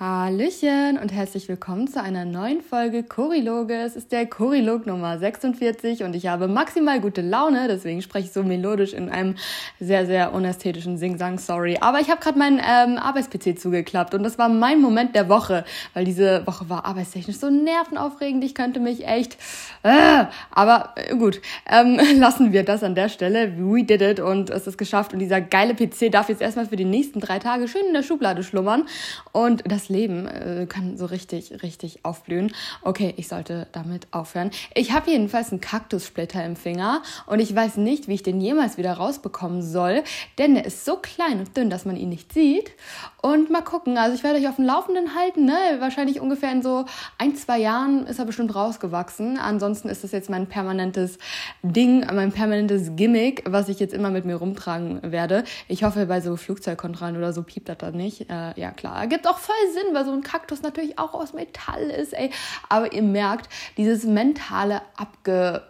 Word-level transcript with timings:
Hallöchen 0.00 0.98
und 1.00 1.12
herzlich 1.12 1.48
willkommen 1.48 1.86
zu 1.86 2.02
einer 2.02 2.24
neuen 2.24 2.62
Folge 2.62 3.04
Choriloge. 3.04 3.74
Es 3.74 3.94
ist 3.94 4.10
der 4.10 4.26
Chorilog 4.26 4.86
Nummer 4.86 5.20
46 5.20 6.02
und 6.02 6.16
ich 6.16 6.26
habe 6.26 6.48
maximal 6.48 7.00
gute 7.00 7.20
Laune, 7.20 7.68
deswegen 7.68 8.02
spreche 8.02 8.26
ich 8.26 8.32
so 8.32 8.42
melodisch 8.42 8.92
in 8.92 9.08
einem 9.08 9.36
sehr, 9.78 10.04
sehr 10.04 10.34
unästhetischen 10.34 10.98
Sing-Sang, 10.98 11.38
sorry. 11.38 11.78
Aber 11.80 12.00
ich 12.00 12.10
habe 12.10 12.20
gerade 12.20 12.36
meinen 12.36 12.58
ähm, 12.58 12.98
Arbeits-PC 12.98 13.56
zugeklappt 13.56 14.14
und 14.14 14.24
das 14.24 14.36
war 14.36 14.48
mein 14.48 14.80
Moment 14.80 15.14
der 15.14 15.28
Woche, 15.28 15.64
weil 15.92 16.04
diese 16.04 16.44
Woche 16.44 16.68
war 16.68 16.86
arbeitstechnisch 16.86 17.36
so 17.36 17.48
nervenaufregend, 17.48 18.42
ich 18.42 18.56
könnte 18.56 18.80
mich 18.80 19.06
echt... 19.06 19.36
Äh, 19.84 20.24
aber 20.50 20.94
äh, 20.96 21.14
gut, 21.14 21.40
ähm, 21.70 22.00
lassen 22.16 22.52
wir 22.52 22.64
das 22.64 22.82
an 22.82 22.96
der 22.96 23.08
Stelle. 23.08 23.52
We 23.58 23.84
did 23.84 24.02
it 24.02 24.18
und 24.18 24.50
es 24.50 24.66
ist 24.66 24.76
geschafft 24.76 25.12
und 25.12 25.20
dieser 25.20 25.40
geile 25.40 25.76
PC 25.76 26.10
darf 26.10 26.28
jetzt 26.28 26.42
erstmal 26.42 26.66
für 26.66 26.74
die 26.74 26.84
nächsten 26.84 27.20
drei 27.20 27.38
Tage 27.38 27.68
schön 27.68 27.86
in 27.86 27.94
der 27.94 28.02
Schublade 28.02 28.42
schlummern 28.42 28.86
und 29.30 29.62
das 29.70 29.83
das 29.84 29.88
Leben 29.90 30.26
äh, 30.26 30.66
kann 30.66 30.96
so 30.96 31.06
richtig, 31.06 31.62
richtig 31.62 32.04
aufblühen. 32.04 32.52
Okay, 32.82 33.12
ich 33.16 33.28
sollte 33.28 33.66
damit 33.72 34.06
aufhören. 34.12 34.50
Ich 34.74 34.92
habe 34.92 35.10
jedenfalls 35.10 35.50
einen 35.50 35.60
Kaktussplitter 35.60 36.44
im 36.44 36.56
Finger 36.56 37.02
und 37.26 37.38
ich 37.40 37.54
weiß 37.54 37.76
nicht, 37.76 38.08
wie 38.08 38.14
ich 38.14 38.22
den 38.22 38.40
jemals 38.40 38.78
wieder 38.78 38.94
rausbekommen 38.94 39.62
soll, 39.62 40.02
denn 40.38 40.54
der 40.54 40.64
ist 40.64 40.84
so 40.84 40.96
klein 40.96 41.40
und 41.40 41.56
dünn, 41.56 41.70
dass 41.70 41.84
man 41.84 41.96
ihn 41.96 42.08
nicht 42.08 42.32
sieht. 42.32 42.72
Und 43.20 43.50
mal 43.50 43.62
gucken, 43.62 43.96
also 43.96 44.14
ich 44.14 44.22
werde 44.22 44.38
euch 44.38 44.48
auf 44.48 44.56
dem 44.56 44.66
Laufenden 44.66 45.14
halten, 45.14 45.46
ne? 45.46 45.56
Wahrscheinlich 45.78 46.20
ungefähr 46.20 46.52
in 46.52 46.62
so 46.62 46.84
ein, 47.18 47.34
zwei 47.36 47.58
Jahren 47.58 48.06
ist 48.06 48.18
er 48.18 48.26
bestimmt 48.26 48.54
rausgewachsen. 48.54 49.38
Ansonsten 49.38 49.88
ist 49.88 50.04
das 50.04 50.12
jetzt 50.12 50.28
mein 50.28 50.46
permanentes 50.46 51.18
Ding, 51.62 52.06
mein 52.12 52.32
permanentes 52.32 52.96
Gimmick, 52.96 53.42
was 53.46 53.70
ich 53.70 53.80
jetzt 53.80 53.94
immer 53.94 54.10
mit 54.10 54.26
mir 54.26 54.36
rumtragen 54.36 55.00
werde. 55.10 55.44
Ich 55.68 55.84
hoffe, 55.84 56.04
bei 56.04 56.20
so 56.20 56.36
Flugzeugkontrollen 56.36 57.16
oder 57.16 57.32
so 57.32 57.42
piept 57.42 57.68
das 57.70 57.78
dann 57.78 57.96
nicht. 57.96 58.28
Äh, 58.30 58.52
ja, 58.60 58.72
klar. 58.72 59.06
Gibt 59.06 59.26
auch 59.26 59.38
voll 59.38 59.54
Sinn, 59.74 59.92
weil 59.92 60.04
so 60.04 60.12
ein 60.12 60.22
Kaktus 60.22 60.62
natürlich 60.62 60.98
auch 60.98 61.14
aus 61.14 61.32
Metall 61.32 61.82
ist, 61.82 62.14
ey. 62.14 62.30
Aber 62.68 62.92
ihr 62.92 63.02
merkt, 63.02 63.48
dieses 63.76 64.04
mentale 64.04 64.80
Abge 64.96 65.62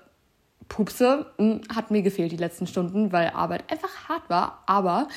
Pupse 0.69 1.27
hm, 1.37 1.61
hat 1.75 1.91
mir 1.91 2.03
gefehlt 2.03 2.33
die 2.33 2.37
letzten 2.37 2.67
Stunden, 2.67 3.13
weil 3.13 3.31
Arbeit 3.31 3.71
einfach 3.71 4.09
hart 4.09 4.29
war. 4.31 4.63
Aber 4.67 5.09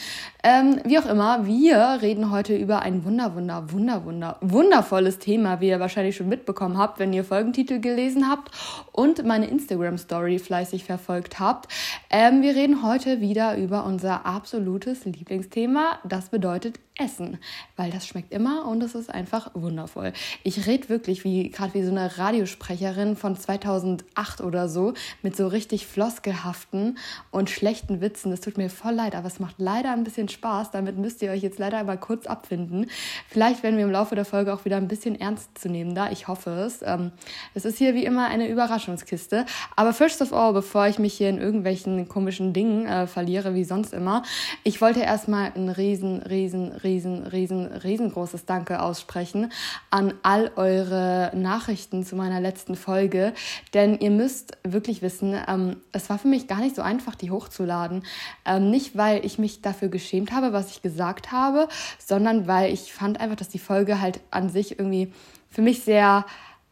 ähm, 0.50 0.80
wie 0.86 0.98
auch 0.98 1.06
immer, 1.06 1.46
wir 1.46 2.00
reden 2.02 2.32
heute 2.32 2.56
über 2.56 2.82
ein 2.82 3.04
wunder, 3.04 3.36
wunder, 3.36 3.70
wunder, 3.70 4.06
wunder, 4.06 4.38
wundervolles 4.40 5.20
Thema, 5.20 5.60
wie 5.60 5.68
ihr 5.68 5.82
wahrscheinlich 5.82 6.16
schon 6.16 6.30
mitbekommen 6.30 6.78
habt, 6.78 7.00
wenn 7.00 7.12
ihr 7.12 7.26
Folgentitel 7.26 7.82
gelesen 7.82 8.30
habt 8.30 8.52
und 8.94 9.26
meine 9.26 9.48
Instagram-Story 9.48 10.40
fleißig 10.40 10.86
verfolgt 10.86 11.42
habt. 11.42 11.70
Ähm, 12.10 12.44
wir 12.44 12.56
reden 12.56 12.82
heute 12.82 13.20
wieder 13.20 13.58
über 13.58 13.86
unser 13.86 14.26
absolutes 14.26 15.04
Lieblingsthema. 15.04 16.00
Das 16.06 16.30
bedeutet 16.30 16.80
Essen, 16.98 17.38
weil 17.76 17.92
das 17.92 18.08
schmeckt 18.08 18.34
immer 18.34 18.66
und 18.68 18.82
es 18.82 18.96
ist 18.96 19.14
einfach 19.14 19.52
wundervoll. 19.54 20.14
Ich 20.44 20.66
rede 20.66 20.90
wirklich 20.90 21.24
wie 21.24 21.50
gerade 21.52 21.74
wie 21.74 21.84
so 21.84 21.92
eine 21.92 22.18
Radiosprecherin 22.18 23.16
von 23.16 23.38
2008 23.38 24.42
oder 24.42 24.68
so 24.68 24.94
mit 25.22 25.36
so 25.36 25.48
richtig 25.48 25.86
floskelhaften 25.86 26.98
und 27.30 27.50
schlechten 27.50 28.02
Witzen. 28.02 28.32
Das 28.32 28.42
tut 28.42 28.58
mir 28.58 28.70
voll 28.70 28.94
leid, 28.94 29.14
aber 29.14 29.28
es 29.28 29.40
macht 29.40 29.56
leider 29.60 29.92
ein 29.92 30.04
bisschen 30.04 30.28
Spaß. 30.28 30.37
Damit 30.72 30.98
müsst 30.98 31.22
ihr 31.22 31.32
euch 31.32 31.42
jetzt 31.42 31.60
leider 31.60 31.84
mal 31.84 31.98
kurz 31.98 32.28
abfinden. 32.28 32.90
Vielleicht 33.28 33.64
werden 33.64 33.78
wir 33.78 33.86
im 33.86 33.92
Laufe 33.92 34.16
der 34.16 34.26
Folge 34.26 34.54
auch 34.54 34.66
wieder 34.66 34.78
ein 34.78 34.88
bisschen 34.88 35.20
ernst 35.20 35.58
zu 35.58 35.70
nehmen 35.70 35.96
da. 35.96 36.12
Ich 36.12 36.28
hoffe 36.28 36.52
es. 36.52 36.82
Ähm, 36.84 37.12
es 37.54 37.66
ist 37.66 37.78
hier 37.78 37.94
wie 37.96 38.06
immer 38.06 38.28
eine 38.28 38.48
Überraschungskiste. 38.48 39.46
Aber 39.76 39.94
first 39.94 40.22
of 40.22 40.34
all, 40.34 40.54
bevor 40.54 40.88
ich 40.88 41.00
mich 41.00 41.14
hier 41.14 41.30
in 41.30 41.38
irgendwelchen 41.38 42.08
komischen 42.08 42.54
Dingen 42.54 42.86
äh, 42.86 43.08
verliere, 43.08 43.56
wie 43.56 43.64
sonst 43.64 43.94
immer, 43.94 44.24
ich 44.64 44.82
wollte 44.82 45.02
erstmal 45.02 45.52
ein 45.56 45.70
riesen, 45.70 46.22
riesen, 46.22 46.72
riesen, 46.72 47.28
riesen, 47.28 47.66
riesengroßes 47.66 48.46
Danke 48.46 48.82
aussprechen 48.82 49.52
an 49.90 50.14
all 50.24 50.52
eure 50.56 51.32
Nachrichten 51.36 52.06
zu 52.06 52.16
meiner 52.16 52.42
letzten 52.42 52.76
Folge. 52.76 53.34
Denn 53.74 54.00
ihr 54.00 54.12
müsst 54.12 54.58
wirklich 54.64 55.02
wissen, 55.02 55.36
ähm, 55.48 55.78
es 55.92 56.10
war 56.10 56.20
für 56.20 56.28
mich 56.28 56.48
gar 56.48 56.60
nicht 56.60 56.76
so 56.76 56.82
einfach, 56.82 57.16
die 57.16 57.32
hochzuladen. 57.32 58.04
Ähm, 58.46 58.70
nicht, 58.70 58.98
weil 58.98 59.26
ich 59.26 59.40
mich 59.40 59.62
dafür 59.62 59.90
geschämt 60.18 60.32
habe, 60.32 60.54
was 60.54 60.72
ich 60.72 60.82
gesagt 60.82 61.32
habe, 61.32 61.68
sondern 62.00 62.48
weil 62.48 62.74
ich 62.74 62.92
fand 62.94 63.20
einfach, 63.20 63.36
dass 63.36 63.50
die 63.50 63.60
Folge 63.60 64.02
halt 64.02 64.20
an 64.32 64.50
sich 64.50 64.72
irgendwie 64.80 65.14
für 65.50 65.62
mich 65.62 65.84
sehr 65.84 66.26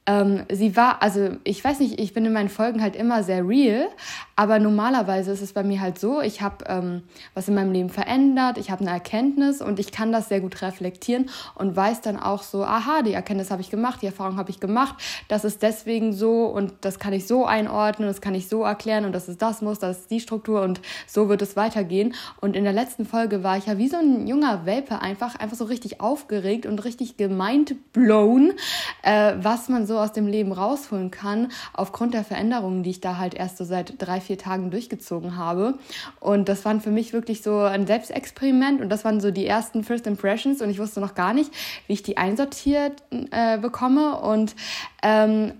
ähm, 0.07 0.43
sie 0.51 0.75
war, 0.75 1.01
also 1.01 1.31
ich 1.43 1.63
weiß 1.63 1.79
nicht, 1.79 1.99
ich 1.99 2.13
bin 2.13 2.25
in 2.25 2.33
meinen 2.33 2.49
Folgen 2.49 2.81
halt 2.81 2.95
immer 2.95 3.23
sehr 3.23 3.47
real, 3.47 3.87
aber 4.35 4.59
normalerweise 4.59 5.31
ist 5.31 5.41
es 5.41 5.53
bei 5.53 5.63
mir 5.63 5.81
halt 5.81 5.97
so, 5.97 6.21
ich 6.21 6.41
habe 6.41 6.65
ähm, 6.67 7.03
was 7.33 7.47
in 7.47 7.55
meinem 7.55 7.71
Leben 7.71 7.89
verändert, 7.89 8.59
ich 8.59 8.69
habe 8.69 8.81
eine 8.81 8.91
Erkenntnis 8.91 9.61
und 9.61 9.79
ich 9.79 9.91
kann 9.91 10.11
das 10.11 10.29
sehr 10.29 10.41
gut 10.41 10.61
reflektieren 10.61 11.29
und 11.55 11.75
weiß 11.75 12.01
dann 12.01 12.19
auch 12.19 12.43
so, 12.43 12.63
aha, 12.63 13.01
die 13.01 13.13
Erkenntnis 13.13 13.49
habe 13.49 13.61
ich 13.61 13.71
gemacht, 13.71 14.03
die 14.03 14.05
Erfahrung 14.05 14.37
habe 14.37 14.51
ich 14.51 14.59
gemacht, 14.59 14.95
das 15.27 15.43
ist 15.43 15.63
deswegen 15.63 16.13
so 16.13 16.45
und 16.45 16.73
das 16.81 16.99
kann 16.99 17.13
ich 17.13 17.25
so 17.25 17.45
einordnen, 17.45 18.07
das 18.07 18.21
kann 18.21 18.35
ich 18.35 18.47
so 18.47 18.63
erklären 18.63 19.05
und 19.05 19.13
das 19.13 19.27
ist 19.27 19.41
das 19.41 19.63
muss, 19.63 19.79
das 19.79 20.01
ist 20.01 20.11
die 20.11 20.19
Struktur 20.19 20.61
und 20.61 20.81
so 21.07 21.29
wird 21.29 21.41
es 21.41 21.55
weitergehen. 21.55 22.13
Und 22.41 22.55
in 22.55 22.63
der 22.63 22.73
letzten 22.73 23.05
Folge 23.05 23.43
war 23.43 23.57
ich 23.57 23.65
ja 23.65 23.79
wie 23.79 23.87
so 23.87 23.97
ein 23.97 24.27
junger 24.27 24.67
Welpe 24.67 25.01
einfach, 25.01 25.35
einfach 25.35 25.57
so 25.57 25.65
richtig 25.65 25.99
aufgeregt 25.99 26.67
und 26.67 26.83
richtig 26.83 27.17
gemeint 27.17 27.75
blown, 27.91 28.53
äh, 29.01 29.33
was 29.41 29.67
man 29.67 29.87
so 29.87 29.94
aus 29.97 30.11
dem 30.11 30.27
Leben 30.27 30.51
rausholen 30.51 31.11
kann, 31.11 31.51
aufgrund 31.73 32.13
der 32.13 32.23
Veränderungen, 32.23 32.83
die 32.83 32.91
ich 32.91 33.01
da 33.01 33.17
halt 33.17 33.33
erst 33.33 33.57
so 33.57 33.63
seit 33.63 33.95
drei, 33.97 34.21
vier 34.21 34.37
Tagen 34.37 34.71
durchgezogen 34.71 35.37
habe. 35.37 35.75
Und 36.19 36.49
das 36.49 36.65
waren 36.65 36.81
für 36.81 36.91
mich 36.91 37.13
wirklich 37.13 37.41
so 37.41 37.59
ein 37.59 37.87
Selbstexperiment 37.87 38.81
und 38.81 38.89
das 38.89 39.05
waren 39.05 39.19
so 39.19 39.31
die 39.31 39.45
ersten 39.45 39.83
First 39.83 40.07
Impressions 40.07 40.61
und 40.61 40.69
ich 40.69 40.79
wusste 40.79 40.99
noch 40.99 41.15
gar 41.15 41.33
nicht, 41.33 41.51
wie 41.87 41.93
ich 41.93 42.03
die 42.03 42.17
einsortiert 42.17 43.03
äh, 43.31 43.57
bekomme. 43.57 44.19
Und 44.19 44.55
ähm, 45.03 45.53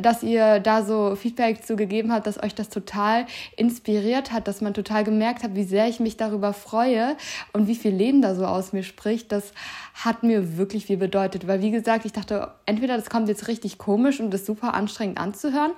dass 0.00 0.22
ihr 0.22 0.60
da 0.60 0.82
so 0.82 1.16
Feedback 1.16 1.64
zugegeben 1.66 2.12
habt, 2.12 2.26
dass 2.26 2.42
euch 2.42 2.54
das 2.54 2.70
total 2.70 3.26
inspiriert 3.56 4.32
hat, 4.32 4.48
dass 4.48 4.62
man 4.62 4.72
total 4.72 5.04
gemerkt 5.04 5.42
hat, 5.42 5.54
wie 5.54 5.64
sehr 5.64 5.86
ich 5.86 6.00
mich 6.00 6.16
darüber 6.16 6.54
freue 6.54 7.16
und 7.52 7.68
wie 7.68 7.74
viel 7.74 7.94
Leben 7.94 8.22
da 8.22 8.34
so 8.34 8.46
aus 8.46 8.72
mir 8.72 8.82
spricht. 8.82 9.32
Das 9.32 9.52
hat 9.94 10.22
mir 10.22 10.56
wirklich 10.56 10.86
viel 10.86 10.96
bedeutet, 10.96 11.46
weil 11.46 11.60
wie 11.60 11.70
gesagt, 11.70 12.06
ich 12.06 12.12
dachte, 12.12 12.52
entweder 12.64 12.96
das 12.96 13.10
kommt 13.10 13.28
jetzt 13.28 13.48
richtig 13.48 13.76
komisch 13.76 14.18
und 14.18 14.32
ist 14.32 14.46
super 14.46 14.72
anstrengend 14.72 15.18
anzuhören 15.18 15.72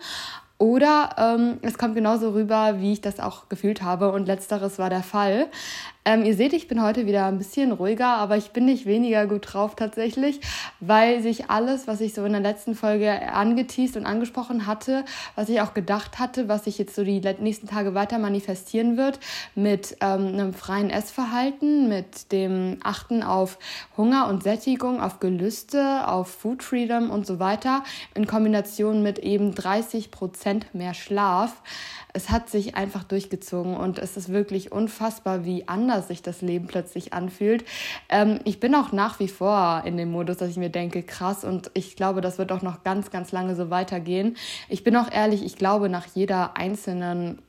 oder 0.58 1.10
ähm, 1.18 1.58
es 1.62 1.78
kommt 1.78 1.94
genauso 1.94 2.30
rüber, 2.30 2.80
wie 2.80 2.92
ich 2.92 3.00
das 3.00 3.20
auch 3.20 3.48
gefühlt 3.48 3.80
habe 3.80 4.10
und 4.10 4.26
letzteres 4.26 4.78
war 4.78 4.90
der 4.90 5.04
Fall. 5.04 5.46
Ähm, 6.08 6.24
ihr 6.24 6.34
seht, 6.34 6.54
ich 6.54 6.68
bin 6.68 6.82
heute 6.82 7.04
wieder 7.04 7.26
ein 7.26 7.36
bisschen 7.36 7.70
ruhiger, 7.70 8.06
aber 8.06 8.38
ich 8.38 8.52
bin 8.52 8.64
nicht 8.64 8.86
weniger 8.86 9.26
gut 9.26 9.52
drauf 9.52 9.76
tatsächlich, 9.76 10.40
weil 10.80 11.20
sich 11.20 11.50
alles, 11.50 11.86
was 11.86 12.00
ich 12.00 12.14
so 12.14 12.24
in 12.24 12.32
der 12.32 12.40
letzten 12.40 12.74
Folge 12.74 13.30
angeteased 13.30 13.94
und 13.94 14.06
angesprochen 14.06 14.66
hatte, 14.66 15.04
was 15.34 15.50
ich 15.50 15.60
auch 15.60 15.74
gedacht 15.74 16.18
hatte, 16.18 16.48
was 16.48 16.64
sich 16.64 16.78
jetzt 16.78 16.94
so 16.94 17.04
die 17.04 17.20
nächsten 17.40 17.66
Tage 17.66 17.92
weiter 17.92 18.18
manifestieren 18.18 18.96
wird, 18.96 19.20
mit 19.54 19.98
ähm, 20.00 20.28
einem 20.28 20.54
freien 20.54 20.88
Essverhalten, 20.88 21.90
mit 21.90 22.32
dem 22.32 22.78
Achten 22.82 23.22
auf 23.22 23.58
Hunger 23.98 24.28
und 24.28 24.42
Sättigung, 24.42 25.02
auf 25.02 25.20
Gelüste, 25.20 26.08
auf 26.08 26.28
Food 26.28 26.62
Freedom 26.62 27.10
und 27.10 27.26
so 27.26 27.38
weiter, 27.38 27.84
in 28.14 28.26
Kombination 28.26 29.02
mit 29.02 29.18
eben 29.18 29.54
30 29.54 30.10
Prozent 30.10 30.74
mehr 30.74 30.94
Schlaf. 30.94 31.60
Es 32.14 32.30
hat 32.30 32.48
sich 32.48 32.74
einfach 32.74 33.04
durchgezogen 33.04 33.76
und 33.76 33.98
es 33.98 34.16
ist 34.16 34.30
wirklich 34.30 34.72
unfassbar, 34.72 35.44
wie 35.44 35.68
anders 35.68 35.97
sich 36.06 36.22
das 36.22 36.42
Leben 36.42 36.68
plötzlich 36.68 37.12
anfühlt. 37.12 37.64
Ähm, 38.08 38.38
ich 38.44 38.60
bin 38.60 38.74
auch 38.76 38.92
nach 38.92 39.18
wie 39.18 39.28
vor 39.28 39.82
in 39.84 39.96
dem 39.96 40.12
Modus, 40.12 40.36
dass 40.36 40.50
ich 40.50 40.56
mir 40.56 40.70
denke, 40.70 41.02
krass 41.02 41.42
und 41.44 41.72
ich 41.74 41.96
glaube, 41.96 42.20
das 42.20 42.38
wird 42.38 42.52
auch 42.52 42.62
noch 42.62 42.84
ganz, 42.84 43.10
ganz 43.10 43.32
lange 43.32 43.56
so 43.56 43.70
weitergehen. 43.70 44.36
Ich 44.68 44.84
bin 44.84 44.96
auch 44.96 45.10
ehrlich, 45.10 45.44
ich 45.44 45.56
glaube, 45.56 45.88
nach 45.88 46.06
jeder 46.14 46.56
einzelnen 46.56 47.42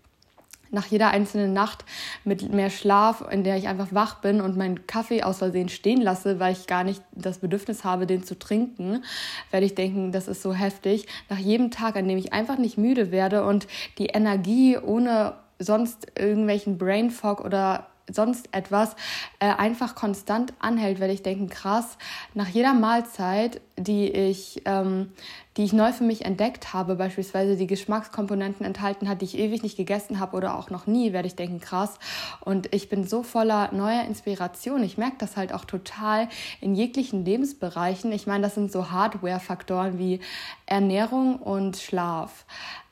nach 0.71 0.85
jeder 0.85 1.09
einzelnen 1.09 1.53
Nacht 1.53 1.85
mit 2.23 2.53
mehr 2.53 2.69
Schlaf, 2.69 3.23
in 3.31 3.43
der 3.43 3.57
ich 3.57 3.67
einfach 3.67 3.87
wach 3.91 4.21
bin 4.21 4.41
und 4.41 4.57
meinen 4.57 4.85
Kaffee 4.87 5.23
aus 5.23 5.39
Versehen 5.39 5.69
stehen 5.69 6.01
lasse, 6.01 6.39
weil 6.39 6.53
ich 6.53 6.67
gar 6.67 6.83
nicht 6.83 7.01
das 7.11 7.39
Bedürfnis 7.39 7.83
habe, 7.83 8.05
den 8.05 8.23
zu 8.23 8.37
trinken, 8.37 9.03
werde 9.51 9.65
ich 9.65 9.75
denken, 9.75 10.11
das 10.11 10.27
ist 10.27 10.41
so 10.41 10.53
heftig. 10.53 11.07
Nach 11.29 11.37
jedem 11.37 11.71
Tag, 11.71 11.95
an 11.95 12.07
dem 12.07 12.17
ich 12.17 12.33
einfach 12.33 12.57
nicht 12.57 12.77
müde 12.77 13.11
werde 13.11 13.43
und 13.43 13.67
die 13.97 14.07
Energie 14.07 14.77
ohne 14.77 15.33
sonst 15.57 16.07
irgendwelchen 16.17 16.77
Brain 16.77 17.11
Fog 17.11 17.41
oder 17.41 17.87
sonst 18.11 18.49
etwas 18.51 18.95
äh, 19.39 19.47
einfach 19.47 19.95
konstant 19.95 20.53
anhält, 20.59 20.99
werde 20.99 21.13
ich 21.13 21.23
denken, 21.23 21.49
krass, 21.49 21.97
nach 22.33 22.47
jeder 22.47 22.73
Mahlzeit, 22.73 23.61
die 23.77 24.09
ich, 24.09 24.61
ähm, 24.65 25.11
die 25.57 25.63
ich 25.63 25.73
neu 25.73 25.91
für 25.91 26.03
mich 26.03 26.25
entdeckt 26.25 26.73
habe, 26.73 26.95
beispielsweise 26.95 27.55
die 27.55 27.67
Geschmackskomponenten 27.67 28.65
enthalten 28.65 29.07
hat, 29.07 29.21
die 29.21 29.25
ich 29.25 29.37
ewig 29.37 29.63
nicht 29.63 29.77
gegessen 29.77 30.19
habe 30.19 30.35
oder 30.35 30.57
auch 30.57 30.69
noch 30.69 30.87
nie, 30.87 31.13
werde 31.13 31.27
ich 31.27 31.35
denken, 31.35 31.59
krass. 31.59 31.99
Und 32.41 32.73
ich 32.73 32.89
bin 32.89 33.07
so 33.07 33.23
voller 33.23 33.71
neuer 33.73 34.03
Inspiration. 34.03 34.83
Ich 34.83 34.97
merke 34.97 35.17
das 35.19 35.37
halt 35.37 35.53
auch 35.53 35.65
total 35.65 36.27
in 36.61 36.75
jeglichen 36.75 37.25
Lebensbereichen. 37.25 38.11
Ich 38.11 38.27
meine, 38.27 38.43
das 38.43 38.55
sind 38.55 38.71
so 38.71 38.91
Hardware-Faktoren 38.91 39.97
wie 39.97 40.19
Ernährung 40.65 41.37
und 41.37 41.77
Schlaf, 41.77 42.45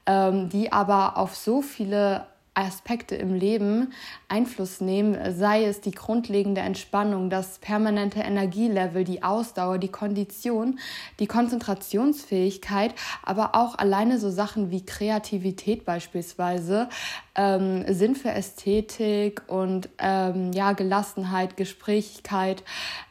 ähm, 0.05 0.49
die 0.49 0.71
aber 0.71 1.17
auf 1.17 1.35
so 1.35 1.61
viele 1.61 2.25
Aspekte 2.57 3.15
im 3.15 3.33
Leben 3.33 3.93
Einfluss 4.27 4.81
nehmen, 4.81 5.17
sei 5.35 5.65
es 5.65 5.79
die 5.79 5.91
grundlegende 5.91 6.61
Entspannung, 6.61 7.29
das 7.29 7.59
permanente 7.59 8.19
Energielevel, 8.19 9.03
die 9.03 9.21
Ausdauer, 9.21 9.77
die 9.77 9.87
Kondition, 9.89 10.79
die 11.19 11.27
Konzentrationsfähigkeit, 11.27 12.95
aber 13.23 13.55
auch 13.55 13.77
alleine 13.77 14.17
so 14.19 14.29
Sachen 14.29 14.71
wie 14.71 14.85
Kreativität 14.85 15.85
beispielsweise, 15.85 16.89
ähm, 17.35 17.85
Sinn 17.93 18.15
für 18.15 18.31
Ästhetik 18.31 19.43
und 19.47 19.89
ähm, 19.99 20.51
ja 20.51 20.73
Gelassenheit, 20.73 21.57
Gesprächigkeit, 21.57 22.63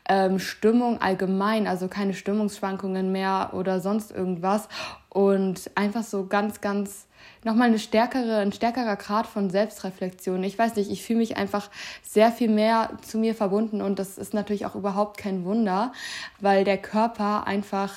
ähm, 0.09 0.41
Stimmung 0.41 1.01
allgemein, 1.01 1.69
also 1.69 1.89
keine 1.89 2.15
Stimmungsschwankungen 2.15 3.13
mehr 3.13 3.51
oder 3.55 3.81
sonst 3.81 4.11
irgendwas 4.11 4.69
und 5.09 5.71
einfach 5.77 6.03
so 6.03 6.27
ganz, 6.27 6.61
ganz 6.61 7.07
nochmal 7.47 7.69
eine 7.69 7.79
stärkere, 7.79 8.39
ein 8.39 8.53
stärkerer 8.53 8.97
Grad 8.97 9.27
von 9.27 9.49
Selbstreflexion. 9.51 10.43
Ich 10.43 10.59
weiß 10.59 10.75
nicht, 10.77 10.91
ich 10.91 11.05
fühle 11.05 11.21
mich 11.21 11.37
einfach 11.37 11.71
sehr 12.03 12.33
viel 12.33 12.49
mehr 12.49 12.91
zu 13.03 13.19
mir 13.19 13.35
verbunden 13.35 13.81
und 13.81 13.99
das 14.01 14.19
ist 14.19 14.35
natürlich 14.35 14.67
auch 14.67 14.75
überhaupt 14.75 15.17
kein 15.17 15.45
Wunder, 15.45 15.93
weil 16.41 16.65
der 16.65 16.77
Körper 16.77 17.47
einfach 17.47 17.95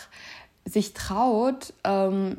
sich 0.66 0.94
traut, 0.94 1.74
ähm, 1.84 2.38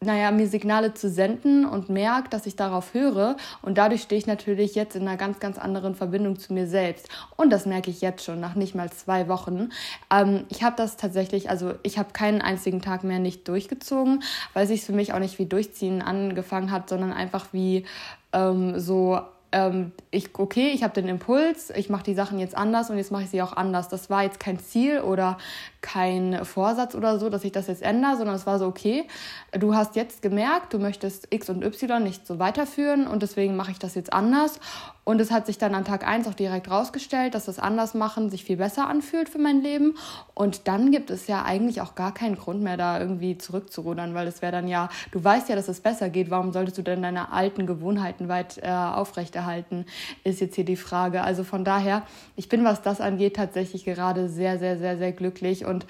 naja, 0.00 0.30
mir 0.30 0.46
Signale 0.46 0.94
zu 0.94 1.08
senden 1.08 1.64
und 1.64 1.88
merkt, 1.88 2.32
dass 2.32 2.46
ich 2.46 2.54
darauf 2.54 2.94
höre. 2.94 3.36
Und 3.62 3.78
dadurch 3.78 4.02
stehe 4.02 4.18
ich 4.18 4.26
natürlich 4.26 4.74
jetzt 4.74 4.94
in 4.94 5.02
einer 5.02 5.16
ganz, 5.16 5.40
ganz 5.40 5.58
anderen 5.58 5.94
Verbindung 5.96 6.38
zu 6.38 6.52
mir 6.52 6.68
selbst. 6.68 7.08
Und 7.36 7.50
das 7.50 7.66
merke 7.66 7.90
ich 7.90 8.00
jetzt 8.00 8.24
schon 8.24 8.38
nach 8.38 8.54
nicht 8.54 8.74
mal 8.74 8.90
zwei 8.90 9.28
Wochen. 9.28 9.70
Ähm, 10.10 10.44
ich 10.50 10.62
habe 10.62 10.76
das 10.76 10.96
tatsächlich, 10.96 11.50
also 11.50 11.74
ich 11.82 11.98
habe 11.98 12.12
keinen 12.12 12.40
einzigen 12.40 12.80
Tag 12.80 13.02
mehr 13.02 13.18
nicht 13.18 13.48
durchgezogen, 13.48 14.22
weil 14.54 14.66
sich 14.66 14.84
für 14.84 14.92
mich 14.92 15.12
auch 15.12 15.18
nicht 15.18 15.38
wie 15.38 15.46
Durchziehen 15.46 16.00
angefangen 16.00 16.70
hat, 16.70 16.88
sondern 16.88 17.12
einfach 17.12 17.46
wie 17.52 17.84
ähm, 18.32 18.78
so 18.78 19.18
ähm, 19.50 19.92
ich, 20.10 20.30
okay, 20.38 20.70
ich 20.74 20.82
habe 20.82 20.94
den 20.94 21.08
Impuls, 21.08 21.70
ich 21.70 21.88
mache 21.88 22.02
die 22.02 22.14
Sachen 22.14 22.38
jetzt 22.38 22.56
anders 22.56 22.90
und 22.90 22.98
jetzt 22.98 23.10
mache 23.10 23.22
ich 23.22 23.30
sie 23.30 23.42
auch 23.42 23.54
anders. 23.54 23.88
Das 23.88 24.10
war 24.10 24.22
jetzt 24.22 24.40
kein 24.40 24.58
Ziel 24.58 25.00
oder 25.00 25.38
kein 25.80 26.44
Vorsatz 26.44 26.94
oder 26.94 27.18
so, 27.18 27.28
dass 27.28 27.44
ich 27.44 27.52
das 27.52 27.68
jetzt 27.68 27.82
ändere, 27.82 28.16
sondern 28.16 28.36
es 28.36 28.46
war 28.46 28.58
so, 28.58 28.66
okay, 28.66 29.06
du 29.52 29.74
hast 29.74 29.96
jetzt 29.96 30.22
gemerkt, 30.22 30.72
du 30.72 30.78
möchtest 30.78 31.28
X 31.30 31.48
und 31.48 31.64
Y 31.64 32.02
nicht 32.02 32.26
so 32.26 32.38
weiterführen 32.38 33.06
und 33.06 33.22
deswegen 33.22 33.56
mache 33.56 33.70
ich 33.70 33.78
das 33.78 33.94
jetzt 33.94 34.12
anders. 34.12 34.60
Und 35.08 35.22
es 35.22 35.30
hat 35.30 35.46
sich 35.46 35.56
dann 35.56 35.74
an 35.74 35.86
Tag 35.86 36.06
1 36.06 36.28
auch 36.28 36.34
direkt 36.34 36.70
rausgestellt, 36.70 37.34
dass 37.34 37.46
das 37.46 37.58
Andersmachen 37.58 38.28
sich 38.28 38.44
viel 38.44 38.58
besser 38.58 38.88
anfühlt 38.88 39.30
für 39.30 39.38
mein 39.38 39.62
Leben. 39.62 39.96
Und 40.34 40.68
dann 40.68 40.90
gibt 40.90 41.08
es 41.08 41.28
ja 41.28 41.46
eigentlich 41.46 41.80
auch 41.80 41.94
gar 41.94 42.12
keinen 42.12 42.36
Grund 42.36 42.60
mehr, 42.60 42.76
da 42.76 43.00
irgendwie 43.00 43.38
zurückzurudern, 43.38 44.12
weil 44.12 44.26
es 44.26 44.42
wäre 44.42 44.52
dann 44.52 44.68
ja, 44.68 44.90
du 45.10 45.24
weißt 45.24 45.48
ja, 45.48 45.56
dass 45.56 45.68
es 45.68 45.80
besser 45.80 46.10
geht, 46.10 46.28
warum 46.28 46.52
solltest 46.52 46.76
du 46.76 46.82
denn 46.82 47.00
deine 47.00 47.32
alten 47.32 47.66
Gewohnheiten 47.66 48.28
weit 48.28 48.58
äh, 48.58 48.68
aufrechterhalten, 48.68 49.86
ist 50.24 50.42
jetzt 50.42 50.56
hier 50.56 50.66
die 50.66 50.76
Frage. 50.76 51.22
Also 51.22 51.42
von 51.42 51.64
daher, 51.64 52.02
ich 52.36 52.50
bin, 52.50 52.62
was 52.64 52.82
das 52.82 53.00
angeht, 53.00 53.36
tatsächlich 53.36 53.86
gerade 53.86 54.28
sehr, 54.28 54.58
sehr, 54.58 54.76
sehr, 54.76 54.98
sehr 54.98 55.12
glücklich 55.12 55.64
und 55.68 55.86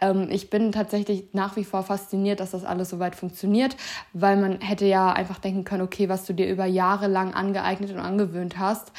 ähm, 0.00 0.28
ich 0.30 0.50
bin 0.50 0.72
tatsächlich 0.72 1.24
nach 1.32 1.56
wie 1.56 1.64
vor 1.64 1.82
fasziniert, 1.82 2.40
dass 2.40 2.50
das 2.50 2.64
alles 2.64 2.90
so 2.90 2.98
weit 2.98 3.14
funktioniert, 3.14 3.76
weil 4.12 4.36
man 4.36 4.60
hätte 4.60 4.84
ja 4.86 5.12
einfach 5.12 5.38
denken 5.38 5.64
können, 5.64 5.82
okay, 5.82 6.08
was 6.08 6.24
du 6.24 6.34
dir 6.34 6.48
über 6.48 6.66
Jahre 6.66 7.06
lang 7.06 7.32
angeeignet 7.34 7.90
und 7.90 8.00
angewöhnt 8.00 8.58
hast, 8.58 8.92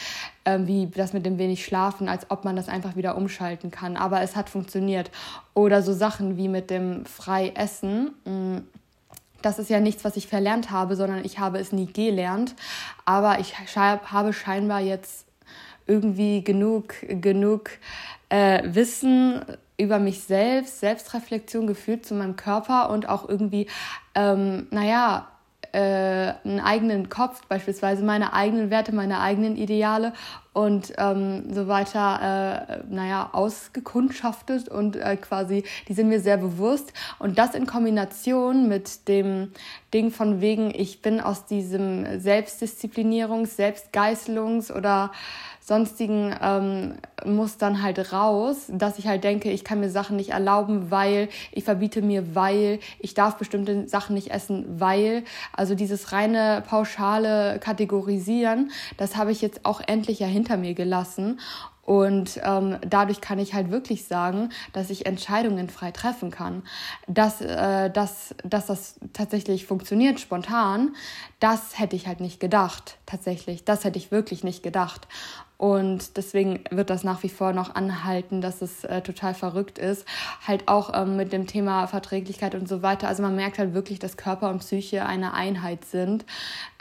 ähm, 0.45 0.67
wie 0.67 0.87
das 0.87 1.13
mit 1.13 1.25
dem 1.25 1.37
wenig 1.37 1.63
Schlafen, 1.63 2.09
als 2.09 2.29
ob 2.29 2.45
man 2.45 2.55
das 2.55 2.69
einfach 2.69 2.95
wieder 2.95 3.15
umschalten 3.15 3.71
kann. 3.71 3.97
Aber 3.97 4.21
es 4.21 4.35
hat 4.35 4.49
funktioniert. 4.49 5.11
Oder 5.53 5.81
so 5.81 5.93
Sachen 5.93 6.37
wie 6.37 6.47
mit 6.47 6.69
dem 6.69 7.05
Freiessen. 7.05 8.11
Mm, 8.25 8.57
das 9.41 9.59
ist 9.59 9.69
ja 9.69 9.79
nichts, 9.79 10.03
was 10.03 10.17
ich 10.17 10.27
verlernt 10.27 10.71
habe, 10.71 10.95
sondern 10.95 11.25
ich 11.25 11.39
habe 11.39 11.59
es 11.59 11.71
nie 11.71 11.87
gelernt. 11.91 12.55
Aber 13.05 13.39
ich 13.39 13.55
habe 13.75 14.33
scheinbar 14.33 14.81
jetzt 14.81 15.25
irgendwie 15.87 16.43
genug, 16.43 16.95
genug 17.07 17.71
äh, 18.29 18.61
Wissen 18.65 19.41
über 19.81 19.99
mich 19.99 20.23
selbst, 20.23 20.79
Selbstreflexion 20.79 21.67
gefühlt 21.67 22.05
zu 22.05 22.13
meinem 22.13 22.35
Körper 22.35 22.89
und 22.89 23.09
auch 23.09 23.27
irgendwie, 23.27 23.67
ähm, 24.15 24.67
naja, 24.71 25.27
äh, 25.73 26.33
einen 26.43 26.59
eigenen 26.59 27.09
Kopf, 27.09 27.45
beispielsweise 27.47 28.03
meine 28.03 28.33
eigenen 28.33 28.69
Werte, 28.69 28.93
meine 28.93 29.21
eigenen 29.21 29.55
Ideale 29.55 30.13
und 30.53 30.93
ähm, 30.97 31.53
so 31.53 31.69
weiter, 31.69 32.81
äh, 32.89 32.93
naja, 32.93 33.29
ausgekundschaftet 33.31 34.67
und 34.67 34.97
äh, 34.97 35.15
quasi, 35.15 35.63
die 35.87 35.93
sind 35.93 36.09
mir 36.09 36.19
sehr 36.19 36.35
bewusst. 36.35 36.91
Und 37.19 37.37
das 37.37 37.55
in 37.55 37.67
Kombination 37.67 38.67
mit 38.67 39.07
dem 39.07 39.53
Ding 39.93 40.11
von 40.11 40.41
wegen, 40.41 40.73
ich 40.75 41.01
bin 41.01 41.21
aus 41.21 41.45
diesem 41.45 42.19
Selbstdisziplinierungs-, 42.19 43.57
Selbstgeißelungs- 43.57 44.73
oder 44.73 45.11
sonstigen 45.71 46.35
ähm, 46.41 46.95
Mustern 47.23 47.81
halt 47.81 48.11
raus, 48.11 48.65
dass 48.67 48.99
ich 48.99 49.07
halt 49.07 49.23
denke, 49.23 49.49
ich 49.49 49.63
kann 49.63 49.79
mir 49.79 49.89
Sachen 49.89 50.17
nicht 50.17 50.31
erlauben, 50.31 50.91
weil 50.91 51.29
ich 51.53 51.63
verbiete 51.63 52.01
mir, 52.01 52.35
weil 52.35 52.79
ich 52.99 53.13
darf 53.13 53.37
bestimmte 53.37 53.87
Sachen 53.87 54.13
nicht 54.13 54.31
essen, 54.31 54.65
weil. 54.81 55.23
Also 55.53 55.73
dieses 55.73 56.11
reine 56.11 56.61
pauschale 56.67 57.57
Kategorisieren, 57.59 58.71
das 58.97 59.15
habe 59.15 59.31
ich 59.31 59.41
jetzt 59.41 59.65
auch 59.65 59.79
endlich 59.87 60.19
ja 60.19 60.27
hinter 60.27 60.57
mir 60.57 60.73
gelassen. 60.73 61.39
Und 61.83 62.39
ähm, 62.43 62.77
dadurch 62.87 63.21
kann 63.21 63.39
ich 63.39 63.53
halt 63.53 63.71
wirklich 63.71 64.05
sagen, 64.05 64.49
dass 64.71 64.89
ich 64.89 65.05
Entscheidungen 65.05 65.69
frei 65.69 65.91
treffen 65.91 66.31
kann. 66.31 66.63
Dass, 67.07 67.41
äh, 67.41 67.89
dass, 67.89 68.35
dass 68.43 68.67
das 68.67 68.95
tatsächlich 69.13 69.65
funktioniert 69.65 70.19
spontan, 70.19 70.95
das 71.39 71.79
hätte 71.79 71.95
ich 71.95 72.07
halt 72.07 72.19
nicht 72.19 72.39
gedacht. 72.39 72.97
Tatsächlich, 73.05 73.65
das 73.65 73.83
hätte 73.83 73.97
ich 73.97 74.11
wirklich 74.11 74.43
nicht 74.43 74.63
gedacht. 74.63 75.07
Und 75.61 76.17
deswegen 76.17 76.61
wird 76.71 76.89
das 76.89 77.03
nach 77.03 77.21
wie 77.21 77.29
vor 77.29 77.53
noch 77.53 77.75
anhalten, 77.75 78.41
dass 78.41 78.63
es 78.63 78.83
äh, 78.83 79.01
total 79.01 79.35
verrückt 79.35 79.77
ist. 79.77 80.07
Halt 80.47 80.67
auch 80.67 80.89
ähm, 80.91 81.17
mit 81.17 81.31
dem 81.31 81.45
Thema 81.45 81.85
Verträglichkeit 81.85 82.55
und 82.55 82.67
so 82.67 82.81
weiter. 82.81 83.07
Also 83.07 83.21
man 83.21 83.35
merkt 83.35 83.59
halt 83.59 83.75
wirklich, 83.75 83.99
dass 83.99 84.17
Körper 84.17 84.49
und 84.49 84.61
Psyche 84.61 85.05
eine 85.05 85.35
Einheit 85.35 85.85
sind. 85.85 86.25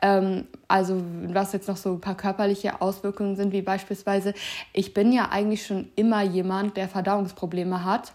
Ähm, 0.00 0.46
also 0.66 1.02
was 1.26 1.52
jetzt 1.52 1.68
noch 1.68 1.76
so 1.76 1.90
ein 1.90 2.00
paar 2.00 2.16
körperliche 2.16 2.80
Auswirkungen 2.80 3.36
sind, 3.36 3.52
wie 3.52 3.60
beispielsweise, 3.60 4.32
ich 4.72 4.94
bin 4.94 5.12
ja 5.12 5.28
eigentlich 5.30 5.66
schon 5.66 5.90
immer 5.94 6.22
jemand, 6.22 6.78
der 6.78 6.88
Verdauungsprobleme 6.88 7.84
hat 7.84 8.14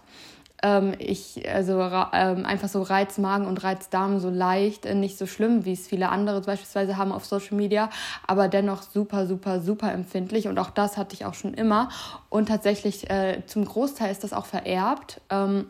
ähm, 0.62 0.94
ich, 0.98 1.48
also 1.48 1.80
ähm, 1.80 2.46
einfach 2.46 2.68
so 2.68 2.82
Reizmagen 2.82 3.46
und 3.46 3.62
Reizdarm 3.62 4.18
so 4.20 4.30
leicht, 4.30 4.86
äh, 4.86 4.94
nicht 4.94 5.18
so 5.18 5.26
schlimm, 5.26 5.64
wie 5.64 5.72
es 5.72 5.86
viele 5.86 6.08
andere 6.08 6.40
beispielsweise 6.40 6.96
haben 6.96 7.12
auf 7.12 7.26
Social 7.26 7.56
Media, 7.56 7.90
aber 8.26 8.48
dennoch 8.48 8.82
super, 8.82 9.26
super, 9.26 9.60
super 9.60 9.92
empfindlich 9.92 10.48
und 10.48 10.58
auch 10.58 10.70
das 10.70 10.96
hatte 10.96 11.14
ich 11.14 11.24
auch 11.24 11.34
schon 11.34 11.54
immer 11.54 11.90
und 12.28 12.46
tatsächlich 12.48 13.10
äh, 13.10 13.42
zum 13.46 13.64
Großteil 13.64 14.10
ist 14.10 14.24
das 14.24 14.32
auch 14.32 14.46
vererbt, 14.46 15.20
ähm, 15.30 15.66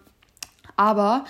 aber 0.77 1.25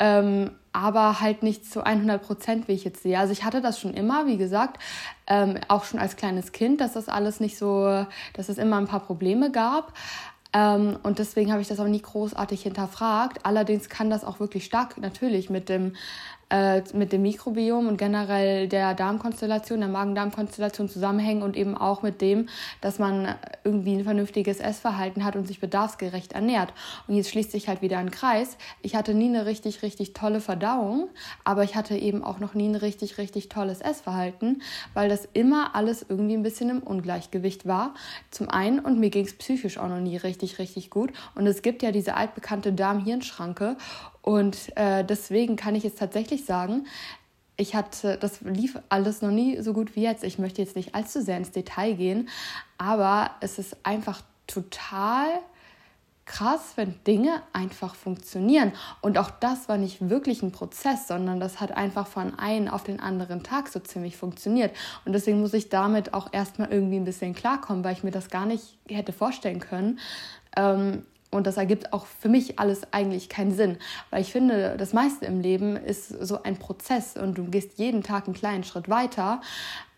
ähm, 0.00 0.52
aber 0.72 1.20
halt 1.20 1.42
nicht 1.42 1.68
zu 1.68 1.84
100 1.84 2.22
Prozent, 2.22 2.68
wie 2.68 2.72
ich 2.72 2.84
jetzt 2.84 3.02
sehe. 3.02 3.18
Also 3.18 3.32
ich 3.32 3.42
hatte 3.42 3.60
das 3.60 3.80
schon 3.80 3.94
immer, 3.94 4.26
wie 4.26 4.36
gesagt, 4.36 4.80
ähm, 5.26 5.58
auch 5.66 5.84
schon 5.84 5.98
als 5.98 6.14
kleines 6.14 6.52
Kind, 6.52 6.80
dass 6.80 6.92
das 6.92 7.08
alles 7.08 7.40
nicht 7.40 7.58
so, 7.58 8.06
dass 8.34 8.48
es 8.48 8.58
immer 8.58 8.76
ein 8.76 8.86
paar 8.86 9.00
Probleme 9.00 9.50
gab. 9.50 9.92
Ähm, 10.52 10.98
und 11.02 11.18
deswegen 11.18 11.52
habe 11.52 11.60
ich 11.60 11.68
das 11.68 11.80
auch 11.80 11.86
nie 11.86 12.00
großartig 12.00 12.62
hinterfragt. 12.62 13.44
Allerdings 13.44 13.88
kann 13.88 14.10
das 14.10 14.24
auch 14.24 14.40
wirklich 14.40 14.64
stark 14.64 14.98
natürlich 14.98 15.50
mit 15.50 15.68
dem 15.68 15.94
äh, 16.50 16.82
mit 16.94 17.12
dem 17.12 17.22
Mikrobiom 17.22 17.88
und 17.88 17.96
generell 17.96 18.68
der 18.68 18.94
Darmkonstellation, 18.94 19.80
der 19.80 19.88
Magen-Darm-Konstellation 19.88 20.88
zusammenhängen 20.88 21.42
und 21.42 21.56
eben 21.56 21.76
auch 21.76 22.02
mit 22.02 22.20
dem, 22.20 22.48
dass 22.80 22.98
man 22.98 23.34
irgendwie 23.64 23.94
ein 23.94 24.04
vernünftiges 24.04 24.60
Essverhalten 24.60 25.24
hat 25.24 25.36
und 25.36 25.46
sich 25.46 25.60
bedarfsgerecht 25.60 26.32
ernährt. 26.32 26.72
Und 27.06 27.16
jetzt 27.16 27.30
schließt 27.30 27.52
sich 27.52 27.68
halt 27.68 27.82
wieder 27.82 27.98
ein 27.98 28.10
Kreis. 28.10 28.56
Ich 28.80 28.94
hatte 28.94 29.14
nie 29.14 29.28
eine 29.28 29.46
richtig, 29.46 29.82
richtig 29.82 30.14
tolle 30.14 30.40
Verdauung, 30.40 31.08
aber 31.44 31.64
ich 31.64 31.76
hatte 31.76 31.96
eben 31.96 32.24
auch 32.24 32.38
noch 32.38 32.54
nie 32.54 32.68
ein 32.68 32.76
richtig, 32.76 33.18
richtig 33.18 33.48
tolles 33.48 33.80
Essverhalten, 33.80 34.62
weil 34.94 35.08
das 35.08 35.28
immer 35.32 35.74
alles 35.74 36.06
irgendwie 36.08 36.34
ein 36.34 36.42
bisschen 36.42 36.70
im 36.70 36.82
Ungleichgewicht 36.82 37.66
war. 37.66 37.94
Zum 38.30 38.48
einen 38.48 38.78
und 38.78 38.98
mir 38.98 39.10
ging 39.10 39.26
es 39.26 39.34
psychisch 39.34 39.78
auch 39.78 39.88
noch 39.88 40.00
nie 40.00 40.16
richtig, 40.16 40.58
richtig 40.58 40.90
gut. 40.90 41.12
Und 41.34 41.46
es 41.46 41.62
gibt 41.62 41.82
ja 41.82 41.92
diese 41.92 42.14
altbekannte 42.14 42.72
Darm-Hirn-Schranke 42.72 43.76
und 44.28 44.76
äh, 44.76 45.06
deswegen 45.06 45.56
kann 45.56 45.74
ich 45.74 45.84
jetzt 45.84 46.00
tatsächlich 46.00 46.44
sagen, 46.44 46.86
ich 47.56 47.74
hatte, 47.74 48.18
das 48.18 48.42
lief 48.42 48.78
alles 48.90 49.22
noch 49.22 49.30
nie 49.30 49.62
so 49.62 49.72
gut 49.72 49.96
wie 49.96 50.02
jetzt. 50.02 50.22
Ich 50.22 50.38
möchte 50.38 50.60
jetzt 50.60 50.76
nicht 50.76 50.94
allzu 50.94 51.22
sehr 51.22 51.38
ins 51.38 51.50
Detail 51.50 51.94
gehen, 51.94 52.28
aber 52.76 53.30
es 53.40 53.58
ist 53.58 53.78
einfach 53.84 54.20
total 54.46 55.28
krass, 56.26 56.72
wenn 56.76 57.02
Dinge 57.06 57.40
einfach 57.54 57.94
funktionieren. 57.94 58.72
Und 59.00 59.16
auch 59.16 59.30
das 59.30 59.66
war 59.70 59.78
nicht 59.78 60.10
wirklich 60.10 60.42
ein 60.42 60.52
Prozess, 60.52 61.08
sondern 61.08 61.40
das 61.40 61.58
hat 61.58 61.72
einfach 61.72 62.06
von 62.06 62.38
einem 62.38 62.68
auf 62.68 62.84
den 62.84 63.00
anderen 63.00 63.42
Tag 63.42 63.68
so 63.68 63.80
ziemlich 63.80 64.18
funktioniert. 64.18 64.76
Und 65.06 65.14
deswegen 65.14 65.40
muss 65.40 65.54
ich 65.54 65.70
damit 65.70 66.12
auch 66.12 66.34
erstmal 66.34 66.70
irgendwie 66.70 66.96
ein 66.96 67.06
bisschen 67.06 67.34
klarkommen, 67.34 67.82
weil 67.82 67.94
ich 67.94 68.04
mir 68.04 68.10
das 68.10 68.28
gar 68.28 68.44
nicht 68.44 68.76
hätte 68.90 69.14
vorstellen 69.14 69.60
können. 69.60 69.98
Ähm, 70.54 71.06
und 71.30 71.46
das 71.46 71.56
ergibt 71.56 71.92
auch 71.92 72.06
für 72.06 72.28
mich 72.28 72.58
alles 72.58 72.92
eigentlich 72.92 73.28
keinen 73.28 73.52
Sinn, 73.52 73.78
weil 74.10 74.22
ich 74.22 74.32
finde, 74.32 74.76
das 74.78 74.92
meiste 74.92 75.26
im 75.26 75.40
Leben 75.40 75.76
ist 75.76 76.08
so 76.08 76.42
ein 76.42 76.56
Prozess 76.56 77.16
und 77.16 77.36
du 77.36 77.44
gehst 77.44 77.78
jeden 77.78 78.02
Tag 78.02 78.26
einen 78.26 78.34
kleinen 78.34 78.64
Schritt 78.64 78.88
weiter. 78.88 79.40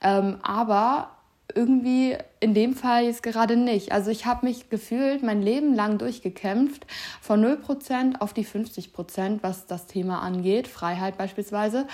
Ähm, 0.01 0.39
aber 0.43 1.11
irgendwie 1.55 2.17
in 2.43 2.55
dem 2.55 2.75
Fall 2.75 3.05
jetzt 3.05 3.23
gerade 3.23 3.55
nicht. 3.55 3.93
Also 3.93 4.11
ich 4.11 4.25
habe 4.25 4.47
mich 4.47 4.71
gefühlt 4.71 5.23
mein 5.23 5.43
Leben 5.43 5.75
lang 5.75 5.99
durchgekämpft, 5.99 6.87
von 7.21 7.45
0% 7.45 8.19
auf 8.19 8.33
die 8.33 8.47
50%, 8.47 9.41
was 9.43 9.67
das 9.67 9.87
Thema 9.87 10.23
angeht, 10.23 10.67
Freiheit 10.67 11.19
beispielsweise. 11.19 11.87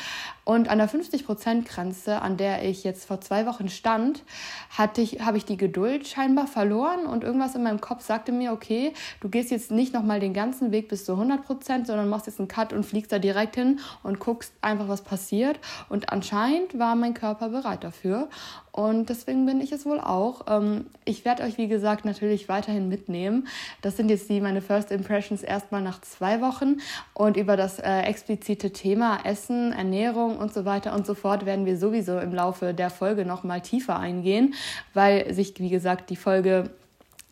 Und 0.45 0.69
an 0.69 0.79
der 0.79 0.89
50%-Grenze, 0.89 2.23
an 2.23 2.37
der 2.37 2.63
ich 2.65 2.85
jetzt 2.85 3.07
vor 3.07 3.21
zwei 3.21 3.47
Wochen 3.47 3.69
stand, 3.69 4.23
hatte 4.71 5.01
ich, 5.01 5.21
habe 5.23 5.37
ich 5.37 5.45
die 5.45 5.57
Geduld 5.57 6.07
scheinbar 6.07 6.47
verloren 6.47 7.07
und 7.07 7.25
irgendwas 7.25 7.57
in 7.57 7.65
meinem 7.65 7.81
Kopf 7.81 8.05
sagte 8.05 8.31
mir, 8.31 8.53
okay, 8.53 8.93
du 9.21 9.29
gehst 9.29 9.51
jetzt 9.51 9.73
nicht 9.73 9.93
nochmal 9.93 10.21
den 10.21 10.33
ganzen 10.33 10.71
Weg 10.71 10.87
bis 10.87 11.05
zu 11.05 11.15
100%, 11.15 11.87
sondern 11.87 12.09
machst 12.09 12.29
jetzt 12.29 12.39
einen 12.39 12.47
Cut 12.47 12.73
und 12.73 12.87
fliegst 12.87 13.11
da 13.11 13.19
direkt 13.19 13.57
hin 13.57 13.81
und 14.05 14.21
guckst 14.21 14.53
einfach, 14.61 14.87
was 14.87 15.03
passiert. 15.03 15.59
Und 15.89 16.13
anscheinend 16.13 16.79
war 16.79 16.95
mein 16.95 17.15
Körper 17.15 17.49
bereit 17.49 17.83
dafür. 17.83 18.29
Und 18.71 19.09
deswegen 19.09 19.47
bin 19.47 19.61
ich 19.63 19.73
es 19.73 19.87
wohl 19.87 19.99
auch 19.99 20.36
auch. 20.37 20.47
Ähm, 20.49 20.87
ich 21.05 21.25
werde 21.25 21.43
euch, 21.43 21.59
wie 21.59 21.69
gesagt, 21.69 22.05
natürlich 22.05 22.49
weiterhin 22.49 22.89
mitnehmen. 22.89 23.47
Das 23.83 23.97
sind 23.97 24.11
jetzt 24.11 24.29
die 24.29 24.41
meine 24.41 24.61
First 24.61 24.91
Impressions 24.91 25.43
erstmal 25.43 25.83
nach 25.83 26.01
zwei 26.01 26.41
Wochen. 26.41 26.79
Und 27.15 27.37
über 27.37 27.57
das 27.57 27.79
äh, 27.79 28.01
explizite 28.01 28.73
Thema 28.73 29.21
Essen, 29.25 29.73
Ernährung 29.73 30.39
und 30.39 30.53
so 30.53 30.65
weiter 30.65 30.95
und 30.95 31.07
so 31.07 31.15
fort 31.15 31.47
werden 31.47 31.67
wir 31.67 31.77
sowieso 31.77 32.19
im 32.19 32.35
Laufe 32.35 32.75
der 32.75 32.91
Folge 32.91 33.25
nochmal 33.25 33.61
tiefer 33.61 33.99
eingehen, 33.99 34.55
weil 34.95 35.33
sich, 35.33 35.55
wie 35.59 35.71
gesagt, 35.71 36.11
die 36.11 36.17
Folge 36.17 36.71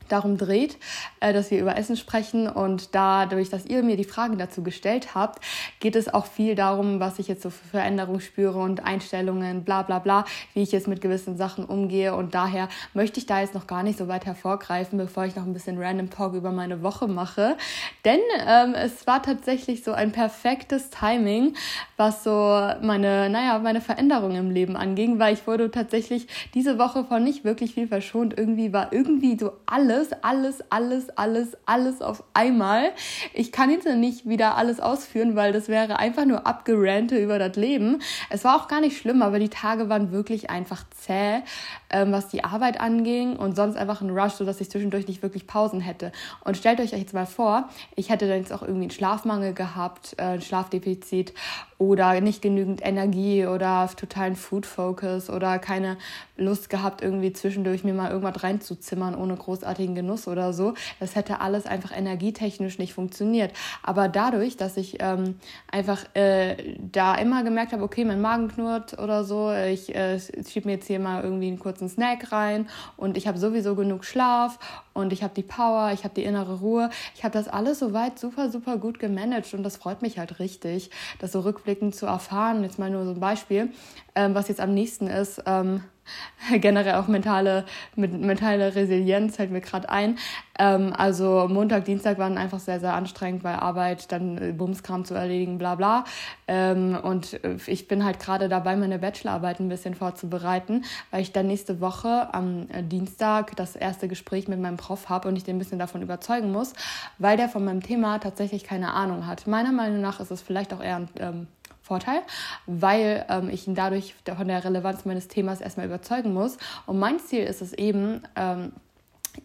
darum 0.09 0.37
dreht, 0.37 0.77
äh, 1.21 1.33
dass 1.33 1.51
wir 1.51 1.61
über 1.61 1.77
Essen 1.77 1.97
sprechen. 1.97 2.49
Und 2.49 2.95
dadurch, 2.95 3.51
dass 3.51 3.67
ihr 3.67 3.83
mir 3.83 3.97
die 3.97 4.05
Fragen 4.05 4.39
dazu 4.39 4.63
gestellt 4.63 5.15
habt, 5.15 5.45
geht 5.81 5.97
es 5.97 6.13
auch 6.13 6.27
viel 6.27 6.55
darum, 6.55 7.01
was 7.01 7.19
ich 7.19 7.29
jetzt 7.29 7.43
so 7.43 7.51
für 7.51 7.67
Veränderungen 7.69 8.21
spüre 8.21 8.59
und 8.59 8.85
Einstellungen, 8.85 9.65
bla 9.65 9.83
bla 9.83 9.99
bla, 9.99 10.25
wie 10.55 10.63
ich 10.63 10.73
jetzt 10.73 10.89
mit 10.89 11.01
gewissen 11.01 11.37
Sachen 11.37 11.65
umgehe. 11.65 12.15
Und 12.15 12.35
daher 12.35 12.69
möchte 12.93 13.19
ich 13.19 13.27
da 13.27 13.41
jetzt 13.41 13.55
noch 13.55 13.67
gar 13.67 13.83
nicht 13.83 13.99
so 13.99 14.09
weit 14.09 14.27
hervorgreifen, 14.27 14.99
bevor 14.99 15.25
ich 15.25 15.37
noch 15.37 15.45
ein 15.45 15.53
bisschen 15.53 15.81
Random 15.81 16.11
Talk 16.11 16.35
über 16.35 16.53
meine 16.53 16.83
Woche 16.83 17.09
mache, 17.09 17.57
denn 18.05 18.21
ähm, 18.47 18.75
es 18.75 19.07
war 19.07 19.23
tatsächlich 19.23 19.85
so 19.85 19.93
ein 19.93 20.13
perfektes 20.13 20.91
Timing, 20.91 21.55
was 21.97 22.25
so 22.25 22.31
meine, 22.31 23.31
naja, 23.31 23.59
meine 23.59 23.81
Veränderungen 23.81 24.37
im 24.37 24.51
Leben 24.51 24.77
anging, 24.77 25.19
weil 25.19 25.35
ich 25.35 25.47
wurde 25.47 25.71
tatsächlich 25.71 26.27
diese 26.55 26.79
Woche 26.79 27.05
von 27.05 27.23
nicht 27.23 27.45
wirklich 27.45 27.75
viel 27.75 27.89
verschont, 27.89 28.37
irgendwie 28.37 28.73
war 28.73 28.93
irgendwie 28.93 29.39
so 29.39 29.53
alles 29.67 29.94
alles, 29.95 30.11
alles, 30.23 30.63
alles, 30.71 31.17
alles, 31.17 31.57
alles 31.67 32.03
auf 32.03 32.25
einmal. 32.35 32.91
Ich 33.33 33.53
kann 33.53 33.71
jetzt 33.71 33.87
nicht 33.87 34.29
wieder 34.29 34.57
alles 34.57 34.81
ausführen, 34.81 35.37
weil 35.37 35.53
das 35.53 35.69
wäre 35.69 35.99
einfach 35.99 36.25
nur 36.25 36.47
abgerante 36.47 37.17
über 37.17 37.39
das 37.39 37.57
Leben. 37.57 38.01
Es 38.31 38.45
war 38.45 38.57
auch 38.57 38.69
gar 38.69 38.81
nicht 38.81 38.99
schlimm, 38.99 39.23
aber 39.23 39.39
die 39.39 39.49
Tage 39.49 39.89
waren 39.89 40.11
wirklich 40.11 40.51
einfach 40.51 40.85
zäh, 40.91 41.43
ähm, 41.91 42.13
was 42.13 42.29
die 42.29 42.43
Arbeit 42.43 42.81
anging 42.81 43.37
und 43.37 43.55
sonst 43.55 43.77
einfach 43.77 44.01
ein 44.01 44.11
Rush, 44.11 44.33
sodass 44.33 44.61
ich 44.61 44.71
zwischendurch 44.71 45.07
nicht 45.07 45.23
wirklich 45.23 45.47
Pausen 45.47 45.81
hätte. 45.81 46.11
Und 46.45 46.57
stellt 46.57 46.81
euch 46.81 46.91
jetzt 46.91 47.15
mal 47.15 47.27
vor, 47.27 47.69
ich 47.95 48.11
hätte 48.11 48.27
dann 48.27 48.39
jetzt 48.39 48.53
auch 48.53 48.63
irgendwie 48.63 48.85
einen 48.85 48.91
Schlafmangel 48.91 49.55
gehabt, 49.55 50.15
äh, 50.19 50.23
ein 50.23 50.43
Schlafdefizit 50.43 51.35
oder 51.79 52.21
nicht 52.21 52.43
genügend 52.43 52.85
Energie 52.85 53.47
oder 53.47 53.89
totalen 53.97 54.37
Food 54.37 54.67
Focus 54.67 55.29
oder 55.31 55.59
keine 55.59 55.97
Lust 56.37 56.71
gehabt, 56.71 57.03
irgendwie 57.03 57.33
zwischendurch 57.33 57.85
mir 57.85 57.95
mal 57.95 58.11
irgendwas 58.11 58.43
reinzuzimmern 58.43 59.15
ohne 59.15 59.37
großartigen 59.85 59.95
Genuss 59.95 60.27
oder 60.29 60.53
so. 60.53 60.75
Das 61.01 61.15
hätte 61.15 61.41
alles 61.41 61.67
einfach 61.67 61.97
energietechnisch 61.97 62.79
nicht 62.79 62.95
funktioniert. 62.95 63.53
Aber 63.83 64.09
dadurch, 64.09 64.57
dass 64.57 64.77
ich 64.77 64.99
ähm, 65.01 65.37
einfach 65.71 66.05
äh, 66.15 66.77
da 66.93 67.15
immer 67.17 67.45
gemerkt 67.45 67.73
habe, 67.73 67.83
okay, 67.83 68.05
mein 68.05 68.21
Magen 68.21 68.49
knurrt 68.49 68.99
oder 68.99 69.25
so, 69.25 69.53
ich 69.53 69.95
äh, 69.95 70.19
schiebe 70.19 70.69
mir 70.69 70.75
jetzt 70.75 70.87
hier 70.87 71.01
mal 71.01 71.23
irgendwie 71.23 71.49
einen 71.49 71.59
kurzen 71.59 71.89
Snack 71.89 72.33
rein 72.33 72.69
und 72.97 73.17
ich 73.17 73.27
habe 73.27 73.39
sowieso 73.39 73.75
genug 73.75 74.05
Schlaf 74.05 74.59
und 74.95 75.13
ich 75.13 75.23
habe 75.23 75.35
die 75.35 75.43
Power, 75.43 75.93
ich 75.93 76.05
habe 76.05 76.15
die 76.15 76.25
innere 76.25 76.61
Ruhe. 76.61 76.91
Ich 77.15 77.25
habe 77.25 77.33
das 77.33 77.49
alles 77.49 77.79
soweit 77.79 78.19
super, 78.19 78.51
super 78.51 78.79
gut 78.79 78.99
gemanagt 78.99 79.53
und 79.55 79.63
das 79.63 79.77
freut 79.77 80.03
mich 80.03 80.19
halt 80.19 80.39
richtig, 80.39 80.91
das 81.19 81.33
so 81.33 81.41
rückblickend 81.41 81.95
zu 81.95 82.07
erfahren. 82.07 82.63
Jetzt 82.63 82.79
mal 82.79 82.91
nur 82.91 83.05
so 83.05 83.13
ein 83.13 83.21
Beispiel, 83.21 83.71
ähm, 84.15 84.35
was 84.35 84.49
jetzt 84.49 84.61
am 84.61 84.73
nächsten 84.73 85.07
ist. 85.09 85.43
Ähm, 85.47 85.83
generell 86.61 86.95
auch 86.95 87.09
mentale, 87.09 87.65
mit, 87.97 88.13
mentale 88.13 88.75
Resilienz 88.75 89.37
fällt 89.37 89.51
mir 89.51 89.61
gerade 89.61 89.89
ein. 89.89 90.19
Ähm, 90.59 90.93
also 90.97 91.47
Montag, 91.49 91.85
Dienstag 91.85 92.19
waren 92.19 92.39
einfach 92.39 92.61
sehr, 92.61 92.81
sehr 92.81 92.95
anstrengend 92.95 93.43
bei 93.43 93.55
Arbeit, 93.55 94.13
dann 94.13 94.39
äh, 94.39 94.53
Bumskram 94.53 95.05
zu 95.05 95.15
erledigen, 95.15 95.59
bla 95.59 95.75
bla. 95.75 96.05
Ähm, 96.47 96.99
und 97.03 97.43
äh, 97.45 97.57
ich 97.67 97.89
bin 97.89 98.05
halt 98.05 98.21
gerade 98.21 98.49
dabei, 98.49 98.77
meine 98.77 98.99
Bachelorarbeit 98.99 99.61
ein 99.61 99.69
bisschen 99.69 99.95
vorzubereiten, 99.95 100.85
weil 101.11 101.23
ich 101.23 101.33
dann 101.33 101.47
nächste 101.47 101.81
Woche 101.81 102.33
am 102.33 102.69
äh, 102.71 102.83
Dienstag 102.83 103.57
das 103.57 103.75
erste 103.77 104.09
Gespräch 104.09 104.49
mit 104.49 104.61
meinem 104.61 104.77
Prof 104.77 105.09
habe 105.09 105.29
und 105.29 105.37
ich 105.37 105.45
den 105.45 105.57
ein 105.57 105.59
bisschen 105.59 105.79
davon 105.79 106.03
überzeugen 106.03 106.53
muss, 106.53 106.73
weil 107.19 107.37
der 107.37 107.49
von 107.49 107.65
meinem 107.65 107.83
Thema 107.83 108.19
tatsächlich 108.19 108.65
keine 108.65 108.93
Ahnung 108.93 109.27
hat. 109.27 109.47
Meiner 109.47 109.73
Meinung 109.73 110.01
nach 110.01 110.21
ist 110.21 110.31
es 110.31 110.43
vielleicht 110.43 110.73
auch 110.73 110.83
eher 110.83 110.97
ein 110.97 111.09
ähm, 111.19 111.47
Vorteil, 111.85 112.23
weil 112.67 113.27
ähm, 113.29 113.51
ich 113.51 113.69
ihn 113.69 113.75
dadurch 113.75 114.15
von 114.25 114.49
der 114.49 114.65
Relevanz 114.65 115.05
meines 115.05 115.29
Themas 115.29 115.61
erstmal 115.61 115.85
überzeugen 115.85 116.33
muss. 116.33 116.57
Und 116.87 116.99
mein 116.99 117.21
Ziel 117.21 117.45
ist 117.45 117.61
es 117.61 117.75
eben, 117.75 118.23
ähm, 118.37 118.73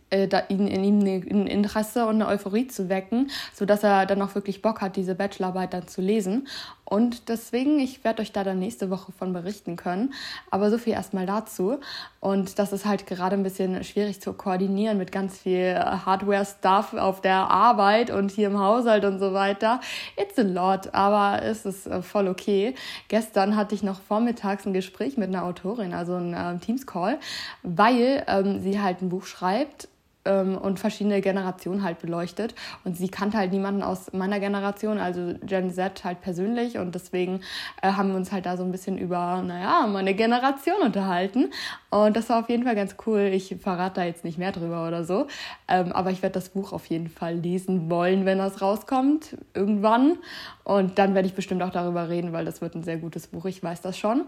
äh, 0.09 0.27
da 0.27 0.39
in, 0.39 0.67
in 0.67 0.83
ihm 0.83 0.99
ein 0.99 1.47
Interesse 1.47 2.05
und 2.05 2.15
eine 2.15 2.27
Euphorie 2.27 2.67
zu 2.67 2.89
wecken, 2.89 3.29
sodass 3.53 3.83
er 3.83 4.05
dann 4.05 4.21
auch 4.21 4.35
wirklich 4.35 4.61
Bock 4.61 4.81
hat, 4.81 4.95
diese 4.95 5.15
Bachelorarbeit 5.15 5.73
dann 5.73 5.87
zu 5.87 6.01
lesen. 6.01 6.47
Und 6.89 7.29
deswegen, 7.29 7.79
ich 7.79 8.03
werde 8.03 8.23
euch 8.23 8.31
da 8.31 8.43
dann 8.43 8.57
nächste 8.57 8.89
Woche 8.89 9.11
von 9.11 9.31
berichten 9.31 9.75
können. 9.75 10.11
Aber 10.49 10.71
so 10.71 10.79
viel 10.79 10.93
erstmal 10.93 11.27
dazu. 11.27 11.79
Und 12.19 12.57
das 12.57 12.73
ist 12.73 12.85
halt 12.85 13.05
gerade 13.05 13.35
ein 13.35 13.43
bisschen 13.43 13.83
schwierig 13.83 14.21
zu 14.21 14.33
koordinieren 14.33 14.97
mit 14.97 15.11
ganz 15.11 15.37
viel 15.37 15.75
Hardware-Stuff 15.77 16.95
auf 16.95 17.21
der 17.21 17.51
Arbeit 17.51 18.09
und 18.09 18.31
hier 18.31 18.47
im 18.47 18.59
Haushalt 18.59 19.05
und 19.05 19.19
so 19.19 19.33
weiter. 19.33 19.81
It's 20.17 20.39
a 20.39 20.41
lot, 20.41 20.93
aber 20.93 21.43
es 21.43 21.65
ist 21.65 21.85
äh, 21.85 22.01
voll 22.01 22.27
okay. 22.27 22.73
Gestern 23.07 23.55
hatte 23.55 23.75
ich 23.75 23.83
noch 23.83 24.01
vormittags 24.01 24.65
ein 24.65 24.73
Gespräch 24.73 25.15
mit 25.15 25.27
einer 25.27 25.43
Autorin, 25.43 25.93
also 25.93 26.15
ein 26.15 26.33
äh, 26.33 26.57
Teams-Call, 26.57 27.19
weil 27.61 28.23
ähm, 28.27 28.61
sie 28.61 28.81
halt 28.81 29.03
ein 29.03 29.09
Buch 29.09 29.25
schreibt 29.25 29.87
ähm, 30.25 30.57
und 30.57 30.79
verschiedene 30.79 31.21
Generationen 31.21 31.83
halt 31.83 31.99
beleuchtet. 31.99 32.55
Und 32.83 32.97
sie 32.97 33.09
kannte 33.09 33.37
halt 33.37 33.51
niemanden 33.51 33.83
aus 33.83 34.11
meiner 34.13 34.39
Generation, 34.39 34.97
also 34.99 35.33
Gen 35.43 35.71
Z 35.71 36.03
halt 36.03 36.21
persönlich. 36.21 36.77
Und 36.77 36.95
deswegen 36.95 37.41
äh, 37.81 37.91
haben 37.91 38.09
wir 38.09 38.15
uns 38.15 38.31
halt 38.31 38.45
da 38.45 38.57
so 38.57 38.63
ein 38.63 38.71
bisschen 38.71 38.97
über, 38.97 39.41
naja, 39.41 39.87
meine 39.87 40.13
Generation 40.13 40.81
unterhalten. 40.81 41.51
Und 41.89 42.15
das 42.15 42.29
war 42.29 42.39
auf 42.39 42.49
jeden 42.49 42.63
Fall 42.63 42.75
ganz 42.75 42.95
cool. 43.05 43.31
Ich 43.33 43.55
verrate 43.59 44.01
da 44.01 44.05
jetzt 44.05 44.23
nicht 44.23 44.37
mehr 44.37 44.51
drüber 44.51 44.87
oder 44.87 45.03
so. 45.03 45.27
Ähm, 45.67 45.91
aber 45.91 46.11
ich 46.11 46.21
werde 46.21 46.33
das 46.33 46.49
Buch 46.49 46.73
auf 46.73 46.85
jeden 46.87 47.09
Fall 47.09 47.35
lesen 47.35 47.89
wollen, 47.89 48.25
wenn 48.25 48.37
das 48.37 48.61
rauskommt, 48.61 49.37
irgendwann. 49.53 50.17
Und 50.63 50.99
dann 50.99 51.15
werde 51.15 51.27
ich 51.27 51.33
bestimmt 51.33 51.63
auch 51.63 51.71
darüber 51.71 52.09
reden, 52.09 52.31
weil 52.31 52.45
das 52.45 52.61
wird 52.61 52.75
ein 52.75 52.83
sehr 52.83 52.97
gutes 52.97 53.27
Buch, 53.27 53.45
ich 53.45 53.63
weiß 53.63 53.81
das 53.81 53.97
schon. 53.97 54.25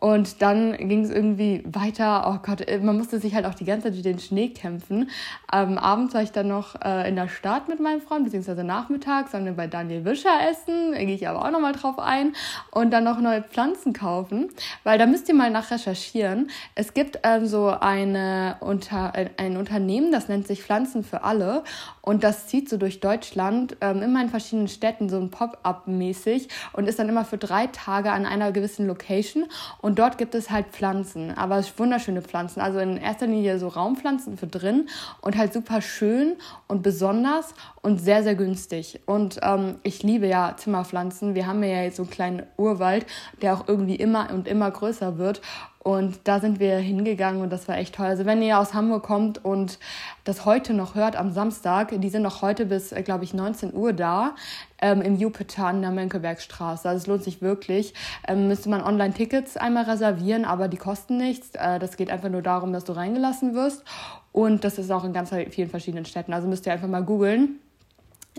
Und 0.00 0.42
dann 0.42 0.76
ging 0.76 1.04
es 1.04 1.10
irgendwie 1.10 1.62
weiter. 1.66 2.32
Oh 2.32 2.38
Gott, 2.44 2.60
äh, 2.60 2.78
man 2.78 2.96
musste 2.96 3.18
sich 3.18 3.34
halt 3.34 3.46
auch 3.46 3.54
die 3.54 3.64
ganze 3.64 3.84
Zeit 3.84 3.94
durch 3.94 4.02
den 4.02 4.20
Schnee 4.20 4.48
kämpfen. 4.48 5.10
Ähm, 5.52 5.76
abends 5.76 6.14
war 6.14 6.22
ich 6.22 6.30
dann 6.30 6.48
noch 6.48 6.80
äh, 6.82 7.08
in 7.08 7.16
der 7.16 7.28
Stadt 7.28 7.68
mit 7.68 7.80
meinem 7.80 8.00
Freund, 8.00 8.24
beziehungsweise 8.24 8.62
nachmittags 8.62 9.32
haben 9.32 9.44
wir 9.44 9.52
bei 9.52 9.66
Daniel 9.66 10.04
Wischer 10.04 10.30
essen. 10.50 10.92
Da 10.92 10.98
gehe 10.98 11.14
ich 11.14 11.28
aber 11.28 11.44
auch 11.44 11.50
nochmal 11.50 11.72
drauf 11.72 11.98
ein. 11.98 12.34
Und 12.70 12.92
dann 12.92 13.04
noch 13.04 13.20
neue 13.20 13.42
Pflanzen 13.42 13.92
kaufen, 13.92 14.50
weil 14.84 14.98
da 14.98 15.06
müsst 15.06 15.28
ihr 15.28 15.34
mal 15.34 15.50
nach 15.50 15.70
recherchieren. 15.70 16.50
Es 16.74 16.94
gibt 16.94 17.20
ähm, 17.24 17.46
so 17.46 17.68
eine, 17.68 18.56
unter, 18.60 19.12
ein 19.36 19.56
Unternehmen, 19.56 20.12
das 20.12 20.28
nennt 20.28 20.46
sich 20.46 20.62
Pflanzen 20.62 21.02
für 21.02 21.24
alle. 21.24 21.64
Und 22.02 22.24
das 22.24 22.46
zieht 22.46 22.68
so 22.68 22.76
durch 22.76 23.00
Deutschland, 23.00 23.76
ähm, 23.80 24.02
immer 24.02 24.22
in 24.22 24.30
verschiedenen 24.30 24.68
Städten, 24.68 25.08
so 25.08 25.18
ein 25.18 25.30
Pop-up 25.30 25.86
mäßig 25.88 26.48
und 26.72 26.88
ist 26.88 26.98
dann 26.98 27.08
immer 27.08 27.24
für 27.24 27.36
drei 27.36 27.66
Tage 27.66 28.12
an 28.12 28.24
einer 28.24 28.52
gewissen 28.52 28.86
Location. 28.86 29.44
Und 29.82 29.87
und 29.88 29.98
dort 29.98 30.18
gibt 30.18 30.34
es 30.34 30.50
halt 30.50 30.66
Pflanzen, 30.66 31.30
aber 31.30 31.64
wunderschöne 31.78 32.20
Pflanzen. 32.20 32.60
Also 32.60 32.78
in 32.78 32.98
erster 32.98 33.26
Linie 33.26 33.58
so 33.58 33.68
Raumpflanzen 33.68 34.36
für 34.36 34.46
drin 34.46 34.86
und 35.22 35.38
halt 35.38 35.54
super 35.54 35.80
schön 35.80 36.36
und 36.66 36.82
besonders 36.82 37.54
und 37.80 37.98
sehr, 37.98 38.22
sehr 38.22 38.34
günstig. 38.34 39.00
Und 39.06 39.40
ähm, 39.42 39.76
ich 39.84 40.02
liebe 40.02 40.26
ja 40.26 40.54
Zimmerpflanzen. 40.58 41.34
Wir 41.34 41.46
haben 41.46 41.62
ja 41.62 41.84
jetzt 41.84 41.96
so 41.96 42.02
einen 42.02 42.10
kleinen 42.10 42.42
Urwald, 42.58 43.06
der 43.40 43.54
auch 43.54 43.66
irgendwie 43.66 43.96
immer 43.96 44.28
und 44.30 44.46
immer 44.46 44.70
größer 44.70 45.16
wird. 45.16 45.40
Und 45.80 46.20
da 46.24 46.40
sind 46.40 46.58
wir 46.58 46.76
hingegangen 46.78 47.40
und 47.40 47.50
das 47.50 47.68
war 47.68 47.78
echt 47.78 47.94
toll. 47.94 48.06
Also 48.06 48.26
wenn 48.26 48.42
ihr 48.42 48.58
aus 48.58 48.74
Hamburg 48.74 49.04
kommt 49.04 49.44
und 49.44 49.78
das 50.24 50.44
heute 50.44 50.74
noch 50.74 50.94
hört 50.94 51.16
am 51.16 51.30
Samstag, 51.32 51.92
die 52.00 52.08
sind 52.08 52.22
noch 52.22 52.42
heute 52.42 52.66
bis, 52.66 52.92
äh, 52.92 53.02
glaube 53.02 53.24
ich, 53.24 53.32
19 53.32 53.72
Uhr 53.72 53.92
da 53.92 54.34
ähm, 54.82 55.00
im 55.02 55.16
Jupiter 55.16 55.66
an 55.66 55.80
der 55.80 55.92
Mönckebergstraße. 55.92 56.88
Also 56.88 57.02
es 57.02 57.06
lohnt 57.06 57.22
sich 57.22 57.42
wirklich. 57.42 57.94
Ähm, 58.26 58.48
müsste 58.48 58.68
man 58.68 58.82
Online-Tickets 58.82 59.56
einmal 59.56 59.84
reservieren, 59.84 60.44
aber 60.44 60.68
die 60.68 60.76
kosten 60.76 61.16
nichts. 61.16 61.50
Äh, 61.54 61.78
das 61.78 61.96
geht 61.96 62.10
einfach 62.10 62.28
nur 62.28 62.42
darum, 62.42 62.72
dass 62.72 62.84
du 62.84 62.92
reingelassen 62.92 63.54
wirst. 63.54 63.84
Und 64.32 64.64
das 64.64 64.78
ist 64.78 64.90
auch 64.90 65.04
in 65.04 65.12
ganz 65.12 65.30
vielen 65.50 65.70
verschiedenen 65.70 66.04
Städten. 66.04 66.32
Also 66.32 66.48
müsst 66.48 66.66
ihr 66.66 66.72
einfach 66.72 66.88
mal 66.88 67.04
googeln 67.04 67.60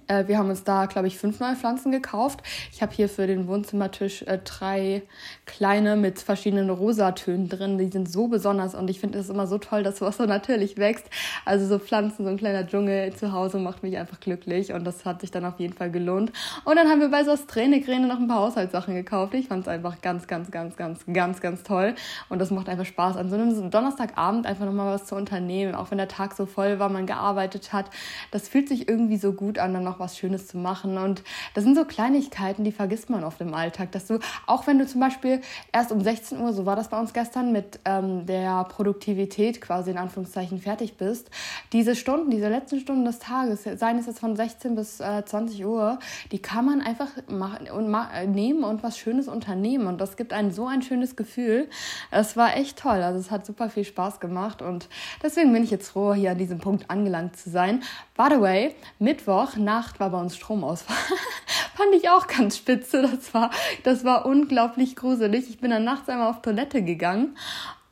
Äh, 0.10 0.28
wir 0.28 0.38
haben 0.38 0.50
uns 0.50 0.64
da, 0.64 0.86
glaube 0.86 1.08
ich, 1.08 1.18
fünf 1.18 1.40
neue 1.40 1.56
Pflanzen 1.56 1.92
gekauft. 1.92 2.42
Ich 2.72 2.82
habe 2.82 2.92
hier 2.94 3.10
für 3.10 3.28
den 3.28 3.48
Wohnzimmertisch 3.48 4.24
äh, 4.24 4.40
drei 4.44 5.04
kleine 5.46 5.96
mit 5.96 6.20
verschiedenen 6.20 6.70
Rosatönen 6.70 7.50
drin. 7.50 7.78
Die 7.78 7.88
sind 7.88 8.10
so 8.10 8.28
besonders 8.28 8.76
und 8.76 8.90
ich 8.90 9.00
finde 9.00 9.20
es 9.20 9.30
immer 9.30 9.48
so 9.48 9.58
toll, 9.58 9.84
dass 9.84 10.00
sowas 10.00 10.18
so 10.18 10.26
natürlich 10.26 10.78
wächst. 10.78 11.06
Also 11.46 11.68
so 11.68 11.80
Pflanzen, 11.80 12.26
so 12.26 12.32
ein 12.32 12.38
kleiner 12.38 12.66
Dschungel 12.66 13.14
zu 13.14 13.32
Hause 13.32 13.60
macht 13.60 13.84
mich 13.84 13.98
einfach 13.98 14.20
glücklich 14.20 14.74
und 14.74 14.86
das 14.86 15.06
hat 15.06 15.22
sich 15.22 15.32
dann 15.32 15.46
auf 15.46 15.60
jeden 15.60 15.74
Fall 15.74 15.92
gelohnt. 15.92 16.32
Und 16.66 16.76
dann 16.76 16.88
haben 16.88 17.02
wir 17.02 17.10
bei 17.10 17.24
Sos 17.24 17.46
Träne 17.46 17.80
noch 18.08 18.20
ein 18.20 18.28
paar 18.28 18.40
Haushaltssachen 18.40 18.96
gekauft. 18.96 19.34
Ich 19.34 19.48
fand 19.48 19.64
es 19.64 19.68
einfach 19.68 20.02
ganz, 20.02 20.28
ganz, 20.28 20.52
ganz, 20.52 20.76
ganz, 20.76 21.06
ganz, 21.12 21.42
ganz 21.42 21.64
toll 21.64 21.96
und 22.30 22.40
das 22.40 22.52
macht 22.52 22.70
einfach 22.70 22.86
Spaß, 22.86 23.18
an 23.18 23.30
so 23.30 23.36
einem 23.36 23.72
Donnerstagabend 23.72 24.46
einfach 24.46 24.66
nochmal 24.66 24.94
was 24.94 25.06
zu 25.06 25.16
unternehmen, 25.16 25.76
auch 25.76 25.92
wenn 25.92 25.98
der 25.98 26.08
Tag 26.08 26.34
so 26.34 26.46
voll 26.46 26.80
war, 26.80 26.90
man 26.90 27.06
gearbeitet 27.06 27.74
hat. 27.74 27.90
Das 28.32 28.48
fühlt 28.48 28.68
sich 28.70 28.88
irgendwie 28.88 29.18
so 29.18 29.34
gut 29.34 29.60
an, 29.60 29.74
dann 29.80 29.86
noch 29.86 30.00
was 30.00 30.18
Schönes 30.18 30.48
zu 30.48 30.58
machen. 30.58 30.98
Und 30.98 31.24
das 31.54 31.64
sind 31.64 31.76
so 31.76 31.86
Kleinigkeiten, 31.86 32.64
die 32.64 32.72
vergisst 32.72 33.10
man 33.10 33.24
oft 33.24 33.42
im 33.42 33.54
Alltag, 33.54 33.92
dass 33.92 34.08
du, 34.08 34.20
auch 34.46 34.68
wenn 34.68 34.78
du 34.78 34.86
zum 34.86 35.02
Beispiel 35.02 35.42
erst 35.72 35.92
um 35.92 36.02
16 36.02 36.40
Uhr, 36.40 36.54
so 36.54 36.66
war 36.66 36.76
das 36.76 36.90
bei 36.90 37.00
uns 37.00 37.14
gestern, 37.14 37.52
mit 37.52 37.80
ähm, 37.86 38.26
der 38.26 38.64
Produktivität 38.66 39.62
quasi 39.62 39.92
in 39.92 39.98
Anführungszeichen 39.98 40.60
fertig 40.60 40.98
bist, 40.98 41.30
diese 41.74 41.96
Stunden, 41.96 42.30
diese 42.30 42.50
letzten 42.50 42.80
Stunden 42.80 43.06
des 43.06 43.20
Tages, 43.20 43.64
seien 43.64 43.98
es 43.98 44.06
jetzt 44.06 44.20
von 44.20 44.36
16 44.36 44.76
bis 44.76 45.00
äh, 45.00 45.24
20 45.26 45.66
Uhr, 45.66 46.00
die 46.32 46.40
kann 46.40 46.66
man 46.66 46.82
einfach 46.82 47.08
machen 47.28 47.70
und 47.72 47.90
ma 47.90 48.10
nehmen 48.26 48.64
und 48.64 48.84
was 48.84 48.98
Schönes 48.98 49.28
unternehmen. 49.28 49.88
Und 49.88 50.02
das 50.02 50.18
gibt 50.18 50.34
einem 50.34 50.52
so 50.52 50.68
ein 50.68 50.82
schönes 50.82 51.16
Gefühl. 51.16 51.70
Es 52.12 52.36
war 52.36 52.58
echt 52.58 52.78
toll. 52.80 53.02
Also 53.02 53.20
es 53.20 53.32
hat 53.32 53.46
super 53.46 53.70
viel 53.70 53.86
Spaß 53.86 54.20
gemacht 54.20 54.62
und 54.62 54.90
deswegen 55.24 55.54
bin 55.54 55.64
ich 55.64 55.72
jetzt 55.72 55.90
froh, 55.90 56.14
hier 56.14 56.32
an 56.32 56.38
diesem 56.38 56.60
Punkt 56.60 56.90
angelangt 56.90 57.38
zu 57.38 57.50
sein. 57.50 57.82
By 58.18 58.28
the 58.30 58.42
way, 58.42 58.76
Mittwoch 59.00 59.56
Nacht 59.70 60.00
war 60.00 60.10
bei 60.10 60.20
uns 60.20 60.36
Stromausfall. 60.36 60.96
Fand 61.76 61.94
ich 61.94 62.10
auch 62.10 62.26
ganz 62.28 62.58
spitze. 62.58 63.04
Das 63.04 63.34
war, 63.34 63.52
das 63.84 64.04
war 64.04 64.26
unglaublich 64.26 64.96
gruselig. 64.96 65.48
Ich 65.48 65.60
bin 65.60 65.70
dann 65.70 65.84
nachts 65.84 66.10
einmal 66.10 66.30
auf 66.30 66.42
Toilette 66.42 66.82
gegangen 66.82 67.36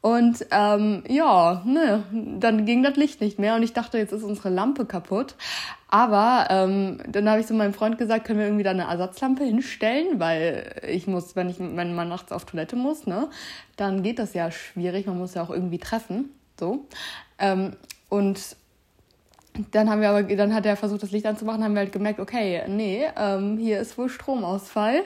und 0.01 0.45
ähm, 0.51 1.03
ja, 1.07 1.61
ne, 1.65 2.03
dann 2.11 2.65
ging 2.65 2.81
das 2.81 2.95
Licht 2.95 3.19
nicht 3.19 3.39
mehr 3.39 3.55
und 3.55 3.63
ich 3.63 3.73
dachte, 3.73 3.97
jetzt 3.97 4.13
ist 4.13 4.23
unsere 4.23 4.49
Lampe 4.49 4.85
kaputt. 4.85 5.35
Aber 5.89 6.47
ähm, 6.49 6.99
dann 7.07 7.29
habe 7.29 7.41
ich 7.41 7.47
so 7.47 7.53
meinem 7.53 7.73
Freund 7.73 7.97
gesagt, 7.97 8.25
können 8.25 8.39
wir 8.39 8.45
irgendwie 8.45 8.63
da 8.63 8.71
eine 8.71 8.83
Ersatzlampe 8.83 9.43
hinstellen, 9.43 10.19
weil 10.19 10.81
ich 10.87 11.07
muss, 11.07 11.35
wenn 11.35 11.49
ich 11.49 11.59
wenn 11.59 11.93
man 11.93 12.09
nachts 12.09 12.31
auf 12.31 12.45
Toilette 12.45 12.75
muss, 12.75 13.05
ne, 13.05 13.29
dann 13.75 14.01
geht 14.01 14.19
das 14.19 14.33
ja 14.33 14.49
schwierig. 14.49 15.07
Man 15.07 15.17
muss 15.17 15.33
ja 15.33 15.43
auch 15.43 15.49
irgendwie 15.49 15.79
treffen, 15.79 16.29
so. 16.59 16.87
Ähm, 17.37 17.73
und 18.09 18.55
dann 19.71 19.89
haben 19.89 20.01
wir 20.01 20.09
aber, 20.09 20.23
dann 20.23 20.53
hat 20.53 20.65
er 20.65 20.75
versucht, 20.75 21.03
das 21.03 21.11
Licht 21.11 21.25
anzumachen, 21.25 21.63
haben 21.63 21.73
wir 21.73 21.79
halt 21.79 21.91
gemerkt, 21.91 22.19
okay, 22.19 22.63
nee, 22.67 23.05
ähm, 23.17 23.57
hier 23.57 23.79
ist 23.79 23.97
wohl 23.97 24.09
Stromausfall. 24.09 25.03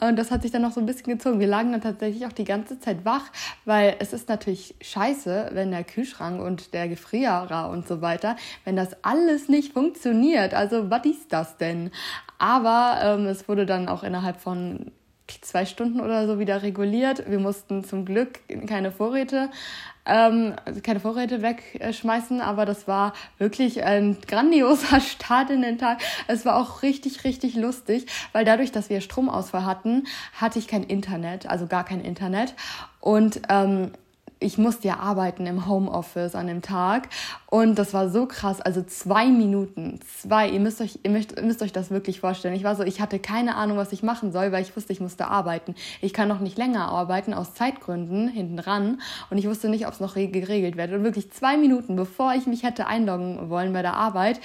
Und 0.00 0.16
das 0.16 0.30
hat 0.30 0.42
sich 0.42 0.50
dann 0.50 0.62
noch 0.62 0.72
so 0.72 0.80
ein 0.80 0.86
bisschen 0.86 1.12
gezogen. 1.12 1.40
Wir 1.40 1.46
lagen 1.46 1.72
dann 1.72 1.80
tatsächlich 1.80 2.26
auch 2.26 2.32
die 2.32 2.44
ganze 2.44 2.80
Zeit 2.80 3.04
wach, 3.04 3.30
weil 3.64 3.96
es 4.00 4.12
ist 4.12 4.28
natürlich 4.28 4.74
scheiße, 4.80 5.50
wenn 5.52 5.70
der 5.70 5.84
Kühlschrank 5.84 6.42
und 6.42 6.74
der 6.74 6.88
Gefrierer 6.88 7.70
und 7.70 7.86
so 7.86 8.00
weiter, 8.00 8.36
wenn 8.64 8.76
das 8.76 8.96
alles 9.02 9.48
nicht 9.48 9.72
funktioniert. 9.72 10.52
Also, 10.52 10.90
was 10.90 11.04
ist 11.04 11.32
das 11.32 11.56
denn? 11.56 11.90
Aber 12.38 12.98
ähm, 13.02 13.26
es 13.26 13.48
wurde 13.48 13.66
dann 13.66 13.88
auch 13.88 14.02
innerhalb 14.02 14.40
von 14.40 14.90
zwei 15.40 15.64
Stunden 15.64 16.00
oder 16.00 16.26
so 16.26 16.38
wieder 16.38 16.62
reguliert. 16.62 17.30
Wir 17.30 17.38
mussten 17.38 17.84
zum 17.84 18.04
Glück 18.04 18.40
keine 18.66 18.90
Vorräte 18.90 19.50
ähm, 20.06 20.54
also 20.64 20.80
keine 20.80 21.00
Vorräte 21.00 21.42
wegschmeißen, 21.42 22.40
aber 22.40 22.66
das 22.66 22.86
war 22.86 23.14
wirklich 23.38 23.82
ein 23.82 24.18
grandioser 24.26 25.00
Start 25.02 25.50
in 25.50 25.62
den 25.62 25.78
Tag. 25.78 26.00
Es 26.26 26.44
war 26.44 26.56
auch 26.56 26.82
richtig, 26.82 27.24
richtig 27.24 27.54
lustig, 27.54 28.06
weil 28.32 28.44
dadurch, 28.44 28.72
dass 28.72 28.90
wir 28.90 29.00
Stromausfall 29.00 29.64
hatten, 29.64 30.04
hatte 30.34 30.58
ich 30.58 30.68
kein 30.68 30.82
Internet, 30.82 31.46
also 31.46 31.66
gar 31.66 31.84
kein 31.84 32.00
Internet. 32.00 32.54
Und 33.00 33.42
ähm, 33.48 33.92
ich 34.40 34.58
musste 34.58 34.88
ja 34.88 34.98
arbeiten 34.98 35.46
im 35.46 35.66
Homeoffice 35.66 36.34
an 36.34 36.46
dem 36.46 36.62
Tag 36.62 37.08
und 37.54 37.78
das 37.78 37.94
war 37.94 38.10
so 38.10 38.26
krass. 38.26 38.60
Also 38.60 38.82
zwei 38.82 39.26
Minuten, 39.26 40.00
zwei, 40.20 40.48
ihr 40.48 40.58
müsst 40.58 40.80
euch, 40.80 40.98
ihr 41.04 41.10
müsst, 41.10 41.40
müsst 41.40 41.62
euch 41.62 41.72
das 41.72 41.90
wirklich 41.90 42.18
vorstellen. 42.18 42.54
Ich 42.54 42.64
war 42.64 42.74
so, 42.74 42.82
ich 42.82 43.00
hatte 43.00 43.20
keine 43.20 43.54
Ahnung, 43.54 43.76
was 43.76 43.92
ich 43.92 44.02
machen 44.02 44.32
soll, 44.32 44.50
weil 44.50 44.62
ich 44.62 44.76
wusste, 44.76 44.92
ich 44.92 45.00
musste 45.00 45.28
arbeiten. 45.28 45.76
Ich 46.00 46.12
kann 46.12 46.26
noch 46.26 46.40
nicht 46.40 46.58
länger 46.58 46.88
arbeiten 46.88 47.32
aus 47.32 47.54
Zeitgründen 47.54 48.26
hinten 48.28 48.56
dran 48.56 49.00
und 49.30 49.38
ich 49.38 49.46
wusste 49.46 49.68
nicht, 49.68 49.86
ob 49.86 49.92
es 49.92 50.00
noch 50.00 50.14
geregelt 50.14 50.76
wird. 50.76 50.92
Und 50.92 51.04
wirklich 51.04 51.30
zwei 51.30 51.56
Minuten, 51.56 51.94
bevor 51.94 52.34
ich 52.34 52.46
mich 52.46 52.64
hätte 52.64 52.88
einloggen 52.88 53.50
wollen 53.50 53.72
bei 53.72 53.82
der 53.82 53.94
Arbeit, 53.94 54.40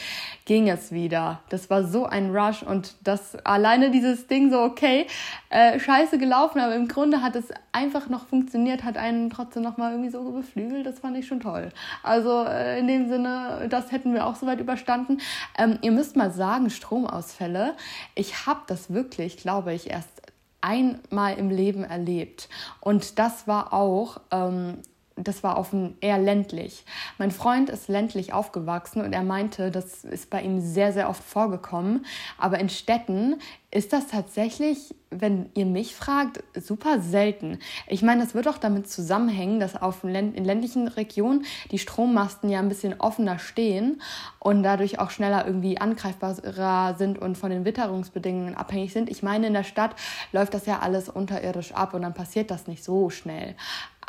ging 0.45 0.69
es 0.69 0.91
wieder. 0.91 1.39
Das 1.49 1.71
war 1.71 1.83
so 1.83 2.05
ein 2.05 2.29
Rush 2.35 2.61
und 2.61 2.93
das 3.03 3.35
alleine 3.43 3.89
dieses 3.89 4.27
Ding 4.27 4.51
so, 4.51 4.59
okay, 4.59 5.07
äh, 5.49 5.79
scheiße 5.79 6.19
gelaufen, 6.19 6.59
aber 6.59 6.75
im 6.75 6.87
Grunde 6.87 7.23
hat 7.23 7.35
es 7.35 7.45
einfach 7.71 8.07
noch 8.07 8.27
funktioniert, 8.27 8.83
hat 8.83 8.97
einen 8.97 9.31
trotzdem 9.31 9.63
noch 9.63 9.77
mal 9.79 9.91
irgendwie 9.91 10.11
so 10.11 10.31
beflügelt. 10.31 10.85
Das 10.85 10.99
fand 10.99 11.17
ich 11.17 11.25
schon 11.25 11.39
toll. 11.39 11.71
Also 12.03 12.43
äh, 12.43 12.79
in 12.79 12.87
dem 12.87 13.09
Sinne, 13.09 13.67
das 13.69 13.91
hätten 13.91 14.13
wir 14.13 14.27
auch 14.27 14.35
soweit 14.35 14.59
überstanden. 14.59 15.19
Ähm, 15.57 15.79
ihr 15.81 15.91
müsst 15.91 16.15
mal 16.15 16.31
sagen, 16.31 16.69
Stromausfälle. 16.69 17.73
Ich 18.13 18.45
habe 18.45 18.61
das 18.67 18.93
wirklich, 18.93 19.37
glaube 19.37 19.73
ich, 19.73 19.89
erst 19.89 20.21
einmal 20.61 21.37
im 21.37 21.49
Leben 21.49 21.83
erlebt. 21.83 22.49
Und 22.81 23.17
das 23.17 23.47
war 23.47 23.73
auch 23.73 24.21
ähm, 24.31 24.79
das 25.23 25.43
war 25.43 25.57
auf 25.57 25.73
ein, 25.73 25.97
eher 26.01 26.17
ländlich. 26.17 26.85
Mein 27.17 27.31
Freund 27.31 27.69
ist 27.69 27.87
ländlich 27.89 28.33
aufgewachsen 28.33 29.01
und 29.01 29.13
er 29.13 29.23
meinte, 29.23 29.71
das 29.71 30.03
ist 30.03 30.29
bei 30.29 30.41
ihm 30.41 30.59
sehr, 30.59 30.93
sehr 30.93 31.09
oft 31.09 31.23
vorgekommen. 31.23 32.05
Aber 32.37 32.59
in 32.59 32.69
Städten 32.69 33.35
ist 33.71 33.93
das 33.93 34.07
tatsächlich, 34.07 34.95
wenn 35.11 35.49
ihr 35.53 35.67
mich 35.67 35.95
fragt, 35.95 36.43
super 36.55 37.01
selten. 37.01 37.59
Ich 37.87 38.01
meine, 38.01 38.23
das 38.23 38.33
wird 38.33 38.47
auch 38.47 38.57
damit 38.57 38.89
zusammenhängen, 38.89 39.59
dass 39.59 39.79
auf 39.79 40.03
in 40.03 40.43
ländlichen 40.43 40.87
Regionen 40.87 41.45
die 41.71 41.77
Strommasten 41.77 42.49
ja 42.49 42.59
ein 42.59 42.69
bisschen 42.69 42.99
offener 42.99 43.37
stehen 43.37 44.01
und 44.39 44.63
dadurch 44.63 44.97
auch 44.99 45.11
schneller 45.11 45.45
irgendwie 45.45 45.79
angreifbarer 45.79 46.95
sind 46.97 47.19
und 47.19 47.37
von 47.37 47.51
den 47.51 47.63
Witterungsbedingungen 47.63 48.55
abhängig 48.55 48.91
sind. 48.91 49.09
Ich 49.09 49.21
meine, 49.21 49.47
in 49.47 49.53
der 49.53 49.63
Stadt 49.63 49.95
läuft 50.31 50.55
das 50.55 50.65
ja 50.65 50.79
alles 50.79 51.07
unterirdisch 51.07 51.73
ab 51.73 51.93
und 51.93 52.01
dann 52.01 52.13
passiert 52.15 52.49
das 52.49 52.65
nicht 52.65 52.83
so 52.83 53.11
schnell. 53.11 53.55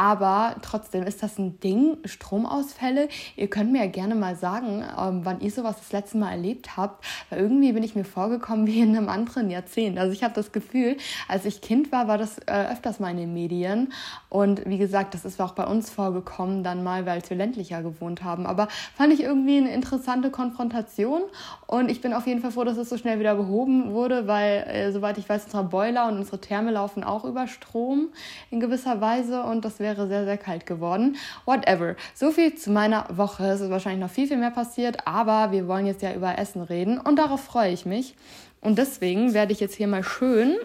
Aber 0.00 0.56
trotzdem 0.62 1.02
ist 1.02 1.22
das 1.22 1.36
ein 1.36 1.60
Ding, 1.60 1.98
Stromausfälle. 2.06 3.10
Ihr 3.36 3.50
könnt 3.50 3.70
mir 3.70 3.84
ja 3.84 3.90
gerne 3.90 4.14
mal 4.14 4.34
sagen, 4.34 4.82
ähm, 4.98 5.20
wann 5.24 5.42
ihr 5.42 5.50
sowas 5.50 5.76
das 5.76 5.92
letzte 5.92 6.16
Mal 6.16 6.30
erlebt 6.30 6.78
habt. 6.78 7.04
Weil 7.28 7.40
irgendwie 7.40 7.70
bin 7.72 7.82
ich 7.82 7.94
mir 7.94 8.06
vorgekommen 8.06 8.66
wie 8.66 8.80
in 8.80 8.96
einem 8.96 9.10
anderen 9.10 9.50
Jahrzehnt. 9.50 9.98
Also 9.98 10.14
ich 10.14 10.24
habe 10.24 10.32
das 10.32 10.52
Gefühl, 10.52 10.96
als 11.28 11.44
ich 11.44 11.60
Kind 11.60 11.92
war, 11.92 12.08
war 12.08 12.16
das 12.16 12.38
äh, 12.46 12.68
öfters 12.72 12.98
mal 12.98 13.10
in 13.10 13.18
den 13.18 13.34
Medien. 13.34 13.92
Und 14.30 14.64
wie 14.64 14.78
gesagt, 14.78 15.12
das 15.12 15.26
ist 15.26 15.38
auch 15.38 15.52
bei 15.52 15.66
uns 15.66 15.90
vorgekommen, 15.90 16.64
dann 16.64 16.82
mal, 16.82 17.04
weil 17.04 17.20
wir 17.28 17.36
ländlicher 17.36 17.82
gewohnt 17.82 18.24
haben. 18.24 18.46
Aber 18.46 18.68
fand 18.96 19.12
ich 19.12 19.22
irgendwie 19.22 19.58
eine 19.58 19.70
interessante 19.70 20.30
Konfrontation. 20.30 21.24
Und 21.66 21.90
ich 21.90 22.00
bin 22.00 22.14
auf 22.14 22.26
jeden 22.26 22.40
Fall 22.40 22.52
froh, 22.52 22.64
dass 22.64 22.78
es 22.78 22.88
so 22.88 22.96
schnell 22.96 23.18
wieder 23.18 23.34
behoben 23.34 23.92
wurde, 23.92 24.26
weil, 24.26 24.64
äh, 24.66 24.92
soweit 24.92 25.18
ich 25.18 25.28
weiß, 25.28 25.44
unsere 25.44 25.64
Boiler 25.64 26.08
und 26.08 26.16
unsere 26.16 26.40
Therme 26.40 26.70
laufen 26.70 27.04
auch 27.04 27.26
über 27.26 27.46
Strom 27.46 28.08
in 28.50 28.60
gewisser 28.60 29.02
Weise. 29.02 29.42
Und 29.42 29.66
das 29.66 29.78
wäre 29.78 29.89
wäre 29.96 30.08
sehr, 30.08 30.24
sehr 30.24 30.38
kalt 30.38 30.66
geworden. 30.66 31.16
Whatever. 31.44 31.96
So 32.14 32.30
viel 32.30 32.54
zu 32.54 32.70
meiner 32.70 33.06
Woche. 33.10 33.44
Es 33.46 33.60
ist 33.60 33.70
wahrscheinlich 33.70 34.00
noch 34.00 34.10
viel, 34.10 34.28
viel 34.28 34.36
mehr 34.36 34.50
passiert, 34.50 35.06
aber 35.06 35.52
wir 35.52 35.66
wollen 35.66 35.86
jetzt 35.86 36.02
ja 36.02 36.14
über 36.14 36.38
Essen 36.38 36.62
reden 36.62 36.98
und 36.98 37.16
darauf 37.16 37.42
freue 37.42 37.72
ich 37.72 37.86
mich. 37.86 38.14
Und 38.60 38.78
deswegen 38.78 39.34
werde 39.34 39.52
ich 39.52 39.60
jetzt 39.60 39.74
hier 39.74 39.88
mal 39.88 40.04
schön 40.04 40.56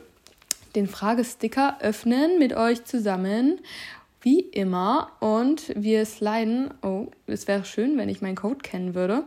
den 0.76 0.88
Fragesticker 0.88 1.78
öffnen 1.80 2.38
mit 2.38 2.54
euch 2.54 2.84
zusammen 2.84 3.60
wie 4.26 4.40
immer. 4.40 5.12
Und 5.20 5.72
wir 5.76 6.06
sliden, 6.06 6.74
oh, 6.82 7.08
es 7.28 7.48
wäre 7.48 7.66
schön, 7.66 7.98
wenn 7.98 8.10
ich 8.10 8.22
meinen 8.22 8.36
Code 8.36 8.60
kennen 8.60 8.94
würde. 8.94 9.24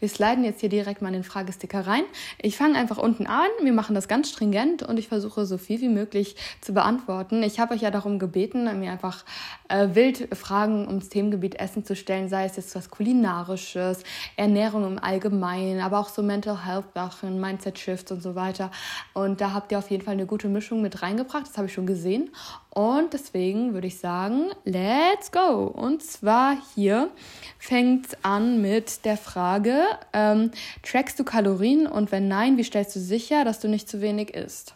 Wir 0.00 0.08
sliden 0.08 0.44
jetzt 0.44 0.60
hier 0.60 0.68
direkt 0.68 1.02
mal 1.02 1.08
in 1.08 1.14
den 1.14 1.24
Fragesticker 1.24 1.86
rein. 1.86 2.04
Ich 2.40 2.56
fange 2.56 2.78
einfach 2.78 2.98
unten 2.98 3.26
an. 3.26 3.48
Wir 3.62 3.72
machen 3.72 3.94
das 3.94 4.08
ganz 4.08 4.30
stringent 4.30 4.82
und 4.82 4.98
ich 4.98 5.08
versuche 5.08 5.44
so 5.44 5.58
viel 5.58 5.80
wie 5.80 5.88
möglich 5.88 6.36
zu 6.60 6.72
beantworten. 6.72 7.42
Ich 7.42 7.60
habe 7.60 7.74
euch 7.74 7.82
ja 7.82 7.90
darum 7.90 8.18
gebeten, 8.18 8.64
mir 8.80 8.90
einfach 8.90 9.24
äh, 9.68 9.88
wild 9.92 10.34
Fragen 10.34 10.86
ums 10.86 11.08
Themengebiet 11.08 11.56
Essen 11.56 11.84
zu 11.84 11.94
stellen, 11.94 12.28
sei 12.28 12.46
es 12.46 12.56
jetzt 12.56 12.74
was 12.74 12.90
Kulinarisches, 12.90 14.02
Ernährung 14.36 14.86
im 14.86 14.98
Allgemeinen, 14.98 15.80
aber 15.80 15.98
auch 15.98 16.08
so 16.08 16.22
Mental 16.22 16.64
Health 16.64 16.86
Sachen, 16.94 17.40
Mindset 17.40 17.78
Shifts 17.78 18.12
und 18.12 18.22
so 18.22 18.34
weiter. 18.34 18.70
Und 19.12 19.40
da 19.40 19.52
habt 19.52 19.72
ihr 19.72 19.78
auf 19.78 19.90
jeden 19.90 20.04
Fall 20.04 20.14
eine 20.14 20.26
gute 20.26 20.48
Mischung 20.48 20.82
mit 20.82 21.02
reingebracht. 21.02 21.46
Das 21.48 21.56
habe 21.56 21.66
ich 21.66 21.72
schon 21.72 21.86
gesehen. 21.86 22.30
Und 22.70 23.12
deswegen 23.12 23.74
würde 23.74 23.86
ich 23.86 23.98
sagen, 23.98 24.50
let's 24.64 25.30
go. 25.30 25.66
Und 25.66 26.02
zwar 26.02 26.56
hier 26.74 27.10
fängt 27.58 28.24
an 28.24 28.60
mit 28.60 29.04
der 29.04 29.16
Frage, 29.16 29.84
ähm, 30.12 30.50
trackst 30.82 31.18
du 31.18 31.24
Kalorien 31.24 31.86
und 31.86 32.12
wenn 32.12 32.28
nein, 32.28 32.56
wie 32.56 32.64
stellst 32.64 32.96
du 32.96 33.00
sicher, 33.00 33.44
dass 33.44 33.60
du 33.60 33.68
nicht 33.68 33.88
zu 33.88 34.00
wenig 34.00 34.34
isst? 34.34 34.74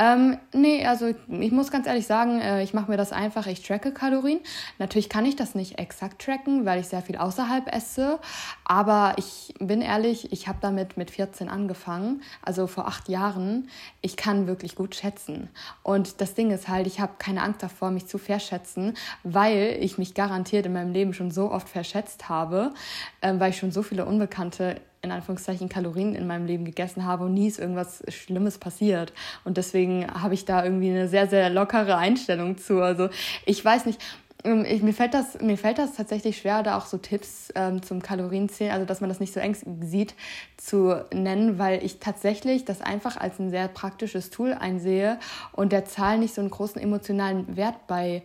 Ähm, 0.00 0.38
nee, 0.52 0.86
also 0.86 1.08
ich 1.28 1.50
muss 1.50 1.72
ganz 1.72 1.88
ehrlich 1.88 2.06
sagen, 2.06 2.40
äh, 2.40 2.62
ich 2.62 2.72
mache 2.72 2.88
mir 2.88 2.96
das 2.96 3.10
einfach, 3.10 3.48
ich 3.48 3.66
tracke 3.66 3.92
Kalorien. 3.92 4.38
Natürlich 4.78 5.08
kann 5.08 5.26
ich 5.26 5.34
das 5.34 5.56
nicht 5.56 5.80
exakt 5.80 6.22
tracken, 6.22 6.64
weil 6.64 6.78
ich 6.80 6.86
sehr 6.86 7.02
viel 7.02 7.16
außerhalb 7.16 7.74
esse. 7.74 8.20
Aber 8.64 9.14
ich 9.16 9.54
bin 9.58 9.80
ehrlich, 9.80 10.30
ich 10.32 10.46
habe 10.46 10.58
damit 10.60 10.96
mit 10.96 11.10
14 11.10 11.48
angefangen, 11.48 12.22
also 12.42 12.68
vor 12.68 12.86
acht 12.86 13.08
Jahren. 13.08 13.68
Ich 14.00 14.16
kann 14.16 14.46
wirklich 14.46 14.76
gut 14.76 14.94
schätzen. 14.94 15.48
Und 15.82 16.20
das 16.20 16.34
Ding 16.34 16.52
ist 16.52 16.68
halt, 16.68 16.86
ich 16.86 17.00
habe 17.00 17.14
keine 17.18 17.42
Angst 17.42 17.64
davor, 17.64 17.90
mich 17.90 18.06
zu 18.06 18.18
verschätzen, 18.18 18.96
weil 19.24 19.78
ich 19.80 19.98
mich 19.98 20.14
garantiert 20.14 20.66
in 20.66 20.74
meinem 20.74 20.92
Leben 20.92 21.12
schon 21.12 21.32
so 21.32 21.50
oft 21.50 21.68
verschätzt 21.68 22.28
habe, 22.28 22.72
äh, 23.20 23.34
weil 23.38 23.50
ich 23.50 23.58
schon 23.58 23.72
so 23.72 23.82
viele 23.82 24.04
Unbekannte 24.04 24.80
in 25.02 25.12
Anführungszeichen 25.12 25.68
Kalorien 25.68 26.14
in 26.14 26.26
meinem 26.26 26.46
Leben 26.46 26.64
gegessen 26.64 27.04
habe 27.04 27.24
und 27.24 27.34
nie 27.34 27.48
ist 27.48 27.58
irgendwas 27.58 28.02
Schlimmes 28.08 28.58
passiert. 28.58 29.12
Und 29.44 29.56
deswegen 29.56 30.06
habe 30.06 30.34
ich 30.34 30.44
da 30.44 30.64
irgendwie 30.64 30.90
eine 30.90 31.08
sehr, 31.08 31.28
sehr 31.28 31.50
lockere 31.50 31.96
Einstellung 31.96 32.58
zu. 32.58 32.80
Also 32.82 33.08
ich 33.44 33.64
weiß 33.64 33.86
nicht, 33.86 34.00
ähm, 34.44 34.64
ich, 34.64 34.82
mir, 34.82 34.92
fällt 34.92 35.14
das, 35.14 35.40
mir 35.40 35.58
fällt 35.58 35.78
das 35.78 35.94
tatsächlich 35.94 36.38
schwer, 36.38 36.62
da 36.62 36.78
auch 36.78 36.86
so 36.86 36.98
Tipps 36.98 37.52
ähm, 37.54 37.82
zum 37.82 38.02
Kalorienzählen, 38.02 38.72
also 38.72 38.86
dass 38.86 39.00
man 39.00 39.08
das 39.08 39.20
nicht 39.20 39.32
so 39.32 39.40
eng 39.40 39.56
sieht, 39.82 40.14
zu 40.56 41.04
nennen, 41.12 41.58
weil 41.58 41.84
ich 41.84 41.98
tatsächlich 41.98 42.64
das 42.64 42.80
einfach 42.80 43.16
als 43.16 43.38
ein 43.38 43.50
sehr 43.50 43.68
praktisches 43.68 44.30
Tool 44.30 44.52
einsehe 44.54 45.18
und 45.52 45.72
der 45.72 45.84
Zahl 45.84 46.18
nicht 46.18 46.34
so 46.34 46.40
einen 46.40 46.50
großen 46.50 46.80
emotionalen 46.80 47.56
Wert 47.56 47.86
bei 47.86 48.22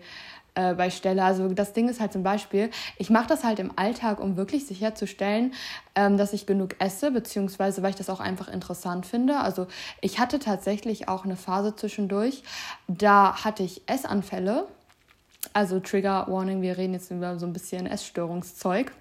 äh, 0.56 0.74
bei 0.74 0.90
Stelle. 0.90 1.24
Also 1.24 1.50
das 1.50 1.74
Ding 1.74 1.90
ist 1.90 2.00
halt 2.00 2.14
zum 2.14 2.24
Beispiel, 2.24 2.70
ich 2.98 3.10
mache 3.10 3.28
das 3.28 3.44
halt 3.44 3.60
im 3.60 3.72
Alltag, 3.76 4.20
um 4.20 4.38
wirklich 4.38 4.66
sicherzustellen, 4.66 5.54
ähm, 5.96 6.18
dass 6.18 6.34
ich 6.34 6.46
genug 6.46 6.76
esse, 6.80 7.12
beziehungsweise 7.12 7.82
weil 7.82 7.92
ich 7.92 7.96
das 7.96 8.10
auch 8.10 8.20
einfach 8.20 8.48
interessant 8.48 9.06
finde. 9.06 9.40
Also 9.40 9.68
ich 10.02 10.20
hatte 10.20 10.40
tatsächlich 10.40 11.08
auch 11.08 11.26
eine 11.26 11.36
Phase 11.36 11.76
zwischendurch, 11.76 12.44
da 12.88 13.44
hatte 13.44 13.64
ich 13.64 13.82
Essanfälle. 13.88 14.68
Also 15.54 15.80
Trigger 15.80 16.26
Warning, 16.30 16.62
wir 16.62 16.78
reden 16.78 16.94
jetzt 16.94 17.12
über 17.12 17.38
so 17.38 17.46
ein 17.46 17.54
bisschen 17.54 17.86
Essstörungszeug 17.86 18.92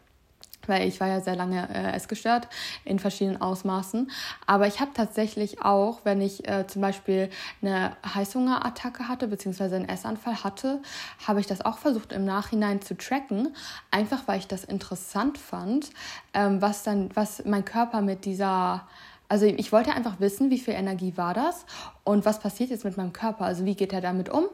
weil 0.66 0.86
ich 0.88 1.00
war 1.00 1.08
ja 1.08 1.20
sehr 1.20 1.36
lange 1.36 1.68
äh, 1.72 1.92
essgestört 1.92 2.48
in 2.84 2.98
verschiedenen 2.98 3.40
Ausmaßen. 3.40 4.10
Aber 4.46 4.66
ich 4.66 4.80
habe 4.80 4.92
tatsächlich 4.94 5.62
auch, 5.62 6.00
wenn 6.04 6.20
ich 6.20 6.48
äh, 6.48 6.66
zum 6.66 6.82
Beispiel 6.82 7.30
eine 7.60 7.96
Heißhungerattacke 8.14 9.08
hatte, 9.08 9.28
beziehungsweise 9.28 9.76
einen 9.76 9.88
Essanfall 9.88 10.44
hatte, 10.44 10.80
habe 11.26 11.40
ich 11.40 11.46
das 11.46 11.64
auch 11.64 11.78
versucht 11.78 12.12
im 12.12 12.24
Nachhinein 12.24 12.80
zu 12.82 12.96
tracken, 12.96 13.54
einfach 13.90 14.22
weil 14.26 14.38
ich 14.38 14.46
das 14.46 14.64
interessant 14.64 15.38
fand, 15.38 15.90
ähm, 16.34 16.62
was 16.62 16.82
dann, 16.82 17.10
was 17.14 17.44
mein 17.44 17.64
Körper 17.64 18.00
mit 18.00 18.24
dieser 18.24 18.86
also 19.32 19.46
ich 19.46 19.72
wollte 19.72 19.94
einfach 19.94 20.20
wissen, 20.20 20.50
wie 20.50 20.58
viel 20.58 20.74
Energie 20.74 21.14
war 21.16 21.32
das 21.32 21.64
und 22.04 22.26
was 22.26 22.38
passiert 22.38 22.68
jetzt 22.68 22.84
mit 22.84 22.98
meinem 22.98 23.14
Körper. 23.14 23.46
Also 23.46 23.64
wie 23.64 23.74
geht 23.74 23.94
er 23.94 24.02
damit 24.02 24.28
um? 24.28 24.44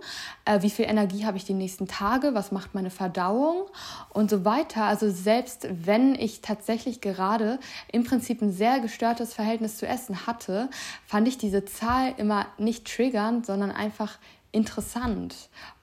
Äh, 0.44 0.62
wie 0.62 0.70
viel 0.70 0.84
Energie 0.84 1.26
habe 1.26 1.36
ich 1.36 1.44
die 1.44 1.52
nächsten 1.52 1.88
Tage? 1.88 2.32
Was 2.32 2.52
macht 2.52 2.76
meine 2.76 2.90
Verdauung 2.90 3.66
und 4.10 4.30
so 4.30 4.44
weiter. 4.44 4.84
Also 4.84 5.10
selbst 5.10 5.66
wenn 5.68 6.14
ich 6.14 6.42
tatsächlich 6.42 7.00
gerade 7.00 7.58
im 7.90 8.04
Prinzip 8.04 8.40
ein 8.40 8.52
sehr 8.52 8.78
gestörtes 8.78 9.34
Verhältnis 9.34 9.78
zu 9.78 9.86
Essen 9.88 10.28
hatte, 10.28 10.70
fand 11.04 11.26
ich 11.26 11.38
diese 11.38 11.64
Zahl 11.64 12.14
immer 12.16 12.46
nicht 12.56 12.86
triggernd, 12.86 13.46
sondern 13.46 13.72
einfach 13.72 14.16
interessant 14.52 15.34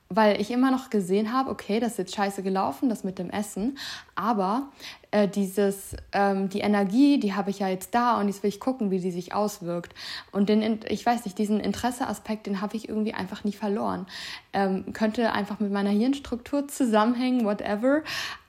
weil 0.09 0.39
ich 0.39 0.51
immer 0.51 0.69
noch 0.69 0.89
gesehen 0.89 1.33
habe, 1.33 1.49
okay, 1.49 1.79
das 1.79 1.93
ist 1.93 1.97
jetzt 1.97 2.15
scheiße 2.15 2.43
gelaufen, 2.43 2.89
das 2.89 3.03
mit 3.03 3.17
dem 3.17 3.29
Essen, 3.29 3.77
aber 4.13 4.69
äh, 5.11 5.27
dieses, 5.27 5.95
ähm, 6.11 6.49
die 6.49 6.59
Energie, 6.59 7.19
die 7.19 7.33
habe 7.33 7.49
ich 7.49 7.59
ja 7.59 7.67
jetzt 7.67 7.95
da 7.95 8.19
und 8.19 8.27
jetzt 8.27 8.43
will 8.43 8.49
ich 8.49 8.59
gucken, 8.59 8.91
wie 8.91 8.99
die 8.99 9.11
sich 9.11 9.33
auswirkt. 9.33 9.95
Und 10.31 10.49
den, 10.49 10.79
ich 10.87 11.05
weiß 11.05 11.25
nicht, 11.25 11.37
diesen 11.37 11.59
Interesseaspekt, 11.59 12.45
den 12.45 12.61
habe 12.61 12.77
ich 12.77 12.87
irgendwie 12.87 13.13
einfach 13.13 13.43
nie 13.43 13.53
verloren. 13.53 14.05
Ähm, 14.53 14.93
könnte 14.93 15.31
einfach 15.31 15.59
mit 15.59 15.71
meiner 15.71 15.89
Hirnstruktur 15.89 16.67
zusammenhängen, 16.67 17.45
whatever. 17.45 18.03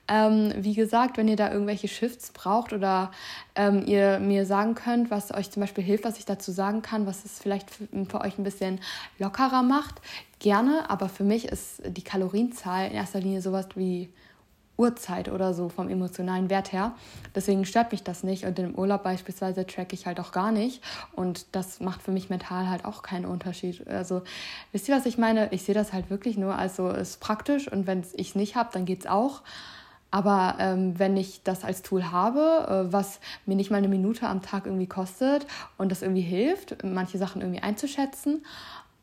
Ähm, 0.09 0.53
wie 0.57 0.73
gesagt, 0.73 1.17
wenn 1.17 1.27
ihr 1.27 1.35
da 1.35 1.51
irgendwelche 1.51 1.89
Shifts 1.89 2.31
braucht 2.31 2.71
oder 2.71 3.11
ähm, 3.55 3.83
ihr 3.85 4.19
mir 4.19 4.45
sagen 4.45 4.73
könnt, 4.73 5.11
was 5.11 5.33
euch 5.33 5.51
zum 5.51 5.61
Beispiel 5.61 5.83
hilft, 5.83 6.05
was 6.05 6.17
ich 6.17 6.25
dazu 6.25 6.51
sagen 6.51 6.81
kann, 6.81 7.05
was 7.05 7.25
es 7.25 7.39
vielleicht 7.39 7.69
für, 7.69 7.87
für 8.09 8.21
euch 8.21 8.37
ein 8.37 8.45
bisschen 8.45 8.79
lockerer 9.19 9.63
macht, 9.63 9.95
gerne. 10.39 10.89
Aber 10.89 11.09
für 11.09 11.23
mich 11.23 11.45
ist 11.47 11.81
die 11.85 12.03
Kalorienzahl 12.03 12.87
in 12.87 12.93
erster 12.93 13.19
Linie 13.19 13.41
sowas 13.41 13.67
wie 13.75 14.09
Uhrzeit 14.77 15.29
oder 15.29 15.53
so 15.53 15.69
vom 15.69 15.89
emotionalen 15.89 16.49
Wert 16.49 16.71
her. 16.71 16.93
Deswegen 17.35 17.65
stört 17.65 17.91
mich 17.91 18.03
das 18.03 18.23
nicht 18.23 18.45
und 18.45 18.57
im 18.59 18.75
Urlaub 18.75 19.03
beispielsweise 19.03 19.65
track 19.65 19.91
ich 19.91 20.05
halt 20.05 20.19
auch 20.19 20.31
gar 20.31 20.51
nicht 20.51 20.83
und 21.13 21.47
das 21.53 21.79
macht 21.79 22.01
für 22.01 22.11
mich 22.11 22.29
mental 22.29 22.69
halt 22.69 22.85
auch 22.85 23.01
keinen 23.01 23.25
Unterschied. 23.25 23.87
Also 23.87 24.21
wisst 24.71 24.87
ihr, 24.87 24.95
was 24.95 25.05
ich 25.05 25.17
meine? 25.17 25.51
Ich 25.51 25.63
sehe 25.63 25.75
das 25.75 25.93
halt 25.93 26.09
wirklich 26.09 26.37
nur, 26.37 26.55
also 26.55 26.89
ist 26.89 27.19
praktisch 27.19 27.71
und 27.71 27.87
wenn 27.87 28.05
ich 28.13 28.29
es 28.29 28.35
nicht 28.35 28.55
habe, 28.55 28.69
dann 28.71 28.85
geht 28.85 29.01
es 29.01 29.07
auch. 29.07 29.41
Aber 30.09 30.55
ähm, 30.59 30.97
wenn 30.97 31.17
ich 31.17 31.43
das 31.43 31.65
als 31.65 31.81
Tool 31.81 32.11
habe, 32.11 32.87
äh, 32.87 32.93
was 32.93 33.19
mir 33.45 33.55
nicht 33.55 33.71
mal 33.71 33.77
eine 33.77 33.89
Minute 33.89 34.27
am 34.27 34.41
Tag 34.41 34.65
irgendwie 34.65 34.87
kostet 34.87 35.45
und 35.77 35.91
das 35.91 36.01
irgendwie 36.01 36.21
hilft, 36.21 36.81
manche 36.83 37.17
Sachen 37.17 37.41
irgendwie 37.41 37.61
einzuschätzen 37.61 38.45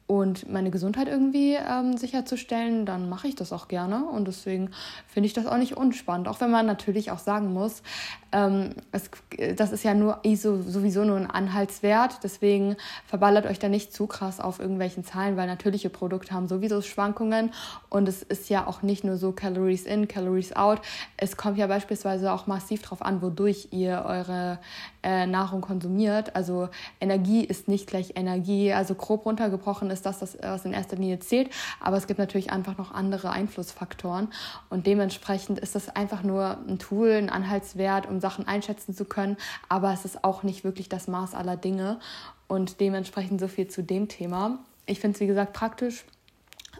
und 0.06 0.50
meine 0.52 0.70
Gesundheit 0.70 1.08
irgendwie 1.08 1.54
ähm, 1.54 1.96
sicherzustellen, 1.96 2.84
dann 2.84 3.08
mache 3.08 3.26
ich 3.26 3.36
das 3.36 3.54
auch 3.54 3.68
gerne. 3.68 4.04
Und 4.04 4.28
deswegen 4.28 4.70
finde 5.06 5.26
ich 5.26 5.32
das 5.32 5.46
auch 5.46 5.56
nicht 5.56 5.78
unspannend. 5.78 6.28
Auch 6.28 6.42
wenn 6.42 6.50
man 6.50 6.66
natürlich 6.66 7.10
auch 7.10 7.18
sagen 7.18 7.54
muss, 7.54 7.82
ähm, 8.30 8.74
es, 8.92 9.10
das 9.56 9.72
ist 9.72 9.82
ja 9.82 9.94
nur 9.94 10.20
ISO, 10.22 10.60
sowieso 10.60 11.04
nur 11.04 11.16
ein 11.16 11.30
Anhaltswert. 11.30 12.18
Deswegen 12.22 12.76
verballert 13.06 13.46
euch 13.46 13.58
da 13.58 13.70
nicht 13.70 13.94
zu 13.94 14.06
krass 14.06 14.40
auf 14.40 14.60
irgendwelchen 14.60 15.04
Zahlen, 15.04 15.38
weil 15.38 15.46
natürliche 15.46 15.88
Produkte 15.88 16.34
haben 16.34 16.48
sowieso 16.48 16.82
Schwankungen. 16.82 17.52
Und 17.88 18.06
es 18.06 18.22
ist 18.22 18.50
ja 18.50 18.66
auch 18.66 18.82
nicht 18.82 19.04
nur 19.04 19.16
so 19.16 19.32
Calories 19.32 19.86
in, 19.86 20.06
Calories 20.06 20.54
out. 20.54 20.82
Es 21.16 21.38
kommt 21.38 21.56
ja 21.56 21.66
beispielsweise 21.66 22.30
auch 22.30 22.46
massiv 22.46 22.82
darauf 22.82 23.00
an, 23.00 23.22
wodurch 23.22 23.68
ihr 23.70 24.04
eure 24.06 24.58
äh, 25.04 25.26
Nahrung 25.26 25.60
konsumiert. 25.60 26.34
Also 26.34 26.70
Energie 27.00 27.44
ist 27.44 27.68
nicht 27.68 27.86
gleich 27.86 28.12
Energie. 28.16 28.72
Also 28.72 28.94
grob 28.94 29.26
runtergebrochen 29.26 29.90
ist 29.90 30.06
das, 30.06 30.20
das, 30.20 30.38
was 30.40 30.64
in 30.64 30.72
erster 30.72 30.96
Linie 30.96 31.20
zählt. 31.20 31.50
Aber 31.78 31.96
es 31.96 32.06
gibt 32.06 32.18
natürlich 32.18 32.50
einfach 32.50 32.78
noch 32.78 32.92
andere 32.92 33.30
Einflussfaktoren. 33.30 34.28
Und 34.70 34.86
dementsprechend 34.86 35.58
ist 35.58 35.74
das 35.74 35.94
einfach 35.94 36.22
nur 36.22 36.58
ein 36.66 36.78
Tool, 36.78 37.10
ein 37.10 37.30
Anhaltswert, 37.30 38.08
um 38.08 38.18
Sachen 38.18 38.48
einschätzen 38.48 38.94
zu 38.94 39.04
können. 39.04 39.36
Aber 39.68 39.92
es 39.92 40.04
ist 40.04 40.24
auch 40.24 40.42
nicht 40.42 40.64
wirklich 40.64 40.88
das 40.88 41.06
Maß 41.06 41.34
aller 41.34 41.56
Dinge. 41.56 42.00
Und 42.48 42.80
dementsprechend 42.80 43.40
so 43.40 43.48
viel 43.48 43.68
zu 43.68 43.82
dem 43.82 44.08
Thema. 44.08 44.58
Ich 44.86 45.00
finde 45.00 45.14
es, 45.16 45.20
wie 45.20 45.26
gesagt, 45.26 45.52
praktisch. 45.52 46.04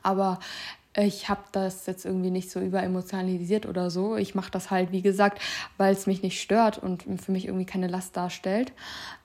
Aber 0.03 0.39
ich 0.97 1.29
habe 1.29 1.43
das 1.53 1.87
jetzt 1.87 2.05
irgendwie 2.05 2.31
nicht 2.31 2.51
so 2.51 2.61
überemotionalisiert 2.61 3.67
oder 3.67 3.91
so. 3.91 4.17
Ich 4.17 4.35
mache 4.35 4.51
das 4.51 4.71
halt, 4.71 4.93
wie 4.93 5.03
gesagt, 5.03 5.41
weil 5.77 5.93
es 5.93 6.07
mich 6.07 6.23
nicht 6.23 6.41
stört 6.41 6.79
und 6.79 7.03
für 7.21 7.33
mich 7.33 7.47
irgendwie 7.47 7.67
keine 7.67 7.89
Last 7.89 8.17
darstellt. 8.17 8.73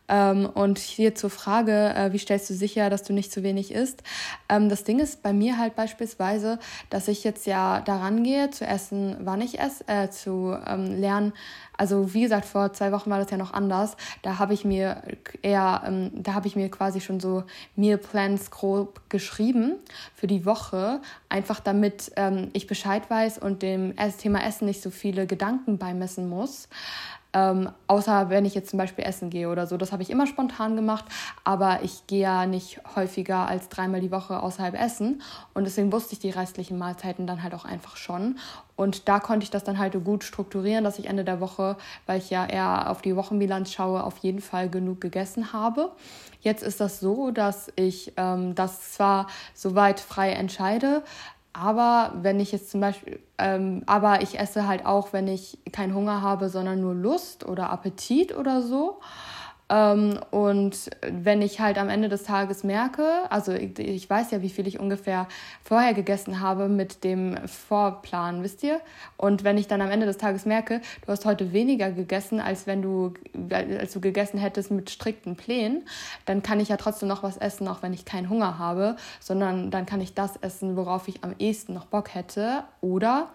Ähm, 0.10 0.48
und 0.48 0.80
hier 0.80 1.16
zur 1.16 1.30
Frage, 1.30 1.94
äh, 1.96 2.12
wie 2.12 2.18
stellst 2.18 2.50
du 2.50 2.56
sicher, 2.56 2.90
dass 2.90 3.04
du 3.04 3.14
nicht 3.14 3.32
zu 3.32 3.44
wenig 3.44 3.72
isst? 3.72 4.04
Ähm, 4.50 4.68
das 4.68 4.84
Ding 4.84 5.00
ist 5.00 5.22
bei 5.22 5.32
mir 5.32 5.58
halt 5.58 5.76
beispielsweise, 5.76 6.60
dass 6.90 7.08
ich 7.08 7.24
jetzt 7.24 7.46
ja 7.46 7.82
daran 7.82 8.24
gehe, 8.24 8.50
zu 8.50 8.66
essen, 8.66 9.18
wann 9.22 9.42
ich 9.42 9.60
esse, 9.60 9.88
äh, 9.88 10.10
zu 10.10 10.58
ähm, 10.66 11.00
lernen. 11.00 11.34
Also 11.78 12.14
wie 12.14 12.24
gesagt, 12.24 12.46
vor 12.46 12.74
zwei 12.74 12.92
Wochen 12.92 13.10
war 13.10 13.20
das 13.20 13.32
ja 13.32 13.38
noch 13.38 13.54
anders. 13.54 13.96
Da 14.22 14.38
habe 14.38 14.54
ich 14.54 14.66
mir 14.66 15.02
eher, 15.42 15.84
ähm, 15.86 16.12
da 16.14 16.34
habe 16.34 16.48
ich 16.48 16.58
mir 16.58 16.70
quasi 16.70 17.00
schon 17.00 17.20
so 17.20 17.44
Meal 17.76 17.98
Plans 17.98 18.52
grob 18.52 19.02
geschrieben 19.10 19.76
für 20.14 20.28
die 20.28 20.46
Woche, 20.46 21.00
einfach 21.30 21.62
damit 21.62 22.12
ähm, 22.18 22.50
ich 22.54 22.68
Bescheid 22.68 23.10
weiß 23.10 23.38
und 23.38 23.62
dem 23.62 23.94
Thema 24.18 24.44
Essen 24.44 24.66
nicht 24.66 24.82
so 24.82 24.90
viele 24.90 25.28
Gedanken 25.28 25.78
beimessen 25.78 26.28
muss. 26.28 26.68
Ähm, 27.34 27.70
außer 27.88 28.30
wenn 28.30 28.46
ich 28.46 28.56
jetzt 28.56 28.72
zum 28.72 28.80
Beispiel 28.80 29.06
essen 29.06 29.30
gehe 29.30 29.50
oder 29.50 29.68
so. 29.68 29.78
Das 29.78 29.92
habe 29.92 30.02
ich 30.02 30.10
immer 30.10 30.26
spontan 30.26 30.76
gemacht, 30.76 31.06
aber 31.44 31.84
ich 31.84 32.08
gehe 32.08 32.22
ja 32.22 32.46
nicht 32.48 32.82
häufiger 32.96 33.48
als 33.48 33.70
dreimal 33.70 34.02
die 34.02 34.12
Woche 34.12 34.42
außerhalb 34.42 34.74
essen. 34.80 35.22
Und 35.54 35.66
deswegen 35.66 35.92
wusste 35.92 36.14
ich 36.14 36.20
die 36.20 36.32
restlichen 36.32 36.78
Mahlzeiten 36.78 37.28
dann 37.28 37.44
halt 37.44 37.54
auch 37.54 37.66
einfach 37.66 37.98
schon. 37.98 38.40
Und 38.76 39.08
da 39.10 39.20
konnte 39.20 39.44
ich 39.44 39.52
das 39.52 39.64
dann 39.64 39.78
halt 39.78 39.94
gut 40.04 40.24
strukturieren, 40.24 40.84
dass 40.84 41.00
ich 41.00 41.08
Ende 41.08 41.24
der 41.24 41.40
Woche, 41.40 41.76
weil 42.06 42.18
ich 42.18 42.30
ja 42.30 42.46
eher 42.46 42.90
auf 42.90 43.02
die 43.02 43.16
Wochenbilanz 43.16 43.72
schaue, 43.72 44.04
auf 44.04 44.18
jeden 44.20 44.42
Fall 44.42 44.70
genug 44.70 45.02
gegessen 45.02 45.54
habe. 45.54 45.92
Jetzt 46.42 46.64
ist 46.64 46.80
das 46.80 47.00
so, 47.00 47.32
dass 47.32 47.72
ich 47.76 48.14
ähm, 48.16 48.56
das 48.56 48.94
zwar 48.94 49.28
soweit 49.54 50.00
frei 50.00 50.32
entscheide, 50.32 51.04
aber 51.60 52.14
wenn 52.22 52.40
ich 52.40 52.52
jetzt 52.52 52.72
zum 52.72 52.80
Beispiel, 52.80 53.20
ähm, 53.38 53.84
aber 53.86 54.22
ich 54.22 54.40
esse 54.40 54.68
halt 54.68 54.86
auch, 54.86 55.12
wenn 55.12 55.28
ich 55.28 55.58
keinen 55.72 55.94
Hunger 55.94 56.22
habe, 56.22 56.50
sondern 56.50 56.80
nur 56.80 56.96
Lust 56.96 57.46
oder 57.46 57.70
Appetit 57.70 58.36
oder 58.36 58.62
so. 58.62 59.00
Ähm, 59.70 60.20
und 60.32 60.90
wenn 61.02 61.42
ich 61.42 61.60
halt 61.60 61.78
am 61.78 61.90
Ende 61.90 62.10
des 62.10 62.24
Tages 62.24 62.64
merke, 62.64 63.06
also 63.30 63.52
ich, 63.52 64.10
weiß 64.10 64.32
ja, 64.32 64.42
wie 64.42 64.50
viel 64.50 64.68
ich 64.68 64.80
ungefähr 64.80 65.28
vorher 65.64 65.94
gegessen 65.94 66.40
habe 66.40 66.68
mit 66.68 67.04
dem 67.04 67.38
Vorplan, 67.48 68.44
wisst 68.44 68.64
ihr? 68.64 68.82
Und 69.18 69.44
wenn 69.44 69.58
ich 69.58 69.68
dann 69.68 69.82
am 69.82 69.92
Ende 69.92 70.06
des 70.06 70.18
Tages 70.18 70.46
merke, 70.46 70.82
du 71.06 71.12
hast 71.12 71.26
heute 71.26 71.54
weniger 71.54 71.92
gegessen, 71.92 72.40
als 72.40 72.66
wenn 72.66 72.82
du, 72.82 73.14
als 73.52 73.94
du 73.94 74.02
gegessen 74.02 74.40
hättest 74.40 74.72
mit 74.72 74.90
strikten 74.90 75.36
Plänen, 75.36 75.84
dann 76.26 76.42
kann 76.42 76.60
ich 76.60 76.70
ja 76.70 76.78
trotzdem 76.78 77.08
noch 77.08 77.22
was 77.22 77.38
essen, 77.38 77.68
auch 77.68 77.84
wenn 77.84 77.94
ich 77.94 78.06
keinen 78.06 78.30
Hunger 78.30 78.58
habe, 78.58 78.96
sondern 79.20 79.70
dann 79.70 79.86
kann 79.86 80.02
ich 80.02 80.16
das 80.16 80.38
essen, 80.38 80.76
worauf 80.76 81.08
ich 81.08 81.24
am 81.24 81.36
ehesten 81.38 81.74
noch 81.74 81.86
Bock 81.86 82.16
hätte. 82.16 82.64
Oder 82.82 83.30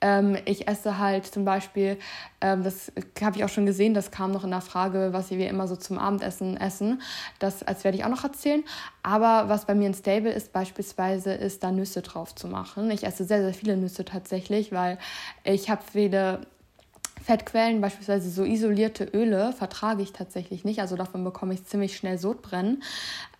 ähm, 0.00 0.36
ich 0.44 0.66
esse 0.66 0.98
halt 0.98 1.26
zum 1.26 1.44
Beispiel, 1.44 1.98
ähm, 2.40 2.62
das 2.62 2.92
habe 3.22 3.36
ich 3.36 3.44
auch 3.44 3.48
schon 3.48 3.66
gesehen, 3.66 3.94
das 3.94 4.10
kam 4.10 4.32
noch 4.32 4.44
in 4.44 4.50
der 4.50 4.60
Frage, 4.60 5.10
was 5.12 5.30
wir 5.30 5.48
immer 5.48 5.68
so 5.68 5.76
zum 5.76 5.98
Abendessen 5.98 6.56
essen. 6.56 7.02
Das 7.38 7.62
als 7.62 7.84
werde 7.84 7.98
ich 7.98 8.04
auch 8.04 8.08
noch 8.08 8.24
erzählen. 8.24 8.64
Aber 9.02 9.48
was 9.48 9.66
bei 9.66 9.74
mir 9.74 9.88
ein 9.88 9.94
Stable 9.94 10.32
ist, 10.32 10.52
beispielsweise, 10.52 11.32
ist 11.32 11.62
da 11.62 11.70
Nüsse 11.70 12.02
drauf 12.02 12.34
zu 12.34 12.48
machen. 12.48 12.90
Ich 12.90 13.04
esse 13.04 13.24
sehr, 13.24 13.42
sehr 13.42 13.54
viele 13.54 13.76
Nüsse 13.76 14.04
tatsächlich, 14.04 14.72
weil 14.72 14.98
ich 15.44 15.70
habe 15.70 15.82
viele 15.90 16.40
Fettquellen, 17.22 17.80
beispielsweise 17.80 18.30
so 18.30 18.44
isolierte 18.44 19.04
Öle, 19.04 19.52
vertrage 19.52 20.02
ich 20.02 20.12
tatsächlich 20.12 20.64
nicht. 20.64 20.80
Also 20.80 20.96
davon 20.96 21.22
bekomme 21.22 21.54
ich 21.54 21.64
ziemlich 21.66 21.96
schnell 21.96 22.18
Sodbrennen. 22.18 22.82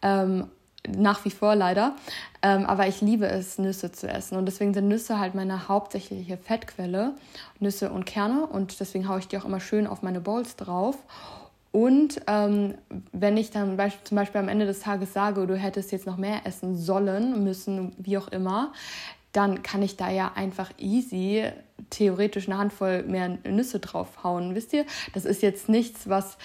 Ähm, 0.02 0.48
nach 0.88 1.24
wie 1.24 1.30
vor 1.30 1.54
leider. 1.54 1.96
Ähm, 2.42 2.64
aber 2.66 2.86
ich 2.86 3.00
liebe 3.00 3.26
es, 3.26 3.58
Nüsse 3.58 3.92
zu 3.92 4.08
essen. 4.08 4.36
Und 4.36 4.46
deswegen 4.46 4.72
sind 4.74 4.88
Nüsse 4.88 5.18
halt 5.18 5.34
meine 5.34 5.68
hauptsächliche 5.68 6.36
Fettquelle. 6.36 7.14
Nüsse 7.58 7.90
und 7.90 8.06
Kerne. 8.06 8.46
Und 8.46 8.80
deswegen 8.80 9.08
haue 9.08 9.18
ich 9.18 9.28
die 9.28 9.38
auch 9.38 9.44
immer 9.44 9.60
schön 9.60 9.86
auf 9.86 10.02
meine 10.02 10.20
Bowls 10.20 10.56
drauf. 10.56 10.96
Und 11.72 12.20
ähm, 12.26 12.74
wenn 13.12 13.36
ich 13.36 13.50
dann 13.50 13.78
zum 14.04 14.16
Beispiel 14.16 14.40
am 14.40 14.48
Ende 14.48 14.66
des 14.66 14.80
Tages 14.80 15.12
sage, 15.12 15.46
du 15.46 15.56
hättest 15.56 15.92
jetzt 15.92 16.06
noch 16.06 16.16
mehr 16.16 16.40
essen 16.44 16.76
sollen, 16.76 17.44
müssen, 17.44 17.92
wie 17.98 18.18
auch 18.18 18.28
immer, 18.28 18.72
dann 19.32 19.62
kann 19.62 19.82
ich 19.82 19.96
da 19.96 20.10
ja 20.10 20.32
einfach 20.34 20.70
easy 20.78 21.44
theoretisch 21.90 22.48
eine 22.48 22.58
Handvoll 22.58 23.04
mehr 23.04 23.38
Nüsse 23.44 23.78
draufhauen. 23.78 24.54
Wisst 24.54 24.72
ihr? 24.72 24.84
Das 25.14 25.24
ist 25.24 25.42
jetzt 25.42 25.68
nichts, 25.68 26.08
was 26.08 26.36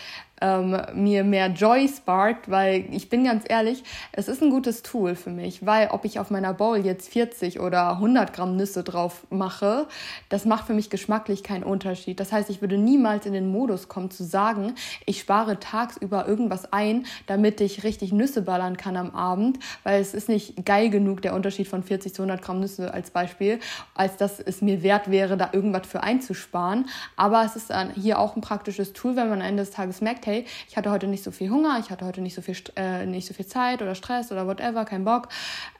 ähm, 0.41 0.81
mir 0.93 1.23
mehr 1.23 1.47
Joy 1.47 1.87
sparkt, 1.87 2.49
weil 2.49 2.85
ich 2.91 3.09
bin 3.09 3.23
ganz 3.23 3.45
ehrlich, 3.47 3.83
es 4.11 4.27
ist 4.27 4.41
ein 4.41 4.49
gutes 4.49 4.83
Tool 4.83 5.15
für 5.15 5.29
mich, 5.29 5.65
weil 5.65 5.89
ob 5.91 6.05
ich 6.05 6.19
auf 6.19 6.29
meiner 6.29 6.53
Bowl 6.53 6.77
jetzt 6.77 7.09
40 7.09 7.59
oder 7.59 7.91
100 7.91 8.33
Gramm 8.33 8.57
Nüsse 8.57 8.83
drauf 8.83 9.25
mache, 9.29 9.87
das 10.29 10.45
macht 10.45 10.67
für 10.67 10.73
mich 10.73 10.89
geschmacklich 10.89 11.43
keinen 11.43 11.63
Unterschied. 11.63 12.19
Das 12.19 12.31
heißt, 12.31 12.49
ich 12.49 12.61
würde 12.61 12.77
niemals 12.77 13.25
in 13.25 13.33
den 13.33 13.49
Modus 13.49 13.87
kommen 13.87 14.11
zu 14.11 14.23
sagen, 14.23 14.75
ich 15.05 15.19
spare 15.19 15.59
tagsüber 15.59 16.27
irgendwas 16.27 16.71
ein, 16.73 17.05
damit 17.27 17.61
ich 17.61 17.83
richtig 17.83 18.11
Nüsse 18.11 18.41
ballern 18.41 18.77
kann 18.77 18.97
am 18.97 19.11
Abend, 19.11 19.59
weil 19.83 20.01
es 20.01 20.13
ist 20.13 20.27
nicht 20.27 20.65
geil 20.65 20.89
genug, 20.89 21.21
der 21.21 21.33
Unterschied 21.33 21.67
von 21.67 21.83
40 21.83 22.13
zu 22.13 22.23
100 22.23 22.41
Gramm 22.41 22.59
Nüsse 22.59 22.93
als 22.93 23.11
Beispiel, 23.11 23.59
als 23.93 24.17
dass 24.17 24.39
es 24.39 24.61
mir 24.61 24.83
wert 24.83 25.09
wäre, 25.09 25.37
da 25.37 25.49
irgendwas 25.53 25.87
für 25.87 26.03
einzusparen. 26.03 26.87
Aber 27.15 27.45
es 27.45 27.55
ist 27.55 27.71
hier 27.95 28.19
auch 28.19 28.35
ein 28.35 28.41
praktisches 28.41 28.93
Tool, 28.93 29.15
wenn 29.15 29.29
man 29.29 29.41
am 29.41 29.47
Ende 29.47 29.63
des 29.63 29.71
Tages 29.71 30.01
merkt, 30.01 30.24
hey, 30.25 30.45
ich 30.67 30.77
hatte 30.77 30.91
heute 30.91 31.07
nicht 31.07 31.23
so 31.23 31.31
viel 31.31 31.49
Hunger, 31.49 31.77
ich 31.79 31.89
hatte 31.89 32.05
heute 32.05 32.21
nicht 32.21 32.35
so 32.35 32.41
viel, 32.41 32.55
äh, 32.75 33.05
nicht 33.05 33.27
so 33.27 33.33
viel 33.33 33.45
Zeit 33.45 33.81
oder 33.81 33.95
Stress 33.95 34.31
oder 34.31 34.47
whatever, 34.47 34.85
kein 34.85 35.05
Bock, 35.05 35.29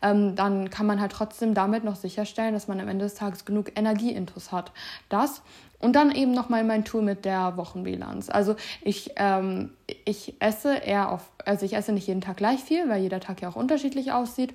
ähm, 0.02 0.36
dann 0.36 0.70
kann 0.70 0.86
man 0.86 1.02
halt 1.02 1.12
trotzdem 1.12 1.54
damit 1.54 1.84
noch 1.84 1.96
sicherstellen, 1.96 2.54
dass 2.54 2.68
man 2.68 2.80
am 2.80 2.88
Ende 2.88 3.06
des 3.06 3.16
Tages 3.16 3.46
genug 3.46 3.72
Energieintus 3.76 4.52
hat. 4.52 4.72
Das 5.10 5.42
und 5.80 5.96
dann 5.96 6.12
eben 6.12 6.32
nochmal 6.32 6.64
mein 6.64 6.86
Tool 6.86 7.02
mit 7.02 7.26
der 7.26 7.58
Wochenbilanz. 7.58 8.30
Also 8.30 8.56
ich, 8.82 9.12
ähm, 9.18 9.72
ich 10.06 10.34
esse 10.40 10.76
eher 10.76 11.12
auf, 11.12 11.30
also 11.46 11.66
ich 11.66 11.74
esse 11.74 11.92
nicht 11.92 12.08
jeden 12.08 12.22
Tag 12.22 12.38
gleich 12.38 12.62
viel, 12.62 12.90
weil 12.90 13.02
jeder 13.02 13.20
Tag 13.20 13.42
ja 13.42 13.50
auch 13.50 13.56
unterschiedlich 13.56 14.12
aussieht. 14.12 14.54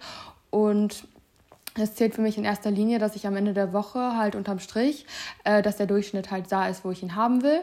Und 0.50 1.04
es 1.74 1.94
zählt 1.94 2.14
für 2.14 2.20
mich 2.20 2.36
in 2.36 2.44
erster 2.44 2.70
Linie, 2.70 2.98
dass 2.98 3.14
ich 3.14 3.26
am 3.26 3.36
Ende 3.36 3.52
der 3.52 3.72
Woche 3.72 4.16
halt 4.16 4.34
unterm 4.34 4.58
Strich, 4.58 5.06
äh, 5.44 5.62
dass 5.62 5.76
der 5.76 5.86
Durchschnitt 5.86 6.30
halt 6.30 6.50
da 6.50 6.66
ist, 6.68 6.84
wo 6.84 6.90
ich 6.90 7.02
ihn 7.02 7.14
haben 7.14 7.42
will. 7.42 7.62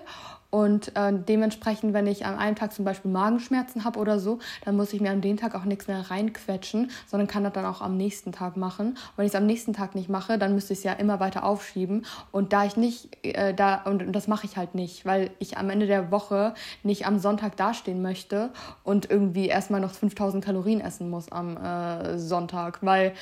Und 0.49 0.95
äh, 0.95 1.13
dementsprechend, 1.13 1.93
wenn 1.93 2.07
ich 2.07 2.25
an 2.25 2.37
einem 2.37 2.55
Tag 2.55 2.73
zum 2.73 2.85
Beispiel 2.85 3.11
Magenschmerzen 3.11 3.83
habe 3.83 3.99
oder 3.99 4.19
so, 4.19 4.39
dann 4.63 4.75
muss 4.75 4.93
ich 4.93 5.01
mir 5.01 5.11
an 5.11 5.21
den 5.21 5.37
Tag 5.37 5.55
auch 5.55 5.65
nichts 5.65 5.87
mehr 5.87 6.09
reinquetschen, 6.09 6.91
sondern 7.05 7.27
kann 7.27 7.43
das 7.43 7.53
dann 7.53 7.65
auch 7.65 7.81
am 7.81 7.97
nächsten 7.97 8.31
Tag 8.31 8.55
machen. 8.55 8.89
Und 8.91 9.17
wenn 9.17 9.25
ich 9.25 9.31
es 9.31 9.35
am 9.35 9.45
nächsten 9.45 9.73
Tag 9.73 9.95
nicht 9.95 10.09
mache, 10.09 10.37
dann 10.37 10.53
müsste 10.53 10.73
ich 10.73 10.79
es 10.79 10.83
ja 10.83 10.93
immer 10.93 11.19
weiter 11.19 11.43
aufschieben. 11.43 12.05
Und 12.31 12.53
da 12.53 12.65
ich 12.65 12.77
nicht, 12.77 13.09
äh, 13.25 13.53
da, 13.53 13.83
und, 13.83 14.03
und 14.03 14.13
das 14.13 14.27
mache 14.27 14.45
ich 14.45 14.57
halt 14.57 14.73
nicht, 14.73 15.05
weil 15.05 15.31
ich 15.39 15.57
am 15.57 15.69
Ende 15.69 15.87
der 15.87 16.11
Woche 16.11 16.53
nicht 16.83 17.05
am 17.05 17.19
Sonntag 17.19 17.57
dastehen 17.57 18.01
möchte 18.01 18.51
und 18.83 19.09
irgendwie 19.09 19.47
erstmal 19.47 19.81
noch 19.81 19.91
5000 19.91 20.43
Kalorien 20.43 20.81
essen 20.81 21.09
muss 21.09 21.31
am 21.31 21.57
äh, 21.57 22.17
Sonntag, 22.17 22.79
weil 22.81 23.13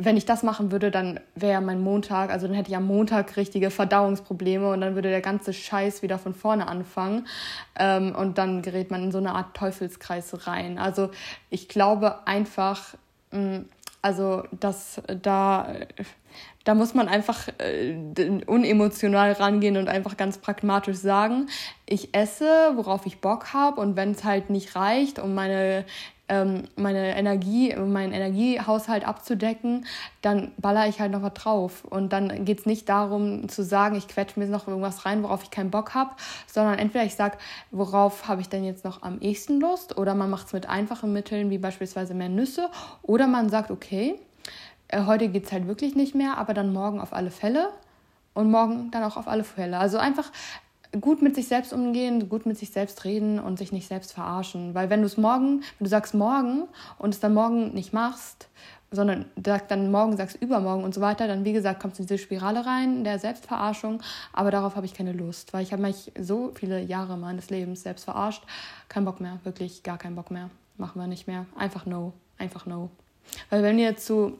wenn 0.00 0.16
ich 0.16 0.24
das 0.24 0.44
machen 0.44 0.70
würde, 0.70 0.92
dann 0.92 1.18
wäre 1.34 1.60
mein 1.60 1.80
Montag, 1.80 2.30
also 2.30 2.46
dann 2.46 2.54
hätte 2.54 2.70
ich 2.70 2.76
am 2.76 2.86
Montag 2.86 3.36
richtige 3.36 3.70
Verdauungsprobleme 3.70 4.70
und 4.70 4.80
dann 4.80 4.94
würde 4.94 5.10
der 5.10 5.20
ganze 5.20 5.52
Scheiß 5.52 6.02
wieder 6.02 6.18
von 6.18 6.34
vorne 6.34 6.68
anfangen 6.68 7.26
ähm, 7.76 8.14
und 8.14 8.38
dann 8.38 8.62
gerät 8.62 8.92
man 8.92 9.02
in 9.02 9.12
so 9.12 9.18
eine 9.18 9.32
Art 9.32 9.56
Teufelskreis 9.56 10.46
rein. 10.46 10.78
Also 10.78 11.10
ich 11.50 11.68
glaube 11.68 12.26
einfach, 12.28 12.94
mh, 13.32 13.40
mm, 13.40 13.64
also 14.00 14.44
dass 14.52 15.02
da 15.22 15.74
da 16.62 16.74
muss 16.74 16.92
man 16.92 17.08
einfach 17.08 17.48
äh, 17.58 17.96
unemotional 18.46 19.32
rangehen 19.32 19.78
und 19.78 19.88
einfach 19.88 20.18
ganz 20.18 20.36
pragmatisch 20.36 20.98
sagen, 20.98 21.48
ich 21.86 22.14
esse, 22.14 22.72
worauf 22.74 23.06
ich 23.06 23.20
Bock 23.20 23.54
habe 23.54 23.80
und 23.80 23.96
wenn 23.96 24.10
es 24.10 24.22
halt 24.22 24.50
nicht 24.50 24.76
reicht, 24.76 25.18
um 25.18 25.34
meine 25.34 25.86
meine 26.28 27.16
Energie, 27.16 27.74
meinen 27.74 28.12
Energiehaushalt 28.12 29.06
abzudecken, 29.06 29.86
dann 30.20 30.52
baller 30.58 30.86
ich 30.86 31.00
halt 31.00 31.12
noch 31.12 31.22
was 31.22 31.34
drauf. 31.34 31.84
Und 31.84 32.12
dann 32.12 32.44
geht 32.44 32.60
es 32.60 32.66
nicht 32.66 32.88
darum 32.88 33.48
zu 33.48 33.64
sagen, 33.64 33.96
ich 33.96 34.08
quetsche 34.08 34.38
mir 34.38 34.46
noch 34.46 34.68
irgendwas 34.68 35.06
rein, 35.06 35.22
worauf 35.22 35.42
ich 35.42 35.50
keinen 35.50 35.70
Bock 35.70 35.94
habe, 35.94 36.10
sondern 36.46 36.78
entweder 36.78 37.04
ich 37.04 37.14
sage, 37.14 37.38
worauf 37.70 38.28
habe 38.28 38.40
ich 38.40 38.48
denn 38.48 38.64
jetzt 38.64 38.84
noch 38.84 39.02
am 39.02 39.20
ehesten 39.20 39.60
Lust, 39.60 39.96
oder 39.96 40.14
man 40.14 40.28
macht 40.30 40.48
es 40.48 40.52
mit 40.52 40.68
einfachen 40.68 41.12
Mitteln, 41.12 41.50
wie 41.50 41.58
beispielsweise 41.58 42.14
mehr 42.14 42.28
Nüsse, 42.28 42.68
oder 43.02 43.26
man 43.26 43.48
sagt, 43.48 43.70
okay, 43.70 44.16
äh, 44.88 45.04
heute 45.06 45.28
geht 45.28 45.46
es 45.46 45.52
halt 45.52 45.66
wirklich 45.66 45.94
nicht 45.94 46.14
mehr, 46.14 46.38
aber 46.38 46.54
dann 46.54 46.72
morgen 46.72 47.00
auf 47.00 47.12
alle 47.12 47.30
Fälle 47.30 47.70
und 48.34 48.50
morgen 48.50 48.90
dann 48.90 49.02
auch 49.02 49.16
auf 49.16 49.28
alle 49.28 49.44
Fälle. 49.44 49.78
Also 49.78 49.98
einfach 49.98 50.30
gut 51.00 51.22
mit 51.22 51.34
sich 51.34 51.48
selbst 51.48 51.72
umgehen, 51.72 52.28
gut 52.28 52.46
mit 52.46 52.58
sich 52.58 52.70
selbst 52.70 53.04
reden 53.04 53.38
und 53.38 53.58
sich 53.58 53.72
nicht 53.72 53.88
selbst 53.88 54.12
verarschen. 54.12 54.74
Weil 54.74 54.90
wenn 54.90 55.00
du 55.00 55.06
es 55.06 55.16
morgen, 55.16 55.62
wenn 55.78 55.84
du 55.84 55.88
sagst 55.88 56.14
morgen 56.14 56.64
und 56.98 57.14
es 57.14 57.20
dann 57.20 57.34
morgen 57.34 57.74
nicht 57.74 57.92
machst, 57.92 58.48
sondern 58.90 59.26
dann 59.36 59.90
morgen 59.90 60.16
sagst 60.16 60.40
übermorgen 60.40 60.82
und 60.82 60.94
so 60.94 61.00
weiter, 61.00 61.26
dann 61.26 61.44
wie 61.44 61.52
gesagt 61.52 61.80
kommst 61.80 61.98
du 61.98 62.02
in 62.02 62.06
diese 62.06 62.18
Spirale 62.18 62.64
rein 62.64 63.04
der 63.04 63.18
Selbstverarschung. 63.18 64.02
Aber 64.32 64.50
darauf 64.50 64.76
habe 64.76 64.86
ich 64.86 64.94
keine 64.94 65.12
Lust, 65.12 65.52
weil 65.52 65.62
ich 65.62 65.72
habe 65.72 65.82
mich 65.82 66.12
so 66.18 66.52
viele 66.54 66.80
Jahre 66.80 67.18
meines 67.18 67.50
Lebens 67.50 67.82
selbst 67.82 68.04
verarscht. 68.04 68.42
Kein 68.88 69.04
Bock 69.04 69.20
mehr, 69.20 69.40
wirklich 69.44 69.82
gar 69.82 69.98
keinen 69.98 70.16
Bock 70.16 70.30
mehr. 70.30 70.48
Machen 70.78 71.00
wir 71.00 71.06
nicht 71.06 71.26
mehr. 71.26 71.44
Einfach 71.56 71.84
no, 71.84 72.14
einfach 72.38 72.64
no. 72.64 72.88
Weil 73.50 73.62
wenn 73.62 73.78
ihr 73.78 73.96
zu 73.96 74.38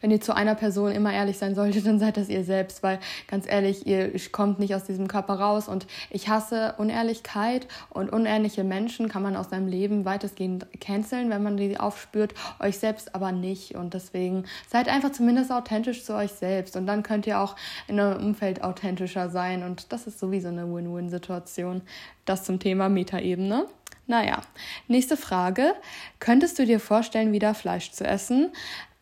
wenn 0.00 0.10
ihr 0.10 0.20
zu 0.20 0.34
einer 0.34 0.54
Person 0.54 0.92
immer 0.92 1.12
ehrlich 1.12 1.38
sein 1.38 1.54
solltet, 1.54 1.86
dann 1.86 1.98
seid 1.98 2.16
das 2.16 2.28
ihr 2.28 2.44
selbst, 2.44 2.82
weil 2.82 2.98
ganz 3.26 3.46
ehrlich, 3.46 3.86
ihr 3.86 4.12
kommt 4.32 4.58
nicht 4.58 4.74
aus 4.74 4.84
diesem 4.84 5.08
Körper 5.08 5.34
raus 5.34 5.68
und 5.68 5.86
ich 6.10 6.28
hasse 6.28 6.74
Unehrlichkeit 6.78 7.66
und 7.90 8.12
unehrliche 8.12 8.64
Menschen 8.64 9.08
kann 9.08 9.22
man 9.22 9.36
aus 9.36 9.50
seinem 9.50 9.68
Leben 9.68 10.04
weitestgehend 10.04 10.66
canceln, 10.80 11.30
wenn 11.30 11.42
man 11.42 11.56
die 11.56 11.78
aufspürt, 11.78 12.34
euch 12.58 12.78
selbst 12.78 13.14
aber 13.14 13.32
nicht 13.32 13.74
und 13.74 13.94
deswegen 13.94 14.44
seid 14.68 14.88
einfach 14.88 15.12
zumindest 15.12 15.52
authentisch 15.52 16.04
zu 16.04 16.14
euch 16.14 16.32
selbst 16.32 16.76
und 16.76 16.86
dann 16.86 17.02
könnt 17.02 17.26
ihr 17.26 17.40
auch 17.40 17.56
in 17.88 17.98
eurem 18.00 18.24
Umfeld 18.24 18.62
authentischer 18.62 19.30
sein 19.30 19.62
und 19.62 19.92
das 19.92 20.06
ist 20.06 20.18
sowieso 20.18 20.48
eine 20.48 20.72
Win-Win-Situation. 20.72 21.82
Das 22.24 22.44
zum 22.44 22.58
Thema 22.60 22.88
Metaebene. 22.88 23.66
Naja, 24.06 24.42
nächste 24.88 25.16
Frage. 25.16 25.74
Könntest 26.18 26.58
du 26.58 26.66
dir 26.66 26.80
vorstellen, 26.80 27.32
wieder 27.32 27.54
Fleisch 27.54 27.92
zu 27.92 28.04
essen? 28.04 28.50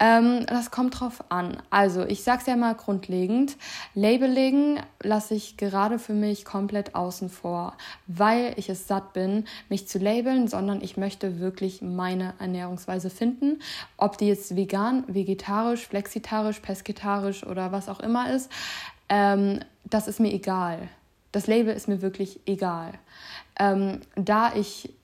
Ähm, 0.00 0.46
das 0.46 0.70
kommt 0.70 1.00
drauf 1.00 1.24
an. 1.28 1.60
Also, 1.70 2.04
ich 2.04 2.22
sag's 2.22 2.46
ja 2.46 2.56
mal 2.56 2.74
grundlegend: 2.74 3.56
Labeling 3.94 4.80
lasse 5.02 5.34
ich 5.34 5.56
gerade 5.56 5.98
für 5.98 6.12
mich 6.12 6.44
komplett 6.44 6.94
außen 6.94 7.28
vor, 7.28 7.76
weil 8.06 8.52
ich 8.56 8.68
es 8.68 8.86
satt 8.86 9.12
bin, 9.12 9.44
mich 9.68 9.88
zu 9.88 9.98
labeln, 9.98 10.46
sondern 10.46 10.80
ich 10.82 10.96
möchte 10.96 11.40
wirklich 11.40 11.82
meine 11.82 12.34
Ernährungsweise 12.38 13.10
finden. 13.10 13.60
Ob 13.96 14.18
die 14.18 14.28
jetzt 14.28 14.54
vegan, 14.54 15.02
vegetarisch, 15.08 15.88
flexitarisch, 15.88 16.60
pesketarisch 16.60 17.44
oder 17.44 17.72
was 17.72 17.88
auch 17.88 18.00
immer 18.00 18.32
ist, 18.32 18.50
ähm, 19.08 19.60
das 19.84 20.06
ist 20.06 20.20
mir 20.20 20.32
egal. 20.32 20.88
Das 21.32 21.46
Label 21.46 21.74
ist 21.74 21.88
mir 21.88 22.02
wirklich 22.02 22.40
egal. 22.46 22.92
Ähm, 23.58 24.00
da 24.14 24.54
ich 24.54 24.94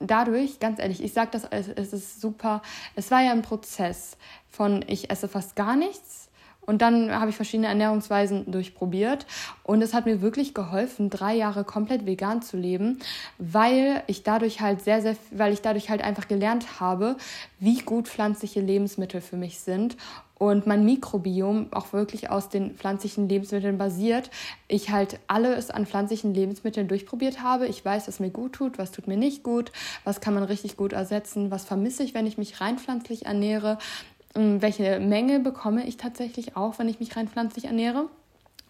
dadurch, 0.00 0.60
ganz 0.60 0.78
ehrlich, 0.78 1.02
ich 1.02 1.12
sage 1.12 1.30
das, 1.32 1.44
es 1.44 1.92
ist 1.92 2.20
super, 2.20 2.62
es 2.94 3.10
war 3.10 3.22
ja 3.22 3.32
ein 3.32 3.42
Prozess 3.42 4.16
von 4.48 4.84
ich 4.86 5.10
esse 5.10 5.28
fast 5.28 5.56
gar 5.56 5.76
nichts 5.76 6.28
Und 6.66 6.80
dann 6.80 7.12
habe 7.12 7.30
ich 7.30 7.36
verschiedene 7.36 7.68
Ernährungsweisen 7.68 8.50
durchprobiert 8.50 9.26
und 9.64 9.82
es 9.82 9.92
hat 9.92 10.06
mir 10.06 10.22
wirklich 10.22 10.54
geholfen, 10.54 11.10
drei 11.10 11.34
Jahre 11.34 11.64
komplett 11.64 12.06
vegan 12.06 12.40
zu 12.40 12.56
leben, 12.56 13.00
weil 13.38 14.02
ich 14.06 14.22
dadurch 14.22 14.60
halt 14.60 14.82
sehr, 14.82 15.02
sehr, 15.02 15.16
weil 15.30 15.52
ich 15.52 15.60
dadurch 15.60 15.90
halt 15.90 16.02
einfach 16.02 16.26
gelernt 16.26 16.80
habe, 16.80 17.16
wie 17.58 17.80
gut 17.80 18.08
pflanzliche 18.08 18.60
Lebensmittel 18.60 19.20
für 19.20 19.36
mich 19.36 19.60
sind 19.60 19.96
und 20.38 20.66
mein 20.66 20.84
Mikrobiom 20.84 21.68
auch 21.72 21.92
wirklich 21.92 22.30
aus 22.30 22.48
den 22.48 22.74
pflanzlichen 22.74 23.28
Lebensmitteln 23.28 23.78
basiert. 23.78 24.30
Ich 24.68 24.90
halt 24.90 25.20
alles 25.28 25.70
an 25.70 25.86
pflanzlichen 25.86 26.34
Lebensmitteln 26.34 26.88
durchprobiert 26.88 27.42
habe. 27.42 27.66
Ich 27.66 27.84
weiß, 27.84 28.08
was 28.08 28.20
mir 28.20 28.30
gut 28.30 28.54
tut, 28.54 28.78
was 28.78 28.90
tut 28.90 29.06
mir 29.06 29.16
nicht 29.16 29.42
gut, 29.42 29.70
was 30.02 30.20
kann 30.20 30.34
man 30.34 30.42
richtig 30.42 30.76
gut 30.76 30.92
ersetzen, 30.92 31.50
was 31.50 31.64
vermisse 31.64 32.02
ich, 32.02 32.14
wenn 32.14 32.26
ich 32.26 32.38
mich 32.38 32.60
rein 32.60 32.78
pflanzlich 32.78 33.26
ernähre, 33.26 33.78
ähm, 34.34 34.60
welche 34.60 34.98
Menge 35.00 35.40
bekomme 35.40 35.86
ich 35.86 35.96
tatsächlich 35.96 36.56
auch, 36.56 36.78
wenn 36.78 36.88
ich 36.88 37.00
mich 37.00 37.16
rein 37.16 37.28
pflanzlich 37.28 37.66
ernähre. 37.66 38.08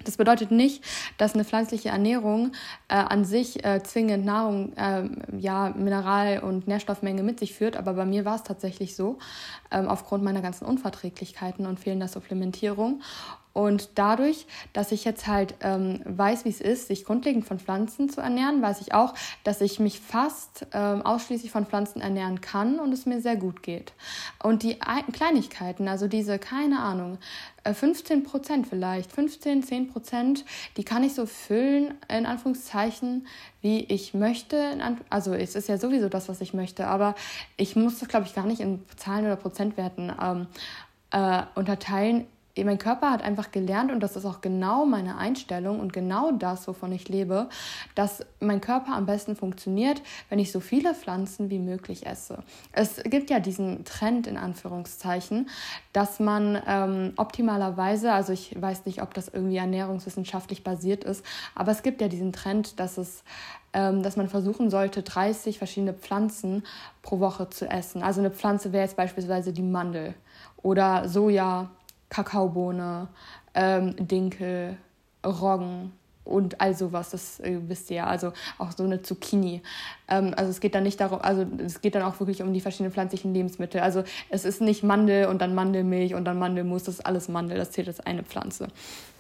Das 0.05 0.17
bedeutet 0.17 0.51
nicht, 0.51 0.85
dass 1.19 1.35
eine 1.35 1.45
pflanzliche 1.45 1.89
Ernährung 1.89 2.53
äh, 2.89 2.95
an 2.95 3.25
sich 3.25 3.65
äh, 3.65 3.83
zwingend 3.83 4.25
Nahrung, 4.25 4.73
äh, 4.77 5.09
ja, 5.39 5.71
Mineral- 5.71 6.41
und 6.41 6.69
Nährstoffmenge 6.69 7.23
mit 7.23 7.41
sich 7.41 7.55
führt, 7.55 7.77
aber 7.77 7.95
bei 7.95 8.05
mir 8.05 8.25
war 8.25 8.37
es 8.37 8.43
tatsächlich 8.43 8.95
so, 8.97 9.19
ähm, 9.71 9.89
aufgrund 9.89 10.23
meiner 10.23 10.43
ganzen 10.43 10.67
Unverträglichkeiten 10.67 11.67
und 11.67 11.81
fehlender 11.81 12.09
Supplementierung. 12.09 13.03
Und 13.55 13.91
dadurch, 13.95 14.47
dass 14.73 14.91
ich 14.91 15.05
jetzt 15.05 15.29
halt 15.29 15.55
ähm, 15.61 16.01
weiß, 16.05 16.45
wie 16.45 16.49
es 16.49 16.61
ist, 16.61 16.89
sich 16.89 17.05
grundlegend 17.05 17.47
von 17.47 17.61
Pflanzen 17.61 18.11
zu 18.11 18.21
ernähren, 18.21 18.61
weiß 18.61 18.81
ich 18.81 18.93
auch, 18.93 19.15
dass 19.45 19.61
ich 19.61 19.79
mich 19.79 20.01
fast 20.01 20.67
ähm, 20.73 21.03
ausschließlich 21.03 21.53
von 21.53 21.65
Pflanzen 21.65 22.03
ernähren 22.03 22.41
kann 22.41 22.81
und 22.81 22.93
es 22.93 23.07
mir 23.07 23.21
sehr 23.21 23.37
gut 23.37 23.63
geht. 23.63 23.93
Und 24.43 24.65
die 24.65 24.77
Kleinigkeiten, 25.13 25.87
also 25.87 26.09
diese, 26.09 26.41
keine 26.41 26.81
Ahnung, 26.81 27.19
15 27.65 28.19
äh, 28.19 28.23
Prozent 28.25 28.67
vielleicht, 28.67 29.13
15, 29.13 29.63
10 29.63 29.89
Prozent, 29.89 30.45
die 30.77 30.85
kann 30.85 31.05
ich 31.05 31.15
so 31.15 31.25
füllen, 31.25 31.95
in 32.09 32.27
Anführungszeichen, 32.27 33.29
wie 33.61 33.85
ich 33.85 34.15
möchte. 34.15 34.77
Also 35.11 35.33
es 35.33 35.55
ist 35.55 35.69
ja 35.69 35.79
sowieso 35.79 36.09
das, 36.09 36.29
was 36.29 36.41
ich 36.41 36.55
möchte, 36.55 36.89
aber 36.89 37.15
ich 37.57 37.77
muss 37.77 38.01
das, 38.01 38.09
glaube 38.09 38.27
ich, 38.27 38.35
gar 38.35 38.47
nicht 38.47 38.61
in 38.61 38.85
Zahlen 38.97 39.27
oder 39.27 39.37
Prozentwerten 39.37 40.13
ähm, 40.21 40.49
äh, 41.13 41.43
unterteilen 41.55 42.27
mein 42.63 42.79
Körper 42.79 43.11
hat 43.11 43.23
einfach 43.23 43.51
gelernt, 43.51 43.91
und 43.91 44.01
das 44.01 44.15
ist 44.15 44.25
auch 44.25 44.41
genau 44.41 44.87
meine 44.87 45.17
Einstellung 45.17 45.81
und 45.81 45.93
genau 45.93 46.31
das, 46.31 46.69
wovon 46.69 46.93
ich 46.93 47.09
lebe, 47.09 47.49
dass 47.97 48.25
mein 48.39 48.61
Körper 48.61 48.95
am 48.95 49.07
besten 49.07 49.35
funktioniert, 49.35 50.03
wenn 50.29 50.39
ich 50.39 50.53
so 50.53 50.61
viele 50.61 50.95
Pflanzen 50.95 51.51
wie 51.51 51.59
möglich 51.59 52.07
esse. 52.07 52.45
Es 52.71 53.03
gibt 53.03 53.31
ja 53.31 53.41
diesen 53.41 53.85
Trend 53.85 54.29
in 54.29 54.37
Anführungszeichen, 54.37 55.49
dass 55.93 56.21
man 56.21 56.63
ähm, 56.67 57.13
optimalerweise, 57.17 58.13
also 58.13 58.33
ich 58.33 58.55
weiß 58.61 58.87
nicht, 58.87 59.03
ob 59.03 59.15
das 59.15 59.29
irgendwie 59.29 59.57
ernährungswissenschaftlich 59.57 60.63
basiert 60.63 61.03
ist, 61.03 61.25
aber 61.57 61.73
es 61.73 61.83
gibt 61.83 62.01
ja 62.01 62.07
diesen 62.07 62.33
Trend, 62.33 62.79
dass 62.79 62.99
es 62.99 63.25
ähm, 63.75 64.05
dass 64.05 64.17
man 64.17 64.29
versuchen 64.29 64.71
sollte, 64.71 65.03
30 65.03 65.59
verschiedene 65.59 65.95
Pflanzen 65.95 66.63
pro 67.03 67.19
Woche 67.19 67.51
zu 67.51 67.69
essen. 67.69 68.05
Also 68.05 68.21
eine 68.21 68.31
Pflanze 68.31 68.73
wäre 68.73 68.85
jetzt 68.85 68.97
beispielsweise 68.97 69.53
die 69.53 69.63
Mandel 69.63 70.15
oder 70.63 71.09
Soja, 71.09 71.71
Kakaobohne, 72.15 73.09
ähm, 73.55 73.97
Dinkel, 73.99 74.77
Roggen 75.27 75.93
und 76.25 76.61
all 76.61 76.75
sowas, 76.75 77.11
das 77.11 77.41
äh, 77.41 77.59
wisst 77.67 77.91
ihr 77.91 77.97
ja, 77.97 78.07
also 78.07 78.33
auch 78.57 78.71
so 78.71 78.85
eine 78.85 79.03
Zucchini. 79.03 79.63
Ähm, 80.09 80.33
also 80.37 80.51
es 80.51 80.61
geht 80.61 80.75
dann 80.75 80.83
nicht 80.83 81.01
darum, 81.01 81.21
also 81.23 81.47
es 81.59 81.81
geht 81.81 81.95
dann 81.95 82.03
auch 82.03 82.21
wirklich 82.21 82.43
um 82.43 82.53
die 82.53 82.61
verschiedenen 82.61 82.93
pflanzlichen 82.93 83.33
Lebensmittel. 83.35 83.81
Also 83.81 84.05
es 84.31 84.45
ist 84.45 84.61
nicht 84.61 84.83
Mandel 84.83 85.27
und 85.27 85.41
dann 85.41 85.55
Mandelmilch 85.55 86.15
und 86.15 86.25
dann 86.25 86.39
Mandelmus, 86.39 86.85
das 86.85 86.97
ist 86.97 87.07
alles 87.07 87.29
Mandel, 87.29 87.59
das 87.59 87.71
zählt 87.71 87.89
als 87.89 88.01
eine 88.01 88.23
Pflanze. 88.23 88.69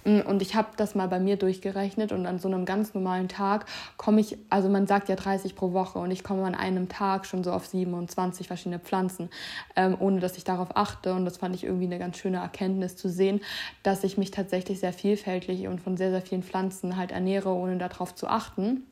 Mm, 0.05 0.20
und 0.20 0.42
ich 0.42 0.55
habe 0.55 0.68
das 0.77 0.94
mal 0.94 1.09
bei 1.09 1.18
mir 1.18 1.37
durchgerechnet 1.37 2.12
und 2.12 2.27
an 2.27 2.38
so 2.38 2.49
einem 2.49 2.64
ganz 2.64 2.94
normalen 2.94 3.29
Tag 3.29 3.66
komme 3.97 4.20
ich, 4.20 4.37
also 4.51 4.68
man 4.68 4.87
sagt 4.87 5.09
ja 5.09 5.16
30 5.16 5.57
pro 5.57 5.73
Woche 5.73 5.99
und 5.99 6.11
ich 6.11 6.23
komme 6.23 6.44
an 6.44 6.55
einem 6.55 6.88
Tag 6.88 7.27
schon 7.27 7.42
so 7.42 7.53
auf 7.53 7.66
27 7.66 8.47
verschiedene 8.47 8.79
Pflanzen, 8.79 9.31
ähm, 9.77 9.97
ohne 9.99 10.20
dass 10.20 10.37
ich 10.37 10.44
darauf 10.44 10.77
achte. 10.77 11.14
Und 11.14 11.25
das 11.25 11.38
fand 11.38 11.55
ich 11.55 11.64
irgendwie 11.64 11.87
eine 11.87 11.99
ganz 11.99 12.18
schöne 12.18 12.38
Erkenntnis 12.38 12.97
zu 12.97 13.09
sehen, 13.09 13.40
dass 13.83 14.05
ich 14.05 14.18
mich 14.18 14.31
tatsächlich 14.31 14.81
sehr 14.81 14.92
vielfältig 14.92 15.66
und 15.66 15.81
von 15.81 15.97
sehr, 15.97 16.11
sehr 16.11 16.23
vielen 16.23 16.42
Pflanzen 16.42 16.97
halt 16.97 17.12
ernähre, 17.12 17.51
ohne 17.51 17.79
darauf 17.79 18.14
zu 18.14 18.27
achten. 18.29 18.85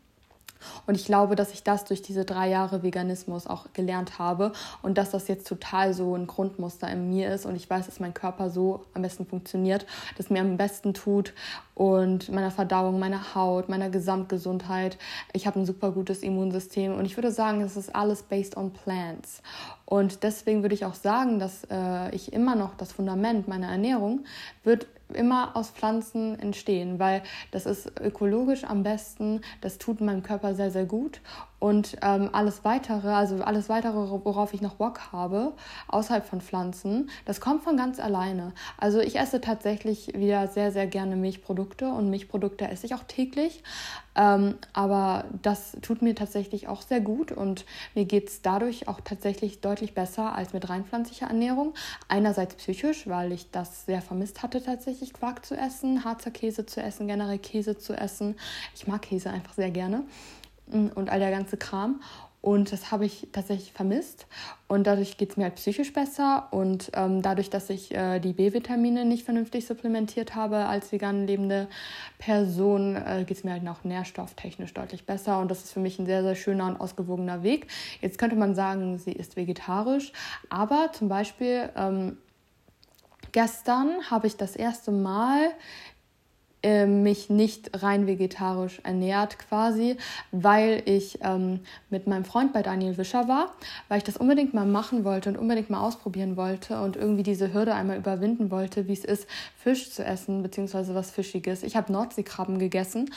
Und 0.87 0.95
ich 0.95 1.05
glaube, 1.05 1.37
dass 1.37 1.53
ich 1.53 1.63
das 1.63 1.85
durch 1.85 2.03
diese 2.03 2.25
drei 2.25 2.49
Jahre 2.49 2.83
Veganismus 2.83 3.47
auch 3.47 3.67
gelernt 3.73 4.19
habe 4.19 4.53
und 4.83 4.99
dass 4.99 5.11
das 5.11 5.29
jetzt 5.29 5.47
total 5.47 5.95
so 5.95 6.15
ein 6.15 6.27
Grundmuster 6.27 6.89
in 6.91 7.09
mir 7.09 7.33
ist 7.33 7.47
und 7.47 7.57
ich 7.57 7.69
weiß, 7.69 7.87
dass 7.87 8.01
mein 8.01 8.15
Körper 8.15 8.51
so 8.51 8.85
am 8.95 9.03
besten 9.03 9.27
funktioniert, 9.27 9.87
dass 10.17 10.31
mir 10.31 10.41
am 10.41 10.57
besten 10.57 10.95
tut 10.95 11.35
und 11.75 12.31
meiner 12.31 12.51
Verdauung, 12.51 12.99
meiner 12.99 13.35
Haut, 13.35 13.69
meiner 13.69 13.89
Gesamtgesundheit. 13.89 14.99
Ich 15.33 15.47
habe 15.47 15.61
ein 15.61 15.67
super 15.67 15.91
gutes 15.91 16.23
Immunsystem 16.23 16.95
und 16.95 17.07
ich 17.07 17.17
würde 17.17 17.31
sagen, 17.31 17.63
es 17.63 17.77
ist 17.77 17.95
alles 17.95 18.23
based 18.23 18.57
on 18.57 18.73
plants. 18.73 19.43
Und 19.87 20.23
deswegen 20.23 20.63
würde 20.63 20.75
ich 20.75 20.85
auch 20.85 20.95
sagen, 20.95 21.39
dass 21.39 21.65
äh, 21.71 22.15
ich 22.15 22.33
immer 22.33 22.57
noch 22.57 22.77
das 22.77 22.93
Fundament 22.93 23.49
meiner 23.49 23.69
Ernährung 23.69 24.25
wird 24.65 24.87
immer 25.15 25.57
aus 25.57 25.71
Pflanzen 25.71 26.39
entstehen, 26.39 26.99
weil 26.99 27.23
das 27.51 27.67
ist 27.67 28.01
ökologisch 28.01 28.65
am 28.65 28.83
besten, 28.83 29.41
das 29.61 29.79
tut 29.79 30.01
meinem 30.01 30.23
Körper 30.23 30.55
sehr, 30.55 30.71
sehr 30.71 30.87
gut 30.87 31.21
und 31.63 31.97
ähm, 32.03 32.29
alles 32.33 32.65
weitere, 32.65 33.11
also 33.11 33.37
alles 33.37 33.69
weitere, 33.69 33.95
worauf 33.95 34.53
ich 34.53 34.63
noch 34.63 34.75
Bock 34.75 35.13
habe, 35.13 35.53
außerhalb 35.87 36.27
von 36.27 36.41
Pflanzen, 36.41 37.09
das 37.25 37.41
kommt 37.41 37.63
von 37.63 37.77
ganz 37.77 38.01
alleine. 38.01 38.53
Also 38.79 38.99
ich 38.99 39.17
esse 39.17 39.41
tatsächlich 39.41 40.09
wieder 40.09 40.49
sehr, 40.49 40.73
sehr 40.73 40.89
gerne 40.89 41.15
Milchprodukte 41.15 41.87
und 41.87 42.11
Milchprodukte 42.11 42.67
esse 42.67 42.87
ich 42.87 42.97
auch 42.97 43.05
täglich. 43.05 43.63
Ähm, 44.17 44.57
aber 44.73 45.27
das 45.43 45.77
tut 45.83 46.03
mir 46.03 46.17
tatsächlich 46.17 46.67
auch 46.67 46.83
sehr 46.83 47.01
gut 47.01 47.31
und 47.31 47.65
mir 47.95 48.07
geht 48.07 48.29
es 48.29 48.43
dadurch 48.43 48.89
auch 48.89 49.01
tatsächlich 49.01 49.61
deutlich 49.61 49.95
besser 49.95 50.35
als 50.35 50.53
mit 50.53 50.69
rein 50.69 50.85
pflanzlicher 50.85 51.29
Ernährung. 51.29 51.75
Einerseits 52.09 52.57
psychisch, 52.57 53.07
weil 53.07 53.31
ich 53.31 53.53
das 53.53 53.87
sehr 53.87 54.03
vermisst 54.03 54.43
hatte, 54.43 54.65
tatsächlich 54.65 55.13
Quark 55.13 55.47
zu 55.47 55.57
essen, 55.57 56.05
Harzer 56.05 56.33
Käse 56.33 56.67
zu 56.67 56.83
essen, 56.83 57.07
generell 57.07 57.39
Käse 57.39 57.79
zu 57.79 57.95
essen. 57.95 58.35
Ich 58.75 58.89
mag 58.89 59.03
Käse 59.03 59.31
einfach 59.31 59.55
sehr 59.55 59.71
gerne 59.71 60.03
und 60.67 61.11
all 61.11 61.19
der 61.19 61.31
ganze 61.31 61.57
Kram. 61.57 62.01
Und 62.43 62.73
das 62.73 62.91
habe 62.91 63.07
ich 63.07 63.29
tatsächlich 63.31 63.73
vermisst. 63.73 64.27
Und 64.67 64.89
dadurch 64.89 65.17
geht 65.17 65.31
es 65.31 65.37
mir 65.37 65.45
halt 65.45 65.55
psychisch 65.55 65.93
besser. 65.93 66.49
Und 66.51 66.91
ähm, 66.95 67.23
dadurch, 67.23 67.51
dass 67.51 67.71
ich 67.71 67.95
äh, 67.95 68.19
die 68.19 68.33
B-Vitamine 68.33 69.05
nicht 69.05 69.25
vernünftig 69.25 69.65
supplementiert 69.65 70.35
habe 70.35 70.67
als 70.67 70.91
vegan 70.91 71.25
lebende 71.25 71.69
Person, 72.19 72.97
äh, 72.97 73.25
geht 73.25 73.37
es 73.37 73.45
mir 73.45 73.53
halt 73.53 73.69
auch 73.69 73.85
nährstofftechnisch 73.85 74.75
deutlich 74.75 75.07
besser. 75.07 75.39
Und 75.39 75.53
das 75.53 75.63
ist 75.63 75.73
für 75.73 75.79
mich 75.79 76.01
ein 76.01 76.07
sehr, 76.07 76.25
sehr 76.25 76.35
schöner 76.35 76.67
und 76.67 76.81
ausgewogener 76.81 77.45
Weg. 77.45 77.69
Jetzt 78.01 78.19
könnte 78.19 78.35
man 78.35 78.57
sagen, 78.57 78.99
sie 78.99 79.13
ist 79.13 79.37
vegetarisch. 79.37 80.13
Aber 80.51 80.91
zum 80.93 81.09
Beispiel 81.09 81.71
ähm, 81.77 82.17
gestern 83.31 84.11
habe 84.11 84.27
ich 84.27 84.37
das 84.37 84.57
erste 84.57 84.91
Mal 84.91 85.53
äh, 86.63 86.87
mich 86.87 87.31
nicht 87.31 87.83
rein 87.83 88.07
vegetarisch 88.07 88.81
ernährt 88.85 89.39
quasi, 89.39 89.97
weil 90.31 90.83
ich 90.87 91.19
ähm, 91.23 91.61
mit 91.91 92.07
meinem 92.07 92.25
Freund 92.25 92.53
bei 92.53 92.63
Daniel 92.63 92.97
Wischer 92.99 93.29
war, 93.29 93.53
weil 93.89 93.99
ich 93.99 94.05
das 94.05 94.17
unbedingt 94.17 94.55
mal 94.55 94.67
machen 94.67 95.05
wollte 95.05 95.29
und 95.29 95.37
unbedingt 95.37 95.71
mal 95.71 95.81
ausprobieren 95.81 96.37
wollte 96.37 96.81
und 96.81 96.97
irgendwie 96.97 97.23
diese 97.23 97.53
Hürde 97.53 97.75
einmal 97.75 97.97
überwinden 97.97 98.51
wollte, 98.51 98.89
wie 98.89 98.93
es 98.93 99.05
ist, 99.05 99.27
Fisch 99.57 99.91
zu 99.91 100.05
essen, 100.05 100.43
beziehungsweise 100.43 100.95
was 100.95 101.11
Fischiges. 101.11 101.63
Ich 101.63 101.77
habe 101.77 101.93
Nordseekrabben 101.93 102.59
gegessen 102.59 103.11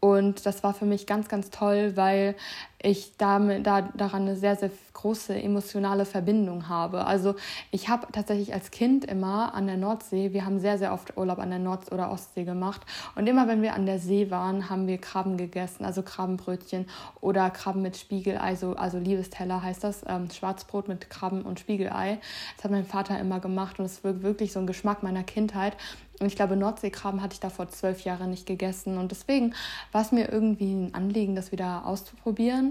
und 0.00 0.46
das 0.46 0.62
war 0.62 0.72
für 0.72 0.86
mich 0.86 1.06
ganz, 1.06 1.28
ganz 1.28 1.50
toll, 1.50 1.92
weil 1.94 2.34
ich 2.82 3.16
damit, 3.18 3.66
da, 3.66 3.82
daran 3.82 4.22
eine 4.22 4.36
sehr, 4.36 4.56
sehr 4.56 4.70
große 4.94 5.34
emotionale 5.34 6.04
Verbindung 6.04 6.68
habe. 6.68 7.06
Also 7.06 7.34
ich 7.70 7.88
habe 7.88 8.06
tatsächlich 8.12 8.52
als 8.52 8.70
Kind 8.70 9.04
immer 9.04 9.54
an 9.54 9.66
der 9.66 9.76
Nordsee, 9.76 10.32
wir 10.32 10.44
haben 10.44 10.58
sehr, 10.58 10.78
sehr 10.78 10.92
oft 10.92 11.16
Urlaub 11.16 11.38
an 11.38 11.50
der 11.50 11.58
Nord- 11.58 11.92
oder 11.92 12.10
Ostsee 12.10 12.44
gemacht. 12.44 12.82
Und 13.14 13.26
immer 13.26 13.48
wenn 13.48 13.62
wir 13.62 13.74
an 13.74 13.86
der 13.86 13.98
See 13.98 14.30
waren, 14.30 14.68
haben 14.68 14.86
wir 14.86 14.98
Krabben 14.98 15.36
gegessen, 15.36 15.84
also 15.84 16.02
Krabbenbrötchen 16.02 16.86
oder 17.20 17.50
Krabben 17.50 17.82
mit 17.82 17.96
Spiegelei, 17.96 18.40
also, 18.40 18.74
also 18.76 18.98
Liebesteller 18.98 19.62
heißt 19.62 19.84
das, 19.84 20.02
ähm, 20.06 20.30
Schwarzbrot 20.30 20.88
mit 20.88 21.10
Krabben 21.10 21.42
und 21.42 21.60
Spiegelei. 21.60 22.18
Das 22.56 22.64
hat 22.64 22.70
mein 22.70 22.86
Vater 22.86 23.18
immer 23.18 23.40
gemacht 23.40 23.78
und 23.78 23.84
es 23.86 24.04
wird 24.04 24.22
wirklich 24.22 24.52
so 24.52 24.60
ein 24.60 24.66
Geschmack 24.66 25.02
meiner 25.02 25.22
Kindheit. 25.22 25.76
Und 26.20 26.26
ich 26.26 26.36
glaube, 26.36 26.54
Nordseekrabben 26.54 27.22
hatte 27.22 27.32
ich 27.32 27.40
da 27.40 27.48
vor 27.48 27.68
zwölf 27.70 28.02
Jahren 28.04 28.28
nicht 28.28 28.44
gegessen. 28.44 28.98
Und 28.98 29.10
deswegen 29.10 29.54
war 29.90 30.02
es 30.02 30.12
mir 30.12 30.30
irgendwie 30.30 30.70
ein 30.70 30.94
Anliegen, 30.94 31.34
das 31.34 31.50
wieder 31.50 31.86
auszuprobieren. 31.86 32.69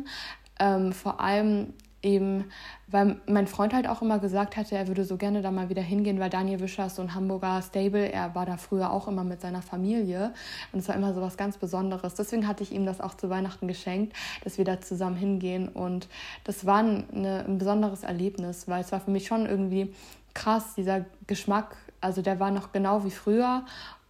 Ähm, 0.60 0.92
vor 0.92 1.20
allem 1.20 1.74
eben, 2.02 2.46
weil 2.88 3.20
mein 3.28 3.48
Freund 3.48 3.74
halt 3.74 3.88
auch 3.88 4.02
immer 4.02 4.20
gesagt 4.20 4.56
hatte, 4.56 4.76
er 4.76 4.88
würde 4.88 5.04
so 5.04 5.18
gerne 5.18 5.42
da 5.42 5.52
mal 5.52 5.70
wieder 5.70 5.82
hingehen, 5.82 6.20
weil 6.20 6.30
Daniel 6.30 6.62
Wischer 6.62 6.86
ist 6.86 6.96
so 6.96 7.02
ein 7.02 7.14
Hamburger 7.14 7.62
Stable. 7.62 8.10
Er 8.12 8.36
war 8.36 8.46
da 8.46 8.56
früher 8.56 8.92
auch 8.92 9.08
immer 9.10 9.26
mit 9.26 9.42
seiner 9.42 9.62
Familie 9.62 10.34
und 10.72 10.80
es 10.80 10.88
war 10.88 10.96
immer 10.96 11.14
so 11.14 11.22
was 11.22 11.36
ganz 11.36 11.58
Besonderes. 11.58 12.16
Deswegen 12.16 12.48
hatte 12.48 12.64
ich 12.64 12.72
ihm 12.72 12.86
das 12.86 13.02
auch 13.02 13.16
zu 13.16 13.30
Weihnachten 13.30 13.68
geschenkt, 13.68 14.16
dass 14.44 14.58
wir 14.58 14.66
da 14.66 14.80
zusammen 14.80 15.18
hingehen 15.18 15.68
und 15.68 16.08
das 16.46 16.66
war 16.66 16.80
eine, 16.80 17.46
ein 17.46 17.58
besonderes 17.58 18.04
Erlebnis, 18.04 18.68
weil 18.68 18.82
es 18.82 18.92
war 18.94 19.02
für 19.02 19.12
mich 19.12 19.28
schon 19.28 19.46
irgendwie 19.46 19.94
krass, 20.34 20.76
dieser 20.76 21.06
Geschmack 21.28 21.76
also 22.02 22.22
der 22.22 22.40
war 22.40 22.52
noch 22.52 22.72
genau 22.72 23.04
wie 23.04 23.12
früher 23.12 23.66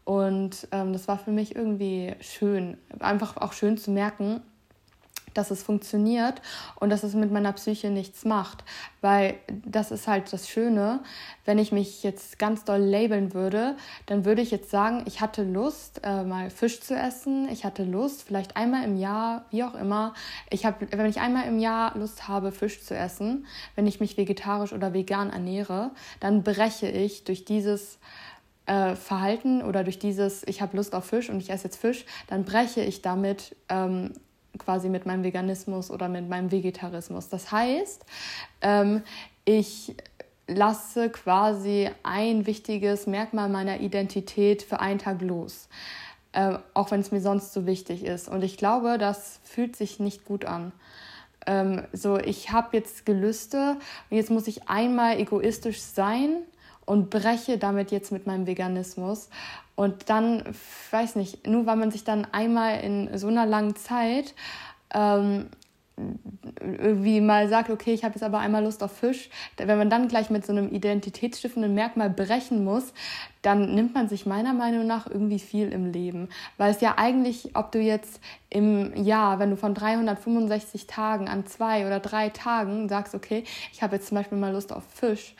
und 0.05 0.67
ähm, 0.71 0.93
das 0.93 1.07
war 1.07 1.17
für 1.17 1.31
mich 1.31 1.55
irgendwie 1.55 2.15
schön, 2.19 2.77
einfach 2.99 3.37
auch 3.37 3.53
schön 3.53 3.77
zu 3.77 3.91
merken, 3.91 4.41
dass 5.33 5.51
es 5.51 5.63
funktioniert 5.63 6.41
und 6.79 6.89
dass 6.89 7.03
es 7.03 7.13
mit 7.13 7.31
meiner 7.31 7.53
Psyche 7.53 7.89
nichts 7.89 8.25
macht. 8.25 8.63
Weil 9.01 9.35
das 9.65 9.91
ist 9.91 10.07
halt 10.07 10.31
das 10.33 10.49
Schöne, 10.49 11.01
wenn 11.45 11.57
ich 11.57 11.71
mich 11.71 12.03
jetzt 12.03 12.37
ganz 12.37 12.65
doll 12.65 12.79
labeln 12.79 13.33
würde, 13.33 13.75
dann 14.05 14.25
würde 14.25 14.41
ich 14.41 14.51
jetzt 14.51 14.69
sagen, 14.69 15.03
ich 15.05 15.21
hatte 15.21 15.43
Lust, 15.43 16.01
äh, 16.03 16.23
mal 16.23 16.49
Fisch 16.49 16.81
zu 16.81 16.95
essen, 16.95 17.47
ich 17.49 17.65
hatte 17.65 17.83
Lust, 17.83 18.23
vielleicht 18.23 18.57
einmal 18.57 18.83
im 18.83 18.97
Jahr, 18.97 19.45
wie 19.51 19.63
auch 19.63 19.75
immer. 19.75 20.13
Ich 20.49 20.65
hab, 20.65 20.81
wenn 20.91 21.05
ich 21.05 21.19
einmal 21.19 21.47
im 21.47 21.59
Jahr 21.59 21.97
Lust 21.97 22.27
habe, 22.27 22.51
Fisch 22.51 22.81
zu 22.83 22.95
essen, 22.95 23.45
wenn 23.75 23.87
ich 23.87 23.99
mich 23.99 24.17
vegetarisch 24.17 24.73
oder 24.73 24.93
vegan 24.93 25.29
ernähre, 25.29 25.91
dann 26.19 26.43
breche 26.43 26.87
ich 26.87 27.23
durch 27.23 27.45
dieses 27.45 27.99
äh, 28.69 28.95
Verhalten 28.95 29.63
oder 29.63 29.83
durch 29.83 29.97
dieses, 29.97 30.43
ich 30.47 30.61
habe 30.61 30.77
Lust 30.77 30.93
auf 30.93 31.05
Fisch 31.05 31.29
und 31.29 31.41
ich 31.41 31.49
esse 31.49 31.65
jetzt 31.65 31.77
Fisch, 31.77 32.05
dann 32.27 32.45
breche 32.45 32.81
ich 32.81 33.01
damit 33.01 33.55
ähm, 33.67 34.13
quasi 34.57 34.89
mit 34.89 35.05
meinem 35.05 35.23
Veganismus 35.23 35.91
oder 35.91 36.09
mit 36.09 36.27
meinem 36.29 36.51
Vegetarismus. 36.51 37.29
Das 37.29 37.51
heißt, 37.51 38.05
ähm, 38.61 39.03
ich 39.45 39.95
lasse 40.47 41.09
quasi 41.09 41.89
ein 42.03 42.45
wichtiges 42.45 43.07
Merkmal 43.07 43.49
meiner 43.49 43.79
Identität 43.79 44.63
für 44.63 44.79
einen 44.79 44.99
Tag 44.99 45.21
los, 45.21 45.69
äh, 46.31 46.57
auch 46.73 46.91
wenn 46.91 47.01
es 47.01 47.11
mir 47.11 47.21
sonst 47.21 47.53
so 47.53 47.65
wichtig 47.65 48.03
ist. 48.03 48.27
Und 48.27 48.43
ich 48.43 48.57
glaube, 48.57 48.97
das 48.97 49.39
fühlt 49.43 49.75
sich 49.75 49.99
nicht 49.99 50.25
gut 50.25 50.45
an. 50.45 50.71
Ähm, 51.45 51.83
so, 51.93 52.17
ich 52.17 52.51
habe 52.51 52.75
jetzt 52.75 53.05
Gelüste 53.05 53.77
und 54.09 54.17
jetzt 54.17 54.29
muss 54.29 54.47
ich 54.47 54.67
einmal 54.67 55.19
egoistisch 55.19 55.81
sein 55.81 56.43
und 56.89 57.11
breche 57.11 57.59
damit 57.59 57.91
jetzt 57.91 58.11
mit 58.11 58.25
meinem 58.25 58.47
Veganismus. 58.47 59.29
Und 59.75 60.09
dann, 60.09 60.43
weiß 60.89 61.17
nicht, 61.17 61.45
nur 61.45 61.67
weil 61.67 61.75
man 61.75 61.91
sich 61.91 62.03
dann 62.03 62.25
einmal 62.31 62.79
in 62.79 63.15
so 63.15 63.27
einer 63.27 63.45
langen 63.45 63.75
Zeit 63.75 64.33
ähm, 64.91 65.49
irgendwie 66.59 67.21
mal 67.21 67.47
sagt, 67.47 67.69
okay, 67.69 67.93
ich 67.93 68.03
habe 68.03 68.15
jetzt 68.15 68.23
aber 68.23 68.39
einmal 68.39 68.63
Lust 68.63 68.81
auf 68.81 68.91
Fisch, 68.91 69.29
wenn 69.57 69.77
man 69.77 69.91
dann 69.91 70.07
gleich 70.07 70.31
mit 70.31 70.47
so 70.47 70.51
einem 70.51 70.73
identitätsstiftenden 70.73 71.75
Merkmal 71.75 72.09
brechen 72.09 72.63
muss, 72.63 72.91
dann 73.43 73.75
nimmt 73.75 73.93
man 73.93 74.09
sich 74.09 74.25
meiner 74.25 74.53
Meinung 74.53 74.87
nach 74.87 75.05
irgendwie 75.05 75.39
viel 75.39 75.71
im 75.71 75.91
Leben. 75.91 76.29
Weil 76.57 76.71
es 76.71 76.81
ja 76.81 76.95
eigentlich, 76.97 77.55
ob 77.55 77.71
du 77.71 77.79
jetzt 77.79 78.19
im 78.49 78.95
Jahr, 78.95 79.37
wenn 79.37 79.51
du 79.51 79.57
von 79.57 79.75
365 79.75 80.87
Tagen 80.87 81.27
an 81.27 81.45
zwei 81.45 81.85
oder 81.85 81.99
drei 81.99 82.29
Tagen 82.29 82.89
sagst, 82.89 83.13
okay, 83.13 83.43
ich 83.71 83.83
habe 83.83 83.97
jetzt 83.97 84.07
zum 84.07 84.17
Beispiel 84.17 84.39
mal 84.39 84.53
Lust 84.53 84.73
auf 84.73 84.83
Fisch, 84.91 85.35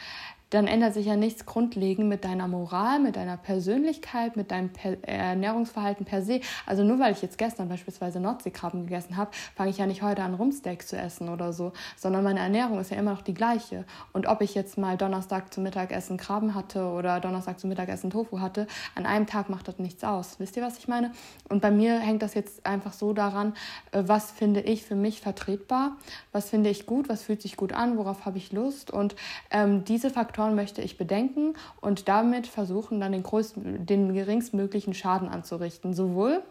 dann 0.49 0.67
ändert 0.67 0.93
sich 0.93 1.05
ja 1.05 1.15
nichts 1.15 1.45
grundlegend 1.45 2.09
mit 2.09 2.25
deiner 2.25 2.47
Moral, 2.47 2.99
mit 2.99 3.15
deiner 3.15 3.37
Persönlichkeit, 3.37 4.35
mit 4.35 4.51
deinem 4.51 4.69
per 4.69 4.97
Ernährungsverhalten 5.07 6.05
per 6.05 6.21
se. 6.21 6.41
Also 6.65 6.83
nur 6.83 6.99
weil 6.99 7.13
ich 7.13 7.21
jetzt 7.21 7.37
gestern 7.37 7.69
beispielsweise 7.69 8.19
Nordseekrabben 8.19 8.83
gegessen 8.83 9.17
habe, 9.17 9.31
fange 9.55 9.69
ich 9.69 9.77
ja 9.77 9.85
nicht 9.85 10.01
heute 10.01 10.23
an, 10.23 10.33
Rumsteak 10.33 10.87
zu 10.87 10.97
essen 10.97 11.29
oder 11.29 11.53
so, 11.53 11.73
sondern 11.95 12.23
meine 12.23 12.39
Ernährung 12.39 12.79
ist 12.79 12.91
ja 12.91 12.97
immer 12.97 13.11
noch 13.11 13.21
die 13.21 13.33
gleiche. 13.33 13.85
Und 14.11 14.27
ob 14.27 14.41
ich 14.41 14.55
jetzt 14.55 14.77
mal 14.77 14.97
Donnerstag 14.97 15.53
zum 15.53 15.63
Mittagessen 15.63 16.17
Krabben 16.17 16.55
hatte 16.55 16.85
oder 16.85 17.19
Donnerstag 17.19 17.59
zum 17.59 17.69
Mittagessen 17.69 18.09
Tofu 18.09 18.39
hatte, 18.39 18.67
an 18.95 19.05
einem 19.05 19.27
Tag 19.27 19.49
macht 19.49 19.67
das 19.67 19.77
nichts 19.77 20.03
aus. 20.03 20.39
Wisst 20.39 20.57
ihr, 20.57 20.63
was 20.63 20.77
ich 20.79 20.87
meine? 20.87 21.11
Und 21.47 21.61
bei 21.61 21.71
mir 21.71 21.99
hängt 21.99 22.21
das 22.21 22.33
jetzt 22.33 22.65
einfach 22.65 22.93
so 22.93 23.13
daran, 23.13 23.53
äh, 23.91 24.03
was 24.05 24.31
finde 24.31 24.61
ich 24.61 24.83
für 24.83 24.95
mich 24.95 25.21
vertretbar, 25.21 25.97
was 26.31 26.49
finde 26.49 26.69
ich 26.69 26.85
gut, 26.85 27.09
was 27.09 27.23
fühlt 27.23 27.41
sich 27.41 27.55
gut 27.55 27.73
an, 27.73 27.97
worauf 27.97 28.25
habe 28.25 28.37
ich 28.37 28.51
Lust. 28.51 28.89
Und 28.91 29.15
ähm, 29.51 29.83
diese 29.83 30.09
Faktoren 30.09 30.38
Faktoren 30.39 30.55
möchte 30.55 30.81
ich 30.81 30.97
bedenken 30.97 31.53
und 31.81 32.07
damit 32.07 32.47
versuchen, 32.47 33.01
dann 33.01 33.11
den, 33.11 33.23
größten, 33.23 33.85
den 33.85 34.13
geringstmöglichen 34.13 34.93
Schaden 34.93 35.27
anzurichten. 35.27 35.93
Sowohl 35.93 36.41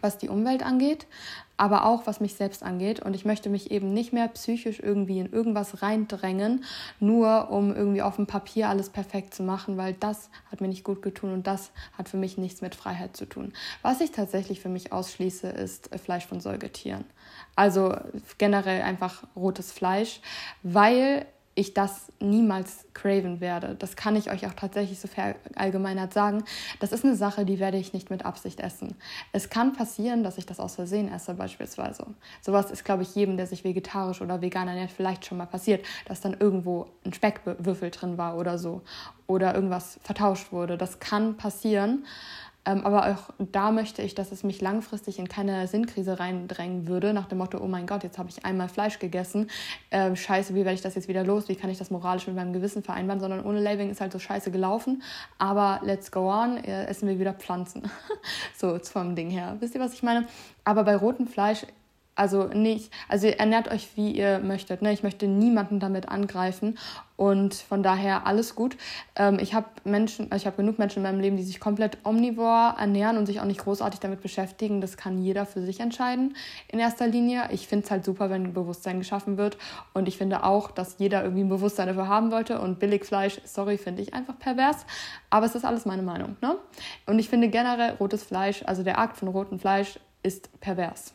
was 0.00 0.18
die 0.18 0.28
Umwelt 0.28 0.64
angeht, 0.64 1.08
aber 1.56 1.84
auch 1.84 2.06
was 2.06 2.20
mich 2.20 2.34
selbst 2.34 2.62
angeht. 2.62 3.00
Und 3.00 3.14
ich 3.14 3.24
möchte 3.24 3.48
mich 3.48 3.72
eben 3.72 3.92
nicht 3.92 4.12
mehr 4.12 4.28
psychisch 4.28 4.78
irgendwie 4.78 5.18
in 5.18 5.32
irgendwas 5.32 5.82
reindrängen, 5.82 6.62
nur 7.00 7.50
um 7.50 7.74
irgendwie 7.74 8.02
auf 8.02 8.14
dem 8.14 8.28
Papier 8.28 8.68
alles 8.68 8.90
perfekt 8.90 9.34
zu 9.34 9.42
machen, 9.42 9.76
weil 9.76 9.94
das 9.94 10.30
hat 10.52 10.60
mir 10.60 10.68
nicht 10.68 10.84
gut 10.84 11.02
getan 11.02 11.32
und 11.32 11.48
das 11.48 11.72
hat 11.98 12.08
für 12.08 12.18
mich 12.18 12.38
nichts 12.38 12.60
mit 12.60 12.76
Freiheit 12.76 13.16
zu 13.16 13.26
tun. 13.26 13.52
Was 13.82 14.00
ich 14.00 14.12
tatsächlich 14.12 14.60
für 14.60 14.68
mich 14.68 14.92
ausschließe, 14.92 15.48
ist 15.48 15.90
Fleisch 15.98 16.26
von 16.26 16.40
Säugetieren. 16.40 17.04
Also 17.56 17.96
generell 18.38 18.82
einfach 18.82 19.24
rotes 19.34 19.72
Fleisch, 19.72 20.20
weil 20.62 21.26
ich 21.58 21.74
das 21.74 22.12
niemals 22.20 22.86
craven 22.94 23.40
werde. 23.40 23.74
Das 23.76 23.96
kann 23.96 24.14
ich 24.14 24.30
euch 24.30 24.46
auch 24.46 24.54
tatsächlich 24.54 25.00
so 25.00 25.08
verallgemeinert 25.08 26.12
sagen. 26.12 26.44
Das 26.78 26.92
ist 26.92 27.04
eine 27.04 27.16
Sache, 27.16 27.44
die 27.44 27.58
werde 27.58 27.78
ich 27.78 27.92
nicht 27.92 28.10
mit 28.10 28.24
Absicht 28.24 28.60
essen. 28.60 28.94
Es 29.32 29.50
kann 29.50 29.72
passieren, 29.72 30.22
dass 30.22 30.38
ich 30.38 30.46
das 30.46 30.60
aus 30.60 30.76
Versehen 30.76 31.12
esse, 31.12 31.34
beispielsweise. 31.34 32.06
Sowas 32.40 32.70
ist, 32.70 32.84
glaube 32.84 33.02
ich, 33.02 33.14
jedem, 33.14 33.36
der 33.36 33.48
sich 33.48 33.64
vegetarisch 33.64 34.22
oder 34.22 34.40
vegan 34.40 34.68
ernährt, 34.68 34.92
vielleicht 34.92 35.26
schon 35.26 35.38
mal 35.38 35.46
passiert, 35.46 35.84
dass 36.06 36.20
dann 36.20 36.36
irgendwo 36.38 36.86
ein 37.04 37.12
Speckwürfel 37.12 37.90
drin 37.90 38.18
war 38.18 38.36
oder 38.36 38.56
so. 38.56 38.82
Oder 39.26 39.54
irgendwas 39.54 39.98
vertauscht 40.02 40.52
wurde. 40.52 40.78
Das 40.78 41.00
kann 41.00 41.36
passieren. 41.36 42.04
Ähm, 42.68 42.84
aber 42.84 43.10
auch 43.10 43.34
da 43.38 43.72
möchte 43.72 44.02
ich, 44.02 44.14
dass 44.14 44.30
es 44.30 44.44
mich 44.44 44.60
langfristig 44.60 45.18
in 45.18 45.26
keine 45.26 45.66
Sinnkrise 45.66 46.20
reindrängen 46.20 46.86
würde, 46.86 47.14
nach 47.14 47.26
dem 47.26 47.38
Motto, 47.38 47.58
oh 47.58 47.66
mein 47.66 47.86
Gott, 47.86 48.04
jetzt 48.04 48.18
habe 48.18 48.28
ich 48.28 48.44
einmal 48.44 48.68
Fleisch 48.68 48.98
gegessen, 48.98 49.48
ähm, 49.90 50.16
scheiße, 50.16 50.54
wie 50.54 50.64
werde 50.66 50.74
ich 50.74 50.82
das 50.82 50.94
jetzt 50.94 51.08
wieder 51.08 51.24
los, 51.24 51.48
wie 51.48 51.56
kann 51.56 51.70
ich 51.70 51.78
das 51.78 51.90
moralisch 51.90 52.26
mit 52.26 52.36
meinem 52.36 52.52
Gewissen 52.52 52.82
vereinbaren, 52.82 53.20
sondern 53.20 53.44
ohne 53.44 53.60
Labeling 53.60 53.90
ist 53.90 54.02
halt 54.02 54.12
so 54.12 54.18
scheiße 54.18 54.50
gelaufen, 54.50 55.02
aber 55.38 55.80
let's 55.82 56.12
go 56.12 56.30
on, 56.30 56.58
äh, 56.58 56.84
essen 56.86 57.08
wir 57.08 57.18
wieder 57.18 57.32
Pflanzen. 57.32 57.90
so 58.56 58.78
vom 58.78 59.16
Ding 59.16 59.30
her. 59.30 59.56
Wisst 59.60 59.74
ihr, 59.74 59.80
was 59.80 59.94
ich 59.94 60.02
meine? 60.02 60.26
Aber 60.64 60.84
bei 60.84 60.94
rotem 60.94 61.26
Fleisch 61.26 61.64
also 62.18 62.44
nicht, 62.44 62.92
also 63.08 63.28
ernährt 63.28 63.70
euch 63.70 63.96
wie 63.96 64.10
ihr 64.10 64.40
möchtet. 64.40 64.82
Ne? 64.82 64.92
Ich 64.92 65.02
möchte 65.02 65.28
niemanden 65.28 65.78
damit 65.78 66.08
angreifen 66.08 66.76
und 67.16 67.54
von 67.54 67.82
daher 67.82 68.26
alles 68.26 68.56
gut. 68.56 68.76
Ähm, 69.14 69.38
ich 69.40 69.54
habe 69.54 69.66
Menschen, 69.84 70.28
ich 70.34 70.44
habe 70.44 70.56
genug 70.56 70.78
Menschen 70.78 70.98
in 70.98 71.02
meinem 71.04 71.20
Leben, 71.20 71.36
die 71.36 71.44
sich 71.44 71.60
komplett 71.60 71.98
omnivor 72.04 72.74
ernähren 72.76 73.18
und 73.18 73.26
sich 73.26 73.40
auch 73.40 73.44
nicht 73.44 73.60
großartig 73.60 74.00
damit 74.00 74.20
beschäftigen. 74.20 74.80
Das 74.80 74.96
kann 74.96 75.22
jeder 75.22 75.46
für 75.46 75.60
sich 75.60 75.78
entscheiden 75.78 76.34
in 76.66 76.80
erster 76.80 77.06
Linie. 77.06 77.48
Ich 77.52 77.68
finde 77.68 77.84
es 77.84 77.90
halt 77.90 78.04
super, 78.04 78.30
wenn 78.30 78.52
Bewusstsein 78.52 78.98
geschaffen 78.98 79.36
wird 79.36 79.56
und 79.94 80.08
ich 80.08 80.18
finde 80.18 80.42
auch, 80.42 80.72
dass 80.72 80.96
jeder 80.98 81.22
irgendwie 81.22 81.44
ein 81.44 81.48
Bewusstsein 81.48 81.86
dafür 81.86 82.08
haben 82.08 82.32
wollte 82.32 82.60
und 82.60 82.80
Billigfleisch, 82.80 83.40
sorry, 83.44 83.78
finde 83.78 84.02
ich 84.02 84.12
einfach 84.12 84.36
pervers. 84.38 84.86
Aber 85.30 85.46
es 85.46 85.54
ist 85.54 85.64
alles 85.64 85.86
meine 85.86 86.02
Meinung. 86.02 86.36
Ne? 86.40 86.56
Und 87.06 87.20
ich 87.20 87.28
finde 87.28 87.48
generell 87.48 87.94
rotes 88.00 88.24
Fleisch, 88.24 88.64
also 88.66 88.82
der 88.82 88.98
Akt 88.98 89.16
von 89.16 89.28
rotem 89.28 89.60
Fleisch 89.60 90.00
ist 90.22 90.60
pervers. 90.60 91.14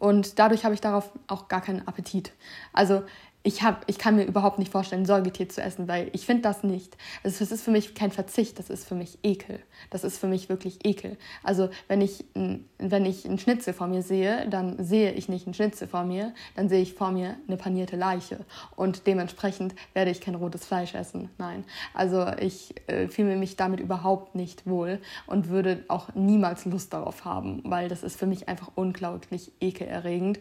Und 0.00 0.38
dadurch 0.38 0.64
habe 0.64 0.72
ich 0.72 0.80
darauf 0.80 1.10
auch 1.26 1.46
gar 1.48 1.60
keinen 1.60 1.86
Appetit. 1.86 2.32
Also 2.72 3.04
ich, 3.42 3.62
hab, 3.62 3.84
ich 3.86 3.98
kann 3.98 4.16
mir 4.16 4.24
überhaupt 4.24 4.58
nicht 4.58 4.70
vorstellen, 4.70 5.06
Säugetier 5.06 5.48
zu 5.48 5.62
essen, 5.62 5.88
weil 5.88 6.10
ich 6.12 6.26
finde 6.26 6.42
das 6.42 6.62
nicht. 6.62 6.96
Also 7.24 7.42
es 7.42 7.50
ist 7.50 7.62
für 7.62 7.70
mich 7.70 7.94
kein 7.94 8.10
Verzicht, 8.10 8.58
das 8.58 8.68
ist 8.68 8.86
für 8.86 8.94
mich 8.94 9.18
Ekel. 9.22 9.60
Das 9.88 10.04
ist 10.04 10.18
für 10.18 10.26
mich 10.26 10.50
wirklich 10.50 10.84
Ekel. 10.84 11.16
Also 11.42 11.70
wenn 11.88 12.02
ich, 12.02 12.24
wenn 12.34 13.06
ich 13.06 13.24
einen 13.24 13.38
Schnitzel 13.38 13.72
vor 13.72 13.86
mir 13.86 14.02
sehe, 14.02 14.46
dann 14.50 14.82
sehe 14.84 15.12
ich 15.12 15.30
nicht 15.30 15.46
einen 15.46 15.54
Schnitzel 15.54 15.88
vor 15.88 16.04
mir, 16.04 16.34
dann 16.54 16.68
sehe 16.68 16.82
ich 16.82 16.92
vor 16.92 17.12
mir 17.12 17.36
eine 17.48 17.56
panierte 17.56 17.96
Leiche. 17.96 18.44
Und 18.76 19.06
dementsprechend 19.06 19.74
werde 19.94 20.10
ich 20.10 20.20
kein 20.20 20.34
rotes 20.34 20.66
Fleisch 20.66 20.94
essen. 20.94 21.30
Nein. 21.38 21.64
Also 21.94 22.26
ich 22.38 22.74
äh, 22.88 23.08
fühle 23.08 23.36
mich 23.36 23.56
damit 23.56 23.80
überhaupt 23.80 24.34
nicht 24.34 24.66
wohl 24.66 25.00
und 25.26 25.48
würde 25.48 25.84
auch 25.88 26.14
niemals 26.14 26.66
Lust 26.66 26.92
darauf 26.92 27.24
haben, 27.24 27.62
weil 27.64 27.88
das 27.88 28.02
ist 28.02 28.18
für 28.18 28.26
mich 28.26 28.48
einfach 28.48 28.70
unglaublich 28.74 29.52
ekelerregend, 29.60 30.40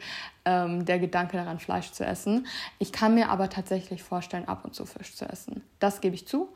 ähm, 0.49 0.85
der 0.85 0.97
Gedanke 0.97 1.37
daran, 1.37 1.59
Fleisch 1.59 1.91
zu 1.91 2.03
essen. 2.03 2.47
Ich 2.79 2.91
kann 2.91 3.13
mir 3.13 3.29
aber 3.29 3.49
tatsächlich 3.49 4.01
vorstellen, 4.01 4.47
ab 4.47 4.65
und 4.65 4.73
zu 4.73 4.85
Fisch 4.85 5.15
zu 5.15 5.25
essen. 5.25 5.61
Das 5.79 6.01
gebe 6.01 6.15
ich 6.15 6.27
zu, 6.27 6.49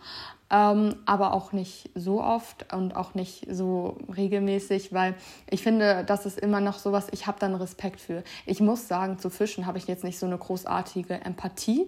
ähm, 0.50 0.96
aber 1.06 1.34
auch 1.34 1.52
nicht 1.52 1.92
so 1.94 2.24
oft 2.24 2.74
und 2.74 2.96
auch 2.96 3.14
nicht 3.14 3.46
so 3.50 3.98
regelmäßig, 4.16 4.94
weil 4.94 5.14
ich 5.48 5.62
finde, 5.62 6.04
das 6.06 6.26
ist 6.26 6.40
immer 6.40 6.60
noch 6.60 6.80
sowas, 6.80 7.08
ich 7.12 7.28
habe 7.28 7.38
dann 7.40 7.54
Respekt 7.54 8.02
für. 8.02 8.24
Ich 8.48 8.60
muss 8.60 8.88
sagen, 8.88 9.20
zu 9.20 9.30
Fischen 9.30 9.68
habe 9.68 9.78
ich 9.78 9.88
jetzt 9.88 10.04
nicht 10.04 10.18
so 10.18 10.26
eine 10.26 10.38
großartige 10.38 11.14
Empathie 11.22 11.88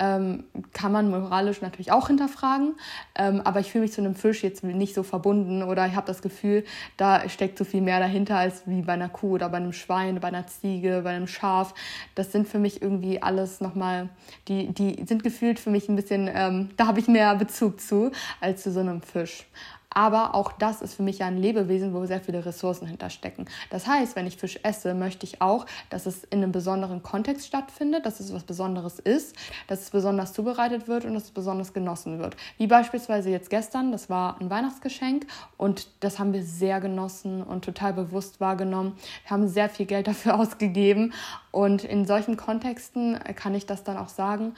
ähm, 0.00 0.44
kann 0.72 0.90
man 0.90 1.10
moralisch 1.10 1.60
natürlich 1.60 1.92
auch 1.92 2.08
hinterfragen. 2.08 2.74
Ähm, 3.14 3.42
aber 3.44 3.60
ich 3.60 3.70
fühle 3.70 3.82
mich 3.82 3.92
zu 3.92 4.00
einem 4.00 4.14
Fisch 4.14 4.42
jetzt 4.42 4.64
nicht 4.64 4.94
so 4.94 5.02
verbunden 5.02 5.62
oder 5.62 5.86
ich 5.86 5.94
habe 5.94 6.06
das 6.06 6.22
Gefühl, 6.22 6.64
da 6.96 7.28
steckt 7.28 7.58
so 7.58 7.64
viel 7.64 7.82
mehr 7.82 8.00
dahinter 8.00 8.36
als 8.36 8.62
wie 8.66 8.82
bei 8.82 8.94
einer 8.94 9.10
Kuh 9.10 9.34
oder 9.34 9.48
bei 9.50 9.58
einem 9.58 9.72
Schwein, 9.72 10.18
bei 10.18 10.28
einer 10.28 10.46
Ziege, 10.46 11.02
bei 11.04 11.10
einem 11.10 11.26
Schaf. 11.26 11.74
Das 12.14 12.32
sind 12.32 12.48
für 12.48 12.58
mich 12.58 12.82
irgendwie 12.82 13.22
alles 13.22 13.60
nochmal, 13.60 14.08
die, 14.48 14.72
die 14.72 15.04
sind 15.06 15.22
gefühlt 15.22 15.60
für 15.60 15.70
mich 15.70 15.88
ein 15.88 15.96
bisschen, 15.96 16.28
ähm, 16.32 16.70
da 16.76 16.86
habe 16.86 16.98
ich 16.98 17.06
mehr 17.06 17.36
Bezug 17.36 17.80
zu 17.80 18.10
als 18.40 18.62
zu 18.62 18.72
so 18.72 18.80
einem 18.80 19.02
Fisch. 19.02 19.46
Aber 19.92 20.34
auch 20.34 20.52
das 20.52 20.82
ist 20.82 20.94
für 20.94 21.02
mich 21.02 21.18
ja 21.18 21.26
ein 21.26 21.36
Lebewesen, 21.36 21.92
wo 21.92 22.06
sehr 22.06 22.20
viele 22.20 22.44
Ressourcen 22.46 22.86
hinterstecken. 22.86 23.46
Das 23.70 23.86
heißt, 23.86 24.14
wenn 24.14 24.26
ich 24.26 24.36
Fisch 24.36 24.60
esse, 24.62 24.94
möchte 24.94 25.26
ich 25.26 25.42
auch, 25.42 25.66
dass 25.90 26.06
es 26.06 26.24
in 26.24 26.42
einem 26.42 26.52
besonderen 26.52 27.02
Kontext 27.02 27.46
stattfindet, 27.46 28.06
dass 28.06 28.20
es 28.20 28.32
was 28.32 28.44
Besonderes 28.44 29.00
ist, 29.00 29.34
dass 29.66 29.80
es 29.80 29.90
besonders 29.90 30.32
zubereitet 30.32 30.86
wird 30.86 31.04
und 31.04 31.14
dass 31.14 31.24
es 31.24 31.30
besonders 31.32 31.72
genossen 31.72 32.18
wird. 32.20 32.36
Wie 32.56 32.68
beispielsweise 32.68 33.30
jetzt 33.30 33.50
gestern, 33.50 33.90
das 33.90 34.08
war 34.08 34.40
ein 34.40 34.48
Weihnachtsgeschenk 34.48 35.26
und 35.56 35.88
das 36.00 36.18
haben 36.18 36.32
wir 36.32 36.44
sehr 36.44 36.80
genossen 36.80 37.42
und 37.42 37.64
total 37.64 37.92
bewusst 37.92 38.40
wahrgenommen. 38.40 38.96
Wir 39.24 39.30
haben 39.30 39.48
sehr 39.48 39.68
viel 39.68 39.86
Geld 39.86 40.06
dafür 40.06 40.38
ausgegeben 40.38 41.12
und 41.50 41.82
in 41.82 42.06
solchen 42.06 42.36
Kontexten 42.36 43.18
kann 43.34 43.54
ich 43.54 43.66
das 43.66 43.82
dann 43.82 43.96
auch 43.96 44.08
sagen 44.08 44.54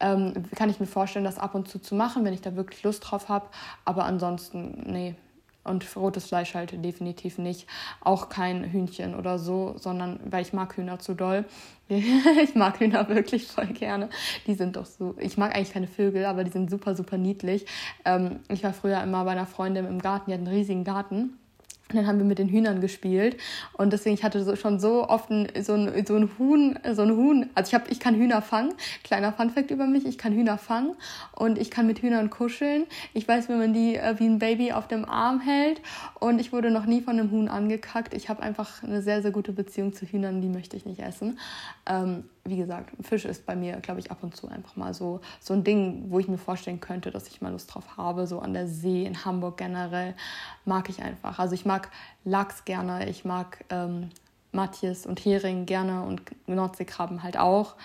ähm, 0.00 0.32
kann 0.54 0.70
ich 0.70 0.80
mir 0.80 0.86
vorstellen, 0.86 1.24
das 1.24 1.38
ab 1.38 1.54
und 1.54 1.68
zu 1.68 1.78
zu 1.78 1.94
machen, 1.94 2.24
wenn 2.24 2.34
ich 2.34 2.40
da 2.40 2.56
wirklich 2.56 2.82
Lust 2.82 3.02
drauf 3.08 3.28
habe. 3.28 3.46
Aber 3.84 4.04
ansonsten, 4.04 4.84
nee. 4.86 5.14
Und 5.64 5.96
rotes 5.96 6.26
Fleisch 6.26 6.54
halt 6.54 6.84
definitiv 6.84 7.38
nicht. 7.38 7.66
Auch 8.02 8.28
kein 8.28 8.70
Hühnchen 8.70 9.14
oder 9.14 9.38
so, 9.38 9.76
sondern 9.78 10.20
weil 10.26 10.42
ich 10.42 10.52
mag 10.52 10.76
Hühner 10.76 10.98
zu 10.98 11.14
doll. 11.14 11.46
ich 11.88 12.54
mag 12.54 12.80
Hühner 12.80 13.08
wirklich 13.08 13.46
voll 13.46 13.68
gerne. 13.68 14.10
Die 14.46 14.54
sind 14.54 14.76
doch 14.76 14.84
so. 14.84 15.14
Ich 15.18 15.38
mag 15.38 15.54
eigentlich 15.54 15.72
keine 15.72 15.86
Vögel, 15.86 16.26
aber 16.26 16.44
die 16.44 16.50
sind 16.50 16.70
super, 16.70 16.94
super 16.94 17.16
niedlich. 17.16 17.64
Ähm, 18.04 18.40
ich 18.48 18.62
war 18.62 18.74
früher 18.74 19.02
immer 19.02 19.24
bei 19.24 19.30
einer 19.30 19.46
Freundin 19.46 19.86
im 19.86 20.02
Garten, 20.02 20.30
die 20.30 20.34
hat 20.34 20.40
einen 20.40 20.54
riesigen 20.54 20.84
Garten. 20.84 21.38
Und 21.94 21.98
dann 21.98 22.08
haben 22.08 22.18
wir 22.18 22.24
mit 22.24 22.40
den 22.40 22.48
Hühnern 22.48 22.80
gespielt 22.80 23.36
und 23.74 23.92
deswegen 23.92 24.16
ich 24.16 24.24
hatte 24.24 24.42
so, 24.42 24.56
schon 24.56 24.80
so 24.80 25.08
oft 25.08 25.30
ein, 25.30 25.46
so, 25.62 25.74
ein, 25.74 26.04
so 26.04 26.16
ein 26.16 26.28
Huhn, 26.38 26.76
so 26.92 27.02
ein 27.02 27.12
Huhn. 27.12 27.48
Also 27.54 27.68
ich 27.68 27.74
habe, 27.74 27.84
ich 27.88 28.00
kann 28.00 28.16
Hühner 28.16 28.42
fangen. 28.42 28.74
Kleiner 29.04 29.32
Funfact 29.32 29.70
über 29.70 29.86
mich: 29.86 30.04
Ich 30.04 30.18
kann 30.18 30.32
Hühner 30.32 30.58
fangen 30.58 30.96
und 31.36 31.56
ich 31.56 31.70
kann 31.70 31.86
mit 31.86 32.00
Hühnern 32.00 32.30
kuscheln. 32.30 32.86
Ich 33.12 33.28
weiß, 33.28 33.48
wie 33.48 33.52
man 33.52 33.72
die 33.72 33.94
äh, 33.94 34.18
wie 34.18 34.26
ein 34.26 34.40
Baby 34.40 34.72
auf 34.72 34.88
dem 34.88 35.04
Arm 35.04 35.40
hält 35.40 35.80
und 36.18 36.40
ich 36.40 36.52
wurde 36.52 36.72
noch 36.72 36.86
nie 36.86 37.00
von 37.00 37.16
einem 37.16 37.30
Huhn 37.30 37.46
angekackt. 37.46 38.12
Ich 38.12 38.28
habe 38.28 38.42
einfach 38.42 38.82
eine 38.82 39.00
sehr 39.00 39.22
sehr 39.22 39.30
gute 39.30 39.52
Beziehung 39.52 39.92
zu 39.92 40.04
Hühnern, 40.04 40.40
die 40.40 40.48
möchte 40.48 40.76
ich 40.76 40.86
nicht 40.86 40.98
essen. 40.98 41.38
Ähm, 41.86 42.24
wie 42.44 42.56
gesagt, 42.56 42.90
Fisch 43.00 43.24
ist 43.24 43.46
bei 43.46 43.56
mir, 43.56 43.76
glaube 43.76 44.00
ich, 44.00 44.10
ab 44.10 44.18
und 44.22 44.36
zu 44.36 44.48
einfach 44.48 44.76
mal 44.76 44.92
so, 44.92 45.20
so 45.40 45.54
ein 45.54 45.64
Ding, 45.64 46.04
wo 46.08 46.18
ich 46.18 46.28
mir 46.28 46.38
vorstellen 46.38 46.80
könnte, 46.80 47.10
dass 47.10 47.28
ich 47.28 47.40
mal 47.40 47.52
Lust 47.52 47.74
drauf 47.74 47.96
habe. 47.96 48.26
So 48.26 48.40
an 48.40 48.52
der 48.52 48.68
See 48.68 49.04
in 49.04 49.24
Hamburg 49.24 49.56
generell 49.56 50.14
mag 50.64 50.88
ich 50.90 51.02
einfach. 51.02 51.38
Also 51.38 51.54
ich 51.54 51.64
mag 51.64 51.90
Lachs 52.24 52.64
gerne, 52.64 53.08
ich 53.08 53.24
mag 53.24 53.64
ähm, 53.70 54.10
Matjes 54.52 55.06
und 55.06 55.24
Hering 55.24 55.64
gerne 55.66 56.02
und 56.02 56.22
Nordseekrabben 56.46 57.22
halt 57.22 57.38
auch. 57.38 57.76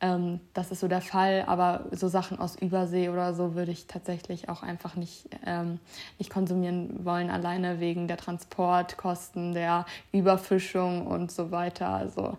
Ähm, 0.00 0.40
das 0.54 0.70
ist 0.70 0.80
so 0.80 0.88
der 0.88 1.02
Fall, 1.02 1.44
aber 1.46 1.84
so 1.92 2.08
Sachen 2.08 2.38
aus 2.38 2.56
Übersee 2.56 3.10
oder 3.10 3.34
so 3.34 3.54
würde 3.54 3.70
ich 3.70 3.86
tatsächlich 3.86 4.48
auch 4.48 4.62
einfach 4.62 4.96
nicht, 4.96 5.28
ähm, 5.44 5.78
nicht 6.18 6.30
konsumieren 6.30 7.04
wollen, 7.04 7.28
alleine 7.28 7.80
wegen 7.80 8.08
der 8.08 8.16
Transportkosten, 8.16 9.52
der 9.52 9.84
Überfischung 10.10 11.06
und 11.06 11.30
so 11.30 11.50
weiter. 11.50 11.88
Also 11.88 12.38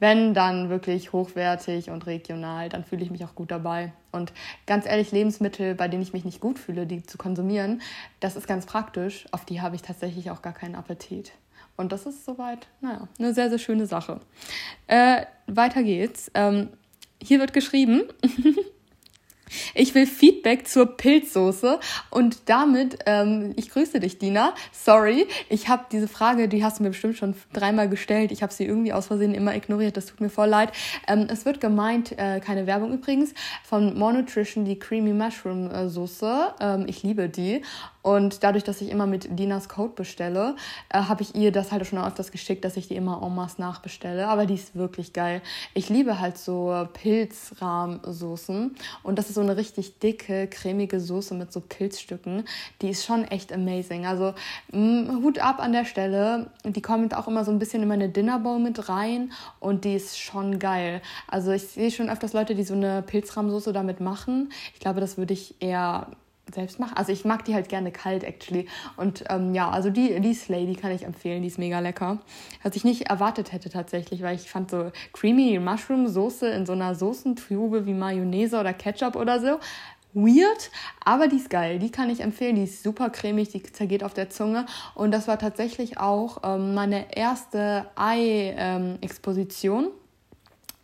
wenn 0.00 0.34
dann 0.34 0.70
wirklich 0.70 1.12
hochwertig 1.12 1.90
und 1.90 2.06
regional, 2.06 2.68
dann 2.68 2.84
fühle 2.84 3.02
ich 3.02 3.10
mich 3.10 3.24
auch 3.24 3.34
gut 3.34 3.50
dabei. 3.50 3.92
Und 4.12 4.32
ganz 4.66 4.86
ehrlich, 4.86 5.12
Lebensmittel, 5.12 5.74
bei 5.74 5.88
denen 5.88 6.02
ich 6.02 6.12
mich 6.12 6.24
nicht 6.24 6.40
gut 6.40 6.58
fühle, 6.58 6.86
die 6.86 7.02
zu 7.02 7.18
konsumieren, 7.18 7.82
das 8.20 8.36
ist 8.36 8.46
ganz 8.46 8.66
praktisch. 8.66 9.26
Auf 9.32 9.44
die 9.44 9.60
habe 9.60 9.76
ich 9.76 9.82
tatsächlich 9.82 10.30
auch 10.30 10.42
gar 10.42 10.52
keinen 10.52 10.74
Appetit. 10.74 11.32
Und 11.76 11.92
das 11.92 12.06
ist 12.06 12.24
soweit, 12.24 12.66
naja, 12.80 13.08
eine 13.18 13.34
sehr, 13.34 13.50
sehr 13.50 13.58
schöne 13.58 13.86
Sache. 13.86 14.20
Äh, 14.86 15.26
weiter 15.46 15.82
geht's. 15.82 16.30
Ähm, 16.34 16.70
hier 17.22 17.40
wird 17.40 17.52
geschrieben. 17.52 18.02
Ich 19.74 19.94
will 19.94 20.06
Feedback 20.06 20.66
zur 20.68 20.96
Pilzsoße 20.96 21.80
und 22.10 22.48
damit, 22.48 22.98
ähm, 23.06 23.52
ich 23.56 23.70
grüße 23.70 24.00
dich, 24.00 24.18
Dina. 24.18 24.54
Sorry, 24.72 25.26
ich 25.48 25.68
habe 25.68 25.84
diese 25.92 26.08
Frage, 26.08 26.48
die 26.48 26.64
hast 26.64 26.78
du 26.78 26.82
mir 26.82 26.90
bestimmt 26.90 27.16
schon 27.16 27.34
dreimal 27.52 27.88
gestellt. 27.88 28.32
Ich 28.32 28.42
habe 28.42 28.52
sie 28.52 28.64
irgendwie 28.64 28.92
aus 28.92 29.06
Versehen 29.06 29.34
immer 29.34 29.54
ignoriert. 29.54 29.96
Das 29.96 30.06
tut 30.06 30.20
mir 30.20 30.30
voll 30.30 30.48
leid. 30.48 30.72
Ähm, 31.06 31.26
es 31.30 31.44
wird 31.44 31.60
gemeint, 31.60 32.12
äh, 32.18 32.40
keine 32.40 32.66
Werbung 32.66 32.92
übrigens, 32.92 33.34
von 33.64 33.98
Monutrition 33.98 34.64
die 34.64 34.78
Creamy 34.78 35.12
Mushroom 35.12 35.70
äh, 35.70 35.88
Soße. 35.88 36.54
Ähm, 36.60 36.86
ich 36.88 37.02
liebe 37.02 37.28
die 37.28 37.62
und 38.08 38.42
dadurch, 38.42 38.64
dass 38.64 38.80
ich 38.80 38.88
immer 38.90 39.06
mit 39.06 39.38
Dinas 39.38 39.68
Code 39.68 39.92
bestelle, 39.94 40.56
äh, 40.88 40.98
habe 40.98 41.22
ich 41.22 41.34
ihr 41.34 41.52
das 41.52 41.72
halt 41.72 41.86
schon 41.86 41.98
öfters 41.98 42.30
geschickt, 42.32 42.64
dass 42.64 42.78
ich 42.78 42.88
die 42.88 42.96
immer 42.96 43.22
en 43.22 43.34
masse 43.34 43.60
nachbestelle. 43.60 44.28
Aber 44.28 44.46
die 44.46 44.54
ist 44.54 44.74
wirklich 44.74 45.12
geil. 45.12 45.42
Ich 45.74 45.90
liebe 45.90 46.18
halt 46.18 46.38
so 46.38 46.88
Pilzrahmsoßen. 46.94 48.74
Und 49.02 49.18
das 49.18 49.28
ist 49.28 49.36
so 49.38 49.44
eine 49.44 49.56
richtig 49.56 50.00
dicke, 50.00 50.48
cremige 50.48 50.98
Soße 50.98 51.32
mit 51.34 51.52
so 51.52 51.60
Pilzstücken. 51.60 52.44
Die 52.82 52.90
ist 52.90 53.04
schon 53.04 53.24
echt 53.24 53.52
amazing. 53.52 54.04
Also 54.04 54.34
mh, 54.72 55.12
mm, 55.12 55.22
Hut 55.22 55.38
ab 55.38 55.60
an 55.60 55.72
der 55.72 55.84
Stelle. 55.84 56.50
Die 56.64 56.82
kommt 56.82 57.14
auch 57.14 57.28
immer 57.28 57.44
so 57.44 57.52
ein 57.52 57.60
bisschen 57.60 57.82
in 57.82 57.88
meine 57.88 58.08
Dinnerbowl 58.08 58.58
mit 58.58 58.88
rein. 58.88 59.32
Und 59.60 59.84
die 59.84 59.94
ist 59.94 60.18
schon 60.18 60.58
geil. 60.58 61.00
Also 61.28 61.52
ich 61.52 61.68
sehe 61.68 61.92
schon 61.92 62.10
öfters 62.10 62.32
Leute, 62.32 62.56
die 62.56 62.64
so 62.64 62.74
eine 62.74 63.02
Pilzrahmsoße 63.02 63.72
damit 63.72 64.00
machen. 64.00 64.50
Ich 64.74 64.80
glaube, 64.80 65.00
das 65.00 65.16
würde 65.18 65.34
ich 65.34 65.54
eher 65.60 66.08
selbst 66.54 66.78
mache. 66.78 66.96
Also 66.96 67.12
ich 67.12 67.24
mag 67.24 67.44
die 67.44 67.54
halt 67.54 67.68
gerne 67.68 67.90
kalt, 67.92 68.24
actually. 68.24 68.66
Und 68.96 69.24
ähm, 69.28 69.54
ja, 69.54 69.70
also 69.70 69.90
die, 69.90 70.20
die 70.20 70.34
Slay, 70.34 70.66
die 70.66 70.76
kann 70.76 70.90
ich 70.92 71.04
empfehlen, 71.04 71.42
die 71.42 71.48
ist 71.48 71.58
mega 71.58 71.80
lecker. 71.80 72.18
Was 72.62 72.76
ich 72.76 72.84
nicht 72.84 73.08
erwartet 73.08 73.52
hätte 73.52 73.70
tatsächlich, 73.70 74.22
weil 74.22 74.36
ich 74.36 74.50
fand 74.50 74.70
so 74.70 74.90
creamy 75.12 75.58
Mushroom 75.58 76.08
Soße 76.08 76.48
in 76.48 76.66
so 76.66 76.72
einer 76.72 76.94
Soßentube 76.94 77.86
wie 77.86 77.94
Mayonnaise 77.94 78.58
oder 78.58 78.72
Ketchup 78.72 79.16
oder 79.16 79.40
so 79.40 79.58
weird, 80.14 80.70
aber 81.04 81.28
die 81.28 81.36
ist 81.36 81.50
geil. 81.50 81.78
Die 81.78 81.90
kann 81.90 82.10
ich 82.10 82.20
empfehlen. 82.20 82.56
Die 82.56 82.64
ist 82.64 82.82
super 82.82 83.10
cremig, 83.10 83.50
die 83.50 83.62
zergeht 83.62 84.02
auf 84.02 84.14
der 84.14 84.30
Zunge. 84.30 84.66
Und 84.94 85.10
das 85.12 85.28
war 85.28 85.38
tatsächlich 85.38 85.98
auch 85.98 86.38
ähm, 86.44 86.74
meine 86.74 87.14
erste 87.16 87.86
Ei-Exposition. 87.94 89.84
Ähm, 89.84 89.90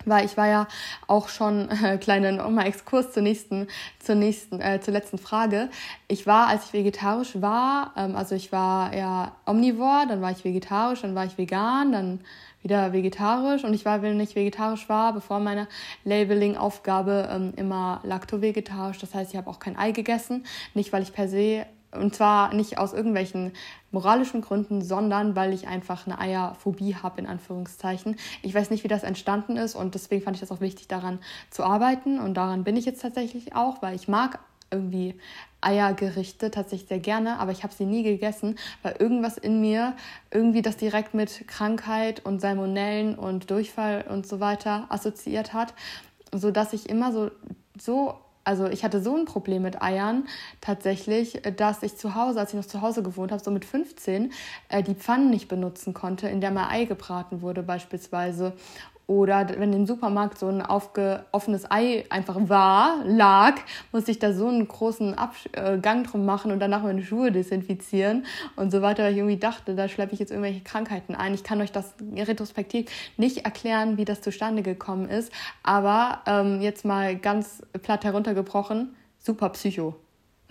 weil 0.04 0.24
ich 0.24 0.36
war 0.36 0.48
ja 0.48 0.68
auch 1.06 1.28
schon 1.28 1.68
äh, 1.84 1.98
kleinen 1.98 2.36
nochmal 2.36 2.66
Exkurs 2.66 3.12
zur 3.12 3.22
nächsten 3.22 3.68
zur 3.98 4.14
nächsten 4.14 4.60
äh, 4.60 4.80
zur 4.80 4.92
letzten 4.92 5.18
Frage. 5.18 5.70
Ich 6.08 6.26
war 6.26 6.48
als 6.48 6.66
ich 6.66 6.72
vegetarisch 6.72 7.40
war 7.40 7.92
ähm, 7.96 8.16
also 8.16 8.34
ich 8.34 8.52
war 8.52 8.94
ja 8.94 9.32
omnivor 9.46 10.06
dann 10.08 10.20
war 10.22 10.30
ich 10.30 10.44
vegetarisch 10.44 11.02
dann 11.02 11.14
war 11.14 11.24
ich 11.24 11.38
vegan 11.38 11.92
dann 11.92 12.20
wieder 12.64 12.92
vegetarisch. 12.92 13.62
Und 13.62 13.74
ich 13.74 13.84
war 13.84 14.02
wenn 14.02 14.18
ich 14.18 14.34
vegetarisch 14.34 14.88
war 14.88 15.12
bevor 15.12 15.38
meine 15.38 15.68
Labeling 16.04 16.56
Aufgabe 16.56 17.28
ähm, 17.30 17.52
immer 17.56 18.00
lacto-vegetarisch. 18.02 18.98
Das 18.98 19.14
heißt 19.14 19.32
ich 19.32 19.36
habe 19.36 19.50
auch 19.50 19.60
kein 19.60 19.78
Ei 19.78 19.92
gegessen. 19.92 20.44
Nicht 20.72 20.92
weil 20.92 21.02
ich 21.02 21.12
per 21.12 21.28
se 21.28 21.66
und 21.98 22.14
zwar 22.14 22.52
nicht 22.54 22.78
aus 22.78 22.92
irgendwelchen 22.92 23.52
moralischen 23.90 24.40
Gründen, 24.40 24.82
sondern 24.82 25.36
weil 25.36 25.52
ich 25.52 25.68
einfach 25.68 26.06
eine 26.06 26.18
Eierphobie 26.18 26.96
habe, 26.96 27.20
in 27.20 27.26
Anführungszeichen. 27.26 28.16
Ich 28.42 28.54
weiß 28.54 28.70
nicht, 28.70 28.84
wie 28.84 28.88
das 28.88 29.02
entstanden 29.02 29.56
ist 29.56 29.74
und 29.74 29.94
deswegen 29.94 30.22
fand 30.22 30.36
ich 30.36 30.40
das 30.40 30.50
auch 30.50 30.60
wichtig, 30.60 30.88
daran 30.88 31.18
zu 31.50 31.64
arbeiten. 31.64 32.18
Und 32.18 32.34
daran 32.34 32.64
bin 32.64 32.76
ich 32.76 32.84
jetzt 32.84 33.02
tatsächlich 33.02 33.54
auch, 33.54 33.82
weil 33.82 33.94
ich 33.94 34.08
mag 34.08 34.40
irgendwie 34.70 35.14
Eiergerichte 35.60 36.50
tatsächlich 36.50 36.88
sehr 36.88 36.98
gerne, 36.98 37.38
aber 37.38 37.52
ich 37.52 37.62
habe 37.62 37.72
sie 37.72 37.86
nie 37.86 38.02
gegessen, 38.02 38.56
weil 38.82 38.96
irgendwas 38.98 39.38
in 39.38 39.60
mir 39.60 39.94
irgendwie 40.30 40.62
das 40.62 40.76
direkt 40.76 41.14
mit 41.14 41.46
Krankheit 41.48 42.24
und 42.24 42.40
Salmonellen 42.40 43.16
und 43.16 43.50
Durchfall 43.50 44.04
und 44.08 44.26
so 44.26 44.40
weiter 44.40 44.86
assoziiert 44.90 45.54
hat, 45.54 45.74
sodass 46.32 46.72
ich 46.72 46.88
immer 46.88 47.12
so 47.12 47.30
so 47.78 48.14
also 48.44 48.66
ich 48.66 48.84
hatte 48.84 49.02
so 49.02 49.16
ein 49.16 49.24
Problem 49.24 49.62
mit 49.62 49.82
Eiern 49.82 50.26
tatsächlich, 50.60 51.40
dass 51.56 51.82
ich 51.82 51.96
zu 51.96 52.14
Hause, 52.14 52.40
als 52.40 52.50
ich 52.50 52.56
noch 52.56 52.66
zu 52.66 52.82
Hause 52.82 53.02
gewohnt 53.02 53.32
habe, 53.32 53.42
so 53.42 53.50
mit 53.50 53.64
15, 53.64 54.32
äh, 54.68 54.82
die 54.82 54.94
Pfannen 54.94 55.30
nicht 55.30 55.48
benutzen 55.48 55.94
konnte, 55.94 56.28
in 56.28 56.40
der 56.40 56.50
mal 56.50 56.68
Ei 56.68 56.84
gebraten 56.84 57.40
wurde 57.42 57.62
beispielsweise. 57.62 58.52
Oder 59.06 59.46
wenn 59.58 59.72
im 59.74 59.86
Supermarkt 59.86 60.38
so 60.38 60.48
ein 60.48 60.62
aufge 60.62 61.24
offenes 61.30 61.70
Ei 61.70 62.04
einfach 62.08 62.36
war, 62.48 63.04
lag, 63.04 63.56
musste 63.92 64.10
ich 64.10 64.18
da 64.18 64.32
so 64.32 64.48
einen 64.48 64.66
großen 64.66 65.14
Absch 65.14 65.48
äh, 65.52 65.78
Gang 65.78 66.06
drum 66.06 66.24
machen 66.24 66.50
und 66.52 66.60
danach 66.60 66.82
meine 66.82 67.02
Schuhe 67.02 67.30
desinfizieren 67.30 68.24
und 68.56 68.70
so 68.70 68.80
weiter, 68.80 69.04
weil 69.04 69.12
ich 69.12 69.18
irgendwie 69.18 69.36
dachte, 69.36 69.74
da 69.74 69.88
schleppe 69.88 70.14
ich 70.14 70.20
jetzt 70.20 70.30
irgendwelche 70.30 70.62
Krankheiten 70.62 71.14
ein. 71.14 71.34
Ich 71.34 71.44
kann 71.44 71.60
euch 71.60 71.72
das 71.72 71.94
retrospektiv 72.16 72.86
nicht 73.18 73.44
erklären, 73.44 73.98
wie 73.98 74.06
das 74.06 74.22
zustande 74.22 74.62
gekommen 74.62 75.10
ist, 75.10 75.30
aber 75.62 76.22
ähm, 76.26 76.62
jetzt 76.62 76.84
mal 76.84 77.16
ganz 77.16 77.62
platt 77.82 78.04
heruntergebrochen, 78.04 78.96
super 79.18 79.50
Psycho. 79.50 79.94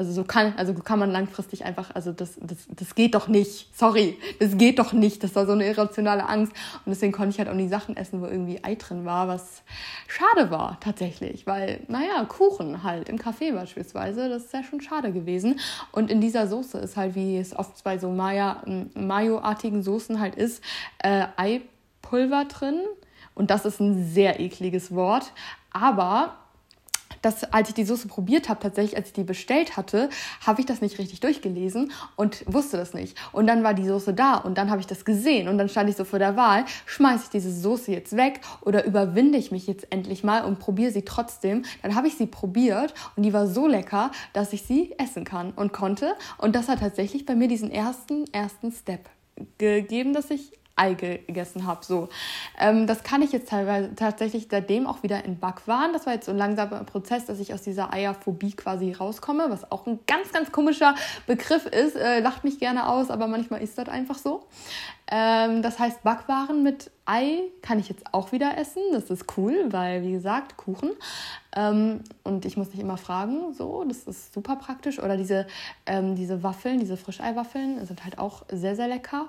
Also 0.03 0.11
so 0.15 0.25
kann, 0.25 0.53
also 0.57 0.73
kann 0.73 0.99
man 0.99 1.11
langfristig 1.11 1.63
einfach, 1.63 1.95
also 1.95 2.11
das, 2.11 2.37
das, 2.41 2.67
das 2.67 2.93
geht 2.93 3.15
doch 3.15 3.29
nicht. 3.29 3.69
Sorry, 3.73 4.17
das 4.37 4.57
geht 4.57 4.79
doch 4.79 4.91
nicht. 4.91 5.23
Das 5.23 5.33
war 5.33 5.45
so 5.45 5.53
eine 5.53 5.65
irrationale 5.65 6.27
Angst. 6.27 6.51
Und 6.85 6.89
deswegen 6.89 7.13
konnte 7.13 7.29
ich 7.29 7.39
halt 7.39 7.47
auch 7.47 7.53
nie 7.53 7.69
Sachen 7.69 7.95
essen, 7.95 8.21
wo 8.21 8.25
irgendwie 8.25 8.61
Ei 8.61 8.75
drin 8.75 9.05
war, 9.05 9.29
was 9.29 9.63
schade 10.07 10.51
war 10.51 10.77
tatsächlich. 10.81 11.47
Weil, 11.47 11.79
naja, 11.87 12.25
Kuchen 12.25 12.83
halt 12.83 13.07
im 13.07 13.17
Café 13.17 13.53
beispielsweise, 13.53 14.27
das 14.27 14.43
ist 14.43 14.53
ja 14.53 14.61
schon 14.61 14.81
schade 14.81 15.13
gewesen. 15.13 15.61
Und 15.93 16.11
in 16.11 16.19
dieser 16.19 16.47
Soße 16.47 16.79
ist 16.79 16.97
halt, 16.97 17.15
wie 17.15 17.37
es 17.37 17.55
oft 17.55 17.81
bei 17.85 17.97
so 17.97 18.09
Mayo-artigen 18.09 19.83
Soßen 19.83 20.19
halt 20.19 20.35
ist, 20.35 20.61
äh, 20.99 21.27
Eipulver 21.37 22.43
drin. 22.43 22.81
Und 23.35 23.51
das 23.51 23.63
ist 23.63 23.79
ein 23.79 24.03
sehr 24.05 24.41
ekliges 24.41 24.93
Wort. 24.93 25.31
Aber 25.71 26.35
dass 27.23 27.43
als 27.45 27.69
ich 27.69 27.75
die 27.75 27.85
Soße 27.85 28.07
probiert 28.07 28.49
habe, 28.49 28.59
tatsächlich, 28.59 28.95
als 28.95 29.07
ich 29.07 29.13
die 29.13 29.23
bestellt 29.23 29.75
hatte, 29.75 30.09
habe 30.45 30.61
ich 30.61 30.67
das 30.67 30.81
nicht 30.81 30.99
richtig 30.99 31.21
durchgelesen 31.21 31.91
und 32.15 32.43
wusste 32.45 32.77
das 32.77 32.93
nicht. 32.93 33.17
Und 33.31 33.47
dann 33.47 33.63
war 33.63 33.73
die 33.73 33.87
Soße 33.87 34.13
da 34.13 34.35
und 34.35 34.57
dann 34.57 34.69
habe 34.69 34.81
ich 34.81 34.87
das 34.87 35.05
gesehen 35.05 35.47
und 35.47 35.57
dann 35.57 35.69
stand 35.69 35.89
ich 35.89 35.95
so 35.95 36.03
vor 36.03 36.19
der 36.19 36.35
Wahl, 36.35 36.65
schmeiße 36.85 37.23
ich 37.25 37.29
diese 37.29 37.51
Soße 37.51 37.91
jetzt 37.91 38.15
weg 38.15 38.41
oder 38.61 38.85
überwinde 38.85 39.37
ich 39.37 39.51
mich 39.51 39.65
jetzt 39.65 39.87
endlich 39.91 40.23
mal 40.23 40.43
und 40.43 40.59
probiere 40.59 40.91
sie 40.91 41.03
trotzdem. 41.03 41.63
Dann 41.81 41.95
habe 41.95 42.07
ich 42.07 42.15
sie 42.15 42.27
probiert 42.27 42.93
und 43.15 43.23
die 43.23 43.33
war 43.33 43.47
so 43.47 43.67
lecker, 43.67 44.11
dass 44.33 44.53
ich 44.53 44.63
sie 44.63 44.93
essen 44.99 45.23
kann 45.23 45.51
und 45.51 45.73
konnte. 45.73 46.15
Und 46.37 46.55
das 46.55 46.67
hat 46.67 46.79
tatsächlich 46.79 47.25
bei 47.25 47.35
mir 47.35 47.47
diesen 47.47 47.71
ersten, 47.71 48.25
ersten 48.33 48.71
Step 48.71 49.09
gegeben, 49.57 50.13
dass 50.13 50.29
ich 50.29 50.51
Ei 50.75 50.93
gegessen 50.95 51.67
habe. 51.67 51.85
So. 51.85 52.09
Ähm, 52.57 52.87
das 52.87 53.03
kann 53.03 53.21
ich 53.21 53.31
jetzt 53.31 53.49
teilweise 53.49 53.93
tatsächlich 53.95 54.47
seitdem 54.49 54.87
auch 54.87 55.03
wieder 55.03 55.23
in 55.23 55.39
Backwaren. 55.39 55.93
Das 55.93 56.05
war 56.05 56.13
jetzt 56.13 56.25
so 56.25 56.31
ein 56.31 56.37
langsamer 56.37 56.83
Prozess, 56.83 57.25
dass 57.25 57.39
ich 57.39 57.53
aus 57.53 57.61
dieser 57.61 57.93
Eierphobie 57.93 58.53
quasi 58.53 58.91
rauskomme, 58.91 59.45
was 59.49 59.71
auch 59.71 59.85
ein 59.85 59.99
ganz, 60.07 60.31
ganz 60.31 60.51
komischer 60.51 60.95
Begriff 61.27 61.65
ist. 61.67 61.95
Äh, 61.95 62.21
lacht 62.21 62.43
mich 62.43 62.59
gerne 62.59 62.89
aus, 62.89 63.11
aber 63.11 63.27
manchmal 63.27 63.61
ist 63.61 63.77
das 63.77 63.87
einfach 63.87 64.17
so. 64.17 64.47
Ähm, 65.11 65.61
das 65.61 65.77
heißt, 65.77 66.01
Backwaren 66.03 66.63
mit 66.63 66.89
Ei 67.05 67.41
kann 67.61 67.77
ich 67.77 67.89
jetzt 67.89 68.13
auch 68.13 68.31
wieder 68.31 68.57
essen. 68.57 68.81
Das 68.93 69.09
ist 69.09 69.37
cool, 69.37 69.67
weil, 69.69 70.01
wie 70.01 70.13
gesagt, 70.13 70.57
Kuchen. 70.57 70.91
Ähm, 71.55 72.01
und 72.23 72.45
ich 72.45 72.57
muss 72.57 72.69
nicht 72.69 72.79
immer 72.79 72.97
fragen, 72.97 73.53
so, 73.53 73.83
das 73.83 74.05
ist 74.05 74.33
super 74.33 74.55
praktisch. 74.55 74.99
Oder 74.99 75.17
diese, 75.17 75.45
ähm, 75.85 76.15
diese 76.15 76.41
Waffeln, 76.41 76.79
diese 76.79 76.97
Frischeiwaffeln 76.97 77.85
sind 77.85 78.03
halt 78.05 78.17
auch 78.17 78.43
sehr, 78.49 78.75
sehr 78.75 78.87
lecker. 78.87 79.27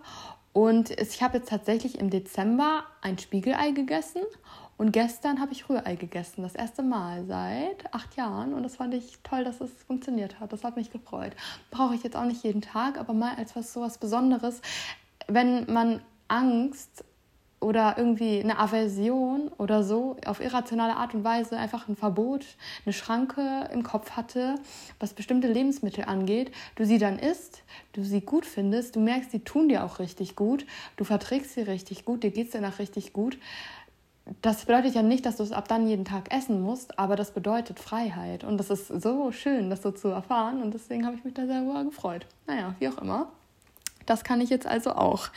Und 0.54 0.90
ich 1.00 1.20
habe 1.20 1.38
jetzt 1.38 1.50
tatsächlich 1.50 1.98
im 1.98 2.10
Dezember 2.10 2.84
ein 3.02 3.18
Spiegelei 3.18 3.72
gegessen 3.72 4.22
und 4.76 4.92
gestern 4.92 5.40
habe 5.40 5.52
ich 5.52 5.68
Rührei 5.68 5.96
gegessen. 5.96 6.42
Das 6.42 6.54
erste 6.54 6.82
Mal 6.82 7.24
seit 7.26 7.92
acht 7.92 8.16
Jahren. 8.16 8.54
Und 8.54 8.62
das 8.62 8.76
fand 8.76 8.94
ich 8.94 9.18
toll, 9.24 9.42
dass 9.42 9.60
es 9.60 9.70
funktioniert 9.84 10.38
hat. 10.38 10.52
Das 10.52 10.62
hat 10.62 10.76
mich 10.76 10.92
gefreut. 10.92 11.32
Brauche 11.72 11.96
ich 11.96 12.04
jetzt 12.04 12.16
auch 12.16 12.24
nicht 12.24 12.44
jeden 12.44 12.62
Tag, 12.62 12.98
aber 12.98 13.12
mal 13.12 13.34
als 13.34 13.54
was 13.56 13.72
so 13.72 13.80
was 13.80 13.98
Besonderes. 13.98 14.62
Wenn 15.26 15.72
man 15.72 16.00
Angst 16.28 17.04
oder 17.64 17.94
irgendwie 17.96 18.40
eine 18.42 18.58
Aversion 18.58 19.50
oder 19.56 19.82
so 19.82 20.16
auf 20.26 20.40
irrationale 20.40 20.96
Art 20.96 21.14
und 21.14 21.24
Weise 21.24 21.56
einfach 21.56 21.88
ein 21.88 21.96
Verbot, 21.96 22.44
eine 22.84 22.92
Schranke 22.92 23.70
im 23.72 23.82
Kopf 23.82 24.10
hatte, 24.12 24.56
was 25.00 25.14
bestimmte 25.14 25.48
Lebensmittel 25.48 26.04
angeht, 26.04 26.52
du 26.76 26.84
sie 26.84 26.98
dann 26.98 27.18
isst, 27.18 27.62
du 27.94 28.04
sie 28.04 28.20
gut 28.20 28.44
findest, 28.44 28.96
du 28.96 29.00
merkst, 29.00 29.32
die 29.32 29.40
tun 29.40 29.70
dir 29.70 29.82
auch 29.84 29.98
richtig 29.98 30.36
gut, 30.36 30.66
du 30.96 31.04
verträgst 31.04 31.54
sie 31.54 31.62
richtig 31.62 32.04
gut, 32.04 32.22
dir 32.22 32.30
geht 32.30 32.48
es 32.48 32.52
danach 32.52 32.78
richtig 32.78 33.14
gut. 33.14 33.38
Das 34.42 34.64
bedeutet 34.64 34.94
ja 34.94 35.02
nicht, 35.02 35.24
dass 35.26 35.36
du 35.36 35.42
es 35.42 35.52
ab 35.52 35.68
dann 35.68 35.86
jeden 35.86 36.04
Tag 36.04 36.34
essen 36.34 36.60
musst, 36.62 36.98
aber 36.98 37.16
das 37.16 37.32
bedeutet 37.32 37.78
Freiheit. 37.78 38.44
Und 38.44 38.58
das 38.58 38.70
ist 38.70 38.88
so 38.88 39.32
schön, 39.32 39.68
das 39.68 39.82
so 39.82 39.90
zu 39.90 40.08
erfahren. 40.08 40.62
Und 40.62 40.72
deswegen 40.72 41.04
habe 41.04 41.16
ich 41.16 41.24
mich 41.24 41.34
da 41.34 41.44
sehr 41.46 41.62
gefreut. 41.84 42.26
Naja, 42.46 42.74
wie 42.78 42.88
auch 42.88 42.96
immer. 42.98 43.28
Das 44.06 44.24
kann 44.24 44.40
ich 44.40 44.50
jetzt 44.50 44.66
also 44.66 44.92
auch. 44.92 45.28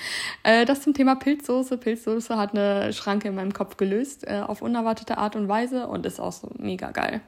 Äh, 0.43 0.65
das 0.65 0.81
zum 0.81 0.93
Thema 0.93 1.15
Pilzsoße. 1.15 1.77
Pilzsoße 1.77 2.37
hat 2.37 2.51
eine 2.51 2.93
Schranke 2.93 3.27
in 3.27 3.35
meinem 3.35 3.53
Kopf 3.53 3.77
gelöst, 3.77 4.27
äh, 4.27 4.41
auf 4.45 4.61
unerwartete 4.61 5.17
Art 5.17 5.35
und 5.35 5.47
Weise 5.47 5.87
und 5.87 6.05
ist 6.05 6.19
auch 6.19 6.31
so 6.31 6.49
mega 6.57 6.91
geil. 6.91 7.21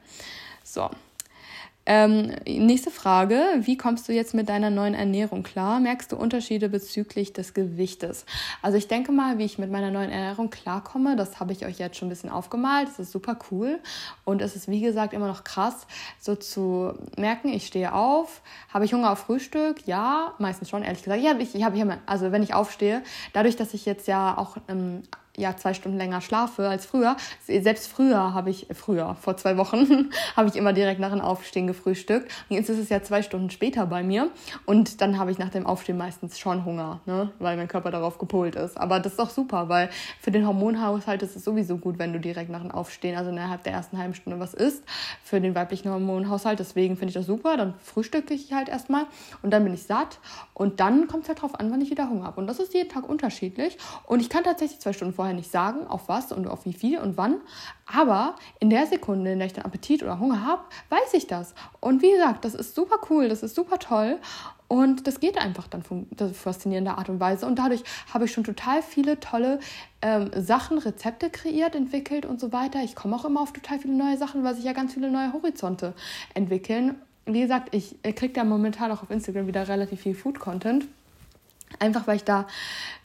So, 0.64 0.90
ähm, 1.86 2.34
nächste 2.46 2.90
Frage. 2.90 3.42
Wie 3.60 3.76
kommst 3.76 4.08
du 4.08 4.12
jetzt 4.12 4.34
mit 4.34 4.48
deiner 4.48 4.70
neuen 4.70 4.94
Ernährung 4.94 5.42
klar? 5.42 5.80
Merkst 5.80 6.12
du 6.12 6.16
Unterschiede 6.16 6.68
bezüglich 6.68 7.32
des 7.32 7.54
Gewichtes? 7.54 8.26
Also 8.60 8.76
ich 8.76 8.86
denke 8.86 9.12
mal, 9.12 9.38
wie 9.38 9.44
ich 9.44 9.58
mit 9.58 9.70
meiner 9.70 9.90
neuen 9.90 10.10
Ernährung 10.10 10.50
klarkomme, 10.50 11.16
das 11.16 11.40
habe 11.40 11.52
ich 11.52 11.64
euch 11.64 11.78
jetzt 11.78 11.96
schon 11.96 12.08
ein 12.08 12.10
bisschen 12.10 12.30
aufgemalt. 12.30 12.88
Das 12.88 12.98
ist 12.98 13.12
super 13.12 13.38
cool. 13.50 13.80
Und 14.24 14.42
es 14.42 14.56
ist, 14.56 14.68
wie 14.68 14.80
gesagt, 14.80 15.14
immer 15.14 15.26
noch 15.26 15.42
krass, 15.42 15.86
so 16.18 16.34
zu 16.34 16.92
merken, 17.16 17.48
ich 17.48 17.66
stehe 17.66 17.94
auf, 17.94 18.42
habe 18.72 18.84
ich 18.84 18.92
Hunger 18.92 19.12
auf 19.12 19.20
Frühstück? 19.20 19.86
Ja, 19.86 20.34
meistens 20.38 20.68
schon, 20.68 20.82
ehrlich 20.82 21.02
gesagt. 21.02 21.22
Ja, 21.22 21.36
ich, 21.38 21.54
ich 21.54 21.64
habe, 21.64 21.98
also 22.06 22.30
wenn 22.30 22.42
ich 22.42 22.52
aufstehe, 22.52 23.02
dadurch, 23.32 23.56
dass 23.56 23.74
ich 23.74 23.86
jetzt 23.86 24.06
ja 24.06 24.36
auch 24.36 24.58
ähm, 24.68 25.02
ja 25.40 25.56
zwei 25.56 25.74
Stunden 25.74 25.98
länger 25.98 26.20
schlafe 26.20 26.68
als 26.68 26.86
früher. 26.86 27.16
Selbst 27.46 27.88
früher 27.88 28.34
habe 28.34 28.50
ich, 28.50 28.66
früher, 28.72 29.16
vor 29.20 29.36
zwei 29.36 29.56
Wochen, 29.56 30.10
habe 30.36 30.48
ich 30.48 30.56
immer 30.56 30.72
direkt 30.72 31.00
nach 31.00 31.10
dem 31.10 31.20
Aufstehen 31.20 31.66
gefrühstückt. 31.66 32.30
Und 32.48 32.56
jetzt 32.56 32.68
ist 32.68 32.78
es 32.78 32.88
ja 32.88 33.02
zwei 33.02 33.22
Stunden 33.22 33.50
später 33.50 33.86
bei 33.86 34.02
mir. 34.02 34.30
Und 34.66 35.00
dann 35.00 35.18
habe 35.18 35.30
ich 35.30 35.38
nach 35.38 35.50
dem 35.50 35.66
Aufstehen 35.66 35.98
meistens 35.98 36.38
schon 36.38 36.64
Hunger, 36.64 37.00
ne? 37.06 37.30
weil 37.38 37.56
mein 37.56 37.68
Körper 37.68 37.90
darauf 37.90 38.18
gepolt 38.18 38.54
ist. 38.54 38.76
Aber 38.76 39.00
das 39.00 39.12
ist 39.12 39.18
doch 39.18 39.30
super, 39.30 39.68
weil 39.68 39.90
für 40.20 40.30
den 40.30 40.46
Hormonhaushalt 40.46 41.22
ist 41.22 41.36
es 41.36 41.44
sowieso 41.44 41.78
gut, 41.78 41.98
wenn 41.98 42.12
du 42.12 42.20
direkt 42.20 42.50
nach 42.50 42.62
dem 42.62 42.70
Aufstehen, 42.70 43.16
also 43.16 43.30
innerhalb 43.30 43.64
der 43.64 43.72
ersten 43.72 43.98
halben 43.98 44.14
Stunde 44.14 44.38
was 44.38 44.54
isst, 44.54 44.84
für 45.22 45.40
den 45.40 45.54
weiblichen 45.54 45.90
Hormonhaushalt. 45.90 46.58
Deswegen 46.58 46.96
finde 46.96 47.08
ich 47.08 47.14
das 47.14 47.26
super. 47.26 47.56
Dann 47.56 47.74
frühstücke 47.82 48.34
ich 48.34 48.52
halt 48.52 48.68
erstmal 48.68 49.06
und 49.42 49.50
dann 49.50 49.64
bin 49.64 49.74
ich 49.74 49.84
satt. 49.84 50.18
Und 50.54 50.80
dann 50.80 51.08
kommt 51.08 51.22
es 51.22 51.28
halt 51.28 51.42
drauf 51.42 51.58
an, 51.58 51.70
wann 51.70 51.80
ich 51.80 51.90
wieder 51.90 52.08
Hunger 52.08 52.24
habe. 52.24 52.40
Und 52.40 52.46
das 52.46 52.58
ist 52.58 52.74
jeden 52.74 52.90
Tag 52.90 53.08
unterschiedlich. 53.08 53.78
Und 54.06 54.20
ich 54.20 54.28
kann 54.28 54.44
tatsächlich 54.44 54.80
zwei 54.80 54.92
Stunden 54.92 55.14
vorher 55.14 55.29
nicht 55.34 55.50
sagen, 55.50 55.86
auf 55.86 56.08
was 56.08 56.32
und 56.32 56.46
auf 56.46 56.64
wie 56.64 56.72
viel 56.72 56.98
und 56.98 57.16
wann. 57.16 57.40
Aber 57.86 58.36
in 58.58 58.70
der 58.70 58.86
Sekunde, 58.86 59.32
in 59.32 59.38
der 59.38 59.46
ich 59.46 59.52
dann 59.52 59.64
Appetit 59.64 60.02
oder 60.02 60.18
Hunger 60.18 60.44
habe, 60.44 60.62
weiß 60.88 61.14
ich 61.14 61.26
das. 61.26 61.54
Und 61.80 62.02
wie 62.02 62.12
gesagt, 62.12 62.44
das 62.44 62.54
ist 62.54 62.74
super 62.74 62.96
cool, 63.10 63.28
das 63.28 63.42
ist 63.42 63.54
super 63.54 63.78
toll. 63.78 64.18
Und 64.68 65.08
das 65.08 65.18
geht 65.18 65.36
einfach 65.36 65.66
dann 65.66 65.82
faszinierender 66.32 66.96
Art 66.96 67.08
und 67.08 67.18
Weise. 67.18 67.44
Und 67.44 67.58
dadurch 67.58 67.82
habe 68.14 68.26
ich 68.26 68.32
schon 68.32 68.44
total 68.44 68.82
viele 68.82 69.18
tolle 69.18 69.58
ähm, 70.00 70.30
Sachen, 70.36 70.78
Rezepte 70.78 71.28
kreiert, 71.28 71.74
entwickelt 71.74 72.24
und 72.24 72.38
so 72.38 72.52
weiter. 72.52 72.80
Ich 72.84 72.94
komme 72.94 73.16
auch 73.16 73.24
immer 73.24 73.40
auf 73.40 73.52
total 73.52 73.80
viele 73.80 73.94
neue 73.94 74.16
Sachen, 74.16 74.44
weil 74.44 74.54
sich 74.54 74.64
ja 74.64 74.72
ganz 74.72 74.94
viele 74.94 75.10
neue 75.10 75.32
Horizonte 75.32 75.92
entwickeln. 76.34 76.94
Wie 77.26 77.40
gesagt, 77.40 77.74
ich 77.74 78.00
kriege 78.02 78.32
da 78.32 78.44
momentan 78.44 78.92
auch 78.92 79.02
auf 79.02 79.10
Instagram 79.10 79.48
wieder 79.48 79.66
relativ 79.66 80.02
viel 80.02 80.14
Food-Content. 80.14 80.86
Einfach 81.80 82.06
weil 82.06 82.16
ich 82.16 82.24
da 82.24 82.42
äh, 82.42 82.46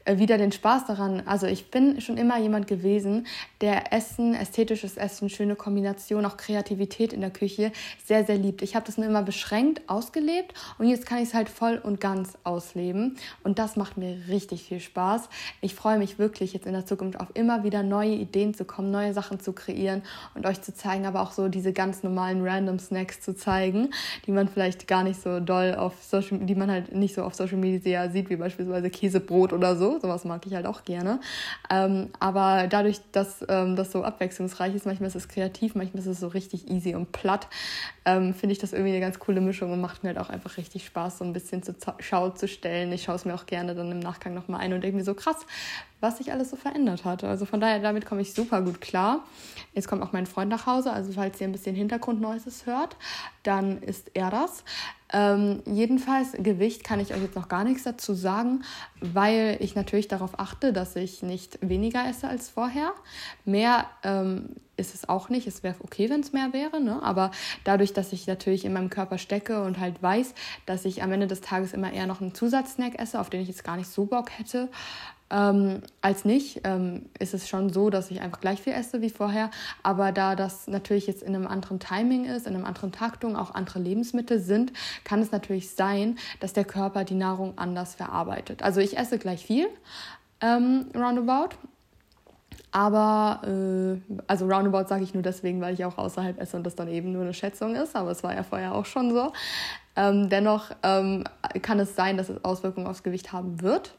wieder 0.06 0.38
den 0.38 0.52
Spaß 0.52 0.86
daran. 0.86 1.24
Also 1.26 1.48
ich 1.48 1.72
bin 1.72 2.00
schon 2.00 2.18
immer 2.18 2.38
jemand 2.38 2.68
gewesen, 2.68 3.26
der 3.62 3.92
Essen, 3.92 4.36
ästhetisches 4.36 4.98
Essen, 4.98 5.30
schöne 5.30 5.56
Kombination, 5.56 6.26
auch 6.26 6.38
Kreativität 6.38 7.12
in 7.12 7.22
der 7.22 7.32
Küche 7.32 7.72
sehr, 8.06 8.24
sehr 8.24 8.38
liebt. 8.38 8.62
Ich 8.62 8.76
habe 8.76 8.86
das 8.86 8.98
nur 8.98 9.08
immer 9.08 9.24
beschränkt 9.24 9.82
ausgelebt 9.88 10.54
und 10.78 10.88
jetzt 10.88 11.06
kann 11.06 11.18
ich 11.18 11.30
es 11.30 11.34
halt 11.34 11.50
voll 11.50 11.80
und 11.82 12.00
ganz 12.00 12.38
ausleben. 12.44 13.18
Und 13.44 13.58
das 13.58 13.76
macht 13.76 13.98
mir 13.98 14.18
richtig 14.28 14.64
viel 14.64 14.80
Spaß. 14.80 15.30
Ich 15.62 15.74
freue 15.74 15.98
mich 15.98 16.20
wirklich 16.20 16.54
jetzt 16.54 16.68
in 16.68 16.74
der 16.74 16.86
Zukunft 16.86 17.20
auf 17.20 17.28
immer 17.34 17.64
wieder 17.64 17.82
neue 17.82 18.14
Ideen 18.14 18.54
zu 18.54 18.66
kommen, 18.66 18.92
neue 18.92 19.14
Sachen 19.14 19.40
zu 19.40 19.54
kreieren 19.54 20.04
und 20.36 20.46
euch 20.46 20.62
zu 20.62 20.74
zeigen, 20.74 21.06
aber 21.06 21.22
auch 21.22 21.32
so 21.32 21.48
diese 21.48 21.74
ganz 21.74 22.04
normalen 22.04 22.46
random 22.46 22.78
Snacks 22.78 23.22
zu 23.22 23.36
zeigen, 23.36 23.90
die 24.28 24.32
man 24.32 24.48
vielleicht 24.48 24.88
gar 24.88 25.04
nicht 25.04 25.20
so 25.20 25.40
doll 25.40 25.74
auf 25.76 26.04
Social, 26.04 26.40
die 26.40 26.56
man 26.56 26.70
halt 26.70 26.94
nicht 26.94 27.16
so 27.16 27.24
auf 27.24 27.34
Social 27.34 27.58
Media 27.58 28.10
sieht, 28.10 28.30
wie 28.30 28.36
beispielsweise 28.36 28.90
Käsebrot 28.90 29.52
oder 29.52 29.76
so 29.76 29.95
sowas 30.00 30.26
mag 30.26 30.46
ich 30.46 30.54
halt 30.54 30.66
auch 30.66 30.84
gerne. 30.84 31.20
Ähm, 31.70 32.10
aber 32.20 32.68
dadurch, 32.68 33.00
dass 33.12 33.46
ähm, 33.50 33.76
das 33.76 33.92
so 33.92 34.04
abwechslungsreich 34.04 34.76
ist, 34.76 34.86
manchmal 34.86 35.08
ist 35.08 35.16
es 35.16 35.28
kreativ, 35.28 35.76
manchmal 35.76 36.02
ist 36.02 36.08
es 36.08 36.20
so 36.20 36.28
richtig 36.28 36.70
easy 36.70 36.96
und 36.96 37.12
platt, 37.12 37.48
ähm, 38.06 38.34
finde 38.34 38.54
ich 38.54 38.60
das 38.60 38.74
irgendwie 38.74 38.92
eine 38.92 39.02
ganz 39.02 39.20
coole 39.20 39.42
Mischung 39.42 39.72
und 39.74 39.82
macht 39.82 40.04
mir 40.04 40.10
halt 40.10 40.20
auch 40.20 40.30
einfach 40.30 40.58
richtig 40.58 40.86
Spaß, 40.86 41.20
so 41.20 41.26
ein 41.26 41.34
bisschen 41.34 41.64
zur 41.64 41.76
Schau 42.00 42.30
zu 42.30 42.48
stellen. 42.48 42.92
Ich 42.92 43.04
schaue 43.04 43.16
es 43.16 43.26
mir 43.26 43.34
auch 43.34 43.46
gerne 43.46 43.76
dann 43.76 43.92
im 43.92 44.00
Nachgang 44.00 44.34
nochmal 44.34 44.62
ein 44.62 44.74
und 44.74 44.84
mir 44.86 45.04
so 45.04 45.16
krass, 45.16 45.46
was 46.02 46.20
sich 46.20 46.32
alles 46.32 46.52
so 46.52 46.56
verändert 46.56 47.06
hatte. 47.06 47.28
Also 47.28 47.46
von 47.46 47.60
daher, 47.60 47.80
damit 47.80 48.06
komme 48.06 48.22
ich 48.22 48.34
super 48.34 48.62
gut 48.62 48.82
klar. 48.82 49.24
Jetzt 49.76 49.88
kommt 49.88 50.02
auch 50.02 50.14
mein 50.14 50.26
Freund 50.26 50.50
nach 50.50 50.66
Hause, 50.66 50.92
also 50.92 51.12
falls 51.12 51.40
ihr 51.40 51.48
ein 51.48 51.52
bisschen 51.52 51.76
Hintergrundneues 51.76 52.66
hört, 52.66 52.96
dann 53.44 53.82
ist 53.82 54.12
er 54.14 54.32
das. 54.32 54.64
Ähm, 55.14 55.62
jedenfalls, 55.66 56.32
Gewicht 56.34 56.84
kann 56.84 57.00
ich 57.00 57.14
euch 57.14 57.22
jetzt 57.22 57.36
noch 57.36 57.48
gar 57.48 57.64
nichts 57.64 57.84
dazu 57.84 58.14
sagen, 58.14 58.64
weil 59.02 59.58
ich 59.60 59.76
natürlich 59.76 60.08
darauf 60.08 60.40
achte, 60.40 60.74
dass 60.74 60.96
ich 60.96 61.22
nicht 61.22 61.60
weniger 61.62 62.08
esse 62.08 62.28
als 62.28 62.50
vorher. 62.50 62.92
Mehr 63.46 63.86
ähm, 64.04 64.56
ist 64.78 64.96
es 64.96 65.08
auch 65.08 65.30
nicht. 65.30 65.48
Es 65.48 65.64
wäre 65.64 65.76
okay, 65.80 66.10
wenn 66.10 66.22
es 66.22 66.34
mehr 66.34 66.54
wäre, 66.54 66.82
ne? 66.82 67.02
aber 67.04 67.32
dadurch, 67.64 67.94
dass 67.94 68.14
ich 68.14 68.28
natürlich 68.28 68.66
in 68.66 68.74
meinem 68.74 68.90
Körper 68.90 69.18
stecke 69.18 69.64
und 69.64 69.80
halt 69.80 70.02
weiß, 70.02 70.34
dass 70.66 70.86
ich 70.86 71.04
am 71.04 71.12
Ende 71.12 71.28
des 71.28 71.42
Tages 71.42 71.74
immer 71.74 71.94
eher 71.94 72.08
noch 72.08 72.22
einen 72.22 72.34
Zusatzsnack 72.34 73.00
esse, 73.00 73.20
auf 73.20 73.30
den 73.30 73.42
ich 73.42 73.48
jetzt 73.48 73.64
gar 73.64 73.78
nicht 73.78 73.90
so 73.90 74.06
Bock 74.06 74.32
hätte, 74.38 74.70
ähm, 75.36 75.82
als 76.02 76.24
nicht 76.24 76.62
ähm, 76.64 77.08
ist 77.20 77.34
es 77.34 77.50
schon 77.50 77.70
so, 77.70 77.90
dass 77.90 78.10
ich 78.10 78.22
einfach 78.22 78.40
gleich 78.40 78.62
viel 78.62 78.72
esse 78.72 79.02
wie 79.02 79.10
vorher. 79.10 79.52
Aber 79.84 80.14
da 80.14 80.36
das 80.36 80.68
natürlich 80.68 81.08
jetzt 81.08 81.22
in 81.22 81.36
einem 81.36 81.46
anderen 81.46 81.80
Timing 81.80 82.24
ist, 82.24 82.48
in 82.48 82.56
einer 82.56 82.66
anderen 82.66 82.94
Taktung, 82.94 83.36
auch 83.36 83.54
andere 83.54 83.80
Lebensmittel 83.80 84.40
sind, 84.40 84.72
kann 85.04 85.22
es 85.22 85.34
natürlich 85.34 85.72
sein, 85.72 86.18
dass 86.40 86.54
der 86.54 86.64
Körper 86.64 87.04
die 87.04 87.16
Nahrung 87.16 87.58
anders 87.58 87.96
verarbeitet. 87.96 88.64
Also 88.64 88.80
ich 88.80 88.98
esse 88.98 89.18
gleich 89.18 89.46
viel, 89.46 89.68
ähm, 90.40 90.86
roundabout. 90.96 91.56
Aber, 92.72 93.42
äh, 93.46 94.00
also 94.28 94.46
roundabout 94.48 94.88
sage 94.88 95.04
ich 95.04 95.14
nur 95.14 95.24
deswegen, 95.24 95.60
weil 95.60 95.74
ich 95.74 95.84
auch 95.84 95.98
außerhalb 95.98 96.40
esse 96.40 96.56
und 96.56 96.64
das 96.64 96.76
dann 96.76 96.88
eben 96.88 97.12
nur 97.12 97.24
eine 97.24 97.34
Schätzung 97.34 97.76
ist. 97.76 97.96
Aber 97.98 98.12
es 98.12 98.24
war 98.24 98.34
ja 98.34 98.44
vorher 98.44 98.74
auch 98.74 98.86
schon 98.86 99.14
so. 99.14 99.34
Ähm, 99.98 100.30
dennoch 100.30 100.72
ähm, 100.84 101.26
kann 101.62 101.80
es 101.80 101.96
sein, 101.96 102.16
dass 102.16 102.30
es 102.30 102.44
Auswirkungen 102.46 102.88
aufs 102.88 103.04
Gewicht 103.04 103.34
haben 103.34 103.62
wird 103.62 103.96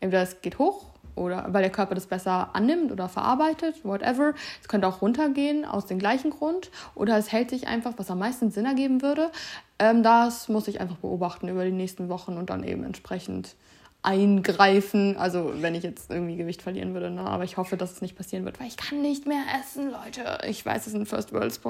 entweder 0.00 0.22
es 0.22 0.40
geht 0.40 0.58
hoch 0.58 0.86
oder 1.14 1.46
weil 1.50 1.62
der 1.62 1.70
Körper 1.70 1.94
das 1.94 2.06
besser 2.06 2.50
annimmt 2.54 2.92
oder 2.92 3.08
verarbeitet, 3.08 3.84
whatever. 3.84 4.34
Es 4.60 4.68
könnte 4.68 4.88
auch 4.88 5.02
runtergehen 5.02 5.64
aus 5.64 5.86
dem 5.86 5.98
gleichen 5.98 6.30
Grund 6.30 6.70
oder 6.94 7.16
es 7.18 7.32
hält 7.32 7.50
sich 7.50 7.66
einfach, 7.66 7.92
was 7.96 8.10
am 8.10 8.18
meisten 8.18 8.50
Sinn 8.50 8.64
ergeben 8.64 9.02
würde. 9.02 9.30
Ähm, 9.78 10.02
das 10.02 10.48
muss 10.48 10.68
ich 10.68 10.80
einfach 10.80 10.96
beobachten 10.96 11.48
über 11.48 11.64
die 11.64 11.72
nächsten 11.72 12.08
Wochen 12.08 12.36
und 12.36 12.50
dann 12.50 12.64
eben 12.64 12.84
entsprechend 12.84 13.54
eingreifen. 14.02 15.16
Also 15.18 15.52
wenn 15.56 15.74
ich 15.74 15.82
jetzt 15.82 16.10
irgendwie 16.10 16.36
Gewicht 16.36 16.62
verlieren 16.62 16.94
würde, 16.94 17.10
ne? 17.10 17.22
aber 17.22 17.44
ich 17.44 17.56
hoffe, 17.56 17.76
dass 17.76 17.92
es 17.92 18.00
nicht 18.00 18.16
passieren 18.16 18.44
wird, 18.44 18.58
weil 18.60 18.66
ich 18.66 18.76
kann 18.76 19.02
nicht 19.02 19.26
mehr 19.26 19.42
essen, 19.60 19.90
Leute. 19.90 20.38
Ich 20.48 20.64
weiß, 20.64 20.86
es 20.86 20.92
sind 20.92 21.06
First 21.06 21.32
World 21.32 21.60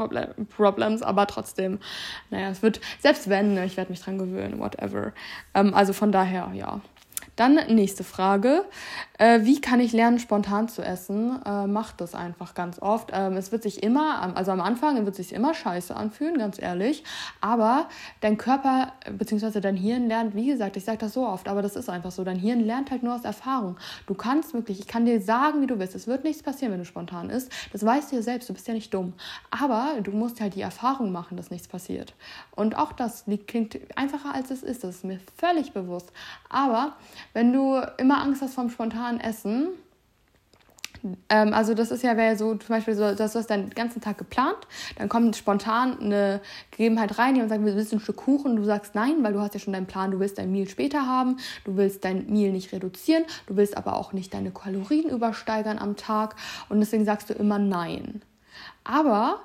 Problems, 0.50 1.02
aber 1.02 1.26
trotzdem, 1.26 1.78
naja, 2.30 2.50
es 2.50 2.62
wird, 2.62 2.80
selbst 3.00 3.28
wenn, 3.28 3.54
ne, 3.54 3.64
ich 3.64 3.76
werde 3.76 3.90
mich 3.90 4.00
dran 4.00 4.18
gewöhnen, 4.18 4.60
whatever. 4.60 5.12
Ähm, 5.54 5.74
also 5.74 5.92
von 5.92 6.12
daher, 6.12 6.52
ja. 6.54 6.80
Dann 7.40 7.54
nächste 7.68 8.04
Frage. 8.04 8.66
Äh, 9.20 9.44
wie 9.44 9.60
kann 9.60 9.80
ich 9.80 9.92
lernen, 9.92 10.18
spontan 10.18 10.68
zu 10.70 10.80
essen? 10.82 11.38
Äh, 11.44 11.66
macht 11.66 12.00
das 12.00 12.14
einfach 12.14 12.54
ganz 12.54 12.80
oft. 12.80 13.10
Ähm, 13.12 13.34
es 13.34 13.52
wird 13.52 13.62
sich 13.62 13.82
immer, 13.82 14.34
also 14.34 14.50
am 14.50 14.62
Anfang 14.62 15.04
wird 15.04 15.14
sich 15.14 15.34
immer 15.34 15.52
scheiße 15.52 15.94
anfühlen, 15.94 16.38
ganz 16.38 16.60
ehrlich. 16.60 17.04
Aber 17.42 17.86
dein 18.22 18.38
Körper 18.38 18.94
bzw. 19.18 19.60
dein 19.60 19.76
Hirn 19.76 20.08
lernt, 20.08 20.34
wie 20.34 20.46
gesagt, 20.46 20.78
ich 20.78 20.86
sage 20.86 20.96
das 20.96 21.12
so 21.12 21.26
oft, 21.26 21.48
aber 21.48 21.60
das 21.60 21.76
ist 21.76 21.90
einfach 21.90 22.10
so. 22.12 22.24
Dein 22.24 22.38
Hirn 22.38 22.60
lernt 22.60 22.90
halt 22.90 23.02
nur 23.02 23.14
aus 23.14 23.24
Erfahrung. 23.24 23.76
Du 24.06 24.14
kannst 24.14 24.54
wirklich, 24.54 24.80
ich 24.80 24.86
kann 24.86 25.04
dir 25.04 25.20
sagen, 25.20 25.60
wie 25.60 25.66
du 25.66 25.76
bist. 25.76 25.94
Es 25.94 26.06
wird 26.06 26.24
nichts 26.24 26.42
passieren, 26.42 26.72
wenn 26.72 26.80
du 26.80 26.86
spontan 26.86 27.28
isst. 27.28 27.52
Das 27.74 27.84
weißt 27.84 28.12
du 28.12 28.16
ja 28.16 28.22
selbst, 28.22 28.48
du 28.48 28.54
bist 28.54 28.66
ja 28.68 28.72
nicht 28.72 28.94
dumm. 28.94 29.12
Aber 29.50 30.00
du 30.02 30.12
musst 30.12 30.40
halt 30.40 30.54
die 30.54 30.62
Erfahrung 30.62 31.12
machen, 31.12 31.36
dass 31.36 31.50
nichts 31.50 31.68
passiert. 31.68 32.14
Und 32.56 32.74
auch 32.74 32.92
das 32.92 33.26
klingt 33.46 33.78
einfacher, 33.96 34.34
als 34.34 34.50
es 34.50 34.62
ist. 34.62 34.82
Das 34.82 34.96
ist 34.96 35.04
mir 35.04 35.20
völlig 35.36 35.74
bewusst. 35.74 36.10
Aber 36.48 36.94
wenn 37.34 37.52
du 37.52 37.82
immer 37.98 38.22
Angst 38.22 38.40
hast 38.40 38.54
vom 38.54 38.70
spontanen 39.10 39.20
Essen, 39.20 39.68
ähm, 41.30 41.54
also 41.54 41.72
das 41.72 41.90
ist 41.90 42.02
ja, 42.02 42.16
wäre 42.16 42.36
so 42.36 42.54
zum 42.54 42.68
Beispiel 42.68 42.94
so, 42.94 43.14
dass 43.14 43.32
du 43.32 43.38
hast 43.38 43.48
deinen 43.48 43.70
ganzen 43.70 44.00
Tag 44.02 44.18
geplant, 44.18 44.58
dann 44.98 45.08
kommt 45.08 45.34
spontan 45.34 45.98
eine 45.98 46.40
Gegebenheit 46.70 47.18
rein, 47.18 47.34
jemand 47.34 47.50
sagt, 47.50 47.64
wir 47.64 47.74
willst 47.74 47.92
ein 47.92 48.00
Stück 48.00 48.16
Kuchen, 48.16 48.56
du 48.56 48.64
sagst 48.64 48.94
nein, 48.94 49.22
weil 49.22 49.32
du 49.32 49.40
hast 49.40 49.54
ja 49.54 49.60
schon 49.60 49.72
deinen 49.72 49.86
Plan, 49.86 50.10
du 50.10 50.20
willst 50.20 50.38
dein 50.38 50.52
Meal 50.52 50.68
später 50.68 51.06
haben, 51.06 51.38
du 51.64 51.76
willst 51.76 52.04
dein 52.04 52.26
Meal 52.26 52.52
nicht 52.52 52.72
reduzieren, 52.72 53.24
du 53.46 53.56
willst 53.56 53.76
aber 53.76 53.96
auch 53.96 54.12
nicht 54.12 54.34
deine 54.34 54.50
Kalorien 54.50 55.08
übersteigern 55.08 55.78
am 55.78 55.96
Tag. 55.96 56.36
Und 56.68 56.80
deswegen 56.80 57.04
sagst 57.04 57.30
du 57.30 57.34
immer 57.34 57.58
nein. 57.58 58.20
Aber 58.90 59.38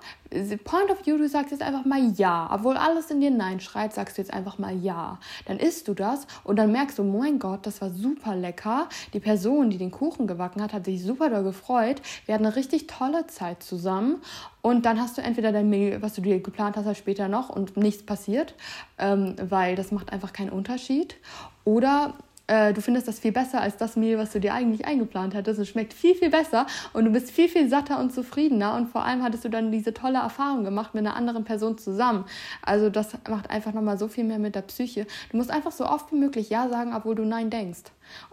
Point 0.64 0.90
of 0.90 1.06
View, 1.06 1.18
du 1.18 1.30
sagst 1.30 1.52
jetzt 1.52 1.62
einfach 1.62 1.86
mal 1.86 2.02
ja. 2.16 2.50
Obwohl 2.52 2.78
alles 2.78 3.12
in 3.12 3.22
dir 3.22 3.30
Nein 3.30 3.60
schreit, 3.60 3.94
sagst 3.94 4.18
du 4.18 4.22
jetzt 4.24 4.34
einfach 4.34 4.58
mal 4.58 4.76
ja. 4.76 5.20
Dann 5.46 5.60
isst 5.60 5.88
du 5.88 5.94
das 5.94 6.26
und 6.44 6.56
dann 6.56 6.72
merkst 6.72 6.98
du, 6.98 7.04
mein 7.04 7.38
Gott, 7.38 7.68
das 7.68 7.80
war 7.80 7.92
super 7.92 8.36
lecker. 8.36 8.90
Die 9.14 9.20
Person, 9.20 9.70
die 9.70 9.78
den 9.78 9.92
Kuchen 9.92 10.26
gebacken 10.26 10.64
hat, 10.64 10.74
hat 10.74 10.86
sich 10.86 11.04
super 11.04 11.30
doll 11.30 11.44
gefreut. 11.44 12.02
Wir 12.26 12.34
hatten 12.34 12.46
eine 12.46 12.56
richtig 12.56 12.88
tolle 12.88 13.28
Zeit 13.28 13.62
zusammen. 13.62 14.16
Und 14.64 14.88
dann 14.88 15.00
hast 15.00 15.16
du 15.20 15.22
entweder 15.22 15.52
dein 15.52 15.70
Meal, 15.70 16.02
was 16.02 16.16
du 16.16 16.22
dir 16.22 16.40
geplant 16.40 16.76
hast, 16.76 16.98
später 16.98 17.28
noch 17.28 17.50
und 17.50 17.78
nichts 17.78 18.04
passiert, 18.04 18.56
ähm, 18.98 19.36
weil 19.40 19.76
das 19.76 19.92
macht 19.92 20.12
einfach 20.12 20.34
keinen 20.34 20.50
Unterschied. 20.50 21.18
Oder 21.66 22.16
äh, 22.48 22.74
du 22.74 22.82
findest 22.82 23.08
das 23.08 23.20
viel 23.20 23.32
besser 23.32 23.62
als 23.62 23.78
das 23.78 23.96
Mehl, 23.96 24.18
was 24.18 24.32
du 24.32 24.40
dir 24.40 24.54
eigentlich 24.54 24.86
eingeplant 24.86 25.34
hattest. 25.34 25.60
Es 25.60 25.70
schmeckt 25.70 25.94
viel, 25.94 26.16
viel 26.16 26.30
besser 26.30 26.68
und 26.94 27.06
du 27.06 27.12
bist 27.12 27.32
viel, 27.32 27.50
viel 27.50 27.70
satter 27.70 28.00
und 28.00 28.14
zufriedener. 28.14 28.76
Und 28.76 28.88
vor 28.88 29.04
allem 29.04 29.24
hattest 29.24 29.46
du 29.46 29.50
dann 29.50 29.72
diese 29.72 29.94
tolle 29.94 30.20
Erfahrung 30.20 30.64
gemacht 30.64 30.94
mit 30.94 31.06
einer 31.06 31.16
anderen 31.16 31.44
Person 31.44 31.78
zusammen. 31.78 32.26
Also 32.62 32.90
das 32.90 33.18
macht 33.30 33.50
einfach 33.50 33.74
nochmal 33.74 33.98
so 33.98 34.08
viel 34.08 34.24
mehr 34.24 34.40
mit 34.40 34.56
der 34.56 34.62
Psyche. 34.62 35.08
Du 35.32 35.38
musst 35.38 35.50
einfach 35.50 35.72
so 35.72 35.86
oft 35.88 36.12
wie 36.12 36.18
möglich 36.18 36.50
Ja 36.50 36.70
sagen, 36.70 36.94
obwohl 36.96 37.16
du 37.16 37.26
Nein 37.26 37.50
denkst. 37.50 37.84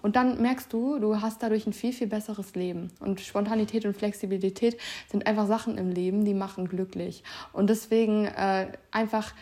Und 0.02 0.16
dann 0.16 0.42
merkst 0.42 0.70
du, 0.72 0.98
du 0.98 1.22
hast 1.22 1.42
dadurch 1.42 1.66
ein 1.66 1.72
viel, 1.72 1.92
viel 1.92 2.06
besseres 2.06 2.54
Leben. 2.54 2.90
Und 3.00 3.20
Spontanität 3.20 3.86
und 3.86 3.96
Flexibilität 3.96 4.78
sind 5.10 5.26
einfach 5.26 5.46
Sachen 5.46 5.78
im 5.78 5.90
Leben, 5.90 6.24
die 6.24 6.34
machen 6.34 6.68
glücklich. 6.68 7.24
Und 7.54 7.70
deswegen 7.70 8.26
äh, 8.26 8.66
einfach 8.90 9.32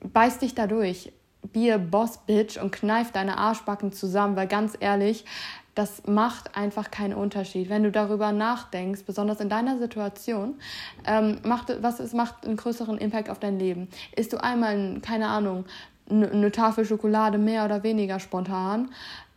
beiß 0.00 0.38
dich 0.38 0.54
dadurch 0.54 1.12
be 1.52 1.72
a 1.72 1.78
Boss 1.78 2.18
Bitch 2.26 2.60
und 2.60 2.72
kneif 2.72 3.12
deine 3.12 3.38
Arschbacken 3.38 3.92
zusammen, 3.92 4.36
weil 4.36 4.46
ganz 4.46 4.76
ehrlich, 4.78 5.24
das 5.74 6.06
macht 6.08 6.56
einfach 6.56 6.90
keinen 6.90 7.14
Unterschied. 7.14 7.68
Wenn 7.68 7.84
du 7.84 7.92
darüber 7.92 8.32
nachdenkst, 8.32 9.04
besonders 9.04 9.40
in 9.40 9.48
deiner 9.48 9.78
Situation, 9.78 10.56
ähm, 11.06 11.38
macht, 11.44 11.72
was 11.82 12.00
es 12.00 12.12
macht 12.12 12.44
einen 12.44 12.56
größeren 12.56 12.98
Impact 12.98 13.30
auf 13.30 13.38
dein 13.38 13.60
Leben. 13.60 13.88
Isst 14.16 14.32
du 14.32 14.42
einmal, 14.42 14.98
keine 15.00 15.28
Ahnung, 15.28 15.66
eine 16.10 16.52
Tafel 16.52 16.84
Schokolade 16.84 17.38
mehr 17.38 17.64
oder 17.64 17.82
weniger 17.82 18.20
spontan, 18.20 18.90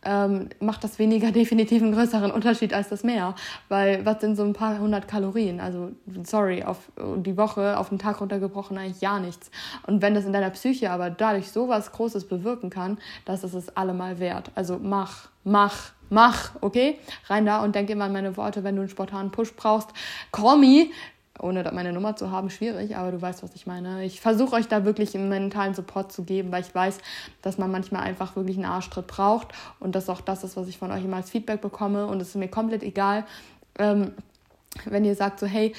ähm, 0.04 0.48
macht 0.60 0.84
das 0.84 0.98
weniger 0.98 1.30
definitiv 1.32 1.82
einen 1.82 1.92
größeren 1.92 2.30
Unterschied 2.30 2.74
als 2.74 2.88
das 2.88 3.04
mehr. 3.04 3.34
Weil 3.68 4.04
was 4.04 4.20
sind 4.20 4.36
so 4.36 4.44
ein 4.44 4.52
paar 4.52 4.78
hundert 4.78 5.08
Kalorien? 5.08 5.60
Also, 5.60 5.92
sorry, 6.24 6.62
auf 6.64 6.90
die 7.16 7.36
Woche, 7.36 7.78
auf 7.78 7.88
den 7.88 7.98
Tag 7.98 8.20
runtergebrochen 8.20 8.78
eigentlich 8.78 9.00
ja 9.00 9.18
nichts. 9.18 9.50
Und 9.86 10.02
wenn 10.02 10.14
das 10.14 10.24
in 10.24 10.32
deiner 10.32 10.50
Psyche 10.50 10.90
aber 10.90 11.10
dadurch 11.10 11.50
so 11.50 11.68
was 11.68 11.92
Großes 11.92 12.26
bewirken 12.26 12.70
kann, 12.70 12.98
das 13.24 13.44
ist 13.44 13.54
es 13.54 13.76
allemal 13.76 14.18
wert. 14.18 14.50
Also 14.54 14.78
mach, 14.82 15.28
mach, 15.44 15.92
mach, 16.10 16.52
okay? 16.60 16.98
Rein 17.26 17.46
da 17.46 17.62
und 17.62 17.74
denk 17.74 17.90
immer 17.90 18.04
an 18.04 18.12
meine 18.12 18.36
Worte, 18.36 18.64
wenn 18.64 18.76
du 18.76 18.82
einen 18.82 18.90
spontanen 18.90 19.30
Push 19.30 19.54
brauchst. 19.54 19.90
Call 20.30 20.58
me, 20.58 20.86
ohne 21.38 21.68
meine 21.72 21.92
Nummer 21.92 22.14
zu 22.16 22.30
haben, 22.30 22.50
schwierig, 22.50 22.96
aber 22.96 23.10
du 23.10 23.22
weißt, 23.22 23.42
was 23.42 23.54
ich 23.54 23.66
meine. 23.66 24.04
Ich 24.04 24.20
versuche 24.20 24.56
euch 24.56 24.68
da 24.68 24.84
wirklich 24.84 25.14
einen 25.14 25.28
mentalen 25.28 25.74
Support 25.74 26.12
zu 26.12 26.24
geben, 26.24 26.52
weil 26.52 26.62
ich 26.62 26.74
weiß, 26.74 26.98
dass 27.40 27.58
man 27.58 27.70
manchmal 27.70 28.02
einfach 28.02 28.36
wirklich 28.36 28.56
einen 28.56 28.66
Arschtritt 28.66 29.06
braucht 29.06 29.48
und 29.80 29.94
das 29.94 30.08
auch 30.08 30.20
das 30.20 30.44
ist, 30.44 30.56
was 30.56 30.68
ich 30.68 30.78
von 30.78 30.90
euch 30.90 31.04
immer 31.04 31.16
als 31.16 31.30
Feedback 31.30 31.60
bekomme 31.60 32.06
und 32.06 32.20
es 32.20 32.28
ist 32.28 32.36
mir 32.36 32.48
komplett 32.48 32.82
egal, 32.82 33.24
ähm, 33.78 34.12
wenn 34.84 35.04
ihr 35.04 35.14
sagt 35.14 35.40
so, 35.40 35.46
hey, 35.46 35.74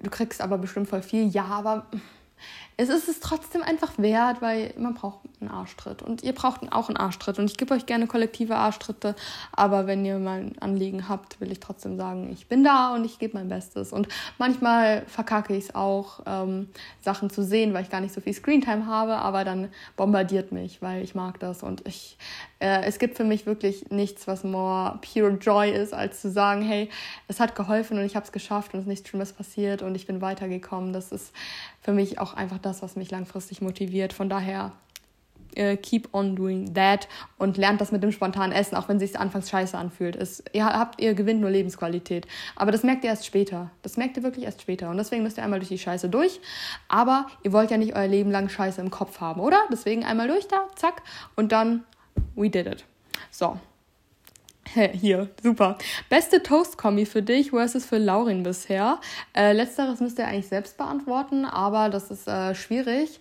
du 0.00 0.10
kriegst 0.10 0.40
aber 0.40 0.58
bestimmt 0.58 0.88
voll 0.88 1.02
viel, 1.02 1.28
ja, 1.28 1.44
aber 1.44 1.86
es 2.80 2.88
ist 2.90 3.08
es 3.08 3.18
trotzdem 3.18 3.62
einfach 3.62 3.98
wert, 3.98 4.40
weil 4.40 4.72
man 4.78 4.94
braucht 4.94 5.18
einen 5.40 5.50
Arschtritt. 5.50 6.00
Und 6.00 6.22
ihr 6.22 6.32
braucht 6.32 6.72
auch 6.72 6.88
einen 6.88 6.96
Arschtritt. 6.96 7.40
Und 7.40 7.50
ich 7.50 7.56
gebe 7.56 7.74
euch 7.74 7.86
gerne 7.86 8.06
kollektive 8.06 8.54
Arschtritte. 8.54 9.16
Aber 9.50 9.88
wenn 9.88 10.04
ihr 10.04 10.18
mal 10.20 10.38
ein 10.38 10.58
Anliegen 10.60 11.08
habt, 11.08 11.40
will 11.40 11.50
ich 11.50 11.58
trotzdem 11.58 11.96
sagen, 11.96 12.30
ich 12.32 12.46
bin 12.46 12.62
da 12.62 12.94
und 12.94 13.04
ich 13.04 13.18
gebe 13.18 13.36
mein 13.36 13.48
Bestes. 13.48 13.92
Und 13.92 14.06
manchmal 14.38 15.04
verkacke 15.06 15.56
ich 15.56 15.64
es 15.64 15.74
auch, 15.74 16.20
ähm, 16.24 16.68
Sachen 17.00 17.30
zu 17.30 17.42
sehen, 17.42 17.74
weil 17.74 17.82
ich 17.82 17.90
gar 17.90 18.00
nicht 18.00 18.14
so 18.14 18.20
viel 18.20 18.32
Screentime 18.32 18.86
habe. 18.86 19.16
Aber 19.16 19.44
dann 19.44 19.70
bombardiert 19.96 20.52
mich, 20.52 20.80
weil 20.80 21.02
ich 21.02 21.16
mag 21.16 21.40
das. 21.40 21.64
Und 21.64 21.84
ich, 21.84 22.16
äh, 22.60 22.82
es 22.84 23.00
gibt 23.00 23.16
für 23.16 23.24
mich 23.24 23.44
wirklich 23.44 23.90
nichts, 23.90 24.28
was 24.28 24.44
more 24.44 25.00
pure 25.00 25.30
joy 25.30 25.68
ist, 25.68 25.92
als 25.92 26.20
zu 26.20 26.30
sagen, 26.30 26.62
hey, 26.62 26.90
es 27.26 27.40
hat 27.40 27.56
geholfen 27.56 27.98
und 27.98 28.04
ich 28.04 28.14
habe 28.14 28.24
es 28.24 28.30
geschafft 28.30 28.72
und 28.72 28.78
es 28.78 28.84
ist 28.84 28.88
nichts 28.88 29.08
Schlimmes 29.08 29.32
passiert 29.32 29.82
und 29.82 29.96
ich 29.96 30.06
bin 30.06 30.20
weitergekommen. 30.20 30.92
Das 30.92 31.10
ist 31.10 31.32
für 31.88 31.94
mich 31.94 32.18
auch 32.18 32.34
einfach 32.34 32.58
das, 32.58 32.67
was 32.82 32.96
mich 32.96 33.10
langfristig 33.10 33.60
motiviert. 33.60 34.12
Von 34.12 34.28
daher 34.28 34.72
äh, 35.54 35.76
keep 35.76 36.08
on 36.12 36.36
doing 36.36 36.74
that 36.74 37.08
und 37.38 37.56
lernt 37.56 37.80
das 37.80 37.92
mit 37.92 38.02
dem 38.02 38.12
spontanen 38.12 38.52
Essen, 38.52 38.76
auch 38.76 38.88
wenn 38.88 38.96
es 38.98 39.10
sich 39.10 39.18
anfangs 39.18 39.50
scheiße 39.50 39.76
anfühlt. 39.76 40.16
Es, 40.16 40.42
ihr 40.52 40.64
habt, 40.64 41.00
ihr 41.00 41.14
gewinnt 41.14 41.40
nur 41.40 41.50
Lebensqualität. 41.50 42.26
Aber 42.56 42.72
das 42.72 42.82
merkt 42.82 43.04
ihr 43.04 43.10
erst 43.10 43.26
später. 43.26 43.70
Das 43.82 43.96
merkt 43.96 44.16
ihr 44.16 44.22
wirklich 44.22 44.44
erst 44.44 44.62
später. 44.62 44.90
Und 44.90 44.96
deswegen 44.96 45.22
müsst 45.22 45.38
ihr 45.38 45.44
einmal 45.44 45.58
durch 45.58 45.68
die 45.68 45.78
Scheiße 45.78 46.08
durch. 46.08 46.40
Aber 46.88 47.26
ihr 47.42 47.52
wollt 47.52 47.70
ja 47.70 47.76
nicht 47.76 47.96
euer 47.96 48.06
Leben 48.06 48.30
lang 48.30 48.48
Scheiße 48.48 48.80
im 48.80 48.90
Kopf 48.90 49.20
haben, 49.20 49.40
oder? 49.40 49.58
Deswegen 49.70 50.04
einmal 50.04 50.28
durch 50.28 50.46
da, 50.48 50.68
zack, 50.76 51.02
und 51.36 51.52
dann 51.52 51.84
we 52.34 52.50
did 52.50 52.66
it. 52.66 52.84
So, 53.30 53.58
hier, 54.92 55.28
super. 55.42 55.78
Beste 56.08 56.42
Toast-Kombi 56.42 57.06
für 57.06 57.22
dich 57.22 57.50
versus 57.50 57.86
für 57.86 57.98
Laurin 57.98 58.42
bisher. 58.42 59.00
Äh, 59.34 59.52
letzteres 59.52 60.00
müsst 60.00 60.18
ihr 60.18 60.26
eigentlich 60.26 60.48
selbst 60.48 60.76
beantworten, 60.76 61.44
aber 61.44 61.88
das 61.88 62.10
ist 62.10 62.28
äh, 62.28 62.54
schwierig. 62.54 63.20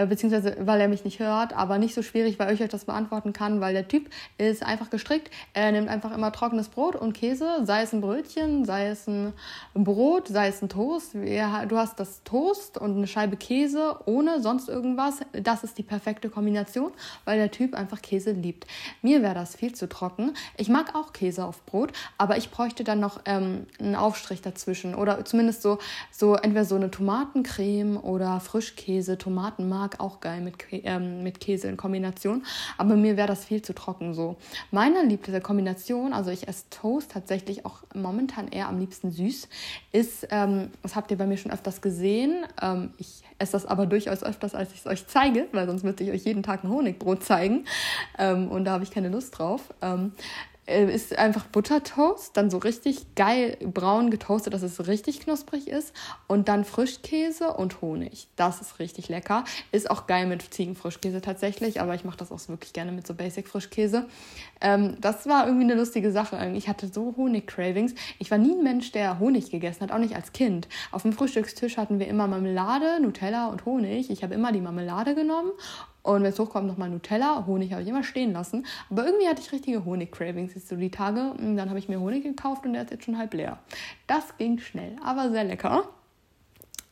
Äh, 0.00 0.06
beziehungsweise 0.06 0.56
weil 0.60 0.80
er 0.80 0.88
mich 0.88 1.04
nicht 1.04 1.20
hört, 1.20 1.52
aber 1.52 1.78
nicht 1.78 1.94
so 1.94 2.02
schwierig, 2.02 2.38
weil 2.38 2.54
ich 2.54 2.62
euch 2.62 2.68
das 2.68 2.84
beantworten 2.84 3.32
kann, 3.32 3.60
weil 3.60 3.74
der 3.74 3.86
Typ 3.86 4.08
ist 4.38 4.62
einfach 4.62 4.90
gestrickt. 4.90 5.30
Er 5.52 5.72
nimmt 5.72 5.88
einfach 5.88 6.14
immer 6.14 6.32
trockenes 6.32 6.68
Brot 6.68 6.96
und 6.96 7.12
Käse, 7.12 7.60
sei 7.64 7.82
es 7.82 7.92
ein 7.92 8.00
Brötchen, 8.00 8.64
sei 8.64 8.88
es 8.88 9.06
ein 9.06 9.34
Brot, 9.74 10.28
sei 10.28 10.48
es 10.48 10.62
ein 10.62 10.68
Toast. 10.68 11.14
Du 11.14 11.76
hast 11.76 12.00
das 12.00 12.22
Toast 12.24 12.78
und 12.78 12.96
eine 12.96 13.06
Scheibe 13.06 13.36
Käse 13.36 13.96
ohne 14.06 14.40
sonst 14.40 14.68
irgendwas. 14.68 15.20
Das 15.32 15.64
ist 15.64 15.76
die 15.76 15.82
perfekte 15.82 16.30
Kombination, 16.30 16.92
weil 17.24 17.38
der 17.38 17.50
Typ 17.50 17.74
einfach 17.74 18.00
Käse 18.00 18.32
liebt. 18.32 18.66
Mir 19.02 19.22
wäre 19.22 19.34
das 19.34 19.56
viel 19.56 19.74
zu 19.74 19.88
trocken. 19.88 20.32
Ich 20.56 20.68
mag 20.68 20.94
auch 20.94 21.12
Käse 21.12 21.44
auf 21.44 21.64
Brot, 21.66 21.92
aber 22.16 22.36
ich 22.36 22.50
bräuchte 22.50 22.84
dann 22.84 23.00
noch 23.00 23.20
ähm, 23.26 23.66
einen 23.78 23.96
Aufstrich 23.96 24.40
dazwischen 24.40 24.94
oder 24.94 25.24
zumindest 25.24 25.62
so, 25.62 25.78
so 26.10 26.34
entweder 26.34 26.64
so 26.64 26.76
eine 26.76 26.90
Tomatencreme 26.90 27.98
oder 27.98 28.40
Frischkäse, 28.40 29.18
Tomatenmark 29.18 29.89
mag 29.90 30.00
auch 30.00 30.20
geil 30.20 30.40
mit, 30.40 30.56
ähm, 30.70 31.22
mit 31.22 31.40
Käse 31.40 31.68
in 31.68 31.76
Kombination, 31.76 32.44
aber 32.78 32.96
mir 32.96 33.16
wäre 33.16 33.26
das 33.26 33.44
viel 33.44 33.62
zu 33.62 33.74
trocken 33.74 34.14
so. 34.14 34.36
Meine 34.70 35.04
liebste 35.04 35.40
Kombination, 35.40 36.12
also 36.12 36.30
ich 36.30 36.46
esse 36.48 36.64
Toast 36.70 37.10
tatsächlich 37.10 37.66
auch 37.66 37.82
momentan 37.94 38.48
eher 38.48 38.68
am 38.68 38.78
liebsten 38.78 39.10
süß, 39.10 39.48
ist, 39.92 40.28
ähm, 40.30 40.70
das 40.82 40.94
habt 40.96 41.10
ihr 41.10 41.18
bei 41.18 41.26
mir 41.26 41.36
schon 41.36 41.52
öfters 41.52 41.80
gesehen, 41.80 42.46
ähm, 42.62 42.90
ich 42.98 43.22
esse 43.38 43.52
das 43.52 43.66
aber 43.66 43.86
durchaus 43.86 44.22
öfters, 44.22 44.54
als 44.54 44.72
ich 44.72 44.80
es 44.80 44.86
euch 44.86 45.06
zeige, 45.06 45.46
weil 45.52 45.66
sonst 45.66 45.82
müsste 45.82 46.04
ich 46.04 46.10
euch 46.10 46.24
jeden 46.24 46.42
Tag 46.42 46.62
ein 46.62 46.70
Honigbrot 46.70 47.24
zeigen 47.24 47.64
ähm, 48.18 48.48
und 48.48 48.64
da 48.64 48.72
habe 48.72 48.84
ich 48.84 48.90
keine 48.90 49.08
Lust 49.08 49.38
drauf. 49.38 49.62
Ähm, 50.70 50.88
äh, 50.88 50.94
ist 50.94 51.18
einfach 51.18 51.46
Buttertoast, 51.46 52.36
dann 52.36 52.50
so 52.50 52.58
richtig 52.58 53.14
geil 53.14 53.56
braun 53.60 54.10
getoastet, 54.10 54.54
dass 54.54 54.62
es 54.62 54.86
richtig 54.86 55.20
knusprig 55.20 55.68
ist. 55.68 55.94
Und 56.26 56.48
dann 56.48 56.64
Frischkäse 56.64 57.52
und 57.52 57.80
Honig. 57.80 58.28
Das 58.36 58.60
ist 58.60 58.78
richtig 58.78 59.08
lecker. 59.08 59.44
Ist 59.72 59.90
auch 59.90 60.06
geil 60.06 60.26
mit 60.26 60.42
Ziegenfrischkäse 60.42 61.20
tatsächlich, 61.20 61.80
aber 61.80 61.94
ich 61.94 62.04
mache 62.04 62.16
das 62.16 62.32
auch 62.32 62.40
wirklich 62.48 62.72
gerne 62.72 62.92
mit 62.92 63.06
so 63.06 63.14
Basic-Frischkäse. 63.14 64.06
Ähm, 64.60 64.96
das 65.00 65.26
war 65.26 65.46
irgendwie 65.46 65.64
eine 65.64 65.74
lustige 65.74 66.12
Sache. 66.12 66.52
Ich 66.54 66.68
hatte 66.68 66.88
so 66.88 67.14
Honig-Cravings. 67.16 67.94
Ich 68.18 68.30
war 68.30 68.38
nie 68.38 68.52
ein 68.52 68.62
Mensch, 68.62 68.92
der 68.92 69.18
Honig 69.18 69.50
gegessen 69.50 69.82
hat, 69.82 69.92
auch 69.92 69.98
nicht 69.98 70.16
als 70.16 70.32
Kind. 70.32 70.68
Auf 70.92 71.02
dem 71.02 71.12
Frühstückstisch 71.12 71.76
hatten 71.76 71.98
wir 71.98 72.08
immer 72.08 72.26
Marmelade, 72.26 73.00
Nutella 73.00 73.48
und 73.48 73.64
Honig. 73.64 74.10
Ich 74.10 74.22
habe 74.22 74.34
immer 74.34 74.52
die 74.52 74.60
Marmelade 74.60 75.14
genommen 75.14 75.50
und 76.02 76.22
wenn 76.22 76.30
es 76.30 76.38
hochkommt, 76.38 76.66
nochmal 76.66 76.88
Nutella. 76.88 77.44
Honig 77.46 77.72
habe 77.72 77.82
ich 77.82 77.88
immer 77.88 78.02
stehen 78.02 78.32
lassen. 78.32 78.66
Aber 78.90 79.04
irgendwie 79.04 79.28
hatte 79.28 79.40
ich 79.42 79.52
richtige 79.52 79.84
Honig-Cravings 79.84 80.54
jetzt 80.54 80.68
so 80.68 80.76
die 80.76 80.90
Tage. 80.90 81.34
Und 81.38 81.56
dann 81.56 81.68
habe 81.68 81.78
ich 81.78 81.88
mir 81.88 82.00
Honig 82.00 82.22
gekauft 82.22 82.64
und 82.64 82.72
der 82.72 82.82
ist 82.82 82.90
jetzt 82.90 83.04
schon 83.04 83.18
halb 83.18 83.34
leer. 83.34 83.58
Das 84.06 84.36
ging 84.38 84.58
schnell, 84.58 84.96
aber 85.04 85.30
sehr 85.30 85.44
lecker. 85.44 85.88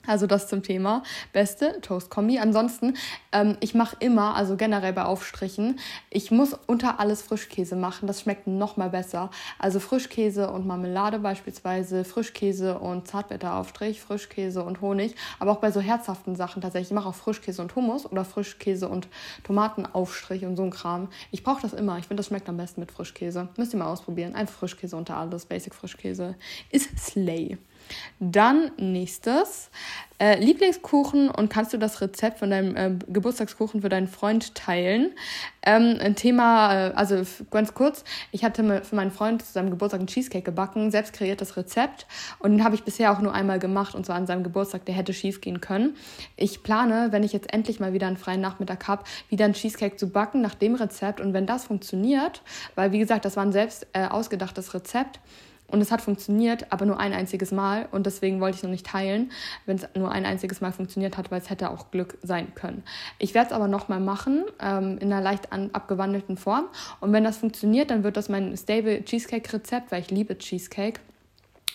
Also 0.08 0.26
das 0.26 0.48
zum 0.48 0.62
Thema 0.62 1.02
beste 1.32 1.80
Toast-Kombi. 1.82 2.38
Ansonsten, 2.38 2.96
ähm, 3.30 3.56
ich 3.60 3.74
mache 3.74 3.96
immer, 4.00 4.34
also 4.34 4.56
generell 4.56 4.94
bei 4.94 5.04
Aufstrichen, 5.04 5.78
ich 6.10 6.30
muss 6.30 6.56
unter 6.66 6.98
alles 6.98 7.22
Frischkäse 7.22 7.76
machen. 7.76 8.06
Das 8.06 8.22
schmeckt 8.22 8.46
noch 8.46 8.76
mal 8.76 8.88
besser. 8.88 9.30
Also 9.58 9.80
Frischkäse 9.80 10.50
und 10.50 10.66
Marmelade 10.66 11.18
beispielsweise, 11.18 12.04
Frischkäse 12.04 12.78
und 12.78 13.06
Zartbitteraufstrich, 13.06 14.00
Frischkäse 14.00 14.64
und 14.64 14.80
Honig. 14.80 15.14
Aber 15.38 15.52
auch 15.52 15.58
bei 15.58 15.70
so 15.70 15.80
herzhaften 15.80 16.36
Sachen 16.36 16.62
tatsächlich. 16.62 16.88
Ich 16.88 16.94
mache 16.94 17.08
auch 17.08 17.14
Frischkäse 17.14 17.60
und 17.60 17.76
Hummus 17.76 18.10
oder 18.10 18.24
Frischkäse 18.24 18.88
und 18.88 19.08
Tomatenaufstrich 19.44 20.46
und 20.46 20.56
so 20.56 20.62
ein 20.62 20.70
Kram. 20.70 21.08
Ich 21.30 21.42
brauche 21.42 21.60
das 21.60 21.74
immer. 21.74 21.98
Ich 21.98 22.06
finde, 22.06 22.20
das 22.20 22.28
schmeckt 22.28 22.48
am 22.48 22.56
besten 22.56 22.80
mit 22.80 22.92
Frischkäse. 22.92 23.48
Müsst 23.58 23.74
ihr 23.74 23.78
mal 23.78 23.92
ausprobieren. 23.92 24.34
Einfach 24.34 24.54
Frischkäse 24.54 24.96
unter 24.96 25.18
alles. 25.18 25.44
Basic 25.44 25.74
Frischkäse 25.74 26.34
ist 26.70 26.98
Slay. 26.98 27.58
Dann 28.20 28.70
nächstes. 28.76 29.70
Äh, 30.20 30.40
Lieblingskuchen 30.40 31.30
und 31.30 31.48
kannst 31.48 31.72
du 31.72 31.78
das 31.78 32.00
Rezept 32.00 32.40
von 32.40 32.50
deinem 32.50 32.76
äh, 32.76 32.90
Geburtstagskuchen 33.06 33.82
für 33.82 33.88
deinen 33.88 34.08
Freund 34.08 34.56
teilen? 34.56 35.12
Ähm, 35.62 35.96
ein 36.00 36.16
Thema, 36.16 36.88
äh, 36.88 36.92
also 36.94 37.22
ganz 37.52 37.72
kurz, 37.72 38.02
ich 38.32 38.42
hatte 38.42 38.82
für 38.82 38.96
meinen 38.96 39.12
Freund 39.12 39.42
zu 39.42 39.52
seinem 39.52 39.70
Geburtstag 39.70 40.00
einen 40.00 40.08
Cheesecake 40.08 40.42
gebacken, 40.42 40.90
selbst 40.90 41.12
kreiertes 41.12 41.56
Rezept 41.56 42.08
und 42.40 42.50
den 42.50 42.64
habe 42.64 42.74
ich 42.74 42.82
bisher 42.82 43.12
auch 43.12 43.20
nur 43.20 43.32
einmal 43.32 43.60
gemacht 43.60 43.94
und 43.94 44.06
zwar 44.06 44.16
an 44.16 44.26
seinem 44.26 44.42
Geburtstag, 44.42 44.84
der 44.86 44.96
hätte 44.96 45.12
schief 45.14 45.40
gehen 45.40 45.60
können. 45.60 45.94
Ich 46.36 46.64
plane, 46.64 47.08
wenn 47.12 47.22
ich 47.22 47.32
jetzt 47.32 47.52
endlich 47.52 47.78
mal 47.78 47.92
wieder 47.92 48.08
einen 48.08 48.16
freien 48.16 48.40
Nachmittag 48.40 48.88
habe, 48.88 49.04
wieder 49.28 49.44
einen 49.44 49.54
Cheesecake 49.54 49.98
zu 49.98 50.08
backen 50.10 50.40
nach 50.40 50.56
dem 50.56 50.74
Rezept 50.74 51.20
und 51.20 51.32
wenn 51.32 51.46
das 51.46 51.66
funktioniert, 51.66 52.42
weil 52.74 52.90
wie 52.90 52.98
gesagt, 52.98 53.24
das 53.24 53.36
war 53.36 53.44
ein 53.44 53.52
selbst 53.52 53.86
äh, 53.92 54.06
ausgedachtes 54.06 54.74
Rezept, 54.74 55.20
und 55.70 55.80
es 55.80 55.90
hat 55.90 56.00
funktioniert, 56.00 56.72
aber 56.72 56.86
nur 56.86 56.98
ein 56.98 57.12
einziges 57.12 57.52
Mal. 57.52 57.88
Und 57.90 58.06
deswegen 58.06 58.40
wollte 58.40 58.56
ich 58.56 58.62
noch 58.62 58.70
nicht 58.70 58.86
teilen, 58.86 59.30
wenn 59.66 59.76
es 59.76 59.86
nur 59.94 60.10
ein 60.10 60.24
einziges 60.24 60.60
Mal 60.60 60.72
funktioniert 60.72 61.16
hat, 61.16 61.30
weil 61.30 61.40
es 61.40 61.50
hätte 61.50 61.70
auch 61.70 61.90
Glück 61.90 62.18
sein 62.22 62.54
können. 62.54 62.82
Ich 63.18 63.34
werde 63.34 63.48
es 63.48 63.52
aber 63.52 63.68
nochmal 63.68 64.00
machen, 64.00 64.44
ähm, 64.60 64.98
in 64.98 65.12
einer 65.12 65.22
leicht 65.22 65.52
an, 65.52 65.70
abgewandelten 65.72 66.36
Form. 66.36 66.66
Und 67.00 67.12
wenn 67.12 67.24
das 67.24 67.36
funktioniert, 67.36 67.90
dann 67.90 68.02
wird 68.02 68.16
das 68.16 68.28
mein 68.28 68.56
Stable 68.56 69.04
Cheesecake-Rezept, 69.04 69.92
weil 69.92 70.00
ich 70.00 70.10
liebe 70.10 70.38
Cheesecake. 70.38 71.00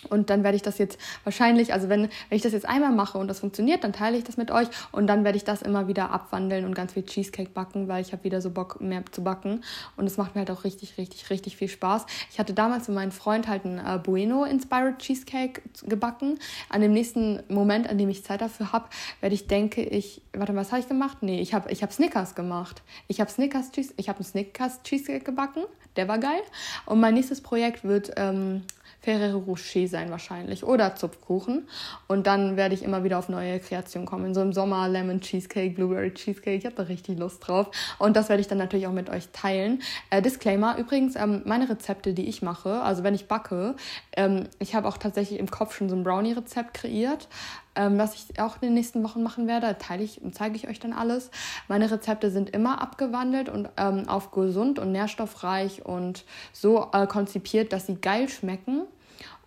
Und 0.10 0.30
dann 0.30 0.44
werde 0.44 0.56
ich 0.56 0.62
das 0.62 0.78
jetzt 0.78 0.98
wahrscheinlich, 1.24 1.74
also 1.74 1.90
wenn, 1.90 2.04
wenn 2.30 2.36
ich 2.36 2.42
das 2.42 2.54
jetzt 2.54 2.68
einmal 2.68 2.92
mache 2.92 3.18
und 3.18 3.28
das 3.28 3.40
funktioniert, 3.40 3.84
dann 3.84 3.94
teile 3.94 4.18
ich 4.18 4.24
das 4.24 4.38
mit 4.38 4.52
euch 4.52 4.68
und 4.92 5.08
dann 5.08 5.24
werde 5.24 5.38
ich 5.38 5.44
das 5.44 5.62
immer 5.62 5.88
wieder 5.88 6.12
abwandeln 6.12 6.66
und 6.66 6.76
ganz 6.76 6.94
viel 6.94 7.04
Cheesecake 7.04 7.50
backen, 7.50 7.88
weil 7.88 8.02
ich 8.02 8.12
habe 8.12 8.24
wieder 8.24 8.42
so 8.42 8.50
Bock 8.50 8.82
mehr 8.82 9.04
zu 9.12 9.24
backen 9.24 9.64
und 9.98 10.06
es 10.06 10.18
macht 10.18 10.36
mir 10.36 10.40
halt 10.40 10.52
auch 10.52 10.64
richtig, 10.64 10.98
richtig, 10.98 11.30
richtig 11.30 11.58
viel 11.58 11.68
Spaß. 11.68 12.06
Ich 12.32 12.40
hatte 12.40 12.54
damals 12.54 12.88
mit 12.88 12.96
meinem 12.96 13.12
Freund 13.12 13.48
halt 13.48 13.66
einen 13.66 13.80
äh, 13.80 14.00
Bueno 14.02 14.44
Inspired 14.46 15.00
Cheesecake 15.00 15.62
gebacken. 15.84 16.40
An 16.70 16.82
dem 16.82 16.94
nächsten 16.94 17.42
Moment, 17.48 17.90
an 17.90 17.98
dem 17.98 18.10
ich 18.10 18.24
Zeit 18.24 18.42
dafür 18.42 18.72
habe, 18.72 18.90
werde 19.22 19.36
ich, 19.36 19.48
denke 19.48 19.84
ich, 19.84 20.22
warte, 20.34 20.56
was 20.56 20.72
habe 20.72 20.82
ich 20.82 20.88
gemacht? 20.88 21.18
Nee, 21.22 21.42
ich 21.42 21.54
habe 21.54 21.72
ich 21.72 21.84
hab 21.84 21.92
Snickers 21.94 22.36
gemacht. 22.36 22.82
Ich 23.08 23.20
habe 23.20 23.30
Snickers, 23.30 23.72
ich 23.98 24.10
habe 24.10 24.20
einen 24.20 24.26
Snickers 24.26 24.84
Cheesecake 24.84 25.24
gebacken, 25.24 25.64
der 25.96 26.08
war 26.08 26.20
geil. 26.20 26.42
Und 26.86 27.00
mein 27.00 27.14
nächstes 27.14 27.42
Projekt 27.42 27.84
wird 27.84 28.12
ähm, 28.18 28.64
Ferrero 29.04 29.40
Rocher 29.40 29.88
sein 29.88 30.10
wahrscheinlich 30.12 30.64
oder 30.64 30.96
Zupfkuchen. 30.96 31.68
Und 32.08 32.26
dann 32.26 32.56
werde 32.56 32.74
ich 32.74 32.84
immer 32.84 33.04
wieder 33.04 33.20
auf 33.20 33.28
neue 33.28 33.60
Kreationen 33.60 34.08
kommen. 34.08 34.34
So 34.34 34.42
im 34.42 34.54
Sommer 34.54 34.88
Lemon 34.88 35.20
Cheesecake, 35.20 35.76
Blueberry 35.76 36.14
Cheesecake. 36.14 36.58
Ich 36.58 36.66
habe 36.66 36.76
da 36.76 36.84
richtig 36.84 37.20
Lust 37.20 37.46
drauf. 37.46 37.70
Und 38.00 38.16
das 38.16 38.30
werde 38.30 38.40
ich 38.40 38.48
dann 38.48 38.58
natürlich 38.58 38.88
auch 38.88 38.94
mit 38.94 39.10
euch 39.10 39.30
teilen. 39.34 39.82
Äh, 40.10 40.22
Disclaimer, 40.22 40.78
übrigens, 40.78 41.18
ähm, 41.18 41.42
meine 41.46 41.70
Rezepte, 41.70 42.14
die 42.14 42.30
ich 42.30 42.42
mache, 42.42 42.82
also 42.82 43.04
wenn 43.04 43.14
ich 43.14 43.28
backe, 43.28 43.76
ähm, 44.16 44.48
ich 44.60 44.74
habe 44.74 44.88
auch 44.88 44.98
tatsächlich 44.98 45.38
im 45.38 45.52
Kopf 45.52 45.76
schon 45.76 45.90
so 45.90 45.96
ein 45.96 46.04
Brownie-Rezept 46.04 46.74
kreiert. 46.74 47.28
Ähm, 47.76 47.98
was 47.98 48.14
ich 48.16 48.40
auch 48.40 48.56
in 48.56 48.68
den 48.68 48.74
nächsten 48.74 49.04
Wochen 49.04 49.24
machen 49.24 49.48
werde, 49.48 49.78
teile 49.78 50.04
ich 50.04 50.22
und 50.22 50.36
zeige 50.36 50.56
ich 50.56 50.68
euch 50.68 50.80
dann 50.80 50.94
alles. 50.94 51.32
Meine 51.68 51.90
Rezepte 51.90 52.30
sind 52.30 52.52
immer 52.52 52.82
abgewandelt 52.82 53.50
und 53.50 53.70
ähm, 53.78 54.08
auf 54.08 54.32
gesund 54.32 54.80
und 54.80 54.92
nährstoffreich 54.92 55.86
und 55.86 56.26
so 56.52 56.90
äh, 56.94 57.08
konzipiert, 57.08 57.74
dass 57.74 57.88
sie 57.88 57.96
geil 57.96 58.30
schmecken 58.30 58.84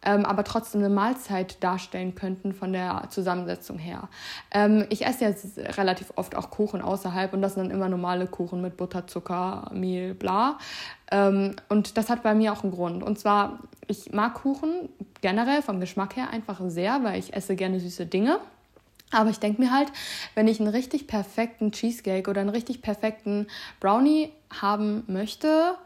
ähm, 0.07 0.25
aber 0.25 0.45
trotzdem 0.45 0.81
eine 0.83 0.95
Mahlzeit 0.95 1.63
darstellen 1.63 2.15
könnten 2.15 2.55
von 2.55 2.73
der 2.73 3.09
Zusammensetzung 3.11 3.79
her. 3.79 4.09
Ähm, 4.53 4.87
ich 4.89 5.05
esse 5.05 5.25
jetzt 5.25 5.59
relativ 5.77 6.13
oft 6.15 6.37
auch 6.37 6.51
Kuchen 6.51 6.81
außerhalb 6.81 7.33
und 7.33 7.43
das 7.43 7.55
sind 7.55 7.65
dann 7.65 7.73
immer 7.73 7.89
normale 7.89 8.29
Kuchen 8.29 8.63
mit 8.63 8.77
Butter, 8.77 9.09
Zucker, 9.09 9.69
Mehl, 9.75 10.15
bla. 10.15 10.59
Ähm, 11.11 11.57
und 11.69 11.99
das 11.99 12.09
hat 12.09 12.23
bei 12.23 12.35
mir 12.35 12.53
auch 12.53 12.63
einen 12.63 12.73
Grund. 12.73 13.03
Und 13.03 13.19
zwar, 13.19 13.59
ich 13.89 14.13
mag 14.13 14.35
Kuchen 14.35 14.89
generell 15.21 15.61
vom 15.61 15.81
Geschmack 15.81 16.17
her 16.17 16.31
einfach 16.31 16.61
sehr, 16.69 17.03
weil 17.03 17.19
ich 17.19 17.35
esse 17.35 17.57
gerne 17.57 17.81
süße 17.81 18.07
Dinge. 18.07 18.39
Aber 19.11 19.31
ich 19.31 19.39
denke 19.39 19.61
mir 19.61 19.73
halt, 19.73 19.89
wenn 20.35 20.49
ich 20.49 20.61
einen 20.61 20.69
richtig 20.69 21.07
perfekten 21.07 21.73
Cheesecake 21.73 22.29
oder 22.29 22.41
einen 22.41 22.51
richtig 22.51 22.83
perfekten 22.83 23.47
Brownie 23.81 24.33
haben 24.61 25.05
möchte, 25.07 25.77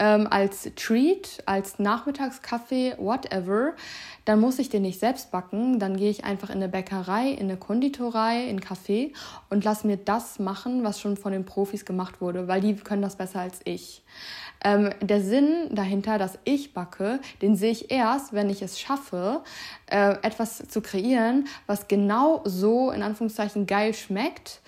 ähm, 0.00 0.26
als 0.28 0.68
Treat, 0.74 1.42
als 1.46 1.78
Nachmittagskaffee, 1.78 2.94
whatever, 2.98 3.74
dann 4.24 4.40
muss 4.40 4.58
ich 4.58 4.70
den 4.70 4.82
nicht 4.82 4.98
selbst 4.98 5.30
backen. 5.30 5.78
Dann 5.78 5.96
gehe 5.96 6.10
ich 6.10 6.24
einfach 6.24 6.48
in 6.48 6.56
eine 6.56 6.68
Bäckerei, 6.68 7.28
in 7.28 7.44
eine 7.44 7.58
Konditorei, 7.58 8.44
in 8.44 8.50
einen 8.50 8.60
Café 8.60 9.12
und 9.50 9.62
lasse 9.62 9.86
mir 9.86 9.98
das 9.98 10.38
machen, 10.38 10.82
was 10.82 11.00
schon 11.00 11.16
von 11.16 11.32
den 11.32 11.44
Profis 11.44 11.84
gemacht 11.84 12.20
wurde, 12.20 12.48
weil 12.48 12.62
die 12.62 12.74
können 12.74 13.02
das 13.02 13.16
besser 13.16 13.40
als 13.40 13.60
ich. 13.64 14.02
Ähm, 14.62 14.90
der 15.00 15.22
Sinn 15.22 15.68
dahinter, 15.70 16.18
dass 16.18 16.38
ich 16.44 16.74
backe, 16.74 17.20
den 17.40 17.56
sehe 17.56 17.70
ich 17.70 17.90
erst, 17.90 18.32
wenn 18.32 18.50
ich 18.50 18.62
es 18.62 18.78
schaffe, 18.78 19.42
äh, 19.86 20.16
etwas 20.22 20.68
zu 20.68 20.80
kreieren, 20.82 21.46
was 21.66 21.88
genau 21.88 22.42
so 22.44 22.90
in 22.90 23.02
Anführungszeichen 23.02 23.66
geil 23.66 23.94
schmeckt 23.94 24.60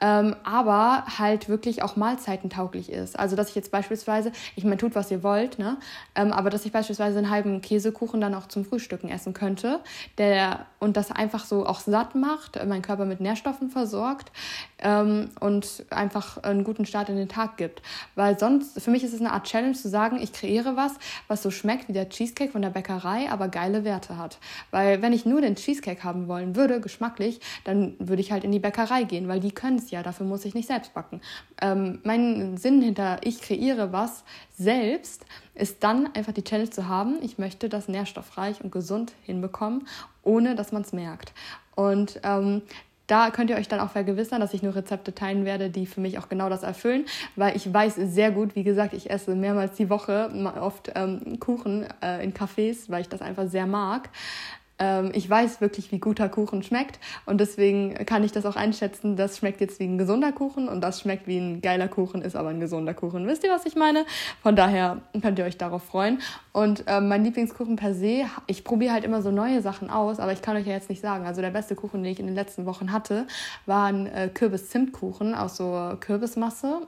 ähm, 0.00 0.36
aber 0.44 1.04
halt 1.18 1.48
wirklich 1.48 1.82
auch 1.82 1.96
mahlzeitentauglich 1.96 2.90
ist. 2.90 3.18
Also 3.18 3.36
dass 3.36 3.48
ich 3.50 3.54
jetzt 3.54 3.70
beispielsweise, 3.70 4.32
ich 4.56 4.64
meine, 4.64 4.76
tut 4.76 4.94
was 4.94 5.10
ihr 5.10 5.22
wollt, 5.22 5.58
ne? 5.58 5.76
Ähm, 6.14 6.32
aber 6.32 6.50
dass 6.50 6.64
ich 6.64 6.72
beispielsweise 6.72 7.18
einen 7.18 7.30
halben 7.30 7.60
Käsekuchen 7.60 8.20
dann 8.20 8.34
auch 8.34 8.46
zum 8.46 8.64
Frühstücken 8.64 9.08
essen 9.08 9.32
könnte, 9.32 9.80
der 10.18 10.66
und 10.78 10.96
das 10.96 11.10
einfach 11.10 11.44
so 11.44 11.66
auch 11.66 11.80
satt 11.80 12.14
macht, 12.14 12.64
meinen 12.66 12.82
Körper 12.82 13.04
mit 13.04 13.20
Nährstoffen 13.20 13.70
versorgt 13.70 14.30
ähm, 14.78 15.30
und 15.40 15.84
einfach 15.90 16.38
einen 16.42 16.64
guten 16.64 16.86
Start 16.86 17.08
in 17.08 17.16
den 17.16 17.28
Tag 17.28 17.56
gibt. 17.56 17.82
Weil 18.14 18.38
sonst, 18.38 18.80
für 18.80 18.90
mich 18.90 19.02
ist 19.02 19.12
es 19.12 19.20
eine 19.20 19.32
Art 19.32 19.44
Challenge 19.44 19.74
zu 19.74 19.88
sagen, 19.88 20.18
ich 20.20 20.32
kreiere 20.32 20.76
was, 20.76 20.92
was 21.26 21.42
so 21.42 21.50
schmeckt 21.50 21.88
wie 21.88 21.92
der 21.92 22.08
Cheesecake 22.08 22.52
von 22.52 22.62
der 22.62 22.70
Bäckerei, 22.70 23.30
aber 23.30 23.48
geile 23.48 23.84
Werte 23.84 24.16
hat. 24.18 24.38
Weil 24.70 25.02
wenn 25.02 25.12
ich 25.12 25.26
nur 25.26 25.40
den 25.40 25.56
Cheesecake 25.56 26.04
haben 26.04 26.28
wollen 26.28 26.54
würde, 26.54 26.80
geschmacklich, 26.80 27.40
dann 27.64 27.96
würde 27.98 28.22
ich 28.22 28.30
halt 28.30 28.44
in 28.44 28.52
die 28.52 28.58
Bäckerei 28.60 29.02
gehen, 29.02 29.26
weil 29.26 29.40
die 29.40 29.52
können 29.52 29.78
es 29.78 29.87
ja, 29.90 30.02
dafür 30.02 30.26
muss 30.26 30.44
ich 30.44 30.54
nicht 30.54 30.68
selbst 30.68 30.94
backen. 30.94 31.20
Ähm, 31.60 32.00
mein 32.04 32.56
Sinn 32.56 32.80
hinter 32.82 33.18
ich 33.22 33.40
kreiere 33.40 33.92
was 33.92 34.24
selbst 34.56 35.24
ist 35.54 35.82
dann 35.82 36.14
einfach 36.14 36.32
die 36.32 36.44
Challenge 36.44 36.70
zu 36.70 36.88
haben, 36.88 37.18
ich 37.22 37.38
möchte 37.38 37.68
das 37.68 37.88
nährstoffreich 37.88 38.62
und 38.62 38.70
gesund 38.70 39.12
hinbekommen, 39.24 39.86
ohne 40.22 40.54
dass 40.54 40.72
man 40.72 40.82
es 40.82 40.92
merkt. 40.92 41.32
Und 41.74 42.20
ähm, 42.22 42.62
da 43.08 43.30
könnt 43.30 43.48
ihr 43.50 43.56
euch 43.56 43.68
dann 43.68 43.80
auch 43.80 43.90
vergewissern, 43.90 44.40
dass 44.40 44.52
ich 44.52 44.62
nur 44.62 44.74
Rezepte 44.74 45.14
teilen 45.14 45.44
werde, 45.44 45.70
die 45.70 45.86
für 45.86 46.00
mich 46.00 46.18
auch 46.18 46.28
genau 46.28 46.50
das 46.50 46.62
erfüllen, 46.62 47.06
weil 47.36 47.56
ich 47.56 47.72
weiß 47.72 47.94
sehr 47.96 48.30
gut, 48.30 48.54
wie 48.54 48.64
gesagt, 48.64 48.92
ich 48.92 49.10
esse 49.10 49.34
mehrmals 49.34 49.76
die 49.76 49.88
Woche 49.88 50.30
oft 50.60 50.92
ähm, 50.94 51.40
Kuchen 51.40 51.86
äh, 52.02 52.22
in 52.22 52.34
Cafés, 52.34 52.90
weil 52.90 53.00
ich 53.00 53.08
das 53.08 53.22
einfach 53.22 53.48
sehr 53.48 53.66
mag. 53.66 54.10
Ähm, 54.78 55.10
ich 55.14 55.28
weiß 55.28 55.60
wirklich, 55.60 55.90
wie 55.92 55.98
guter 55.98 56.28
Kuchen 56.28 56.62
schmeckt 56.62 56.98
und 57.26 57.40
deswegen 57.40 57.94
kann 58.06 58.24
ich 58.24 58.32
das 58.32 58.46
auch 58.46 58.56
einschätzen. 58.56 59.16
Das 59.16 59.38
schmeckt 59.38 59.60
jetzt 59.60 59.80
wie 59.80 59.84
ein 59.84 59.98
gesunder 59.98 60.32
Kuchen 60.32 60.68
und 60.68 60.80
das 60.80 61.00
schmeckt 61.00 61.26
wie 61.26 61.38
ein 61.38 61.60
geiler 61.60 61.88
Kuchen, 61.88 62.22
ist 62.22 62.36
aber 62.36 62.50
ein 62.50 62.60
gesunder 62.60 62.94
Kuchen. 62.94 63.26
Wisst 63.26 63.44
ihr, 63.44 63.50
was 63.50 63.66
ich 63.66 63.76
meine? 63.76 64.04
Von 64.42 64.56
daher 64.56 65.02
könnt 65.20 65.38
ihr 65.38 65.44
euch 65.44 65.58
darauf 65.58 65.82
freuen. 65.82 66.20
Und 66.52 66.84
ähm, 66.86 67.08
mein 67.08 67.24
Lieblingskuchen 67.24 67.76
per 67.76 67.94
se, 67.94 68.24
ich 68.46 68.64
probiere 68.64 68.92
halt 68.92 69.04
immer 69.04 69.22
so 69.22 69.30
neue 69.30 69.62
Sachen 69.62 69.90
aus, 69.90 70.18
aber 70.20 70.32
ich 70.32 70.42
kann 70.42 70.56
euch 70.56 70.66
ja 70.66 70.72
jetzt 70.72 70.90
nicht 70.90 71.00
sagen. 71.00 71.26
Also 71.26 71.40
der 71.40 71.50
beste 71.50 71.74
Kuchen, 71.74 72.02
den 72.02 72.12
ich 72.12 72.20
in 72.20 72.26
den 72.26 72.34
letzten 72.34 72.66
Wochen 72.66 72.92
hatte, 72.92 73.26
war 73.66 73.86
ein 73.86 74.06
äh, 74.06 74.28
Kürbis-Zimtkuchen 74.32 75.34
aus 75.34 75.56
so 75.56 75.96
Kürbismasse 76.00 76.86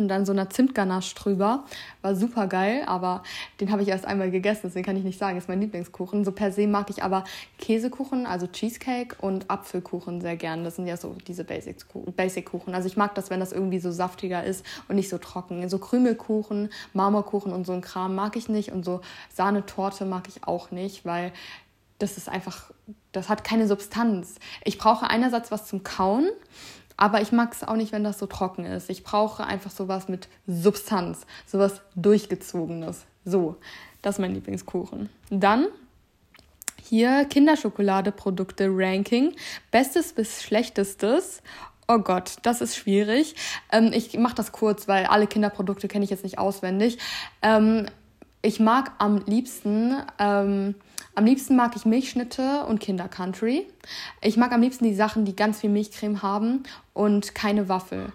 und 0.00 0.08
dann 0.08 0.26
so 0.26 0.32
einer 0.32 0.50
Zimtganache 0.50 1.14
drüber. 1.14 1.64
War 2.02 2.16
super 2.16 2.46
geil, 2.46 2.82
aber 2.86 3.22
den 3.60 3.70
habe 3.70 3.82
ich 3.82 3.88
erst 3.88 4.06
einmal 4.06 4.30
gegessen, 4.30 4.62
deswegen 4.64 4.84
kann 4.84 4.96
ich 4.96 5.04
nicht 5.04 5.18
sagen, 5.18 5.38
ist 5.38 5.48
mein 5.48 5.60
Lieblingskuchen. 5.60 6.24
So 6.24 6.32
per 6.32 6.52
se 6.52 6.66
mag 6.66 6.90
ich 6.90 7.02
aber 7.02 7.24
Käsekuchen, 7.58 8.26
also 8.26 8.46
Cheesecake 8.46 9.16
und 9.20 9.50
Apfelkuchen 9.50 10.20
sehr 10.20 10.36
gern. 10.36 10.64
Das 10.64 10.76
sind 10.76 10.86
ja 10.86 10.96
so 10.96 11.14
diese 11.26 11.44
Basic-Kuchen. 11.44 12.74
Also 12.74 12.88
ich 12.88 12.96
mag 12.96 13.14
das, 13.14 13.30
wenn 13.30 13.40
das 13.40 13.52
irgendwie 13.52 13.80
so 13.80 13.90
saftiger 13.90 14.42
ist 14.42 14.64
und 14.88 14.96
nicht 14.96 15.08
so 15.08 15.18
trocken. 15.18 15.68
So 15.68 15.78
Krümelkuchen, 15.78 16.70
Marmorkuchen 16.94 17.52
und 17.52 17.66
so 17.66 17.72
ein 17.72 17.82
Kram 17.82 18.14
mag 18.14 18.36
ich 18.36 18.48
nicht 18.48 18.72
und 18.72 18.84
so 18.84 19.00
Sahnetorte 19.32 20.04
mag 20.04 20.28
ich 20.28 20.44
auch 20.44 20.70
nicht, 20.70 21.04
weil 21.04 21.32
das 21.98 22.16
ist 22.16 22.28
einfach, 22.28 22.70
das 23.12 23.28
hat 23.28 23.44
keine 23.44 23.66
Substanz. 23.66 24.36
Ich 24.64 24.78
brauche 24.78 25.08
einerseits 25.08 25.50
was 25.50 25.66
zum 25.66 25.82
Kauen 25.84 26.28
aber 27.00 27.22
ich 27.22 27.32
mag 27.32 27.52
es 27.52 27.66
auch 27.66 27.76
nicht, 27.76 27.92
wenn 27.92 28.04
das 28.04 28.18
so 28.18 28.26
trocken 28.26 28.66
ist. 28.66 28.90
Ich 28.90 29.02
brauche 29.02 29.44
einfach 29.44 29.70
sowas 29.70 30.08
mit 30.08 30.28
Substanz, 30.46 31.26
sowas 31.46 31.80
durchgezogenes. 31.96 33.06
So, 33.24 33.56
das 34.02 34.16
ist 34.16 34.18
mein 34.20 34.34
Lieblingskuchen. 34.34 35.08
Dann 35.30 35.66
hier 36.82 37.24
Kinderschokoladenprodukte 37.24 38.68
Ranking. 38.68 39.34
Bestes 39.70 40.12
bis 40.12 40.42
schlechtestes. 40.42 41.42
Oh 41.88 41.98
Gott, 41.98 42.36
das 42.42 42.60
ist 42.60 42.76
schwierig. 42.76 43.34
Ähm, 43.72 43.92
ich 43.94 44.18
mache 44.18 44.34
das 44.34 44.52
kurz, 44.52 44.86
weil 44.86 45.06
alle 45.06 45.26
Kinderprodukte 45.26 45.88
kenne 45.88 46.04
ich 46.04 46.10
jetzt 46.10 46.22
nicht 46.22 46.38
auswendig. 46.38 46.98
Ähm, 47.40 47.86
ich 48.42 48.60
mag 48.60 48.92
am 48.98 49.18
liebsten 49.26 49.96
ähm, 50.18 50.74
am 51.14 51.24
liebsten 51.24 51.56
mag 51.56 51.74
ich 51.76 51.84
Milchschnitte 51.84 52.64
und 52.66 52.80
Kinder 52.80 53.08
Country. 53.08 53.66
Ich 54.22 54.36
mag 54.36 54.52
am 54.52 54.60
liebsten 54.60 54.84
die 54.84 54.94
Sachen, 54.94 55.24
die 55.24 55.34
ganz 55.34 55.60
viel 55.60 55.70
Milchcreme 55.70 56.22
haben 56.22 56.62
und 56.94 57.34
keine 57.34 57.68
Waffel. 57.68 58.12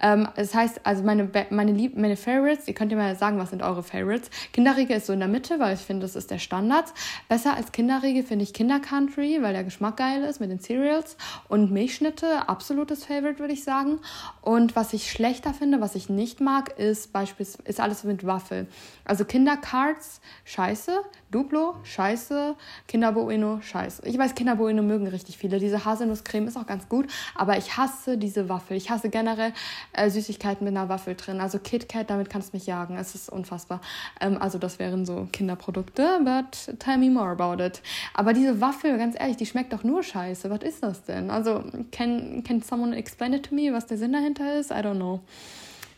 Ähm, 0.00 0.28
das 0.36 0.54
heißt, 0.54 0.80
also 0.84 1.02
meine, 1.02 1.30
meine, 1.50 1.72
Lieb 1.72 1.96
meine 1.96 2.16
Favorites, 2.16 2.68
ihr 2.68 2.74
könnt 2.74 2.92
ja 2.92 2.98
mal 2.98 3.16
sagen, 3.16 3.38
was 3.38 3.50
sind 3.50 3.62
eure 3.62 3.82
Favorites. 3.82 4.30
Kinderriegel 4.52 4.96
ist 4.96 5.06
so 5.06 5.12
in 5.12 5.20
der 5.20 5.28
Mitte, 5.28 5.58
weil 5.58 5.74
ich 5.74 5.80
finde, 5.80 6.02
das 6.02 6.16
ist 6.16 6.30
der 6.30 6.38
Standard. 6.38 6.92
Besser 7.28 7.54
als 7.54 7.72
Kinderriegel 7.72 8.22
finde 8.22 8.42
ich 8.44 8.52
Kinder 8.52 8.80
Country, 8.80 9.38
weil 9.40 9.52
der 9.52 9.64
Geschmack 9.64 9.96
geil 9.96 10.22
ist 10.24 10.40
mit 10.40 10.50
den 10.50 10.60
Cereals. 10.60 11.16
Und 11.48 11.70
Milchschnitte, 11.70 12.48
absolutes 12.48 13.04
Favorite, 13.04 13.38
würde 13.38 13.54
ich 13.54 13.64
sagen. 13.64 14.00
Und 14.42 14.76
was 14.76 14.92
ich 14.92 15.10
schlechter 15.10 15.54
finde, 15.54 15.80
was 15.80 15.94
ich 15.94 16.08
nicht 16.08 16.40
mag, 16.40 16.78
ist 16.78 17.12
beispielsweise 17.12 17.66
ist 17.66 17.80
alles 17.80 18.04
mit 18.04 18.26
Waffel. 18.26 18.66
Also 19.04 19.24
Kindercards, 19.24 20.20
scheiße. 20.44 21.02
Duplo, 21.30 21.74
scheiße. 21.82 22.54
Kinder 22.86 23.12
Bueno, 23.12 23.60
scheiße. 23.60 24.02
Ich 24.06 24.16
weiß, 24.16 24.34
Kinder 24.34 24.56
Bueno 24.56 24.82
mögen 24.82 25.08
richtig 25.08 25.38
viele. 25.38 25.58
Diese 25.58 25.84
Haselnusscreme 25.84 26.46
ist 26.46 26.56
auch 26.56 26.66
ganz 26.66 26.88
gut, 26.88 27.06
aber 27.34 27.58
ich 27.58 27.76
hasse 27.76 28.16
diese 28.16 28.48
Waffel. 28.48 28.76
Ich 28.76 28.90
hasse 28.90 29.08
generell 29.08 29.52
äh, 29.96 30.10
Süßigkeiten 30.10 30.64
mit 30.64 30.76
einer 30.76 30.88
Waffel 30.88 31.14
drin. 31.14 31.40
Also 31.40 31.58
KitKat, 31.58 32.10
damit 32.10 32.30
kannst 32.30 32.52
du 32.52 32.56
mich 32.56 32.66
jagen. 32.66 32.96
Es 32.96 33.14
ist 33.14 33.28
unfassbar. 33.28 33.80
Ähm, 34.20 34.40
also 34.40 34.58
das 34.58 34.78
wären 34.78 35.06
so 35.06 35.28
Kinderprodukte, 35.32 36.20
but 36.24 36.78
tell 36.78 36.98
me 36.98 37.10
more 37.10 37.30
about 37.30 37.62
it. 37.62 37.82
Aber 38.14 38.32
diese 38.32 38.60
Waffel, 38.60 38.96
ganz 38.98 39.18
ehrlich, 39.18 39.36
die 39.36 39.46
schmeckt 39.46 39.72
doch 39.72 39.84
nur 39.84 40.02
scheiße. 40.02 40.50
Was 40.50 40.62
ist 40.62 40.82
das 40.82 41.04
denn? 41.04 41.30
Also, 41.30 41.64
can, 41.92 42.42
can 42.44 42.62
someone 42.62 42.94
explain 42.96 43.32
it 43.32 43.46
to 43.46 43.54
me, 43.54 43.72
was 43.72 43.86
der 43.86 43.98
Sinn 43.98 44.12
dahinter 44.12 44.58
ist? 44.58 44.70
I 44.70 44.74
don't 44.74 44.96
know. 44.96 45.20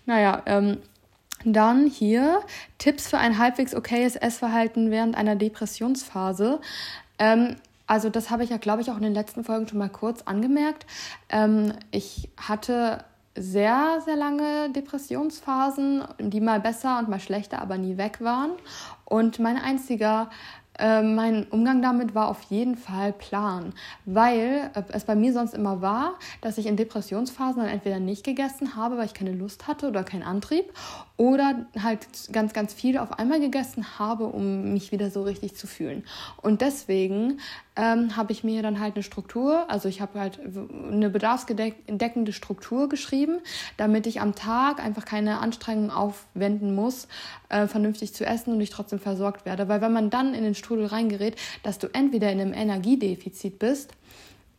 Naja, 0.06 0.42
ähm, 0.46 0.78
dann 1.44 1.86
hier 1.86 2.40
Tipps 2.78 3.08
für 3.08 3.18
ein 3.18 3.38
halbwegs 3.38 3.74
okayes 3.74 4.16
Essverhalten 4.16 4.90
während 4.90 5.16
einer 5.16 5.36
Depressionsphase. 5.36 6.60
Ähm, 7.18 7.56
also 7.86 8.10
das 8.10 8.30
habe 8.30 8.44
ich 8.44 8.50
ja, 8.50 8.58
glaube 8.58 8.82
ich, 8.82 8.90
auch 8.90 8.96
in 8.96 9.02
den 9.02 9.14
letzten 9.14 9.44
Folgen 9.44 9.66
schon 9.66 9.78
mal 9.78 9.88
kurz 9.88 10.22
angemerkt. 10.22 10.86
Ähm, 11.30 11.72
ich 11.90 12.28
hatte 12.36 13.04
sehr, 13.38 14.00
sehr 14.04 14.16
lange 14.16 14.70
Depressionsphasen, 14.70 16.04
die 16.18 16.40
mal 16.40 16.60
besser 16.60 16.98
und 16.98 17.08
mal 17.08 17.20
schlechter, 17.20 17.60
aber 17.60 17.78
nie 17.78 17.96
weg 17.96 18.20
waren. 18.20 18.52
Und 19.04 19.38
mein 19.38 19.56
einziger 19.56 20.28
äh, 20.78 21.02
mein 21.02 21.44
Umgang 21.48 21.82
damit 21.82 22.14
war 22.14 22.28
auf 22.28 22.42
jeden 22.42 22.76
Fall 22.76 23.12
Plan, 23.12 23.72
weil 24.04 24.70
äh, 24.74 24.82
es 24.92 25.04
bei 25.04 25.16
mir 25.16 25.32
sonst 25.32 25.54
immer 25.54 25.82
war, 25.82 26.14
dass 26.40 26.56
ich 26.56 26.66
in 26.66 26.76
Depressionsphasen 26.76 27.62
dann 27.62 27.70
entweder 27.70 27.98
nicht 27.98 28.24
gegessen 28.24 28.76
habe, 28.76 28.96
weil 28.96 29.06
ich 29.06 29.14
keine 29.14 29.32
Lust 29.32 29.66
hatte 29.66 29.88
oder 29.88 30.04
keinen 30.04 30.22
Antrieb, 30.22 30.72
oder 31.18 31.66
halt 31.82 32.06
ganz, 32.32 32.52
ganz 32.52 32.72
viel 32.72 32.96
auf 32.96 33.18
einmal 33.18 33.40
gegessen 33.40 33.98
habe, 33.98 34.26
um 34.26 34.72
mich 34.72 34.92
wieder 34.92 35.10
so 35.10 35.24
richtig 35.24 35.56
zu 35.56 35.66
fühlen. 35.66 36.04
Und 36.40 36.60
deswegen 36.60 37.40
ähm, 37.74 38.16
habe 38.16 38.30
ich 38.30 38.44
mir 38.44 38.62
dann 38.62 38.78
halt 38.78 38.94
eine 38.94 39.02
Struktur, 39.02 39.68
also 39.68 39.88
ich 39.88 40.00
habe 40.00 40.20
halt 40.20 40.40
eine 40.40 41.10
bedarfsgedeckende 41.10 42.32
Struktur 42.32 42.88
geschrieben, 42.88 43.40
damit 43.76 44.06
ich 44.06 44.20
am 44.20 44.36
Tag 44.36 44.82
einfach 44.82 45.04
keine 45.04 45.40
Anstrengung 45.40 45.90
aufwenden 45.90 46.76
muss, 46.76 47.08
äh, 47.48 47.66
vernünftig 47.66 48.14
zu 48.14 48.24
essen 48.24 48.54
und 48.54 48.60
ich 48.60 48.70
trotzdem 48.70 49.00
versorgt 49.00 49.44
werde. 49.44 49.68
Weil 49.68 49.80
wenn 49.80 49.92
man 49.92 50.10
dann 50.10 50.34
in 50.34 50.44
den 50.44 50.54
Strudel 50.54 50.86
reingerät, 50.86 51.34
dass 51.64 51.78
du 51.78 51.88
entweder 51.92 52.30
in 52.30 52.40
einem 52.40 52.54
Energiedefizit 52.54 53.58
bist, 53.58 53.92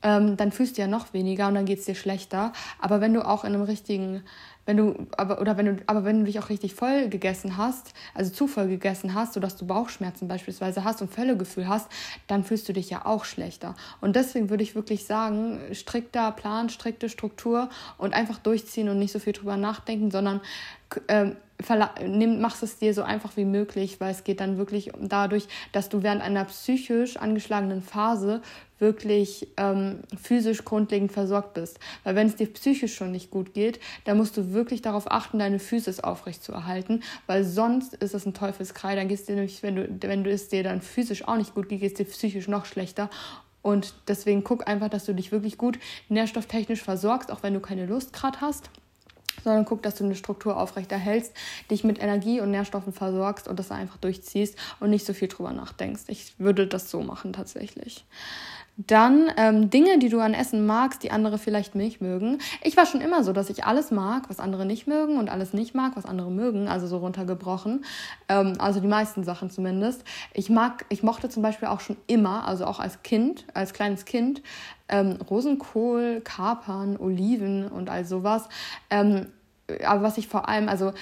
ähm, 0.02 0.38
dann 0.38 0.52
fühlst 0.52 0.78
du 0.78 0.82
ja 0.82 0.88
noch 0.88 1.14
weniger 1.14 1.48
und 1.48 1.56
dann 1.56 1.66
geht 1.66 1.80
es 1.80 1.86
dir 1.86 1.96
schlechter. 1.96 2.54
Aber 2.80 3.02
wenn 3.02 3.14
du 3.14 3.26
auch 3.26 3.44
in 3.44 3.54
einem 3.54 3.64
richtigen 3.64 4.24
wenn 4.70 4.78
du, 4.78 5.08
aber, 5.18 5.42
oder 5.42 5.58
wenn 5.58 5.66
du, 5.66 5.78
aber 5.88 6.06
wenn 6.06 6.20
du 6.20 6.26
dich 6.26 6.38
auch 6.38 6.50
richtig 6.50 6.76
voll 6.76 7.10
gegessen 7.10 7.58
hast, 7.58 7.92
also 8.14 8.30
zu 8.30 8.46
voll 8.46 8.68
gegessen 8.68 9.16
hast, 9.16 9.34
sodass 9.34 9.56
du 9.56 9.66
Bauchschmerzen 9.66 10.28
beispielsweise 10.28 10.84
hast 10.84 11.02
und 11.02 11.12
Völlegefühl 11.12 11.68
hast, 11.68 11.90
dann 12.28 12.44
fühlst 12.44 12.70
du 12.70 12.74
dich 12.74 12.88
ja 12.92 13.04
auch 13.04 13.26
schlechter. 13.26 13.74
Und 14.00 14.16
deswegen 14.16 14.52
würde 14.52 14.62
ich 14.62 14.76
wirklich 14.76 15.06
sagen, 15.06 15.60
strikter 15.72 16.32
Plan, 16.34 16.70
strikte 16.70 17.10
Struktur 17.10 17.70
und 17.98 18.14
einfach 18.14 18.38
durchziehen 18.38 18.90
und 18.90 19.00
nicht 19.00 19.12
so 19.12 19.18
viel 19.18 19.34
drüber 19.34 19.58
nachdenken, 19.58 20.12
sondern 20.12 20.40
äh, 21.08 21.32
nimm, 22.06 22.40
machst 22.40 22.62
es 22.62 22.78
dir 22.78 22.94
so 22.94 23.02
einfach 23.02 23.38
wie 23.38 23.46
möglich, 23.46 24.00
weil 24.00 24.12
es 24.12 24.24
geht 24.24 24.40
dann 24.40 24.60
wirklich 24.60 24.92
dadurch, 25.02 25.48
dass 25.72 25.90
du 25.90 26.04
während 26.04 26.22
einer 26.22 26.46
psychisch 26.46 27.18
angeschlagenen 27.18 27.82
Phase 27.82 28.44
wirklich 28.80 29.48
ähm, 29.58 30.00
physisch 30.22 30.66
grundlegend 30.66 31.12
versorgt 31.12 31.54
bist. 31.54 31.80
Weil 32.04 32.16
wenn 32.16 32.28
es 32.28 32.36
dir 32.36 32.52
psychisch 32.52 32.96
schon 32.96 33.12
nicht 33.12 33.32
gut 33.32 33.54
geht, 33.54 33.80
dann 34.06 34.18
musst 34.18 34.38
du 34.38 34.54
wirklich 34.54 34.82
darauf 34.82 35.12
achten, 35.12 35.40
deine 35.40 35.60
Physis 35.60 36.00
aufrecht 36.00 36.44
zu 36.44 36.52
erhalten, 36.52 37.04
weil 37.28 37.44
sonst 37.44 37.94
ist 37.96 38.14
es 38.14 38.26
ein 38.26 38.34
Teufelskreis. 38.34 38.96
Dann 38.96 39.08
gehst 39.08 39.28
dir 39.28 39.36
nämlich, 39.36 39.64
wenn 39.64 39.76
du, 39.76 39.88
wenn 40.02 40.24
du 40.24 40.32
es 40.32 40.50
dir 40.50 40.64
dann 40.64 40.82
physisch 40.82 41.28
auch 41.28 41.38
nicht 41.38 41.54
gut 41.54 41.70
geht, 41.70 41.82
geht 41.82 41.92
es 41.92 41.98
dir 41.98 42.06
psychisch 42.06 42.48
noch 42.48 42.66
schlechter. 42.66 43.10
Und 43.62 43.94
deswegen 44.08 44.44
guck 44.44 44.68
einfach, 44.68 44.90
dass 44.90 45.06
du 45.06 45.14
dich 45.14 45.32
wirklich 45.32 45.58
gut 45.58 45.80
nährstofftechnisch 46.08 46.82
versorgst, 46.82 47.32
auch 47.32 47.44
wenn 47.44 47.54
du 47.54 47.60
keine 47.60 47.86
Lust 47.86 48.14
gerade 48.14 48.40
hast 48.42 48.70
sondern 49.44 49.66
guck, 49.66 49.82
dass 49.84 49.96
du 49.96 50.04
eine 50.04 50.16
Struktur 50.16 50.58
aufrechterhältst, 50.58 51.34
dich 51.72 51.84
mit 51.84 52.02
Energie 52.02 52.42
und 52.42 52.52
Nährstoffen 52.52 52.94
versorgst 52.94 53.48
und 53.48 53.60
das 53.60 53.72
einfach 53.72 53.98
durchziehst 53.98 54.58
und 54.80 54.90
nicht 54.90 55.06
so 55.06 55.14
viel 55.14 55.28
drüber 55.28 55.54
nachdenkst. 55.54 56.04
Ich 56.08 56.34
würde 56.40 56.68
das 56.68 56.90
so 56.90 57.02
machen 57.02 57.34
tatsächlich. 57.34 58.06
Dann 58.88 59.30
ähm, 59.36 59.70
Dinge, 59.70 60.00
die 60.00 60.08
du 60.08 60.22
an 60.22 60.34
Essen 60.34 60.66
magst, 60.66 61.04
die 61.04 61.12
andere 61.12 61.38
vielleicht 61.38 61.76
nicht 61.76 62.00
mögen. 62.00 62.38
Ich 62.64 62.78
war 62.78 62.86
schon 62.86 63.02
immer 63.02 63.26
so, 63.26 63.34
dass 63.34 63.50
ich 63.50 63.66
alles 63.66 63.92
mag, 63.92 64.30
was 64.30 64.40
andere 64.40 64.66
nicht 64.66 64.88
mögen 64.88 65.18
und 65.18 65.30
alles 65.30 65.52
nicht 65.52 65.76
mag, 65.76 65.98
was 65.98 66.06
andere 66.06 66.32
mögen, 66.32 66.70
also 66.70 66.88
so 66.88 67.00
runtergebrochen. 67.00 67.84
Ähm, 68.30 68.54
also 68.58 68.80
die 68.80 68.88
meisten 68.88 69.26
Sachen 69.26 69.50
zumindest. 69.50 70.06
Ich 70.34 70.50
mag, 70.50 70.86
ich 70.88 71.04
mochte 71.04 71.28
zum 71.28 71.44
Beispiel 71.44 71.68
auch 71.68 71.82
schon 71.82 71.98
immer, 72.08 72.48
also 72.48 72.64
auch 72.64 72.80
als 72.80 73.04
Kind, 73.04 73.44
als 73.54 73.74
kleines 73.74 74.06
Kind, 74.06 74.42
ähm, 74.88 75.18
Rosenkohl, 75.30 76.22
Kapern, 76.24 76.96
Oliven 76.96 77.68
und 77.68 77.90
all 77.90 78.06
sowas. 78.06 78.48
Ähm, 78.90 79.26
aber 79.86 80.02
was 80.02 80.18
ich 80.18 80.28
vor 80.28 80.48
allem, 80.48 80.70
also 80.70 80.94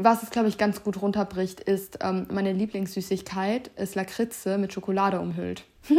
was 0.00 0.22
es, 0.22 0.30
glaube 0.30 0.48
ich, 0.48 0.58
ganz 0.58 0.82
gut 0.82 1.00
runterbricht, 1.00 1.60
ist 1.60 1.98
ähm, 2.02 2.26
meine 2.32 2.52
Lieblingssüßigkeit 2.52 3.68
ist 3.76 3.94
Lakritze 3.94 4.58
mit 4.58 4.72
Schokolade 4.72 5.20
umhüllt. 5.20 5.64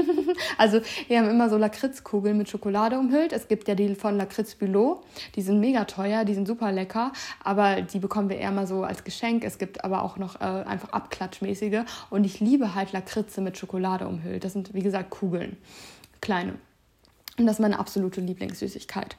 also 0.57 0.81
wir 1.07 1.19
haben 1.19 1.29
immer 1.29 1.49
so 1.49 1.57
Lakritzkugeln 1.57 2.37
mit 2.37 2.49
Schokolade 2.49 2.97
umhüllt. 2.97 3.33
Es 3.33 3.47
gibt 3.47 3.67
ja 3.67 3.75
die 3.75 3.95
von 3.95 4.17
Lakritz 4.17 4.55
Bulot, 4.55 5.03
die 5.35 5.41
sind 5.41 5.59
mega 5.59 5.85
teuer, 5.85 6.25
die 6.25 6.33
sind 6.33 6.47
super 6.47 6.71
lecker, 6.71 7.11
aber 7.43 7.81
die 7.81 7.99
bekommen 7.99 8.29
wir 8.29 8.37
eher 8.37 8.51
mal 8.51 8.67
so 8.67 8.83
als 8.83 9.03
Geschenk. 9.03 9.43
Es 9.43 9.57
gibt 9.57 9.83
aber 9.83 10.03
auch 10.03 10.17
noch 10.17 10.41
äh, 10.41 10.43
einfach 10.43 10.89
abklatschmäßige 10.89 11.81
und 12.09 12.23
ich 12.23 12.39
liebe 12.39 12.73
halt 12.75 12.93
Lakritze 12.93 13.41
mit 13.41 13.57
Schokolade 13.57 14.07
umhüllt. 14.07 14.43
Das 14.43 14.53
sind 14.53 14.73
wie 14.73 14.81
gesagt 14.81 15.09
Kugeln, 15.09 15.57
kleine. 16.21 16.55
Und 17.37 17.47
das 17.47 17.57
ist 17.57 17.61
meine 17.61 17.79
absolute 17.79 18.21
Lieblingssüßigkeit. 18.21 19.17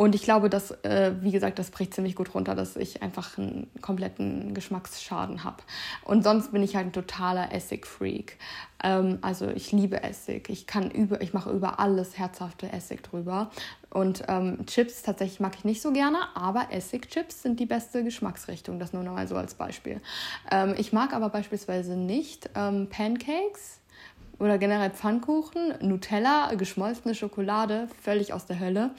Und 0.00 0.14
ich 0.14 0.22
glaube, 0.22 0.48
dass, 0.48 0.70
äh, 0.82 1.12
wie 1.20 1.30
gesagt, 1.30 1.58
das 1.58 1.70
bricht 1.70 1.92
ziemlich 1.92 2.16
gut 2.16 2.34
runter, 2.34 2.54
dass 2.54 2.74
ich 2.74 3.02
einfach 3.02 3.36
einen 3.36 3.70
kompletten 3.82 4.54
Geschmacksschaden 4.54 5.44
habe. 5.44 5.58
Und 6.06 6.24
sonst 6.24 6.52
bin 6.52 6.62
ich 6.62 6.74
halt 6.74 6.86
ein 6.86 6.92
totaler 6.94 7.52
Essig-Freak. 7.52 8.38
Ähm, 8.82 9.18
also 9.20 9.48
ich 9.48 9.72
liebe 9.72 10.02
Essig. 10.02 10.48
Ich 10.48 10.66
kann 10.66 10.90
über, 10.90 11.20
ich 11.20 11.34
mache 11.34 11.50
über 11.50 11.80
alles 11.80 12.16
herzhafte 12.16 12.72
Essig 12.72 13.02
drüber. 13.02 13.50
Und 13.90 14.22
ähm, 14.28 14.64
Chips 14.64 15.02
tatsächlich 15.02 15.38
mag 15.38 15.54
ich 15.58 15.64
nicht 15.64 15.82
so 15.82 15.92
gerne, 15.92 16.16
aber 16.34 16.68
Essig-Chips 16.70 17.42
sind 17.42 17.60
die 17.60 17.66
beste 17.66 18.02
Geschmacksrichtung. 18.02 18.78
Das 18.78 18.94
nur 18.94 19.02
noch 19.02 19.12
mal 19.12 19.28
so 19.28 19.36
als 19.36 19.52
Beispiel. 19.52 20.00
Ähm, 20.50 20.74
ich 20.78 20.94
mag 20.94 21.12
aber 21.12 21.28
beispielsweise 21.28 21.94
nicht 21.94 22.48
ähm, 22.54 22.88
Pancakes 22.88 23.79
oder 24.40 24.58
generell 24.58 24.90
Pfannkuchen, 24.90 25.74
Nutella, 25.80 26.54
geschmolzene 26.54 27.14
Schokolade, 27.14 27.88
völlig 28.02 28.32
aus 28.32 28.46
der 28.46 28.58
Hölle. 28.58 28.90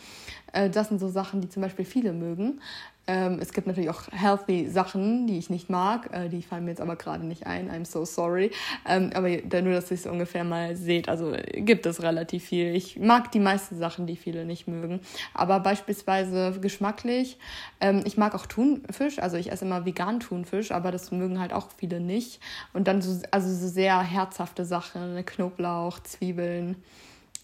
Äh, 0.54 0.70
das 0.70 0.90
sind 0.90 1.00
so 1.00 1.10
Sachen, 1.10 1.42
die 1.42 1.50
zum 1.50 1.62
Beispiel 1.62 1.84
viele 1.84 2.14
mögen. 2.14 2.62
Ähm, 3.08 3.40
es 3.42 3.52
gibt 3.52 3.66
natürlich 3.66 3.90
auch 3.90 4.04
healthy 4.12 4.70
Sachen, 4.70 5.26
die 5.26 5.38
ich 5.38 5.50
nicht 5.50 5.70
mag. 5.70 6.10
Äh, 6.14 6.30
die 6.30 6.44
fallen 6.44 6.66
mir 6.66 6.72
jetzt 6.72 6.82
aber 6.82 6.96
gerade 6.96 7.26
nicht 7.26 7.48
ein. 7.48 7.72
I'm 7.72 7.86
so 7.86 8.06
sorry. 8.06 8.52
Ähm, 8.88 9.10
aber 9.16 9.30
nur, 9.62 9.74
dass 9.74 9.90
ihr 9.90 9.96
es 9.96 10.06
ungefähr 10.06 10.44
mal 10.44 10.76
seht. 10.76 11.10
Also 11.10 11.36
gibt 11.56 11.86
es 11.88 12.04
relativ 12.04 12.46
viel. 12.46 12.76
Ich 12.76 13.00
mag 13.00 13.32
die 13.32 13.40
meisten 13.40 13.78
Sachen, 13.78 14.06
die 14.06 14.16
viele 14.16 14.46
nicht 14.46 14.68
mögen. 14.68 15.00
Aber 15.34 15.60
beispielsweise 15.60 16.60
geschmacklich. 16.62 17.40
Ähm, 17.80 18.04
ich 18.06 18.18
mag 18.18 18.36
auch 18.36 18.46
Thunfisch. 18.46 19.18
Also 19.18 19.36
ich 19.36 19.52
esse 19.52 19.66
immer 19.66 19.86
vegan 19.86 20.20
Thunfisch, 20.20 20.72
aber 20.72 20.92
das 20.92 21.12
mögen 21.12 21.40
halt 21.40 21.54
auch 21.54 21.70
viele 21.76 22.00
nicht. 22.00 22.40
Und 22.72 22.88
dann 22.88 23.02
so, 23.02 23.20
also 23.32 23.50
so 23.50 23.68
sehr 23.68 24.00
herzhafte 24.00 24.64
Sachen. 24.64 25.26
Knoblauch, 25.26 26.00
Zwiebeln. 26.02 26.76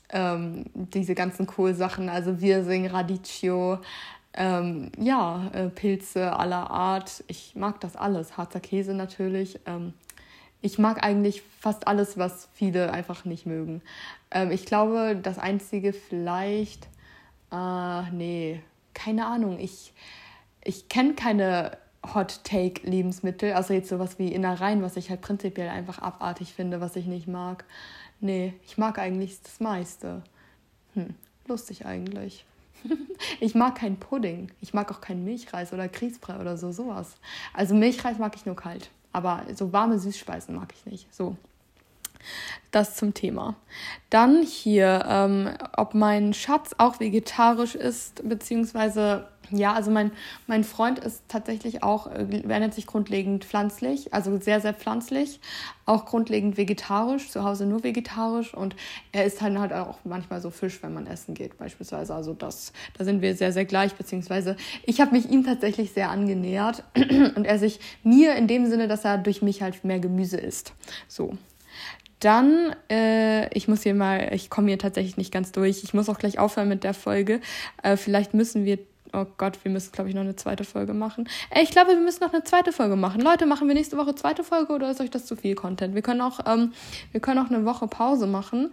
Ähm, 0.10 0.66
diese 0.74 1.16
ganzen 1.16 1.48
Kohlsachen, 1.48 2.08
also 2.08 2.40
Wirsing, 2.40 2.88
Radicchio, 2.88 3.80
ähm, 4.38 4.92
ja, 4.98 5.50
äh, 5.52 5.68
Pilze 5.70 6.38
aller 6.38 6.70
Art. 6.70 7.24
Ich 7.28 7.56
mag 7.56 7.82
das 7.82 7.96
alles. 7.96 8.38
Harzer 8.38 8.60
Käse 8.60 8.94
natürlich. 8.94 9.60
Ähm, 9.66 9.94
ich 10.62 10.78
mag 10.78 11.04
eigentlich 11.04 11.42
fast 11.60 11.88
alles, 11.88 12.18
was 12.18 12.48
viele 12.54 12.92
einfach 12.92 13.26
nicht 13.26 13.46
mögen. 13.46 13.82
Ähm, 14.32 14.52
ich 14.52 14.66
glaube, 14.66 15.20
das 15.22 15.40
einzige 15.40 15.92
vielleicht, 15.92 16.88
äh, 17.52 18.10
nee, 18.12 18.62
keine 18.94 19.26
Ahnung. 19.26 19.60
Ich, 19.60 19.94
ich 20.64 20.88
kenne 20.88 21.14
keine 21.14 21.78
Hot 22.14 22.44
Take 22.44 22.88
Lebensmittel, 22.88 23.54
also 23.54 23.74
jetzt 23.74 23.90
sowas 23.90 24.20
wie 24.20 24.32
Innereien, 24.32 24.82
was 24.84 24.98
ich 24.98 25.10
halt 25.10 25.22
prinzipiell 25.22 25.70
einfach 25.70 26.00
abartig 26.00 26.54
finde, 26.54 26.80
was 26.80 26.96
ich 26.96 27.08
nicht 27.08 27.28
mag. 27.28 27.66
Nee, 28.20 28.54
ich 28.66 28.78
mag 28.78 29.00
eigentlich 29.00 29.42
das 29.42 29.60
meiste. 29.60 30.22
Hm, 30.94 31.16
lustig 31.48 31.86
eigentlich. 31.86 32.46
ich 33.40 33.56
mag 33.56 33.76
keinen 33.76 33.98
Pudding. 33.98 34.52
Ich 34.62 34.74
mag 34.74 34.92
auch 34.92 35.02
keinen 35.02 35.24
Milchreis 35.24 35.74
oder 35.74 35.88
Grießbrei 35.88 36.40
oder 36.40 36.58
so, 36.58 36.72
sowas. 36.72 37.16
Also 37.54 37.76
Milchreis 37.76 38.18
mag 38.18 38.36
ich 38.36 38.46
nur 38.46 38.56
kalt. 38.56 38.90
Aber 39.14 39.44
so 39.56 39.74
warme 39.74 40.00
Süßspeisen 40.00 40.56
mag 40.56 40.74
ich 40.76 40.86
nicht. 40.86 41.14
So. 41.14 41.36
Das 42.72 42.96
zum 42.96 43.14
Thema. 43.14 43.56
Dann 44.10 44.44
hier, 44.44 45.06
ähm, 45.08 45.50
ob 45.76 45.94
mein 45.94 46.34
Schatz 46.34 46.72
auch 46.78 47.00
vegetarisch 47.00 47.76
ist, 47.76 48.28
beziehungsweise 48.28 49.28
ja, 49.52 49.74
also 49.74 49.92
mein, 49.92 50.12
mein 50.46 50.64
Freund 50.64 51.00
ist 51.00 51.24
tatsächlich 51.28 51.84
auch, 51.84 52.08
äh, 52.08 52.26
ernährt 52.48 52.74
sich 52.74 52.86
grundlegend 52.86 53.46
pflanzlich, 53.46 54.14
also 54.14 54.38
sehr, 54.40 54.60
sehr 54.60 54.74
pflanzlich, 54.74 55.40
auch 55.86 56.06
grundlegend 56.06 56.58
vegetarisch, 56.58 57.30
zu 57.30 57.44
Hause 57.44 57.66
nur 57.66 57.84
vegetarisch 57.84 58.54
und 58.54 58.76
er 59.12 59.26
isst 59.26 59.42
halt, 59.42 59.58
halt 59.58 59.74
auch 59.74 60.00
manchmal 60.04 60.42
so 60.42 60.50
Fisch, 60.50 60.84
wenn 60.84 60.94
man 60.94 61.08
essen 61.08 61.34
geht 61.34 61.58
beispielsweise. 61.58 62.14
Also 62.14 62.34
das, 62.34 62.74
da 62.98 63.06
sind 63.06 63.22
wir 63.22 63.36
sehr, 63.36 63.54
sehr 63.54 63.66
gleich, 63.66 63.96
beziehungsweise 63.96 64.58
ich 64.86 65.00
habe 65.00 65.12
mich 65.12 65.30
ihm 65.30 65.46
tatsächlich 65.46 65.92
sehr 65.92 66.10
angenähert 66.10 66.84
und 67.36 67.46
er 67.46 67.60
sich 67.60 67.80
mir 68.04 68.36
in 68.36 68.48
dem 68.48 68.66
Sinne, 68.70 68.88
dass 68.88 69.06
er 69.06 69.18
durch 69.18 69.42
mich 69.42 69.62
halt 69.62 69.84
mehr 69.84 70.00
Gemüse 70.00 70.38
isst. 70.38 70.74
So. 71.08 71.38
Dann, 72.20 72.76
äh, 72.90 73.48
ich 73.56 73.68
muss 73.68 73.84
hier 73.84 73.94
mal, 73.94 74.34
ich 74.34 74.50
komme 74.50 74.70
hier 74.70 74.80
tatsächlich 74.80 75.18
nicht 75.18 75.32
ganz 75.32 75.52
durch. 75.52 75.84
Ich 75.84 75.94
muss 75.94 76.10
auch 76.10 76.18
gleich 76.18 76.40
aufhören 76.40 76.68
mit 76.68 76.84
der 76.84 76.94
Folge. 76.94 77.42
Äh, 77.84 77.98
vielleicht 77.98 78.34
müssen 78.34 78.66
wir 78.66 78.80
Oh 79.14 79.26
Gott, 79.38 79.58
wir 79.64 79.72
müssen, 79.72 79.92
glaube 79.94 80.10
ich, 80.10 80.16
noch 80.16 80.22
eine 80.22 80.36
zweite 80.36 80.64
Folge 80.64 80.94
machen. 80.94 81.30
Ey, 81.50 81.64
ich 81.64 81.72
glaube, 81.72 81.92
wir 81.92 82.00
müssen 82.00 82.24
noch 82.24 82.34
eine 82.34 82.44
zweite 82.44 82.74
Folge 82.74 82.96
machen. 82.96 83.22
Leute, 83.22 83.46
machen 83.46 83.68
wir 83.68 83.74
nächste 83.74 83.98
Woche 83.98 84.16
zweite 84.16 84.44
Folge 84.44 84.74
oder 84.74 84.92
ist 84.92 85.00
euch 85.00 85.10
das 85.10 85.26
zu 85.26 85.36
viel 85.36 85.56
Content? 85.56 85.96
Wir 85.96 86.02
können 86.02 86.22
auch, 86.22 86.40
ähm, 86.46 86.74
wir 87.12 87.22
können 87.22 87.40
auch 87.40 87.50
eine 87.50 87.66
Woche 87.66 87.88
Pause 87.88 88.28
machen. 88.28 88.72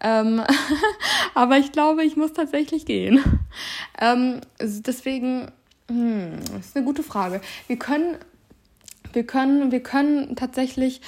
Ähm, 0.00 0.42
aber 1.34 1.58
ich 1.58 1.72
glaube, 1.72 2.04
ich 2.04 2.16
muss 2.16 2.32
tatsächlich 2.32 2.84
gehen. 2.84 3.22
Ähm, 4.00 4.40
deswegen, 4.60 5.52
hm, 5.88 6.32
das 6.56 6.66
ist 6.66 6.76
eine 6.76 6.84
gute 6.84 7.04
Frage. 7.04 7.40
Wir 7.68 7.78
können, 7.78 8.16
wir 9.12 9.24
können, 9.24 9.70
wir 9.70 9.82
können 9.82 10.34
tatsächlich 10.34 11.00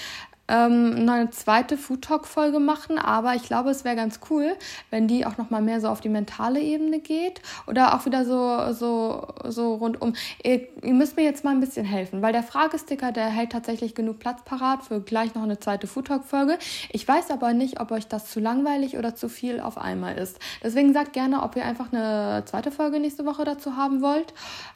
ähm, 0.48 1.08
eine 1.08 1.30
zweite 1.30 1.76
Food 1.76 2.02
Talk 2.02 2.26
Folge 2.26 2.58
machen, 2.58 2.98
aber 2.98 3.34
ich 3.34 3.42
glaube, 3.42 3.70
es 3.70 3.84
wäre 3.84 3.96
ganz 3.96 4.20
cool, 4.30 4.54
wenn 4.90 5.06
die 5.06 5.26
auch 5.26 5.38
noch 5.38 5.50
mal 5.50 5.62
mehr 5.62 5.80
so 5.80 5.88
auf 5.88 6.00
die 6.00 6.08
mentale 6.08 6.60
Ebene 6.60 7.00
geht 7.00 7.40
oder 7.66 7.94
auch 7.94 8.06
wieder 8.06 8.24
so 8.24 8.72
so 8.72 9.26
so 9.44 9.74
rundum. 9.74 10.14
Ihr, 10.42 10.68
ihr 10.82 10.94
müsst 10.94 11.16
mir 11.16 11.24
jetzt 11.24 11.44
mal 11.44 11.50
ein 11.50 11.60
bisschen 11.60 11.84
helfen, 11.84 12.22
weil 12.22 12.32
der 12.32 12.42
Fragesticker, 12.42 13.12
der 13.12 13.26
hält 13.26 13.52
tatsächlich 13.52 13.94
genug 13.94 14.18
Platz 14.18 14.42
parat 14.44 14.82
für 14.84 15.00
gleich 15.00 15.34
noch 15.34 15.42
eine 15.42 15.58
zweite 15.58 15.86
Food 15.86 16.06
Talk 16.06 16.24
Folge. 16.24 16.58
Ich 16.90 17.06
weiß 17.06 17.30
aber 17.30 17.52
nicht, 17.52 17.80
ob 17.80 17.90
euch 17.90 18.08
das 18.08 18.30
zu 18.30 18.40
langweilig 18.40 18.96
oder 18.96 19.14
zu 19.14 19.28
viel 19.28 19.60
auf 19.60 19.78
einmal 19.78 20.16
ist. 20.16 20.38
Deswegen 20.62 20.92
sagt 20.92 21.12
gerne, 21.12 21.42
ob 21.42 21.56
ihr 21.56 21.64
einfach 21.64 21.92
eine 21.92 22.42
zweite 22.46 22.70
Folge 22.70 23.00
nächste 23.00 23.26
Woche 23.26 23.44
dazu 23.44 23.76
haben 23.76 24.00
wollt. 24.00 24.32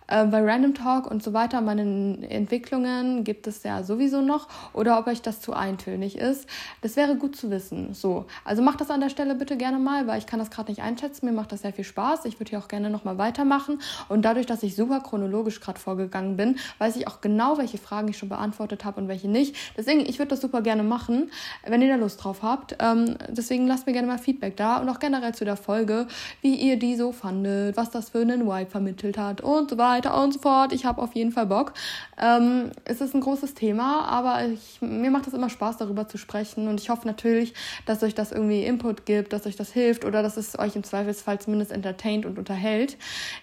Äh, 0.08 0.26
bei 0.26 0.42
Random 0.42 0.74
Talk 0.74 1.10
und 1.10 1.22
so 1.22 1.32
weiter, 1.32 1.60
meine 1.60 2.28
Entwicklungen 2.28 3.24
gibt 3.24 3.46
es 3.46 3.62
ja 3.62 3.82
sowieso 3.82 4.20
noch 4.20 4.48
oder 4.72 4.98
ob 4.98 5.06
euch 5.06 5.22
das 5.22 5.40
zu 5.40 5.54
eintönig 5.62 6.18
ist. 6.18 6.46
Das 6.80 6.96
wäre 6.96 7.16
gut 7.16 7.36
zu 7.36 7.50
wissen. 7.50 7.94
So, 7.94 8.26
also 8.44 8.62
macht 8.62 8.80
das 8.80 8.90
an 8.90 9.00
der 9.00 9.08
Stelle 9.08 9.34
bitte 9.34 9.56
gerne 9.56 9.78
mal, 9.78 10.06
weil 10.06 10.18
ich 10.18 10.26
kann 10.26 10.40
das 10.40 10.50
gerade 10.50 10.70
nicht 10.70 10.82
einschätzen. 10.82 11.26
Mir 11.26 11.32
macht 11.32 11.52
das 11.52 11.62
sehr 11.62 11.72
viel 11.72 11.84
Spaß. 11.84 12.24
Ich 12.24 12.40
würde 12.40 12.50
hier 12.50 12.58
auch 12.58 12.68
gerne 12.68 12.90
nochmal 12.90 13.16
weitermachen. 13.16 13.80
Und 14.08 14.22
dadurch, 14.22 14.46
dass 14.46 14.62
ich 14.62 14.74
super 14.74 15.00
chronologisch 15.00 15.60
gerade 15.60 15.78
vorgegangen 15.78 16.36
bin, 16.36 16.58
weiß 16.78 16.96
ich 16.96 17.06
auch 17.06 17.20
genau, 17.20 17.58
welche 17.58 17.78
Fragen 17.78 18.08
ich 18.08 18.18
schon 18.18 18.28
beantwortet 18.28 18.84
habe 18.84 19.00
und 19.00 19.08
welche 19.08 19.28
nicht. 19.28 19.56
Deswegen, 19.76 20.00
ich 20.00 20.18
würde 20.18 20.30
das 20.30 20.40
super 20.40 20.62
gerne 20.62 20.82
machen, 20.82 21.30
wenn 21.64 21.80
ihr 21.80 21.88
da 21.88 21.96
Lust 21.96 22.22
drauf 22.22 22.42
habt. 22.42 22.76
Ähm, 22.80 23.16
deswegen 23.28 23.66
lasst 23.66 23.86
mir 23.86 23.92
gerne 23.92 24.08
mal 24.08 24.18
Feedback 24.18 24.56
da 24.56 24.78
und 24.78 24.88
auch 24.88 24.98
generell 24.98 25.34
zu 25.34 25.44
der 25.44 25.56
Folge, 25.56 26.08
wie 26.40 26.56
ihr 26.56 26.78
die 26.78 26.96
so 26.96 27.12
fandet, 27.12 27.76
was 27.76 27.90
das 27.90 28.10
für 28.10 28.20
einen 28.20 28.46
Vibe 28.46 28.70
vermittelt 28.70 29.16
hat 29.16 29.40
und 29.40 29.70
so 29.70 29.78
weiter 29.78 30.20
und 30.20 30.34
so 30.34 30.40
fort. 30.40 30.72
Ich 30.72 30.84
habe 30.84 31.00
auf 31.00 31.14
jeden 31.14 31.30
Fall 31.30 31.46
Bock. 31.46 31.72
Ähm, 32.20 32.72
es 32.84 33.00
ist 33.00 33.14
ein 33.14 33.20
großes 33.20 33.54
Thema, 33.54 34.04
aber 34.06 34.44
ich, 34.46 34.80
mir 34.80 35.10
macht 35.10 35.26
es 35.26 35.34
immer 35.34 35.48
Spaß, 35.52 35.76
darüber 35.76 36.08
zu 36.08 36.18
sprechen. 36.18 36.66
Und 36.66 36.80
ich 36.80 36.90
hoffe 36.90 37.06
natürlich, 37.06 37.54
dass 37.86 38.02
euch 38.02 38.14
das 38.14 38.32
irgendwie 38.32 38.64
Input 38.64 39.06
gibt, 39.06 39.32
dass 39.32 39.46
euch 39.46 39.56
das 39.56 39.72
hilft 39.72 40.04
oder 40.04 40.22
dass 40.22 40.36
es 40.36 40.58
euch 40.58 40.74
im 40.74 40.82
Zweifelsfall 40.82 41.40
zumindest 41.40 41.70
entertaint 41.70 42.26
und 42.26 42.38
unterhält. 42.38 42.96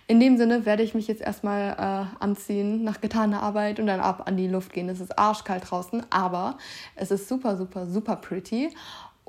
In 0.07 0.19
dem 0.19 0.37
Sinne 0.37 0.65
werde 0.65 0.83
ich 0.83 0.93
mich 0.93 1.07
jetzt 1.07 1.21
erstmal 1.21 1.71
äh, 1.71 2.23
anziehen 2.23 2.83
nach 2.83 2.99
getaner 2.99 3.41
Arbeit 3.41 3.79
und 3.79 3.87
dann 3.87 3.99
ab 3.99 4.23
an 4.25 4.35
die 4.35 4.47
Luft 4.47 4.73
gehen. 4.73 4.89
Es 4.89 4.99
ist 4.99 5.17
arschkalt 5.17 5.69
draußen, 5.69 6.05
aber 6.09 6.57
es 6.95 7.11
ist 7.11 7.29
super, 7.29 7.55
super, 7.55 7.85
super 7.85 8.15
pretty. 8.17 8.69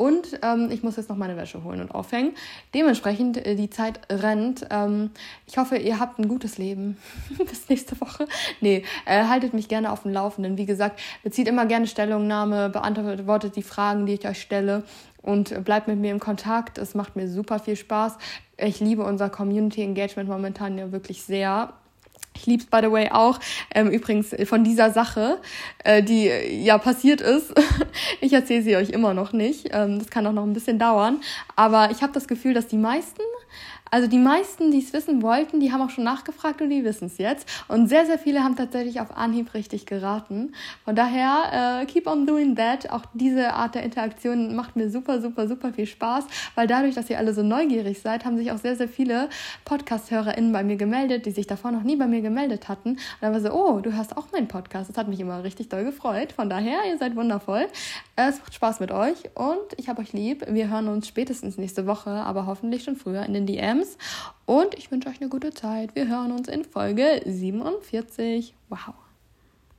Und 0.00 0.40
ähm, 0.40 0.70
ich 0.70 0.82
muss 0.82 0.96
jetzt 0.96 1.10
noch 1.10 1.16
meine 1.18 1.36
Wäsche 1.36 1.62
holen 1.62 1.82
und 1.82 1.90
aufhängen. 1.90 2.32
Dementsprechend, 2.72 3.36
äh, 3.36 3.54
die 3.54 3.68
Zeit 3.68 4.00
rennt. 4.10 4.66
Ähm, 4.70 5.10
ich 5.46 5.58
hoffe, 5.58 5.76
ihr 5.76 6.00
habt 6.00 6.18
ein 6.18 6.26
gutes 6.26 6.56
Leben. 6.56 6.96
Bis 7.38 7.68
nächste 7.68 8.00
Woche. 8.00 8.26
Nee, 8.62 8.82
äh, 9.04 9.24
haltet 9.24 9.52
mich 9.52 9.68
gerne 9.68 9.92
auf 9.92 10.04
dem 10.04 10.12
Laufenden. 10.12 10.56
Wie 10.56 10.64
gesagt, 10.64 10.98
bezieht 11.22 11.48
immer 11.48 11.66
gerne 11.66 11.86
Stellungnahme, 11.86 12.70
beantwortet 12.70 13.56
die 13.56 13.62
Fragen, 13.62 14.06
die 14.06 14.14
ich 14.14 14.26
euch 14.26 14.40
stelle 14.40 14.84
und 15.20 15.66
bleibt 15.66 15.86
mit 15.86 15.98
mir 15.98 16.12
im 16.12 16.18
Kontakt. 16.18 16.78
Es 16.78 16.94
macht 16.94 17.14
mir 17.14 17.28
super 17.28 17.58
viel 17.58 17.76
Spaß. 17.76 18.16
Ich 18.56 18.80
liebe 18.80 19.04
unser 19.04 19.28
Community 19.28 19.82
Engagement 19.82 20.30
momentan 20.30 20.78
ja 20.78 20.92
wirklich 20.92 21.24
sehr. 21.24 21.74
Ich 22.40 22.46
lieb's 22.46 22.64
by 22.64 22.78
the 22.82 22.90
way 22.90 23.10
auch. 23.10 23.38
Ähm, 23.74 23.90
übrigens 23.90 24.34
von 24.44 24.64
dieser 24.64 24.90
Sache, 24.90 25.38
äh, 25.84 26.02
die 26.02 26.26
ja 26.64 26.78
passiert 26.78 27.20
ist. 27.20 27.52
ich 28.22 28.32
erzähle 28.32 28.62
sie 28.62 28.76
euch 28.76 28.90
immer 28.90 29.12
noch 29.12 29.34
nicht. 29.34 29.68
Ähm, 29.72 29.98
das 29.98 30.08
kann 30.08 30.26
auch 30.26 30.32
noch 30.32 30.44
ein 30.44 30.54
bisschen 30.54 30.78
dauern. 30.78 31.20
Aber 31.54 31.90
ich 31.90 32.02
habe 32.02 32.14
das 32.14 32.26
Gefühl, 32.28 32.54
dass 32.54 32.66
die 32.66 32.78
meisten 32.78 33.20
also 33.90 34.06
die 34.06 34.18
meisten, 34.18 34.70
die 34.70 34.78
es 34.78 34.92
wissen 34.92 35.22
wollten, 35.22 35.58
die 35.58 35.72
haben 35.72 35.82
auch 35.82 35.90
schon 35.90 36.04
nachgefragt 36.04 36.62
und 36.62 36.70
die 36.70 36.84
wissen 36.84 37.06
es 37.06 37.18
jetzt. 37.18 37.48
Und 37.66 37.88
sehr, 37.88 38.06
sehr 38.06 38.18
viele 38.18 38.44
haben 38.44 38.54
tatsächlich 38.54 39.00
auf 39.00 39.16
Anhieb 39.16 39.52
richtig 39.54 39.86
geraten. 39.86 40.52
Von 40.84 40.94
daher, 40.94 41.80
äh, 41.82 41.86
keep 41.86 42.06
on 42.06 42.26
doing 42.26 42.54
that. 42.54 42.90
Auch 42.90 43.02
diese 43.14 43.52
Art 43.54 43.74
der 43.74 43.82
Interaktion 43.82 44.54
macht 44.54 44.76
mir 44.76 44.90
super, 44.90 45.20
super, 45.20 45.48
super 45.48 45.72
viel 45.72 45.86
Spaß, 45.86 46.26
weil 46.54 46.66
dadurch, 46.68 46.94
dass 46.94 47.10
ihr 47.10 47.18
alle 47.18 47.34
so 47.34 47.42
neugierig 47.42 48.00
seid, 48.00 48.24
haben 48.24 48.36
sich 48.36 48.52
auch 48.52 48.58
sehr, 48.58 48.76
sehr 48.76 48.88
viele 48.88 49.28
Podcast-HörerInnen 49.64 50.52
bei 50.52 50.62
mir 50.62 50.76
gemeldet, 50.76 51.26
die 51.26 51.32
sich 51.32 51.46
davor 51.46 51.72
noch 51.72 51.82
nie 51.82 51.96
bei 51.96 52.06
mir 52.06 52.20
gemeldet 52.20 52.68
hatten. 52.68 52.90
Und 52.90 52.98
dann 53.20 53.32
war 53.32 53.40
so, 53.40 53.50
oh, 53.50 53.80
du 53.80 53.92
hörst 53.92 54.16
auch 54.16 54.30
meinen 54.30 54.48
Podcast. 54.48 54.88
Das 54.88 54.96
hat 54.96 55.08
mich 55.08 55.18
immer 55.18 55.42
richtig 55.42 55.68
doll 55.68 55.82
gefreut. 55.84 56.32
Von 56.32 56.48
daher, 56.48 56.78
ihr 56.88 56.98
seid 56.98 57.16
wundervoll. 57.16 57.66
Äh, 58.14 58.28
es 58.28 58.38
macht 58.38 58.54
Spaß 58.54 58.78
mit 58.78 58.92
euch 58.92 59.16
und 59.34 59.58
ich 59.78 59.88
habe 59.88 60.00
euch 60.00 60.12
lieb. 60.12 60.44
Wir 60.48 60.68
hören 60.68 60.86
uns 60.86 61.08
spätestens 61.08 61.58
nächste 61.58 61.86
Woche, 61.86 62.10
aber 62.10 62.46
hoffentlich 62.46 62.84
schon 62.84 62.94
früher 62.94 63.24
in 63.24 63.34
den 63.34 63.46
DMs. 63.46 63.79
Adams. 63.80 63.96
Und 64.46 64.74
ich 64.74 64.90
wünsche 64.90 65.08
euch 65.08 65.20
eine 65.20 65.30
gute 65.30 65.52
Zeit. 65.52 65.94
Wir 65.94 66.08
hören 66.08 66.32
uns 66.32 66.48
in 66.48 66.64
Folge 66.64 67.22
47. 67.24 68.54
Wow. 68.68 68.94